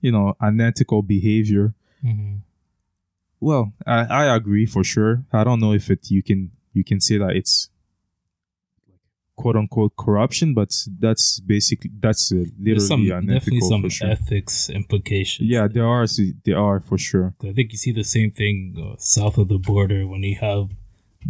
you 0.00 0.10
know 0.10 0.34
unethical 0.40 1.02
behavior. 1.02 1.74
Mhm. 2.02 2.40
Well, 3.40 3.72
I, 3.86 4.04
I 4.04 4.36
agree 4.36 4.66
for 4.66 4.84
sure. 4.84 5.24
I 5.32 5.44
don't 5.44 5.60
know 5.60 5.72
if 5.74 5.90
it 5.90 6.10
you 6.10 6.22
can 6.22 6.52
you 6.72 6.84
can 6.84 7.00
say 7.00 7.18
that 7.18 7.36
it's 7.36 7.68
quote 9.36 9.56
unquote 9.56 9.96
corruption, 9.96 10.54
but 10.54 10.70
that's 10.98 11.40
basically 11.40 11.90
that's 12.00 12.30
uh, 12.32 12.44
There's 12.58 12.86
some, 12.86 13.02
literally 13.02 13.26
definitely 13.26 13.58
unethical 13.58 13.68
some 13.68 13.88
sure. 13.88 14.10
ethics 14.10 14.70
implications. 14.70 15.48
Yeah, 15.48 15.66
there 15.68 15.86
are 15.86 16.06
there 16.44 16.58
are 16.58 16.80
for 16.80 16.98
sure. 16.98 17.34
I 17.42 17.52
think 17.52 17.72
you 17.72 17.78
see 17.78 17.92
the 17.92 18.04
same 18.04 18.30
thing 18.30 18.76
uh, 18.78 18.96
south 18.98 19.38
of 19.38 19.48
the 19.48 19.58
border 19.58 20.06
when 20.06 20.22
you 20.22 20.36
have 20.36 20.70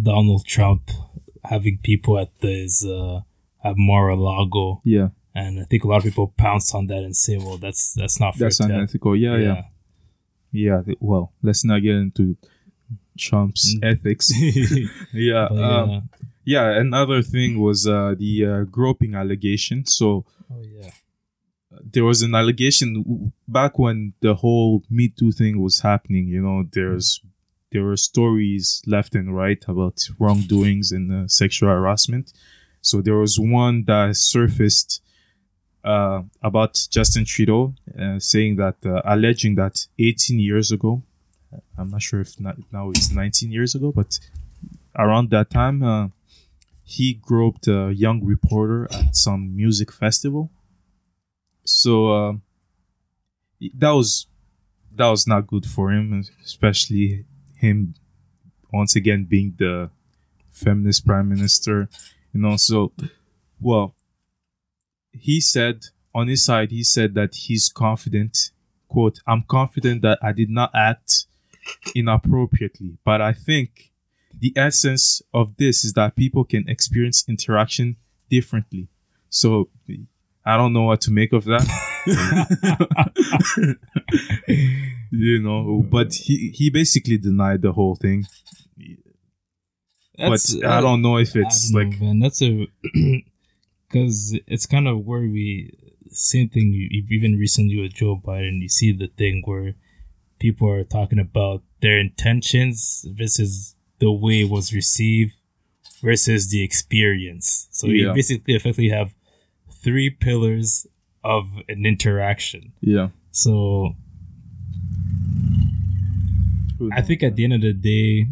Donald 0.00 0.44
Trump 0.46 0.90
having 1.44 1.78
people 1.82 2.18
at 2.18 2.30
this 2.40 2.84
uh, 2.84 3.20
at 3.64 3.76
Mar-a-Lago, 3.76 4.80
Yeah, 4.84 5.08
and 5.34 5.60
I 5.60 5.64
think 5.64 5.84
a 5.84 5.88
lot 5.88 5.98
of 5.98 6.04
people 6.04 6.32
pounce 6.36 6.74
on 6.74 6.86
that 6.88 7.02
and 7.04 7.16
say, 7.16 7.36
"Well, 7.38 7.58
that's 7.58 7.94
that's 7.94 8.18
not 8.20 8.36
fair." 8.36 8.46
that's 8.48 8.60
unethical. 8.60 9.16
Yeah, 9.16 9.36
yeah, 9.36 9.62
yeah, 10.52 10.82
th- 10.82 10.98
Well, 11.00 11.32
let's 11.42 11.64
not 11.64 11.80
get 11.82 11.94
into 11.96 12.36
Trump's 13.18 13.74
Mm. 13.74 13.84
ethics. 13.92 14.30
yeah, 15.12 15.48
But, 15.50 15.62
um, 15.62 15.90
yeah. 15.90 16.00
yeah. 16.44 16.80
Another 16.80 17.22
thing 17.22 17.60
was 17.60 17.86
uh, 17.86 18.14
the 18.18 18.46
uh, 18.46 18.64
groping 18.64 19.14
allegation. 19.14 19.84
So 19.86 20.24
oh 20.50 20.62
yeah. 20.62 20.90
there 21.92 22.04
was 22.04 22.22
an 22.22 22.34
allegation 22.34 23.32
back 23.48 23.78
when 23.78 24.12
the 24.20 24.34
whole 24.34 24.82
Me 24.90 25.08
Too 25.08 25.32
thing 25.32 25.60
was 25.60 25.80
happening. 25.80 26.28
You 26.28 26.42
know, 26.42 26.64
there's 26.72 27.20
there 27.70 27.84
were 27.84 27.96
stories 27.96 28.82
left 28.86 29.14
and 29.14 29.34
right 29.34 29.62
about 29.66 29.96
wrongdoings 30.18 30.92
and 30.92 31.10
uh, 31.10 31.26
sexual 31.28 31.70
harassment. 31.70 32.32
So 32.82 33.00
there 33.00 33.16
was 33.16 33.38
one 33.38 33.84
that 33.86 34.16
surfaced 34.16 35.00
uh, 35.84 36.22
about 36.42 36.86
Justin 36.90 37.24
Trudeau, 37.24 37.74
uh, 37.98 38.18
saying 38.18 38.56
that 38.56 38.76
uh, 38.84 39.02
alleging 39.04 39.54
that 39.56 39.86
18 39.98 40.38
years 40.38 40.70
ago, 40.70 41.02
I'm 41.76 41.90
not 41.90 42.02
sure 42.02 42.20
if 42.20 42.40
not, 42.40 42.56
now 42.72 42.90
it's 42.90 43.10
19 43.10 43.50
years 43.50 43.74
ago, 43.74 43.92
but 43.92 44.18
around 44.96 45.30
that 45.30 45.50
time, 45.50 45.82
uh, 45.82 46.08
he 46.84 47.14
groped 47.14 47.66
a 47.68 47.92
young 47.94 48.24
reporter 48.24 48.88
at 48.92 49.16
some 49.16 49.54
music 49.56 49.92
festival. 49.92 50.50
So 51.64 52.10
uh, 52.10 52.32
that 53.74 53.90
was 53.90 54.26
that 54.94 55.08
was 55.08 55.26
not 55.26 55.46
good 55.46 55.64
for 55.64 55.90
him, 55.90 56.24
especially 56.44 57.24
him 57.56 57.94
once 58.72 58.94
again 58.96 59.24
being 59.24 59.54
the 59.58 59.90
feminist 60.50 61.06
prime 61.06 61.28
minister. 61.28 61.88
You 62.32 62.40
know, 62.40 62.56
so 62.56 62.92
well, 63.60 63.94
he 65.12 65.40
said 65.40 65.86
on 66.14 66.28
his 66.28 66.44
side, 66.44 66.70
he 66.70 66.82
said 66.84 67.14
that 67.14 67.34
he's 67.34 67.68
confident. 67.68 68.50
"Quote: 68.88 69.20
I'm 69.26 69.42
confident 69.42 70.02
that 70.02 70.18
I 70.22 70.32
did 70.32 70.50
not 70.50 70.70
act 70.74 71.26
inappropriately, 71.94 72.98
but 73.04 73.20
I 73.20 73.32
think." 73.32 73.90
The 74.38 74.52
essence 74.56 75.22
of 75.32 75.56
this 75.56 75.84
is 75.84 75.92
that 75.92 76.16
people 76.16 76.42
can 76.44 76.68
experience 76.68 77.24
interaction 77.28 77.96
differently. 78.28 78.88
So 79.28 79.68
I 80.44 80.56
don't 80.56 80.72
know 80.72 80.82
what 80.82 81.00
to 81.02 81.10
make 81.12 81.32
of 81.32 81.44
that. 81.44 81.62
you 85.10 85.38
know, 85.40 85.84
but 85.88 86.14
he 86.14 86.50
he 86.50 86.70
basically 86.70 87.18
denied 87.18 87.62
the 87.62 87.72
whole 87.72 87.94
thing. 87.94 88.24
That's- 90.18 90.54
but 90.54 90.66
I 90.66 90.80
don't 90.80 91.02
know 91.02 91.18
if 91.18 91.36
it's 91.36 91.70
know, 91.70 91.78
like 91.80 92.00
man. 92.00 92.18
That's 92.18 92.42
a 92.42 92.66
because 93.92 94.38
it's 94.46 94.64
kind 94.66 94.88
of 94.88 95.04
where 95.04 95.20
we 95.20 95.72
same 96.10 96.48
thing. 96.48 96.72
Even 97.10 97.36
recently 97.38 97.80
with 97.80 97.94
Joe 97.94 98.20
Biden, 98.22 98.60
you 98.60 98.68
see 98.68 98.92
the 98.92 99.08
thing 99.08 99.42
where 99.44 99.74
people 100.38 100.68
are 100.68 100.84
talking 100.84 101.18
about 101.18 101.62
their 101.80 101.98
intentions 101.98 103.04
versus 103.10 103.74
the 103.98 104.10
way 104.12 104.42
it 104.42 104.50
was 104.50 104.72
received 104.74 105.34
versus 106.02 106.50
the 106.50 106.62
experience. 106.62 107.68
So 107.70 107.86
Yeah. 107.86 108.08
you 108.08 108.14
basically 108.14 108.54
effectively 108.54 108.88
have 108.90 109.14
three 109.70 110.10
pillars 110.10 110.86
of 111.24 111.48
an 111.68 111.86
interaction. 111.86 112.72
yeah. 112.80 113.08
So 113.30 113.94
I 116.92 117.00
think 117.00 117.22
at 117.22 117.36
the 117.36 117.44
end 117.44 117.52
of 117.54 117.60
the 117.62 117.72
day, 117.72 118.26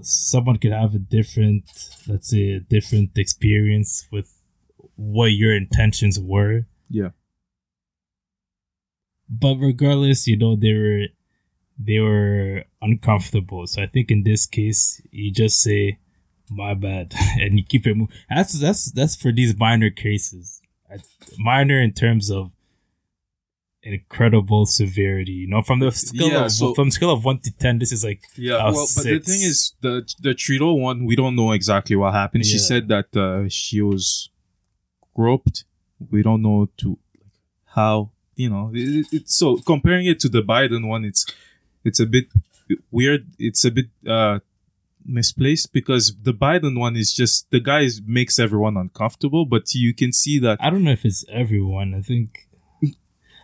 someone 0.00 0.56
could 0.56 0.72
have 0.72 0.94
a 0.94 0.98
different, 0.98 1.64
let's 2.08 2.30
say, 2.30 2.52
a 2.52 2.60
different 2.60 3.16
experience 3.18 4.08
with 4.10 4.32
what 4.96 5.26
your 5.32 5.54
intentions 5.54 6.18
were. 6.20 6.66
Yeah. 6.88 7.10
But 9.28 9.56
regardless, 9.56 10.26
you 10.26 10.36
know, 10.36 10.56
they 10.56 10.72
were 10.74 11.06
they 11.78 11.98
were 12.00 12.64
uncomfortable. 12.80 13.66
So 13.66 13.82
I 13.82 13.86
think 13.86 14.10
in 14.10 14.24
this 14.24 14.46
case, 14.46 15.00
you 15.10 15.32
just 15.32 15.60
say, 15.60 15.98
"My 16.50 16.74
bad," 16.74 17.14
and 17.40 17.58
you 17.58 17.64
keep 17.64 17.86
it 17.86 17.94
moving. 17.96 18.14
That's 18.28 18.52
that's 18.60 18.92
that's 18.92 19.16
for 19.16 19.32
these 19.32 19.56
minor 19.56 19.90
cases. 19.90 20.60
Minor 21.38 21.80
in 21.80 21.92
terms 21.94 22.30
of 22.30 22.50
incredible 23.82 24.66
severity. 24.66 25.32
You 25.32 25.48
know, 25.48 25.62
from 25.62 25.80
the 25.80 25.90
scale 25.90 26.28
Yeah, 26.28 26.44
of 26.44 26.52
so- 26.52 26.74
from 26.74 26.90
scale 26.90 27.10
of 27.12 27.24
one 27.24 27.38
to 27.40 27.50
ten, 27.56 27.78
this 27.78 27.90
is 27.92 28.04
like 28.04 28.20
Yeah, 28.36 28.56
uh, 28.56 28.72
well, 28.72 28.86
but 28.94 29.04
the 29.04 29.18
thing 29.20 29.40
is, 29.40 29.72
the 29.80 30.06
the 30.20 30.34
Trudeau 30.34 30.74
one, 30.74 31.06
we 31.06 31.16
don't 31.16 31.34
know 31.36 31.52
exactly 31.52 31.96
what 31.96 32.12
happened. 32.12 32.44
She 32.44 32.58
said 32.58 32.88
that 32.88 33.16
uh, 33.16 33.48
she 33.48 33.80
was 33.80 34.28
groped. 35.14 35.64
We 36.10 36.22
don't 36.22 36.42
know 36.42 36.68
to 36.78 36.98
how 37.74 38.10
you 38.36 38.50
know. 38.50 38.70
It, 38.72 39.06
it, 39.12 39.28
so 39.30 39.58
comparing 39.58 40.06
it 40.06 40.20
to 40.20 40.28
the 40.28 40.42
Biden 40.42 40.88
one, 40.88 41.04
it's 41.04 41.26
it's 41.84 42.00
a 42.00 42.06
bit 42.06 42.26
weird. 42.90 43.26
It's 43.38 43.64
a 43.64 43.70
bit 43.70 43.86
uh, 44.06 44.40
misplaced 45.04 45.72
because 45.72 46.14
the 46.22 46.34
Biden 46.34 46.78
one 46.78 46.96
is 46.96 47.12
just 47.12 47.50
the 47.50 47.60
guy 47.60 47.80
is- 47.80 48.02
makes 48.06 48.38
everyone 48.38 48.76
uncomfortable, 48.76 49.44
but 49.46 49.74
you 49.74 49.94
can 49.94 50.12
see 50.12 50.38
that 50.40 50.58
I 50.60 50.70
don't 50.70 50.84
know 50.84 50.92
if 50.92 51.04
it's 51.04 51.24
everyone. 51.28 51.94
I 51.94 52.02
think 52.02 52.48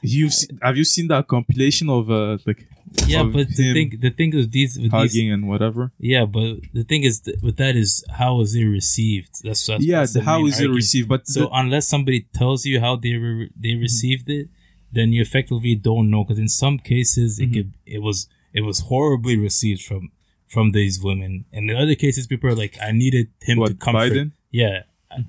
you've 0.02 0.32
have 0.62 0.76
you 0.76 0.84
seen 0.84 1.08
that 1.08 1.26
compilation 1.26 1.88
of 1.90 2.10
uh 2.10 2.38
like 2.46 2.66
yeah, 3.06 3.22
but 3.22 3.48
the 3.48 3.72
thing 3.74 3.98
the 4.00 4.10
thing 4.10 4.30
with 4.34 4.50
these 4.52 4.74
with 4.76 4.90
these 4.92 4.92
hugging 4.92 5.30
and 5.32 5.48
whatever. 5.48 5.92
yeah, 5.98 6.24
but 6.24 6.56
the 6.72 6.84
thing 6.84 7.02
is 7.04 7.20
th- 7.20 7.38
with 7.42 7.56
that 7.56 7.74
is 7.76 8.04
how 8.20 8.40
is 8.40 8.54
it 8.54 8.64
received? 8.64 9.42
That's, 9.44 9.66
that's 9.66 9.84
yeah, 9.84 10.00
that's 10.00 10.14
the 10.14 10.22
how 10.22 10.40
main 10.42 10.52
it 10.52 10.68
received? 10.68 11.08
But 11.08 11.26
So 11.26 11.40
the- 11.40 11.48
unless 11.52 11.86
somebody 11.88 12.26
tells 12.34 12.64
you 12.64 12.80
how 12.80 12.96
they 12.96 13.14
re- 13.14 13.50
they 13.56 13.70
Mm-hmm. 13.70 13.80
received 13.82 14.28
it, 14.30 14.48
then 14.92 15.12
you 15.12 15.20
effectively 15.22 15.74
don't 15.74 16.10
know. 16.10 16.24
Because 16.24 16.38
in 16.38 16.48
some 16.48 16.78
cases, 16.78 17.38
Mm-hmm. 17.38 17.50
it 17.50 17.54
could 17.54 17.72
it 17.86 18.02
was 18.02 18.28
it 18.52 18.62
was 18.62 18.80
horribly 18.80 19.36
received 19.36 19.82
from 19.82 20.10
from 20.46 20.72
these 20.72 21.02
women, 21.02 21.44
and 21.52 21.70
in 21.70 21.76
other 21.76 21.94
cases, 21.94 22.26
people 22.26 22.48
are 22.50 22.54
like, 22.54 22.76
"I 22.82 22.92
needed 22.92 23.26
him 23.42 23.56
to 23.56 23.60
What, 23.60 23.78
comfort." 23.80 24.12
Biden? 24.12 24.32
Yeah, 24.50 24.84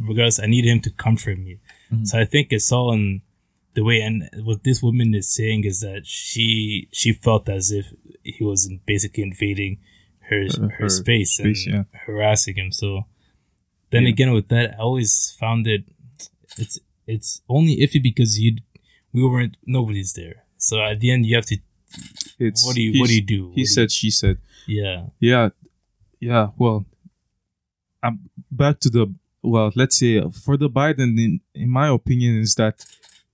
because 0.07 0.39
I 0.39 0.45
needed 0.45 0.69
him 0.69 0.79
to 0.81 0.91
comfort 0.91 1.37
me. 1.39 1.57
Mm-hmm. 1.91 2.05
So 2.05 2.19
I 2.19 2.25
think 2.25 2.47
it's 2.51 2.71
all 2.71 2.93
in 2.93 3.21
the 3.73 3.83
way. 3.83 4.01
And 4.01 4.29
what 4.43 4.63
this 4.63 4.81
woman 4.81 5.13
is 5.13 5.29
saying 5.29 5.63
is 5.65 5.79
that 5.81 6.05
she 6.05 6.87
she 6.91 7.13
felt 7.13 7.47
as 7.49 7.71
if 7.71 7.85
he 8.23 8.43
was 8.43 8.69
basically 8.85 9.23
invading 9.23 9.79
her 10.29 10.45
her, 10.59 10.69
her 10.79 10.89
space, 10.89 11.33
space, 11.33 11.65
and 11.65 11.75
yeah. 11.75 11.99
harassing 12.05 12.55
him. 12.55 12.71
So 12.71 13.05
then 13.91 14.03
Yeah. 14.03 14.09
again, 14.09 14.31
with 14.33 14.47
that, 14.49 14.75
I 14.75 14.77
always 14.83 15.35
found 15.39 15.67
it 15.67 15.83
it's 16.57 16.79
it's 17.07 17.41
only 17.49 17.77
iffy 17.77 18.01
because 18.01 18.39
you 18.39 18.57
we 19.13 19.23
weren't 19.23 19.57
nobody's 19.65 20.13
there. 20.13 20.43
So 20.57 20.81
at 20.81 20.99
the 20.99 21.11
end, 21.11 21.25
you 21.25 21.35
have 21.35 21.45
to 21.47 21.57
it's 22.37 22.65
what 22.65 22.75
do 22.75 22.81
you 22.81 22.99
what 22.99 23.07
do 23.09 23.15
you 23.15 23.21
do? 23.21 23.45
What 23.47 23.51
do 23.51 23.55
He 23.55 23.61
you- 23.61 23.67
said, 23.67 23.91
she 23.91 24.11
said. 24.11 24.37
yeah, 24.67 25.07
Yeah, 25.19 25.49
yeah. 26.19 26.49
Well, 26.57 26.85
I'm 28.03 28.29
back 28.51 28.79
to 28.81 28.89
the 28.89 29.13
well. 29.41 29.71
Let's 29.75 29.97
say 29.97 30.19
uh, 30.19 30.29
for 30.29 30.55
the 30.57 30.69
Biden, 30.69 31.17
in, 31.19 31.41
in 31.53 31.69
my 31.69 31.87
opinion, 31.89 32.39
is 32.39 32.55
that 32.55 32.75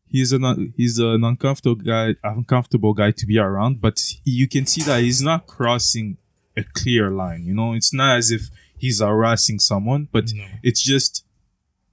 he's 0.07 0.31
an 0.31 0.73
he's 0.77 0.99
an 0.99 1.23
uncomfortable 1.23 1.75
guy, 1.83 2.15
uncomfortable 2.23 2.93
guy 2.93 3.11
to 3.11 3.25
be 3.25 3.37
around. 3.37 3.81
But 3.81 3.99
you 4.23 4.47
can 4.47 4.65
see 4.65 4.81
that 4.83 5.01
he's 5.03 5.21
not 5.21 5.47
crossing 5.47 6.17
a 6.57 6.63
clear 6.63 7.09
line. 7.11 7.45
You 7.45 7.53
know, 7.53 7.73
it's 7.73 7.93
not 7.93 8.17
as 8.17 8.31
if 8.31 8.49
he's 8.77 8.99
harassing 9.01 9.59
someone, 9.59 10.07
but 10.11 10.31
No. 10.33 10.45
it's 10.63 10.81
just 10.83 11.25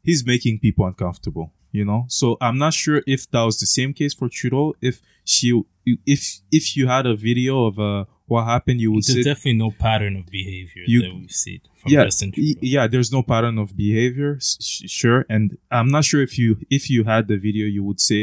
he's 0.02 0.24
making 0.26 0.60
people 0.60 0.86
uncomfortable. 0.86 1.52
You 1.74 1.86
know, 1.86 2.04
so 2.08 2.36
I'm 2.40 2.58
not 2.58 2.74
sure 2.74 3.02
if 3.06 3.30
that 3.30 3.42
was 3.44 3.58
the 3.58 3.66
same 3.66 3.94
case 3.94 4.12
for 4.12 4.28
Trudeau. 4.28 4.74
If 4.82 5.00
she, 5.24 5.58
if 6.04 6.40
if 6.50 6.76
you 6.76 6.86
had 6.86 7.06
a 7.06 7.16
video 7.16 7.64
of 7.64 7.78
uh, 7.78 8.04
what 8.32 8.44
happened, 8.54 8.78
you 8.84 8.90
would 8.92 9.04
there's 9.04 9.24
say 9.24 9.30
definitely 9.30 9.58
no 9.66 9.70
pattern 9.86 10.14
of 10.20 10.24
behavior 10.40 10.84
You- 10.92 11.02
that 11.02 11.14
we've 11.18 11.38
seen 11.44 11.60
from 11.78 11.88
yeah, 11.94 12.04
y- 12.46 12.60
yeah. 12.74 12.84
There's 12.92 13.10
no 13.18 13.22
pattern 13.32 13.56
of 13.64 13.68
behavior, 13.86 14.32
sh- 14.40 14.88
sure. 15.00 15.20
And 15.34 15.44
I'm 15.78 15.90
not 15.96 16.04
sure 16.10 16.22
if 16.28 16.34
you 16.40 16.48
if 16.78 16.82
you 16.92 17.00
had 17.12 17.22
the 17.32 17.38
video, 17.48 17.64
you 17.76 17.82
would 17.88 18.00
say, 18.10 18.22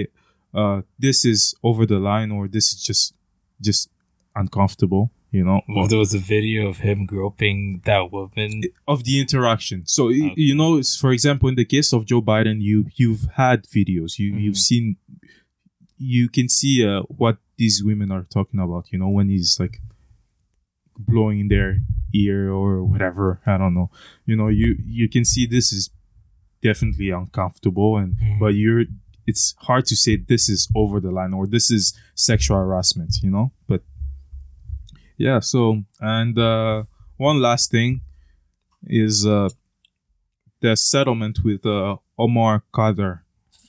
uh, 0.59 0.77
"This 1.05 1.19
is 1.33 1.39
over 1.69 1.83
the 1.93 1.99
line," 2.11 2.29
or 2.37 2.41
"This 2.55 2.65
is 2.73 2.77
just 2.89 3.03
just 3.67 3.81
uncomfortable." 4.41 5.05
You 5.37 5.43
know, 5.47 5.59
Well, 5.69 5.87
there 5.91 5.99
was 6.05 6.13
a 6.21 6.23
video 6.35 6.61
of 6.71 6.77
him 6.87 6.99
groping 7.13 7.59
that 7.89 8.03
woman. 8.11 8.53
of 8.93 9.03
the 9.07 9.15
interaction. 9.23 9.79
So 9.95 10.01
Okay. 10.09 10.33
you 10.47 10.55
know, 10.61 10.71
for 11.03 11.11
example, 11.17 11.47
in 11.51 11.55
the 11.61 11.65
case 11.75 11.89
of 11.97 12.01
Joe 12.11 12.21
Biden, 12.31 12.57
you 12.69 12.77
you've 12.99 13.25
had 13.43 13.57
videos, 13.77 14.11
you 14.21 14.27
you've 14.43 14.55
Mhm. 14.61 14.67
seen, 14.69 14.85
you 16.15 16.29
can 16.29 16.47
see 16.59 16.73
uh, 16.85 17.01
what 17.21 17.37
these 17.57 17.83
women 17.83 18.09
are 18.15 18.25
talking 18.37 18.59
about. 18.59 18.83
You 18.91 18.99
know, 19.01 19.09
when 19.17 19.27
he's 19.29 19.51
like 19.59 19.75
blowing 20.99 21.47
their 21.47 21.79
ear 22.13 22.51
or 22.51 22.83
whatever. 22.83 23.39
I 23.45 23.57
don't 23.57 23.73
know. 23.73 23.89
You 24.25 24.35
know, 24.35 24.47
you 24.49 24.75
you 24.85 25.07
can 25.09 25.23
see 25.25 25.45
this 25.45 25.71
is 25.71 25.89
definitely 26.61 27.09
uncomfortable, 27.09 27.97
and 27.97 28.15
Mhm. 28.17 28.39
but 28.39 28.53
you're. 28.55 28.85
It's 29.27 29.53
hard 29.59 29.85
to 29.85 29.95
say 29.95 30.15
this 30.15 30.49
is 30.49 30.67
over 30.75 30.99
the 30.99 31.11
line 31.11 31.33
or 31.35 31.45
this 31.45 31.69
is 31.69 31.93
sexual 32.15 32.57
harassment, 32.57 33.17
you 33.21 33.29
know. 33.29 33.51
But 33.67 33.83
yeah, 35.17 35.39
so 35.39 35.83
and 35.99 36.37
uh, 36.37 36.83
one 37.17 37.39
last 37.39 37.69
thing 37.69 38.01
is 38.87 39.27
uh, 39.27 39.49
the 40.61 40.75
settlement 40.75 41.43
with 41.43 41.63
uh, 41.63 41.97
Omar 42.17 42.63
Khadr. 42.73 43.19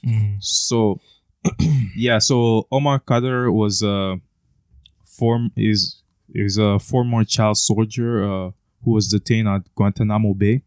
Mm. 0.02 0.36
So 0.42 0.98
yeah, 1.94 2.20
so 2.20 2.66
Omar 2.72 3.00
Khadr 3.00 3.52
was 3.52 3.82
a 3.82 4.18
form 5.04 5.50
is 5.56 5.99
is 6.34 6.58
a 6.58 6.78
former 6.78 7.24
child 7.24 7.58
soldier 7.58 8.24
uh, 8.24 8.50
who 8.84 8.92
was 8.92 9.08
detained 9.08 9.48
at 9.48 9.62
Guantanamo 9.74 10.34
Bay. 10.34 10.62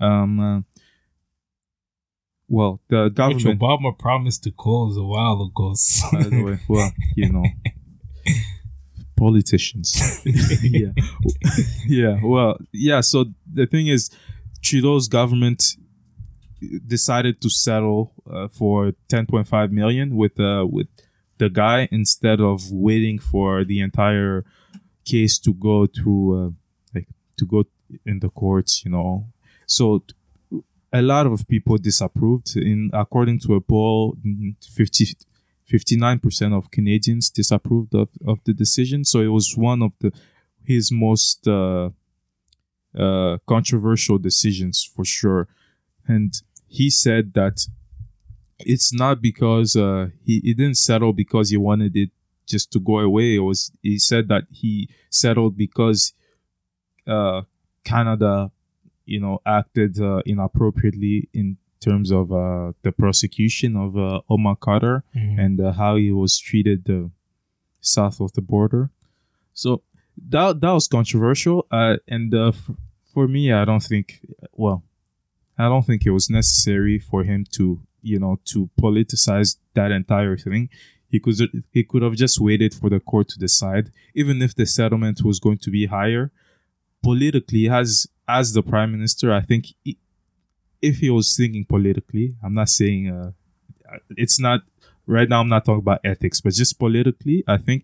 Um, 0.00 0.40
uh, 0.40 0.60
well, 2.48 2.80
the 2.88 3.04
Which 3.04 3.14
government. 3.14 3.60
Obama 3.60 3.98
promised 3.98 4.44
to 4.44 4.50
close 4.50 4.96
a 4.96 5.02
while 5.04 5.42
ago. 5.42 5.74
By 6.12 6.22
the 6.24 6.42
way, 6.42 6.58
well, 6.68 6.92
you 7.16 7.32
know, 7.32 7.44
politicians. 9.16 10.22
yeah, 10.62 10.92
yeah. 11.86 12.20
Well, 12.22 12.58
yeah. 12.72 13.00
So 13.00 13.26
the 13.50 13.66
thing 13.66 13.88
is, 13.88 14.10
Trudeau's 14.62 15.08
government 15.08 15.76
decided 16.86 17.40
to 17.42 17.50
settle 17.50 18.12
uh, 18.30 18.48
for 18.48 18.92
10.5 19.08 19.70
million 19.70 20.16
with 20.16 20.40
uh 20.40 20.66
with 20.68 20.86
the 21.38 21.50
guy 21.50 21.88
instead 21.90 22.40
of 22.40 22.70
waiting 22.70 23.18
for 23.18 23.64
the 23.64 23.80
entire 23.80 24.44
case 25.04 25.38
to 25.38 25.52
go 25.54 25.86
through 25.86 26.46
uh, 26.46 26.50
like 26.94 27.08
to 27.36 27.44
go 27.46 27.64
in 28.06 28.18
the 28.20 28.28
courts 28.30 28.84
you 28.84 28.90
know 28.90 29.26
so 29.66 30.02
a 30.92 31.02
lot 31.02 31.26
of 31.26 31.46
people 31.48 31.76
disapproved 31.76 32.56
in 32.56 32.90
according 32.92 33.38
to 33.40 33.54
a 33.54 33.60
poll 33.60 34.16
mm, 34.24 34.54
50 34.64 35.16
59% 35.70 36.56
of 36.56 36.70
Canadians 36.70 37.30
disapproved 37.30 37.94
of, 37.94 38.08
of 38.26 38.38
the 38.44 38.52
decision. 38.52 39.04
So 39.04 39.20
it 39.20 39.28
was 39.28 39.54
one 39.56 39.82
of 39.82 39.92
the 40.00 40.12
his 40.64 40.90
most 40.90 41.46
uh, 41.46 41.90
uh, 42.98 43.36
controversial 43.46 44.18
decisions 44.18 44.82
for 44.94 45.04
sure. 45.04 45.46
And 46.06 46.34
he 46.68 46.88
said 46.90 47.34
that 47.34 47.66
it's 48.60 48.94
not 48.94 49.20
because 49.20 49.76
uh, 49.76 50.08
he, 50.24 50.40
he 50.40 50.54
didn't 50.54 50.78
settle 50.78 51.12
because 51.12 51.50
he 51.50 51.56
wanted 51.58 51.96
it 51.96 52.10
just 52.46 52.70
to 52.72 52.80
go 52.80 52.98
away. 52.98 53.36
It 53.36 53.40
was 53.40 53.70
he 53.82 53.98
said 53.98 54.28
that 54.28 54.44
he 54.50 54.88
settled 55.10 55.56
because 55.56 56.12
uh, 57.06 57.42
Canada, 57.84 58.50
you 59.04 59.20
know, 59.20 59.40
acted 59.44 60.00
uh, 60.00 60.22
inappropriately 60.26 61.28
in 61.32 61.56
terms 61.80 62.10
of 62.10 62.32
uh, 62.32 62.72
the 62.82 62.92
prosecution 62.92 63.76
of 63.76 63.96
uh, 63.96 64.20
Omar 64.30 64.56
Khadr 64.56 65.02
Mhm. 65.14 65.38
and 65.38 65.60
uh, 65.60 65.72
how 65.72 65.96
he 65.96 66.10
was 66.12 66.38
treated 66.38 66.88
uh, 66.88 67.08
south 67.80 68.20
of 68.20 68.32
the 68.32 68.40
border. 68.40 68.90
So 69.52 69.82
that 70.30 70.60
that 70.60 70.72
was 70.72 70.88
controversial, 70.88 71.66
uh, 71.70 71.96
and 72.08 72.32
uh, 72.34 72.48
f- 72.48 72.70
for 73.12 73.28
me, 73.28 73.52
I 73.52 73.64
don't 73.64 73.82
think. 73.82 74.20
Well, 74.52 74.82
I 75.58 75.64
don't 75.68 75.84
think 75.86 76.04
it 76.06 76.10
was 76.10 76.30
necessary 76.30 76.98
for 76.98 77.22
him 77.24 77.44
to, 77.52 77.80
you 78.02 78.18
know, 78.18 78.38
to 78.46 78.70
politicize 78.80 79.56
that 79.74 79.90
entire 79.92 80.36
thing. 80.36 80.68
He 81.14 81.18
could 81.24 81.38
he 81.76 81.82
could 81.90 82.02
have 82.06 82.16
just 82.24 82.36
waited 82.48 82.72
for 82.80 82.88
the 82.94 83.00
court 83.10 83.26
to 83.32 83.38
decide, 83.46 83.86
even 84.20 84.36
if 84.46 84.52
the 84.60 84.66
settlement 84.78 85.18
was 85.28 85.36
going 85.46 85.58
to 85.64 85.70
be 85.78 85.84
higher. 85.98 86.24
Politically, 87.02 87.68
as 87.68 88.06
as 88.26 88.46
the 88.56 88.62
prime 88.72 88.90
minister, 88.96 89.26
I 89.40 89.42
think 89.48 89.62
he, 89.84 89.92
if 90.80 90.94
he 91.04 91.10
was 91.10 91.26
thinking 91.36 91.64
politically, 91.74 92.26
I'm 92.42 92.54
not 92.60 92.70
saying 92.80 93.02
uh, 93.16 93.30
it's 94.22 94.40
not 94.40 94.60
right 95.06 95.28
now. 95.28 95.40
I'm 95.42 95.48
not 95.56 95.64
talking 95.66 95.84
about 95.86 96.00
ethics, 96.12 96.40
but 96.40 96.52
just 96.54 96.78
politically, 96.78 97.44
I 97.46 97.58
think 97.66 97.80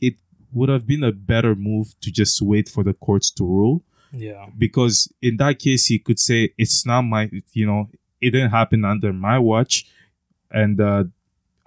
it 0.00 0.14
would 0.52 0.68
have 0.68 0.84
been 0.92 1.04
a 1.04 1.12
better 1.12 1.54
move 1.54 1.94
to 2.02 2.10
just 2.10 2.42
wait 2.42 2.68
for 2.68 2.82
the 2.88 2.94
courts 3.06 3.30
to 3.38 3.44
rule 3.44 3.78
Yeah. 4.12 4.46
because 4.64 4.96
in 5.28 5.34
that 5.42 5.54
case 5.66 5.82
he 5.92 5.98
could 6.06 6.18
say 6.28 6.38
it's 6.62 6.84
not 6.90 7.02
my 7.02 7.22
you 7.52 7.66
know 7.70 7.80
it 8.24 8.30
didn't 8.34 8.50
happen 8.60 8.84
under 8.92 9.12
my 9.12 9.38
watch 9.50 9.74
and 10.50 10.80
uh 10.80 11.04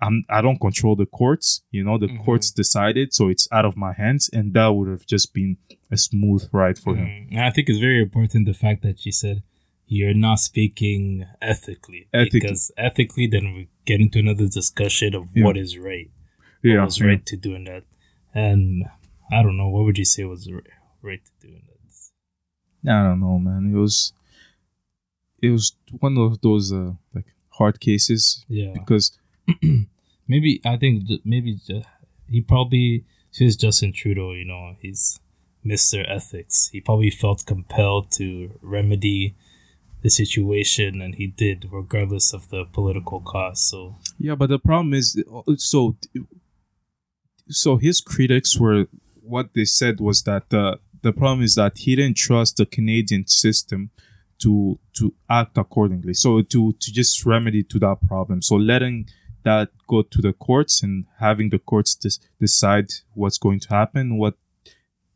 I'm, 0.02 0.24
I 0.30 0.42
don't 0.42 0.60
control 0.62 0.96
the 0.96 1.06
courts, 1.06 1.62
you 1.72 1.84
know. 1.84 1.98
The 1.98 2.08
Mhm. 2.08 2.24
courts 2.24 2.52
decided, 2.52 3.14
so 3.14 3.28
it's 3.28 3.48
out 3.52 3.66
of 3.66 3.76
my 3.76 3.94
hands, 3.94 4.30
and 4.32 4.54
that 4.54 4.68
would 4.70 4.88
have 4.90 5.06
just 5.06 5.34
been 5.34 5.58
a 5.92 5.98
smooth 5.98 6.48
ride 6.54 6.78
for 6.80 6.96
him. 6.96 7.06
Mhm. 7.08 7.28
And 7.32 7.40
I 7.42 7.50
think 7.52 7.68
it's 7.70 7.80
very 7.80 8.02
important 8.02 8.46
the 8.46 8.54
fact 8.54 8.82
that 8.84 9.00
she 9.00 9.12
said 9.12 9.44
you're 9.88 10.14
not 10.14 10.36
speaking 10.40 11.26
ethically. 11.42 12.08
Ethically. 12.14 12.40
Because 12.40 12.72
ethically, 12.78 13.26
then 13.28 13.54
we 13.56 13.68
get 13.86 14.00
into 14.00 14.20
another 14.20 14.48
discussion 14.48 15.16
of 15.16 15.28
Yeah. 15.36 15.46
what 15.46 15.58
is 15.58 15.78
right. 15.78 16.10
What 16.62 16.70
Yeah, 16.72 16.86
was 16.86 17.00
yeah. 17.00 17.08
right 17.08 17.26
to 17.26 17.36
do 17.36 17.56
in 17.56 17.64
that. 17.66 17.84
And 18.34 18.86
I 19.32 19.42
don't 19.44 19.58
know, 19.58 19.68
what 19.70 19.84
would 19.86 19.98
you 19.98 20.06
say 20.06 20.24
was 20.26 20.48
right 21.02 21.22
to 21.26 21.48
do 21.48 21.54
in 21.54 21.62
that? 21.66 22.92
I 22.96 23.04
don't 23.04 23.20
know, 23.20 23.38
man. 23.40 23.72
It 23.74 23.78
was, 23.78 24.14
it 25.42 25.50
was 25.50 25.76
one 26.00 26.18
of 26.18 26.40
those 26.42 26.72
uh, 26.72 26.94
like 27.14 27.26
hard 27.50 27.80
cases 27.80 28.46
Yeah. 28.48 28.72
because 28.74 29.18
maybe 30.28 30.62
I 30.66 30.78
think 30.78 31.10
maybe 31.24 31.60
he 32.30 32.42
probably 32.42 33.06
since 33.32 33.56
Justin 33.56 33.94
Trudeau, 33.94 34.32
you 34.32 34.46
know, 34.46 34.76
he's 34.82 35.20
Mr. 35.66 36.04
Ethics. 36.10 36.70
He 36.72 36.82
probably 36.82 37.10
felt 37.10 37.46
compelled 37.46 38.12
to 38.14 38.58
remedy 38.62 39.36
the 40.02 40.10
situation, 40.10 41.02
and 41.02 41.16
he 41.16 41.28
did, 41.28 41.68
regardless 41.72 42.34
of 42.34 42.50
the 42.50 42.66
political 42.66 43.20
cost. 43.20 43.70
So 43.70 43.96
Yeah, 44.18 44.36
but 44.36 44.50
the 44.50 44.60
problem 44.60 44.94
is, 44.94 45.22
so 45.58 45.96
so 47.50 47.78
his 47.78 48.00
critics 48.00 48.58
were 48.58 48.88
what 49.22 49.54
they 49.54 49.66
said 49.66 50.00
was 50.00 50.24
that 50.24 50.54
uh, 50.54 50.76
the 51.02 51.14
problem 51.14 51.44
is 51.44 51.56
that 51.56 51.80
he 51.80 51.96
didn't 51.96 52.18
trust 52.18 52.58
the 52.58 52.66
Canadian 52.66 53.28
system 53.28 53.90
to 54.40 54.80
to 54.94 55.14
act 55.30 55.58
accordingly. 55.58 56.14
So 56.14 56.42
to 56.42 56.74
to 56.74 56.94
just 56.94 57.26
remedy 57.26 57.64
to 57.64 57.80
that 57.80 57.98
problem. 58.08 58.42
So 58.42 58.56
letting 58.56 59.08
that 59.44 59.70
go 59.88 60.02
to 60.02 60.22
the 60.22 60.34
courts 60.34 60.84
and 60.84 61.06
having 61.20 61.50
the 61.50 61.60
courts 61.60 61.96
dis- 61.96 62.20
decide 62.40 62.88
what's 63.14 63.38
going 63.38 63.60
to 63.62 63.70
happen, 63.70 64.18
what 64.18 64.36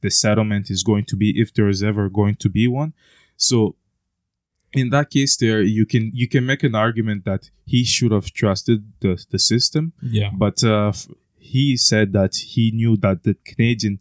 the 0.01 0.09
settlement 0.09 0.69
is 0.69 0.83
going 0.83 1.05
to 1.05 1.15
be, 1.15 1.39
if 1.39 1.53
there 1.53 1.69
is 1.69 1.83
ever 1.83 2.09
going 2.09 2.35
to 2.35 2.49
be 2.49 2.67
one. 2.67 2.93
So 3.37 3.75
in 4.73 4.89
that 4.89 5.11
case 5.11 5.37
there 5.37 5.61
you 5.61 5.85
can 5.85 6.09
you 6.15 6.27
can 6.27 6.45
make 6.45 6.63
an 6.63 6.73
argument 6.73 7.25
that 7.25 7.51
he 7.65 7.83
should 7.83 8.11
have 8.11 8.31
trusted 8.31 8.91
the, 9.01 9.23
the 9.29 9.39
system. 9.39 9.93
Yeah, 10.01 10.31
but 10.33 10.63
uh, 10.63 10.93
he 11.37 11.77
said 11.77 12.13
that 12.13 12.35
he 12.35 12.71
knew 12.71 12.97
that 12.97 13.23
the 13.23 13.35
canadian 13.45 13.99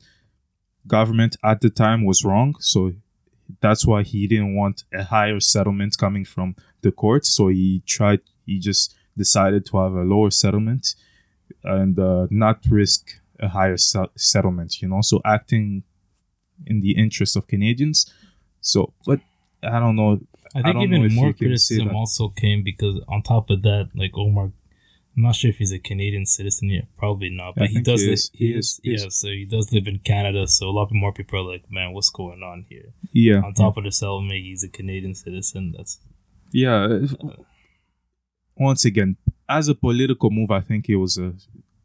government 0.86 1.36
at 1.44 1.60
the 1.60 1.70
time 1.70 2.04
was 2.04 2.24
wrong. 2.24 2.56
So 2.60 2.92
that's 3.60 3.86
why 3.86 4.02
he 4.02 4.26
didn't 4.26 4.54
want 4.54 4.84
a 4.92 5.04
higher 5.04 5.40
settlement 5.40 5.96
coming 5.98 6.24
from 6.24 6.56
the 6.80 6.90
courts 6.90 7.34
so 7.34 7.48
he 7.48 7.82
tried 7.86 8.20
he 8.46 8.58
just 8.58 8.94
decided 9.16 9.64
to 9.66 9.76
have 9.78 9.92
a 9.92 10.02
lower 10.02 10.30
settlement 10.30 10.94
and 11.64 11.98
uh, 11.98 12.26
not 12.30 12.58
risk 12.70 13.20
a 13.40 13.48
higher 13.48 13.76
se- 13.76 14.12
settlement 14.16 14.80
you 14.80 14.88
know 14.88 15.00
so 15.02 15.20
acting 15.24 15.82
in 16.66 16.80
the 16.80 16.92
interest 16.92 17.36
of 17.36 17.46
canadians 17.46 18.12
so 18.60 18.92
but 19.06 19.20
i 19.62 19.78
don't 19.78 19.96
know 19.96 20.20
I 20.54 20.58
I 20.58 20.62
think 20.64 20.74
don't 20.74 20.82
even 20.82 21.14
more 21.14 21.28
you 21.28 21.32
can 21.32 21.38
say 21.56 21.76
criticism 21.76 21.96
also 21.96 22.28
came 22.28 22.62
because 22.62 23.00
on 23.08 23.22
top 23.22 23.48
of 23.48 23.62
that, 23.62 23.88
like 23.94 24.10
Omar, 24.18 24.52
I'm 25.16 25.22
not 25.22 25.34
sure 25.34 25.48
if 25.48 25.56
he's 25.56 25.72
a 25.72 25.78
Canadian 25.78 26.26
citizen 26.26 26.68
yet. 26.68 26.84
Probably 26.98 27.30
not, 27.30 27.54
I 27.56 27.60
but 27.60 27.68
he 27.70 27.80
does. 27.80 28.02
he 28.02 28.08
li- 28.08 28.12
is. 28.12 28.30
he 28.34 28.46
He 28.48 28.52
is. 28.52 28.80
is. 28.84 29.02
Yeah, 29.02 29.08
so 29.08 29.28
he 29.28 29.46
does 29.46 29.72
live 29.72 29.86
in 29.86 30.00
Canada. 30.00 30.46
So 30.46 30.68
a 30.68 30.74
lot 30.78 30.92
more 30.92 31.10
people 31.10 31.38
are 31.40 31.50
like, 31.54 31.64
"Man, 31.70 31.94
what's 31.94 32.10
going 32.10 32.42
on 32.42 32.66
here?" 32.68 32.92
yeah 33.14 33.40
On 33.40 33.54
top 33.54 33.78
of 33.78 33.84
the 33.84 33.92
settlement, 33.92 34.40
he's 34.44 34.62
a 34.62 34.68
Canadian 34.68 35.14
citizen. 35.14 35.72
That's 35.74 35.98
Yeah. 36.52 36.98
Once 38.56 38.84
again, 38.84 39.16
as 39.48 39.68
a 39.68 39.74
political 39.74 40.30
move, 40.30 40.50
I 40.50 40.60
think 40.60 40.88
it 40.88 40.96
was 40.96 41.18
a, 41.18 41.34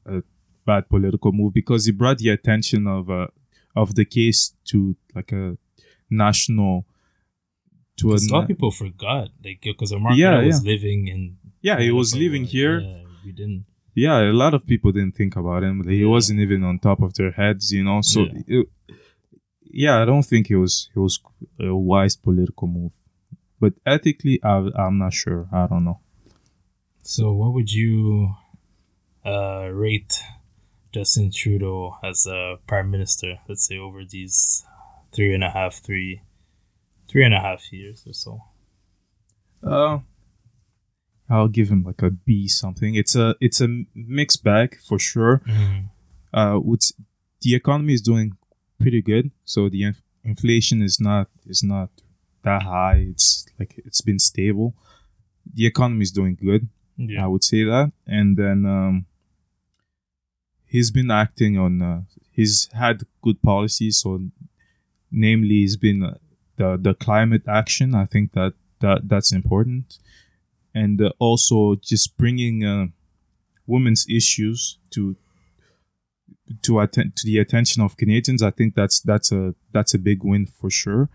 a 0.05 0.23
bad 0.65 0.89
political 0.89 1.31
move 1.31 1.53
because 1.53 1.87
it 1.87 1.97
brought 1.97 2.17
the 2.19 2.29
attention 2.29 2.87
of 2.87 3.09
uh, 3.09 3.27
of 3.75 3.95
the 3.95 4.05
case 4.05 4.53
to 4.65 4.95
like 5.15 5.31
a 5.31 5.57
national 6.09 6.85
to 7.97 8.13
a 8.13 8.17
lot 8.31 8.43
of 8.43 8.47
people 8.47 8.71
forgot, 8.71 9.29
like, 9.43 9.61
because 9.61 9.91
Omar 9.91 10.13
Yeah, 10.13 10.39
yeah, 10.41 10.45
was 10.47 10.63
living 10.63 11.07
in. 11.07 11.37
yeah 11.61 11.79
he 11.79 11.91
was 11.91 12.15
living 12.15 12.43
while. 12.43 12.49
here 12.57 12.79
Yeah, 12.81 13.03
we 13.25 13.31
didn't. 13.31 13.65
yeah 13.95 14.17
a 14.21 14.33
lot 14.43 14.53
of 14.53 14.65
people 14.67 14.91
didn't 14.91 15.15
think 15.15 15.35
about 15.35 15.63
him 15.63 15.75
he 15.87 16.01
Yeah. 16.01 16.07
wasn't 16.15 16.39
even 16.39 16.63
on 16.63 16.79
top 16.79 17.01
of 17.01 17.13
their 17.15 17.31
heads 17.31 17.71
you 17.71 17.83
know 17.83 18.01
so 18.01 18.19
Yeah. 18.21 18.41
it, 18.59 18.67
yeah 19.83 20.01
I 20.01 20.05
don't 20.05 20.23
think 20.31 20.49
it 20.51 20.57
was 20.57 20.89
it 20.95 20.99
was 20.99 21.19
a 21.59 21.75
wise 21.75 22.15
political 22.15 22.67
move 22.67 22.91
but 23.59 23.73
ethically 23.85 24.39
I, 24.43 24.69
I'm 24.83 24.97
not 24.99 25.13
sure 25.13 25.47
I 25.51 25.65
don't 25.67 25.83
know 25.89 25.99
So, 27.09 27.31
what 27.31 27.53
would 27.53 27.71
you 27.71 28.35
uh, 29.25 29.69
rate 29.71 30.21
Justin 30.91 31.31
Trudeau 31.31 31.95
as 32.03 32.27
a 32.27 32.57
prime 32.67 32.91
minister? 32.91 33.37
Let's 33.47 33.65
say 33.65 33.77
over 33.77 34.03
these 34.03 34.65
three 35.15 35.33
and 35.33 35.41
a 35.41 35.49
half, 35.49 35.75
three, 35.75 36.23
three 37.07 37.23
and 37.23 37.33
a 37.33 37.39
half 37.39 37.71
years 37.71 38.03
or 38.05 38.11
so. 38.11 38.41
Uh, 39.63 39.99
I'll 41.29 41.47
give 41.47 41.69
him 41.69 41.83
like 41.83 42.01
a 42.01 42.11
B 42.11 42.49
something. 42.49 42.95
It's 42.95 43.15
a 43.15 43.37
it's 43.39 43.61
a 43.61 43.85
mixed 43.95 44.43
bag 44.43 44.77
for 44.85 44.99
sure. 44.99 45.41
Uh, 46.33 46.55
what's 46.55 46.91
the 47.39 47.55
economy 47.55 47.93
is 47.93 48.01
doing 48.01 48.33
pretty 48.81 49.01
good, 49.01 49.31
so 49.45 49.69
the 49.69 49.83
inf- 49.83 50.03
inflation 50.25 50.81
is 50.81 50.99
not 50.99 51.29
is 51.45 51.63
not 51.63 51.89
that 52.43 52.63
high. 52.63 53.07
It's 53.11 53.45
like 53.57 53.75
it's 53.85 54.01
been 54.01 54.19
stable. 54.19 54.75
The 55.53 55.65
economy 55.65 56.03
is 56.03 56.11
doing 56.11 56.35
good. 56.35 56.67
I 57.23 57.27
would 57.27 57.43
say 57.43 57.63
that. 57.63 57.91
And 58.05 58.37
then 58.37 58.65
um, 58.65 59.05
he's 60.65 60.91
been 60.91 61.11
acting 61.11 61.57
on. 61.57 61.81
Uh, 61.81 62.01
he's 62.31 62.69
had 62.73 63.03
good 63.21 63.41
policies. 63.41 63.97
So, 63.97 64.21
namely, 65.11 65.61
he's 65.61 65.77
been 65.77 66.03
uh, 66.03 66.17
the 66.57 66.77
the 66.77 66.93
climate 66.93 67.43
action. 67.47 67.95
I 67.95 68.05
think 68.05 68.33
that 68.33 68.53
that 68.79 69.07
that's 69.09 69.31
important, 69.31 69.99
and 70.73 71.01
uh, 71.01 71.11
also 71.19 71.75
just 71.75 72.17
bringing 72.17 72.63
uh, 72.63 72.87
women's 73.65 74.05
issues 74.09 74.77
to 74.91 75.15
to 76.61 76.79
attend 76.79 77.15
to 77.17 77.25
the 77.25 77.39
attention 77.39 77.81
of 77.83 77.97
Canadians. 77.97 78.41
I 78.41 78.51
think 78.51 78.75
that's 78.75 78.99
that's 79.01 79.31
a 79.31 79.55
that's 79.71 79.93
a 79.93 79.99
big 79.99 80.23
win 80.23 80.45
for 80.45 80.69
sure. 80.69 81.09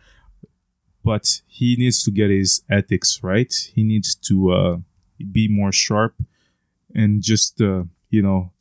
But 1.04 1.40
he 1.48 1.74
needs 1.76 2.04
to 2.04 2.12
get 2.12 2.30
his 2.30 2.62
ethics 2.70 3.20
right. 3.24 3.52
He 3.74 3.82
needs 3.82 4.14
to 4.14 4.52
uh, 4.52 4.76
be 5.30 5.48
more 5.48 5.72
sharp 5.72 6.14
and 6.94 7.22
just 7.22 7.60
uh, 7.60 7.84
you 8.10 8.22
know 8.22 8.52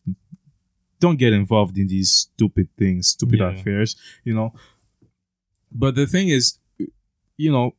don't 1.00 1.18
get 1.18 1.34
involved 1.34 1.78
in 1.78 1.88
these 1.88 2.12
stupid 2.12 2.68
things 2.78 3.08
stupid 3.10 3.40
Yeah. 3.40 3.50
affairs 3.52 3.96
you 4.24 4.34
know 4.34 4.54
but 5.72 5.96
the 5.96 6.06
thing 6.06 6.30
is 6.30 6.58
you 7.38 7.52
know 7.52 7.76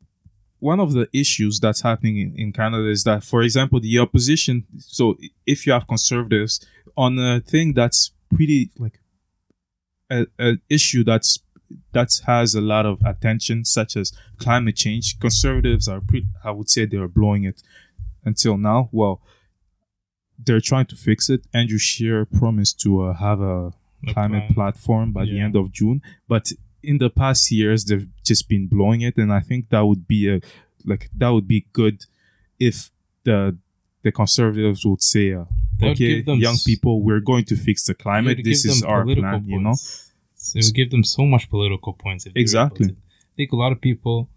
one 0.59 0.79
of 0.81 0.93
the 0.93 1.09
issues 1.13 1.59
that's 1.61 1.83
happening 1.83 2.19
in, 2.19 2.35
in 2.37 2.53
canada 2.53 2.89
is 2.89 3.05
that 3.05 3.23
for 3.25 3.43
example 3.43 3.81
the 3.81 3.99
opposition 3.99 4.65
so 4.79 5.17
if 5.47 5.67
you 5.67 5.73
have 5.73 5.87
conservatives 5.87 6.65
on 6.97 7.19
a 7.19 7.41
thing 7.41 7.73
that's 7.75 8.13
pretty 8.35 8.71
like 8.79 8.99
a, 10.11 10.27
a 10.39 10.59
issue 10.69 11.03
that's 11.05 11.39
that 11.93 12.11
has 12.27 12.55
a 12.55 12.61
lot 12.61 12.85
of 12.85 13.01
attention, 13.03 13.65
such 13.65 13.97
as 13.97 14.13
climate 14.37 14.77
change. 14.77 15.19
Conservatives 15.19 15.89
are 15.89 16.03
pretty, 16.03 16.27
I 16.45 16.51
would 16.51 16.69
say 16.69 16.85
they 16.85 16.99
are 16.99 17.09
blowing 17.09 17.45
it 17.45 17.63
until 18.25 18.57
now. 18.57 18.89
Well, 18.93 19.21
they're 20.45 20.61
trying 20.61 20.87
to 20.87 20.97
fix 20.97 21.29
it. 21.31 21.47
Andrew 21.55 21.79
Scheer 21.79 22.25
promised 22.25 22.81
to 22.81 23.03
uh, 23.05 23.15
have 23.15 23.41
a, 23.41 23.73
A 24.09 24.13
climate 24.13 24.45
plan. 24.49 24.55
platform 24.55 25.13
by 25.13 25.25
the 25.25 25.39
end 25.39 25.55
of 25.57 25.71
June, 25.73 26.03
but 26.27 26.45
in 26.83 26.99
the 26.99 27.09
past 27.11 27.51
years 27.53 27.85
they've 27.85 28.09
just 28.25 28.49
been 28.49 28.67
blowing 28.67 29.01
it, 29.03 29.17
and 29.17 29.33
I 29.33 29.41
think 29.49 29.69
that 29.69 29.85
would 29.89 30.05
be 30.09 30.29
a 30.35 30.41
like 30.85 31.09
that 31.21 31.29
would 31.35 31.47
be 31.47 31.61
good 31.73 31.97
if 32.59 32.91
the 33.23 33.57
the 34.03 34.11
conservatives 34.11 34.85
would 34.85 35.01
say, 35.15 35.27
uh, 35.33 35.45
okay, 35.81 36.25
young 36.47 36.55
s- 36.55 36.65
people, 36.65 36.93
we're 37.07 37.21
going 37.21 37.45
to 37.45 37.57
fix 37.57 37.85
the 37.87 37.95
climate. 37.95 38.39
This 38.43 38.65
is 38.65 38.83
our 38.83 39.05
plan, 39.05 39.45
you 39.47 39.61
know. 39.61 39.77
It 40.57 40.65
would 40.65 40.75
give 40.75 40.91
them 40.91 41.05
so 41.05 41.23
much 41.25 41.49
political 41.49 41.93
points. 41.93 42.27
If 42.27 42.35
they 42.35 42.39
were 42.39 42.41
able 42.41 42.43
Exactly. 42.43 42.87
I 42.91 43.35
think 43.37 43.53
a 43.53 43.57
lot 43.65 43.71
of 43.71 43.81
people, 43.81 44.29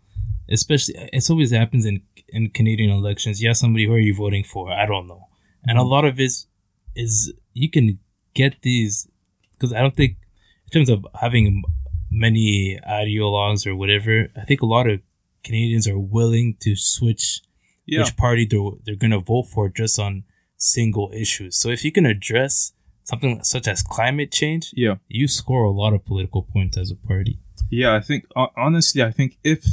especially, 0.50 0.96
it's 1.14 1.30
always 1.30 1.52
happens 1.52 1.86
in 1.86 2.02
in 2.30 2.50
Canadian 2.50 2.90
elections. 2.92 3.42
Yeah, 3.42 3.54
somebody 3.54 3.86
who 3.86 3.94
are 3.94 4.00
you 4.00 4.16
voting 4.16 4.44
for? 4.44 4.72
I 4.72 4.86
don't 4.86 5.08
know. 5.08 5.28
And 5.68 5.78
a 5.78 5.82
Mm-hmm. 5.82 5.90
lot 5.90 6.06
of 6.06 6.20
it 6.20 6.24
is 6.24 6.48
is 6.96 7.34
you 7.54 7.70
can 7.70 8.00
get 8.34 8.62
these 8.62 9.08
because 9.54 9.74
I 9.74 9.82
don't 9.82 9.96
think 9.96 10.18
in 10.66 10.72
terms 10.72 10.90
of 10.90 11.06
having 11.22 11.64
many 12.12 12.80
ideologues 12.88 13.66
or 13.68 13.76
whatever. 13.76 14.28
I 14.36 14.46
think 14.46 14.62
a 14.62 14.66
lot 14.66 14.88
of 14.90 15.02
Canadians 15.44 15.88
are 15.88 16.00
willing 16.00 16.56
to 16.62 16.76
switch 16.76 17.42
Yeah, 17.86 18.00
which 18.02 18.16
party 18.18 18.46
they're, 18.50 18.72
they're 18.84 18.96
going 18.96 19.12
to 19.12 19.20
vote 19.20 19.44
for 19.54 19.70
just 19.70 20.00
on 20.00 20.24
single 20.58 21.12
issues. 21.14 21.58
So 21.58 21.70
if 21.70 21.84
you 21.86 21.92
can 21.92 22.06
address 22.06 22.74
something 23.04 23.44
such 23.44 23.68
as 23.68 23.84
climate 23.84 24.32
change, 24.32 24.72
yeah. 24.74 24.96
you 25.08 25.28
score 25.28 25.64
a 25.66 25.72
lot 25.72 25.94
of 25.94 26.06
political 26.06 26.42
points 26.42 26.78
as 26.78 26.90
a 26.92 26.96
party. 26.96 27.40
Yeah, 27.70 27.94
I 27.96 28.00
think 28.02 28.26
honestly, 28.56 29.04
I 29.04 29.12
think 29.12 29.38
if 29.44 29.66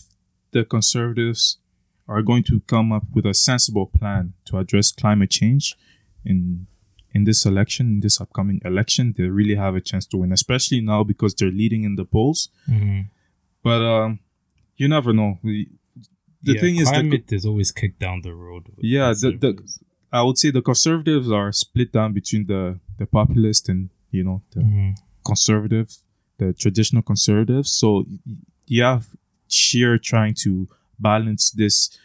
the 0.53 0.65
conservatives 0.65 1.59
are 2.09 2.23
going 2.23 2.43
to 2.45 2.61
come 2.61 2.93
up 2.93 3.05
with 3.15 3.27
a 3.27 3.35
sensible 3.35 3.87
plan 3.87 4.35
to 4.47 4.59
address 4.59 4.93
climate 4.93 5.31
change 5.31 5.77
in 6.25 6.67
in 7.15 7.25
this 7.25 7.45
election, 7.45 7.87
in 7.89 8.01
this 8.01 8.21
upcoming 8.23 8.59
election, 8.65 9.13
they 9.19 9.25
really 9.25 9.55
have 9.57 9.75
a 9.77 9.83
chance 9.83 10.07
to 10.07 10.17
win, 10.17 10.33
especially 10.33 10.81
now 10.81 11.05
because 11.05 11.35
they're 11.35 11.51
leading 11.63 11.85
in 11.85 11.95
the 11.97 12.07
polls. 12.07 12.49
But 13.63 13.83
um, 13.83 14.19
you 14.77 14.89
never 14.89 15.13
know. 15.13 15.39
We- 15.43 15.69
The 16.45 16.55
Yeah, 16.55 16.61
thing 16.61 16.77
is, 16.83 16.89
the, 16.89 16.95
climate 16.95 17.33
is 17.33 17.45
always 17.47 17.71
kicked 17.71 18.01
down 18.01 18.23
the 18.23 18.35
road. 18.35 18.65
Yeah, 18.81 19.13
the- 19.23 19.37
the- 19.43 19.59
I 20.11 20.23
would 20.27 20.39
say 20.39 20.51
the 20.51 20.63
conservatives 20.73 21.31
are 21.31 21.53
split 21.53 21.93
down 21.93 22.11
between 22.21 22.47
the 22.53 22.63
the 23.01 23.07
populist 23.19 23.69
and 23.73 23.81
you 24.17 24.25
know 24.27 24.39
the 24.55 24.61
Mhm. 24.61 24.95
conservative, 25.31 25.89
the 26.41 26.49
traditional 26.63 27.03
conservatives. 27.13 27.71
So 27.81 27.89
you 28.75 28.83
have 28.91 29.05
Scheer 29.53 29.99
trying 29.99 30.35
to 30.43 30.69
balance 30.99 31.51
this, 31.51 31.99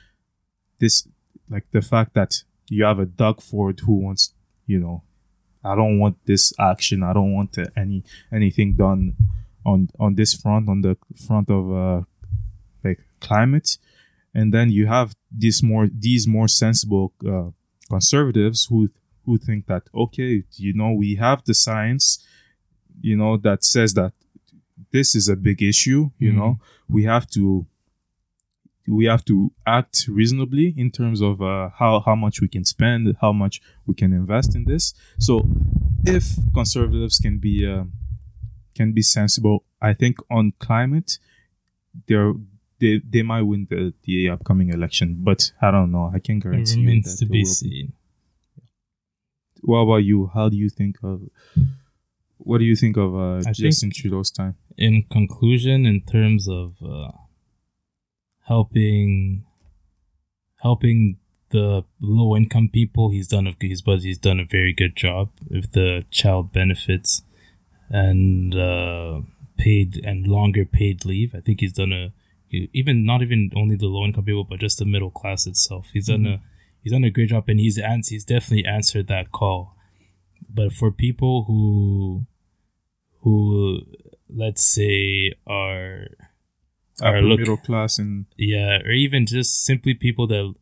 this 0.80 1.08
like 1.50 1.66
the 1.72 1.82
fact 1.82 2.14
that 2.14 2.44
you 2.70 2.84
have 2.84 3.00
a 3.00 3.06
Doug 3.06 3.42
Ford 3.42 3.80
who 3.82 3.94
wants, 3.94 4.34
you 4.66 4.80
know, 4.80 5.04
I 5.64 5.76
don't 5.76 6.00
want 6.00 6.18
this 6.26 6.54
action. 6.60 7.04
I 7.04 7.14
don't 7.14 7.34
want 7.34 7.58
any 7.76 8.04
anything 8.32 8.76
done 8.76 9.16
on 9.66 9.90
on 10.00 10.16
this 10.16 10.34
front, 10.34 10.70
on 10.70 10.82
the 10.82 10.98
front 11.28 11.50
of 11.50 11.72
uh, 11.72 12.02
like 12.84 13.00
climate. 13.20 13.78
And 14.34 14.54
then 14.54 14.72
you 14.72 14.88
have 14.88 15.16
these 15.32 15.64
more 15.64 15.88
these 15.88 16.28
more 16.28 16.48
sensible 16.48 17.14
uh, 17.28 17.50
conservatives 17.90 18.68
who 18.70 18.90
who 19.26 19.38
think 19.38 19.68
that 19.68 19.84
okay, 19.94 20.44
you 20.56 20.74
know, 20.74 20.92
we 20.92 21.16
have 21.16 21.44
the 21.44 21.54
science, 21.54 22.26
you 23.02 23.18
know, 23.18 23.36
that 23.38 23.64
says 23.64 23.94
that 23.96 24.14
this 24.92 25.16
is 25.16 25.28
a 25.30 25.36
big 25.36 25.62
issue. 25.62 26.12
You 26.20 26.32
Mhm. 26.32 26.36
know, 26.38 26.60
we 26.90 27.04
have 27.04 27.28
to 27.32 27.66
we 28.90 29.04
have 29.06 29.26
to 29.26 29.52
act 29.66 30.06
reasonably 30.08 30.74
in 30.78 30.92
terms 30.92 31.20
of 31.22 31.42
uh, 31.42 31.70
how 31.78 32.00
how 32.06 32.16
much 32.16 32.40
we 32.42 32.48
can 32.48 32.64
spend, 32.64 33.16
how 33.22 33.34
much 33.34 33.62
we 33.86 33.94
can 33.94 34.14
invest 34.14 34.56
in 34.56 34.64
this. 34.66 34.94
So, 35.20 35.46
if 36.06 36.24
conservatives 36.54 37.20
can 37.20 37.38
be 37.40 37.66
uh, 37.66 37.84
can 38.76 38.94
be 38.94 39.02
sensible, 39.02 39.64
I 39.82 39.94
think 39.94 40.18
on 40.30 40.54
climate, 40.60 41.20
they're 42.08 42.34
they 42.80 43.02
they 43.14 43.24
might 43.24 43.42
win 43.42 43.68
the 43.70 43.94
the 44.04 44.30
upcoming 44.30 44.70
election, 44.70 45.18
but 45.20 45.52
I 45.62 45.70
don't 45.72 45.92
know. 45.92 46.10
I 46.14 46.20
can't 46.20 46.38
It 46.40 46.44
guarantee. 46.44 46.80
you 46.80 46.86
remains 46.88 47.20
that 47.20 47.26
to 47.26 47.32
be 47.32 47.44
seen. 47.44 47.92
What 49.64 49.80
about 49.80 50.04
you? 50.06 50.28
How 50.34 50.48
do 50.50 50.56
you 50.56 50.70
think 50.70 50.98
of? 51.04 51.22
What 52.38 52.60
do 52.60 52.66
you 52.66 52.76
think 52.76 52.98
of 52.98 53.16
uh, 53.16 53.48
I 53.48 53.52
Justin 53.52 53.92
Trudeau's 53.92 54.32
time? 54.32 54.56
In 54.78 55.04
conclusion, 55.04 55.86
in 55.86 56.02
terms 56.02 56.48
of 56.48 56.76
uh, 56.84 57.12
helping 58.48 59.46
helping 60.62 61.18
the 61.50 61.84
low 62.02 62.36
income 62.36 62.70
people, 62.72 63.10
he's 63.10 63.28
done 63.28 63.48
a 63.48 63.56
he's 63.60 63.82
but 63.82 64.02
he's 64.02 64.18
done 64.18 64.40
a 64.40 64.46
very 64.46 64.74
good 64.74 64.96
job 64.96 65.30
with 65.50 65.72
the 65.72 66.06
child 66.12 66.52
benefits 66.52 67.24
and 67.90 68.56
uh, 68.56 69.22
paid 69.58 70.02
and 70.04 70.28
longer 70.28 70.66
paid 70.66 71.06
leave. 71.06 71.34
I 71.36 71.40
think 71.40 71.62
he's 71.62 71.74
done 71.74 71.94
a 71.94 72.12
even 72.52 73.06
not 73.06 73.22
even 73.22 73.52
only 73.56 73.76
the 73.76 73.88
low 73.88 74.06
income 74.06 74.26
people, 74.26 74.44
but 74.44 74.60
just 74.60 74.80
the 74.80 74.86
middle 74.86 75.12
class 75.12 75.48
itself. 75.48 75.88
He's 75.94 76.08
done 76.08 76.26
a 76.26 76.42
he's 76.82 76.94
done 76.94 77.04
a 77.04 77.10
great 77.10 77.30
job, 77.30 77.46
and 77.48 77.60
he's 77.60 77.78
ans- 77.78 78.10
he's 78.10 78.26
definitely 78.26 78.66
answered 78.66 79.08
that 79.08 79.32
call. 79.32 79.76
But 80.50 80.74
for 80.74 80.92
people 80.92 81.46
who 81.46 82.26
who 83.22 83.82
let's 84.30 84.64
say 84.64 85.34
are 85.46 86.08
are 87.02 87.22
look 87.22 87.40
middle 87.40 87.58
class 87.58 88.00
and 88.00 88.26
yeah 88.38 88.80
or 88.84 88.92
even 88.92 89.26
just 89.26 89.64
simply 89.64 89.94
people 89.94 90.28
that 90.28 90.54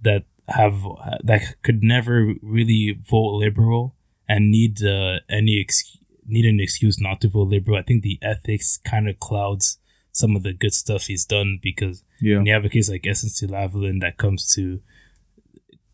that 0.00 0.24
have 0.48 0.82
that 1.22 1.62
could 1.62 1.82
never 1.82 2.34
really 2.42 2.98
vote 3.08 3.34
liberal 3.34 3.94
and 4.28 4.50
need 4.50 4.82
uh, 4.82 5.18
any 5.28 5.60
ex- 5.60 5.98
need 6.26 6.46
an 6.46 6.58
excuse 6.60 6.98
not 6.98 7.20
to 7.20 7.28
vote 7.28 7.48
liberal 7.48 7.76
i 7.76 7.82
think 7.82 8.02
the 8.02 8.18
ethics 8.22 8.78
kind 8.78 9.08
of 9.08 9.20
clouds 9.20 9.78
some 10.18 10.34
of 10.34 10.42
the 10.42 10.52
good 10.52 10.74
stuff 10.74 11.06
he's 11.06 11.24
done 11.24 11.58
because 11.62 12.02
yeah, 12.20 12.36
when 12.36 12.46
you 12.46 12.52
have 12.52 12.64
a 12.64 12.68
case 12.68 12.90
like 12.90 13.02
SNC 13.02 13.48
Lavalin 13.48 14.00
that 14.00 14.16
comes 14.16 14.48
to 14.54 14.80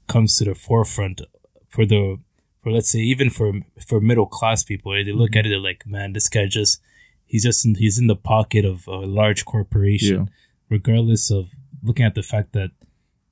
comes 0.08 0.36
to 0.38 0.44
the 0.44 0.54
forefront 0.54 1.20
for 1.68 1.84
the 1.84 2.18
for 2.64 2.72
let's 2.72 2.88
say 2.90 2.98
even 2.98 3.30
for 3.30 3.52
for 3.86 4.00
middle 4.00 4.26
class 4.26 4.64
people, 4.64 4.92
right? 4.92 5.06
they 5.06 5.12
look 5.12 5.36
at 5.36 5.46
it 5.46 5.50
they're 5.50 5.58
like, 5.58 5.86
man, 5.86 6.14
this 6.14 6.28
guy 6.28 6.46
just 6.46 6.80
he's 7.26 7.44
just 7.44 7.64
in, 7.64 7.76
he's 7.76 7.98
in 7.98 8.08
the 8.08 8.16
pocket 8.16 8.64
of 8.64 8.88
a 8.88 8.96
large 9.06 9.44
corporation, 9.44 10.16
Yeah. 10.16 10.26
regardless 10.68 11.30
of 11.30 11.50
looking 11.82 12.04
at 12.06 12.14
the 12.16 12.22
fact 12.22 12.52
that 12.54 12.70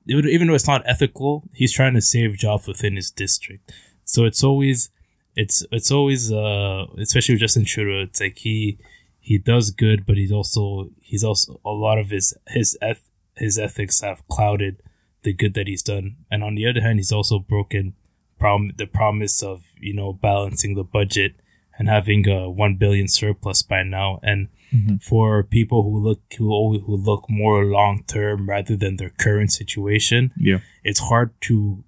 it 0.06 0.14
would, 0.14 0.26
even 0.26 0.46
though 0.48 0.54
it's 0.54 0.66
not 0.68 0.82
ethical, 0.84 1.44
he's 1.54 1.72
trying 1.72 1.94
to 1.94 2.00
save 2.00 2.36
jobs 2.36 2.66
within 2.68 2.96
his 2.96 3.10
district. 3.10 3.72
So 4.04 4.24
it's 4.24 4.44
always 4.44 4.90
it's 5.34 5.64
it's 5.72 5.90
always 5.90 6.30
uh 6.30 6.86
especially 6.98 7.34
with 7.34 7.40
Justin 7.40 7.64
Trudeau, 7.64 8.02
it's 8.02 8.20
like 8.20 8.38
he 8.38 8.78
he 9.18 9.38
does 9.38 9.70
good, 9.70 10.04
but 10.04 10.16
he's 10.16 10.32
also 10.32 10.90
he's 11.00 11.24
also 11.24 11.60
a 11.64 11.70
lot 11.70 11.98
of 11.98 12.10
his 12.10 12.34
his 12.48 12.76
eth- 12.82 13.08
his 13.36 13.58
ethics 13.58 14.00
have 14.02 14.26
clouded 14.28 14.82
the 15.22 15.32
good 15.32 15.54
that 15.54 15.68
he's 15.68 15.82
done, 15.82 16.16
and 16.30 16.42
on 16.44 16.56
the 16.56 16.66
other 16.66 16.80
hand, 16.82 16.98
he's 16.98 17.12
also 17.12 17.38
broken 17.38 17.94
prom- 18.42 18.72
the 18.82 18.86
promise 19.00 19.36
of 19.52 19.56
you 19.86 19.94
know 19.98 20.10
balancing 20.28 20.72
the 20.80 20.84
budget 20.98 21.32
and 21.78 21.88
having 21.88 22.22
a 22.28 22.38
one 22.64 22.74
billion 22.82 23.08
surplus 23.08 23.62
by 23.72 23.82
now. 23.98 24.08
And 24.30 24.48
Mhm. 24.72 25.02
for 25.10 25.42
people 25.58 25.80
who 25.86 25.94
look 26.08 26.20
who 26.38 26.46
who 26.86 26.94
look 27.10 27.22
more 27.42 27.58
long 27.78 27.94
term 28.14 28.38
rather 28.54 28.74
than 28.82 28.96
their 28.96 29.12
current 29.24 29.50
situation, 29.60 30.20
yeah, 30.48 30.60
it's 30.88 31.00
hard 31.10 31.28
to, 31.48 31.84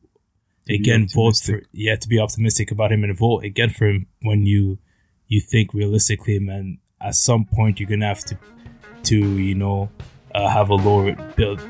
be 0.67 0.75
again 0.81 1.03
vote 1.15 1.37
for 1.47 1.57
yeah 1.73 1.97
to 2.03 2.07
be 2.09 2.19
optimistic 2.27 2.71
about 2.75 2.91
him 2.93 3.05
and 3.05 3.13
vote 3.27 3.41
again 3.51 3.71
for 3.77 3.85
him 3.91 3.99
when 4.29 4.41
you 4.53 4.63
you 5.33 5.41
think 5.53 5.67
realistically 5.81 6.39
man 6.39 6.79
at 7.09 7.15
some 7.29 7.45
point 7.57 7.75
you're 7.79 7.89
gonna 7.95 8.07
have 8.15 8.25
to 8.31 8.35
to 9.11 9.17
you 9.49 9.55
know 9.63 9.79
uh, 10.35 10.49
have 10.57 10.69
a 10.71 10.79
lower 10.89 11.13
build 11.37 11.61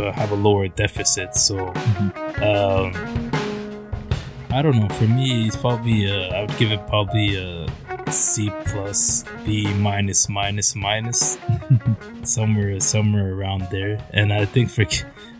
uh, 0.00 0.12
have 0.20 0.30
a 0.30 0.40
lower 0.48 0.68
deficit 0.82 1.30
so 1.46 1.56
um 2.48 2.92
I 4.54 4.62
don't 4.62 4.76
know 4.78 4.88
for 4.88 5.04
me 5.08 5.46
it's 5.46 5.56
probably 5.56 6.10
uh, 6.10 6.34
I 6.36 6.40
would 6.42 6.56
give 6.58 6.70
it 6.70 6.86
probably 6.86 7.36
a 7.36 7.66
C 8.10 8.50
plus 8.66 9.24
B 9.44 9.72
minus 9.74 10.28
minus 10.28 10.74
minus 10.76 11.38
somewhere 12.22 12.78
somewhere 12.80 13.34
around 13.34 13.68
there 13.70 13.98
and 14.12 14.32
I 14.32 14.44
think 14.44 14.70
for 14.70 14.84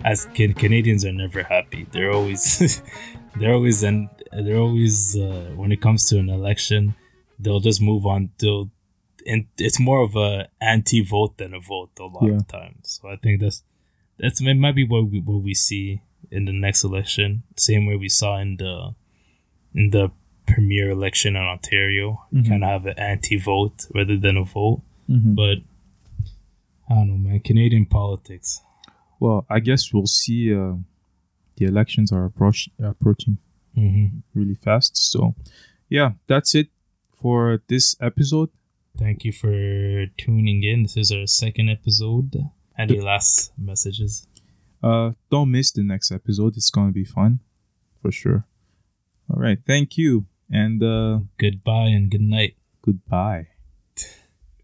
as 0.05 0.27
can, 0.35 0.53
Canadians 0.53 1.05
are 1.05 1.13
never 1.13 1.43
happy. 1.43 1.87
They're 1.91 2.13
always, 2.13 2.83
they're 3.37 3.55
always, 3.55 3.83
and 3.83 4.11
they're 4.33 4.59
always 4.59 5.17
uh, 5.17 5.51
when 5.57 5.73
it 5.73 5.81
comes 5.81 6.05
to 6.11 6.19
an 6.19 6.29
election, 6.29 6.95
they'll 7.39 7.61
just 7.61 7.81
move 7.81 8.05
on. 8.05 8.31
They'll, 8.39 8.71
and 9.27 9.47
it's 9.57 9.81
more 9.81 10.03
of 10.03 10.15
a 10.15 10.49
anti-vote 10.61 11.39
than 11.39 11.55
a 11.55 11.61
vote 11.61 11.93
a 11.99 12.05
lot 12.05 12.25
Yeah. 12.25 12.37
of 12.37 12.49
times. 12.49 13.01
So 13.01 13.09
I 13.09 13.17
think 13.17 13.41
that's 13.41 13.63
that's 14.19 14.41
it 14.41 14.55
might 14.55 14.75
be 14.75 14.85
what 14.87 15.11
we 15.11 15.21
what 15.21 15.43
we 15.43 15.55
see 15.55 16.03
in 16.31 16.45
the 16.45 16.53
next 16.53 16.85
election. 16.85 17.45
Same 17.57 17.87
way 17.87 17.97
we 17.97 18.11
saw 18.11 18.37
in 18.39 18.59
the 18.59 18.95
in 19.75 19.91
the 19.91 20.11
premier 20.47 20.91
election 20.91 21.37
in 21.37 21.43
Ontario. 21.43 22.23
Mhm. 22.33 22.49
Kind 22.49 22.65
of 22.65 22.71
have 22.71 22.87
an 22.87 22.99
anti-vote 22.99 23.87
rather 23.95 24.17
than 24.17 24.37
a 24.37 24.45
vote. 24.45 24.83
Mhm. 25.09 25.35
But 25.35 25.59
I 26.89 26.95
don't 26.97 27.09
know, 27.09 27.19
man. 27.19 27.41
Canadian 27.41 27.87
politics. 27.87 28.61
Well, 29.21 29.47
I 29.49 29.61
guess 29.61 29.93
we'll 29.93 30.07
see. 30.07 30.53
Uh, 30.55 30.77
the 31.57 31.65
elections 31.67 32.13
are 32.13 32.25
approach- 32.27 32.69
approaching 32.79 33.39
Mm-hmm. 33.77 34.19
really 34.35 34.55
fast. 34.55 34.97
So, 34.97 35.35
yeah, 35.89 36.13
that's 36.27 36.55
it 36.55 36.69
for 37.21 37.61
this 37.69 37.97
episode. 38.01 38.51
Thank 38.97 39.25
you 39.25 39.33
for 39.33 40.07
tuning 40.17 40.63
in. 40.63 40.83
This 40.85 40.97
is 40.97 41.11
our 41.11 41.27
second 41.27 41.69
episode. 41.71 42.49
Any 42.79 43.01
last 43.01 43.53
messages? 43.59 44.27
Uh, 44.83 45.13
don't 45.31 45.51
miss 45.51 45.73
the 45.73 45.83
next 45.83 46.13
episode. 46.13 46.57
It's 46.57 46.71
gonna 46.71 46.93
be 46.93 47.05
fun, 47.05 47.41
for 48.01 48.13
sure. 48.13 48.45
All 49.31 49.41
right, 49.41 49.59
thank 49.67 49.97
you, 49.97 50.27
and 50.51 50.83
uh, 50.83 51.21
Goodbye 51.39 51.89
and 51.89 52.11
good 52.11 52.21
night. 52.21 52.57
goodbye. 52.83 53.49